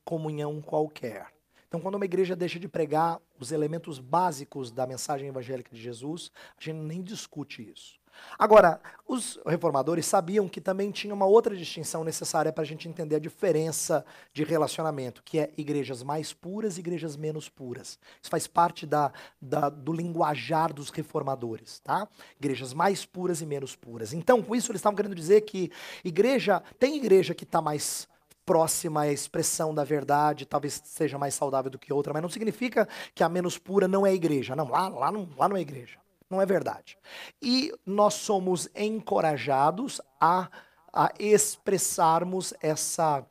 comunhão 0.05 0.61
qualquer. 0.61 1.29
Então, 1.67 1.81
quando 1.81 1.95
uma 1.95 2.05
igreja 2.05 2.37
deixa 2.37 2.61
de 2.61 2.69
pregar 2.69 3.19
os 3.41 3.53
elementos 3.53 3.99
básicos 3.99 4.71
da 4.71 4.87
mensagem 4.87 5.29
evangélica 5.29 5.75
de 5.75 5.81
Jesus, 5.83 6.31
a 6.59 6.63
gente 6.63 6.77
nem 6.77 7.03
discute 7.03 7.69
isso. 7.69 7.99
Agora, 8.39 8.81
os 9.07 9.39
reformadores 9.47 10.07
sabiam 10.07 10.49
que 10.49 10.61
também 10.61 10.91
tinha 10.91 11.13
uma 11.15 11.27
outra 11.27 11.57
distinção 11.57 12.03
necessária 12.05 12.53
para 12.53 12.63
a 12.63 12.67
gente 12.67 12.89
entender 12.89 13.17
a 13.17 13.19
diferença 13.19 14.05
de 14.33 14.43
relacionamento, 14.45 15.23
que 15.23 15.39
é 15.39 15.53
igrejas 15.57 16.03
mais 16.03 16.33
puras 16.33 16.77
e 16.77 16.81
igrejas 16.81 17.17
menos 17.17 17.49
puras. 17.49 17.99
Isso 18.21 18.31
faz 18.31 18.47
parte 18.47 18.87
da, 18.87 19.13
da- 19.41 19.69
do 19.69 19.93
linguajar 19.93 20.73
dos 20.73 20.91
reformadores, 20.91 21.81
tá? 21.81 22.09
Igrejas 22.39 22.73
mais 22.73 23.05
puras 23.05 23.41
e 23.41 23.47
menos 23.47 23.77
puras. 23.77 24.13
Então, 24.13 24.43
com 24.43 24.55
isso, 24.57 24.71
eles 24.73 24.81
estavam 24.81 24.97
querendo 24.97 25.15
dizer 25.15 25.43
que 25.43 25.71
igreja, 26.05 26.63
tem 26.79 26.97
igreja 26.97 27.35
que 27.35 27.45
está 27.45 27.61
mais 27.61 28.09
próxima 28.47 29.03
à 29.03 29.09
expressão 29.13 29.75
da 29.75 29.85
verdade, 29.85 30.45
talvez 30.45 30.81
seja 30.85 31.17
mais 31.17 31.35
saudável 31.35 31.71
do 31.71 31.79
que 31.79 31.93
outra, 31.93 32.13
mas 32.13 32.21
não 32.23 32.29
significa 32.29 32.87
que 33.15 33.23
a 33.25 33.29
menos 33.29 33.57
pura 33.57 33.89
não 33.89 34.07
é 34.07 34.13
igreja. 34.13 34.55
Não, 34.55 34.69
lá, 34.69 34.89
lá, 34.89 35.11
não, 35.11 35.29
lá 35.37 35.49
não 35.49 35.57
é 35.57 35.61
igreja. 35.61 35.99
Não 36.31 36.41
é 36.41 36.47
verdade. 36.47 36.99
E 37.41 37.73
nós 37.85 38.15
somos 38.15 38.69
encorajados 38.75 40.01
a, 40.21 40.49
a 40.93 41.13
expressarmos 41.19 42.55
essa, 42.61 43.25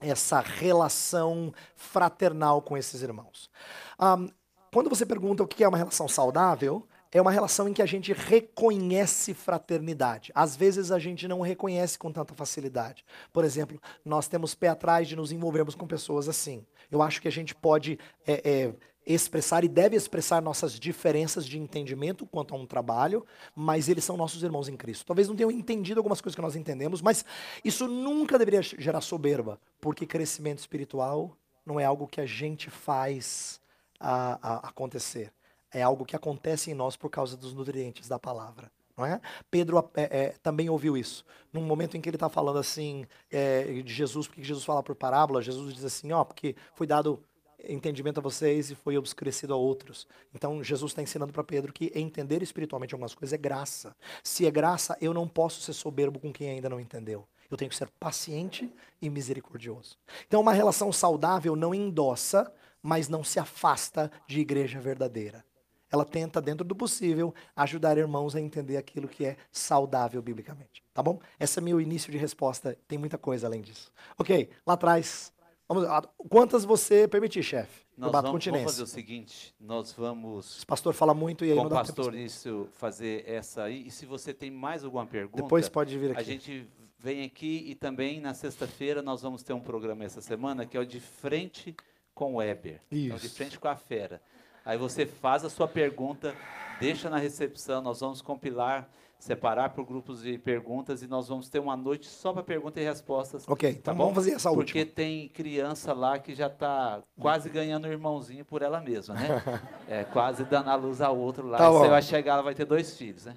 essa 0.00 0.40
relação 0.40 1.52
fraternal 1.76 2.62
com 2.62 2.76
esses 2.76 3.02
irmãos. 3.02 3.50
Ahn, 3.98 4.28
quando 4.72 4.90
você 4.90 5.06
pergunta 5.06 5.42
o 5.42 5.46
que 5.46 5.62
é 5.62 5.68
uma 5.68 5.78
relação 5.78 6.08
saudável, 6.08 6.86
é 7.14 7.20
uma 7.20 7.30
relação 7.30 7.68
em 7.68 7.72
que 7.72 7.80
a 7.80 7.86
gente 7.86 8.12
reconhece 8.12 9.32
fraternidade. 9.32 10.32
Às 10.34 10.56
vezes 10.56 10.90
a 10.90 10.98
gente 10.98 11.28
não 11.28 11.40
reconhece 11.40 11.96
com 11.96 12.10
tanta 12.10 12.34
facilidade. 12.34 13.04
Por 13.32 13.44
exemplo, 13.44 13.80
nós 14.04 14.26
temos 14.26 14.52
pé 14.52 14.66
atrás 14.66 15.06
de 15.06 15.14
nos 15.14 15.30
envolvermos 15.30 15.76
com 15.76 15.86
pessoas 15.86 16.28
assim. 16.28 16.66
Eu 16.90 17.00
acho 17.00 17.22
que 17.22 17.28
a 17.28 17.30
gente 17.30 17.54
pode 17.54 18.00
é, 18.26 18.42
é, 18.44 18.74
expressar 19.06 19.64
e 19.64 19.68
deve 19.68 19.96
expressar 19.96 20.40
nossas 20.40 20.78
diferenças 20.78 21.46
de 21.46 21.58
entendimento 21.58 22.26
quanto 22.26 22.54
a 22.54 22.58
um 22.58 22.66
trabalho, 22.66 23.24
mas 23.54 23.88
eles 23.88 24.04
são 24.04 24.16
nossos 24.16 24.42
irmãos 24.42 24.68
em 24.68 24.76
Cristo. 24.76 25.04
Talvez 25.04 25.28
não 25.28 25.36
tenham 25.36 25.50
entendido 25.50 26.00
algumas 26.00 26.20
coisas 26.20 26.34
que 26.34 26.42
nós 26.42 26.56
entendemos, 26.56 27.02
mas 27.02 27.24
isso 27.64 27.86
nunca 27.86 28.38
deveria 28.38 28.62
gerar 28.62 29.00
soberba, 29.00 29.60
porque 29.80 30.06
crescimento 30.06 30.58
espiritual 30.58 31.36
não 31.66 31.78
é 31.78 31.84
algo 31.84 32.06
que 32.06 32.20
a 32.20 32.26
gente 32.26 32.70
faz 32.70 33.60
a- 34.00 34.38
a- 34.42 34.68
acontecer. 34.68 35.32
É 35.72 35.82
algo 35.82 36.04
que 36.04 36.14
acontece 36.16 36.70
em 36.70 36.74
nós 36.74 36.96
por 36.96 37.10
causa 37.10 37.36
dos 37.36 37.52
nutrientes 37.52 38.08
da 38.08 38.18
palavra. 38.18 38.70
Não 38.96 39.04
é? 39.04 39.20
Pedro 39.50 39.90
é, 39.96 40.02
é, 40.02 40.34
também 40.40 40.70
ouviu 40.70 40.96
isso. 40.96 41.24
Num 41.52 41.62
momento 41.62 41.96
em 41.96 42.00
que 42.00 42.08
ele 42.08 42.16
está 42.16 42.28
falando 42.28 42.58
assim 42.60 43.04
é, 43.28 43.82
de 43.82 43.92
Jesus, 43.92 44.28
porque 44.28 44.44
Jesus 44.44 44.64
fala 44.64 44.84
por 44.84 44.94
parábola, 44.94 45.42
Jesus 45.42 45.74
diz 45.74 45.84
assim, 45.84 46.12
ó, 46.12 46.22
porque 46.22 46.54
foi 46.74 46.86
dado 46.86 47.20
entendimento 47.68 48.18
a 48.18 48.22
vocês 48.22 48.70
e 48.70 48.74
foi 48.74 48.96
obscurecido 48.96 49.52
a 49.54 49.56
outros. 49.56 50.06
Então 50.34 50.62
Jesus 50.62 50.92
está 50.92 51.02
ensinando 51.02 51.32
para 51.32 51.44
Pedro 51.44 51.72
que 51.72 51.92
entender 51.94 52.42
espiritualmente 52.42 52.94
algumas 52.94 53.14
coisas 53.14 53.32
é 53.32 53.38
graça. 53.38 53.94
Se 54.22 54.46
é 54.46 54.50
graça, 54.50 54.96
eu 55.00 55.14
não 55.14 55.28
posso 55.28 55.60
ser 55.60 55.72
soberbo 55.72 56.18
com 56.18 56.32
quem 56.32 56.50
ainda 56.50 56.68
não 56.68 56.80
entendeu. 56.80 57.26
Eu 57.50 57.56
tenho 57.56 57.70
que 57.70 57.76
ser 57.76 57.88
paciente 58.00 58.72
e 59.00 59.08
misericordioso. 59.10 59.96
Então 60.26 60.40
uma 60.40 60.52
relação 60.52 60.92
saudável 60.92 61.54
não 61.54 61.74
endossa, 61.74 62.52
mas 62.82 63.08
não 63.08 63.22
se 63.22 63.38
afasta 63.38 64.10
de 64.26 64.40
igreja 64.40 64.80
verdadeira. 64.80 65.44
Ela 65.94 66.04
tenta, 66.04 66.42
dentro 66.42 66.64
do 66.64 66.74
possível, 66.74 67.32
ajudar 67.54 67.96
irmãos 67.96 68.34
a 68.34 68.40
entender 68.40 68.76
aquilo 68.76 69.06
que 69.06 69.24
é 69.24 69.36
saudável 69.52 70.20
biblicamente. 70.20 70.82
Tá 70.92 71.00
bom? 71.00 71.20
Esse 71.38 71.60
é 71.60 71.62
meu 71.62 71.80
início 71.80 72.10
de 72.10 72.18
resposta. 72.18 72.76
Tem 72.88 72.98
muita 72.98 73.16
coisa 73.16 73.46
além 73.46 73.60
disso. 73.60 73.92
Ok, 74.18 74.50
lá 74.66 74.74
atrás. 74.74 75.32
Vamos, 75.68 75.86
quantas 76.28 76.64
você 76.64 77.08
permitir, 77.08 77.42
chefe? 77.42 77.84
Nós 77.96 78.12
bato 78.12 78.26
vamos, 78.28 78.44
vamos 78.44 78.62
fazer 78.64 78.82
o 78.82 78.86
seguinte, 78.86 79.54
nós 79.58 79.92
vamos, 79.92 80.56
Esse 80.58 80.66
pastor 80.66 80.92
fala 80.92 81.14
muito 81.14 81.44
e 81.44 81.50
aí 81.50 81.54
com 81.56 81.62
não 81.62 81.66
o 81.66 81.70
dá 81.70 81.82
tempo. 81.82 81.94
pastor 81.96 82.12
nisso, 82.12 82.68
fazer 82.72 83.24
essa 83.26 83.62
aí. 83.62 83.86
E 83.86 83.90
se 83.90 84.04
você 84.04 84.34
tem 84.34 84.50
mais 84.50 84.84
alguma 84.84 85.06
pergunta, 85.06 85.42
Depois 85.42 85.68
pode 85.68 85.96
vir 85.96 86.10
aqui. 86.10 86.20
a 86.20 86.22
gente 86.24 86.66
vem 86.98 87.24
aqui 87.24 87.64
e 87.66 87.74
também 87.74 88.20
na 88.20 88.34
sexta-feira 88.34 89.00
nós 89.00 89.22
vamos 89.22 89.42
ter 89.42 89.52
um 89.52 89.60
programa 89.60 90.04
essa 90.04 90.20
semana 90.20 90.66
que 90.66 90.76
é 90.76 90.80
o 90.80 90.84
de 90.86 91.00
frente 91.00 91.74
com 92.14 92.34
o 92.34 92.36
Weber. 92.36 92.80
É 92.90 92.94
o 92.94 93.18
de 93.18 93.26
Isso. 93.26 93.34
frente 93.36 93.58
com 93.58 93.68
a 93.68 93.76
fera. 93.76 94.20
Aí 94.64 94.76
você 94.76 95.06
faz 95.06 95.44
a 95.44 95.50
sua 95.50 95.68
pergunta, 95.68 96.34
deixa 96.80 97.08
na 97.08 97.18
recepção, 97.18 97.80
nós 97.80 98.00
vamos 98.00 98.20
compilar, 98.20 98.88
separar 99.24 99.70
por 99.70 99.86
grupos 99.86 100.22
de 100.22 100.36
perguntas 100.36 101.00
e 101.02 101.06
nós 101.06 101.28
vamos 101.28 101.48
ter 101.48 101.58
uma 101.58 101.74
noite 101.74 102.06
só 102.06 102.30
para 102.30 102.42
perguntas 102.42 102.82
e 102.82 102.86
respostas. 102.86 103.48
Ok, 103.48 103.70
então 103.70 103.82
tá 103.82 103.94
bom? 103.94 104.02
vamos 104.04 104.16
fazer 104.16 104.32
essa 104.32 104.50
Porque 104.50 104.80
última. 104.80 104.94
tem 104.94 105.28
criança 105.30 105.94
lá 105.94 106.18
que 106.18 106.34
já 106.34 106.46
está 106.46 107.02
quase 107.18 107.48
ganhando 107.48 107.86
o 107.86 107.90
irmãozinho 107.90 108.44
por 108.44 108.60
ela 108.60 108.82
mesma, 108.82 109.14
né? 109.14 109.42
É, 109.88 110.04
quase 110.04 110.44
dando 110.44 110.68
a 110.68 110.74
luz 110.74 111.00
ao 111.00 111.16
outro 111.16 111.46
lá. 111.46 111.56
Tá 111.56 111.70
você 111.70 111.88
vai 111.88 112.02
chegar, 112.02 112.34
ela 112.34 112.42
vai 112.42 112.54
ter 112.54 112.66
dois 112.66 112.98
filhos, 112.98 113.24
né? 113.24 113.34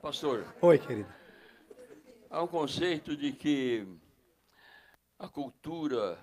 Pastor, 0.00 0.44
Oi, 0.60 0.78
querido. 0.78 1.08
há 2.30 2.40
um 2.42 2.46
conceito 2.46 3.16
de 3.16 3.32
que 3.32 3.84
a 5.18 5.28
cultura 5.28 6.18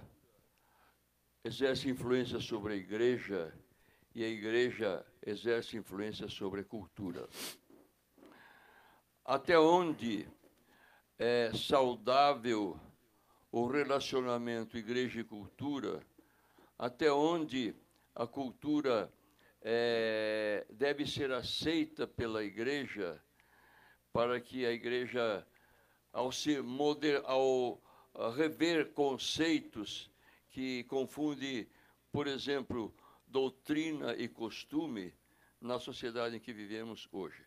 exerce 1.44 1.90
influência 1.90 2.40
sobre 2.40 2.74
a 2.74 2.76
igreja 2.78 3.54
e 4.18 4.24
a 4.24 4.28
igreja 4.28 5.06
exerce 5.24 5.78
influência 5.78 6.28
sobre 6.28 6.62
a 6.62 6.64
cultura. 6.64 7.30
Até 9.24 9.60
onde 9.60 10.28
é 11.20 11.52
saudável 11.54 12.80
o 13.52 13.68
relacionamento 13.68 14.76
igreja 14.76 15.20
e 15.20 15.24
cultura? 15.24 16.02
Até 16.80 17.12
onde 17.12 17.76
a 18.16 18.26
cultura 18.26 19.14
eh, 19.62 20.66
deve 20.72 21.06
ser 21.06 21.32
aceita 21.32 22.08
pela 22.08 22.44
igreja? 22.44 23.22
para 24.12 24.42
que 24.42 24.66
a 24.66 24.72
igreja, 24.72 25.46
ao, 26.12 26.32
se 26.32 26.60
moder, 26.60 27.22
ao 27.26 27.80
rever 28.36 28.92
conceitos 28.94 30.10
que 30.50 30.86
confunde, 30.86 31.70
por 32.12 32.26
exemplo, 32.26 32.92
doutrina 33.28 34.16
e 34.16 34.28
costume 34.28 35.14
na 35.60 35.80
sociedade 35.80 36.36
em 36.36 36.40
que 36.40 36.54
vivemos 36.54 37.08
hoje? 37.12 37.44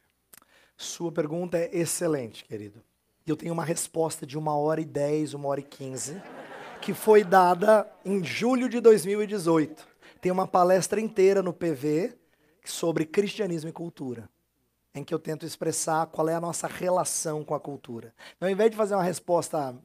Sua 0.77 1.11
pergunta 1.11 1.59
é 1.59 1.77
excelente, 1.77 2.45
querido. 2.45 2.83
Eu 3.27 3.37
tenho 3.37 3.53
uma 3.53 3.65
resposta 3.65 4.27
de 4.27 4.39
uma 4.39 4.57
hora 4.57 4.81
e 4.81 4.85
dez, 4.85 5.35
uma 5.35 5.49
hora 5.49 5.61
e 5.61 5.65
quinze, 5.65 6.21
que 6.81 6.95
foi 6.95 7.23
dada 7.23 7.91
em 8.05 8.25
julho 8.25 8.69
de 8.69 8.81
2018. 8.81 9.87
Tem 10.21 10.33
uma 10.33 10.47
palestra 10.47 11.01
inteira 11.01 11.43
no 11.43 11.53
PV 11.53 12.17
sobre 12.65 13.05
cristianismo 13.05 13.71
e 13.71 13.73
cultura, 13.73 14.29
em 14.95 15.05
que 15.05 15.15
eu 15.15 15.19
tento 15.19 15.47
expressar 15.47 16.07
qual 16.07 16.29
é 16.29 16.35
a 16.35 16.41
nossa 16.41 16.67
relação 16.67 17.45
com 17.45 17.55
a 17.55 17.61
cultura. 17.61 18.15
Então, 18.37 18.49
ao 18.49 18.53
invés 18.53 18.71
de 18.71 18.77
fazer 18.77 18.95
uma 18.95 19.05
resposta 19.05 19.77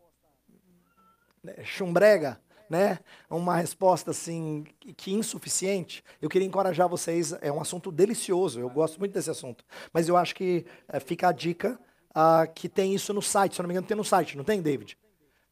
né, 1.43 1.63
chumbrega, 1.63 2.41
né, 2.69 2.99
uma 3.29 3.55
resposta 3.55 4.11
assim 4.11 4.63
que 4.97 5.13
insuficiente, 5.13 6.03
eu 6.21 6.29
queria 6.29 6.47
encorajar 6.47 6.87
vocês. 6.87 7.33
É 7.41 7.51
um 7.51 7.61
assunto 7.61 7.91
delicioso, 7.91 8.59
eu 8.59 8.69
gosto 8.69 8.99
muito 8.99 9.13
desse 9.13 9.29
assunto, 9.29 9.63
mas 9.93 10.07
eu 10.07 10.17
acho 10.17 10.35
que 10.35 10.65
é, 10.87 10.99
fica 10.99 11.29
a 11.29 11.31
dica 11.31 11.79
uh, 12.11 12.51
que 12.53 12.69
tem 12.69 12.93
isso 12.93 13.13
no 13.13 13.21
site. 13.21 13.55
Se 13.55 13.61
eu 13.61 13.63
não 13.63 13.67
me 13.67 13.73
engano, 13.73 13.87
tem 13.87 13.97
no 13.97 14.03
site, 14.03 14.37
não 14.37 14.43
tem, 14.43 14.61
David? 14.61 14.97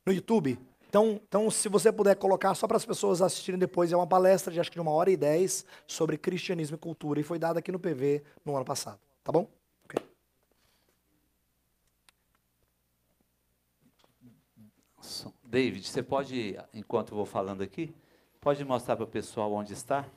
No 0.06 0.14
YouTube. 0.14 0.60
Então, 0.88 1.20
então, 1.28 1.50
se 1.50 1.68
você 1.70 1.92
puder 1.92 2.16
colocar 2.16 2.54
só 2.54 2.68
para 2.68 2.78
as 2.78 2.86
pessoas 2.86 3.20
assistirem 3.20 3.60
depois, 3.60 3.92
é 3.92 3.98
uma 3.98 4.06
palestra 4.06 4.54
de 4.54 4.60
acho 4.60 4.70
que 4.70 4.76
de 4.76 4.82
uma 4.82 4.92
hora 4.92 5.10
e 5.10 5.18
dez 5.18 5.66
sobre 5.88 6.20
cristianismo 6.20 6.76
e 6.76 6.80
cultura 6.80 7.20
e 7.20 7.24
foi 7.24 7.40
dada 7.40 7.60
aqui 7.60 7.72
no 7.72 7.80
PV 7.80 8.24
no 8.46 8.56
ano 8.56 8.64
passado. 8.64 9.00
Tá 9.24 9.32
bom? 9.32 9.50
Okay. 9.86 10.04
David, 15.54 15.88
você 15.88 16.02
pode, 16.02 16.58
enquanto 16.74 17.12
eu 17.12 17.16
vou 17.16 17.28
falando 17.28 17.62
aqui, 17.62 17.94
pode 18.42 18.66
mostrar 18.66 18.96
para 18.96 19.06
o 19.06 19.08
pessoal 19.08 19.54
onde 19.54 19.72
está? 19.72 20.04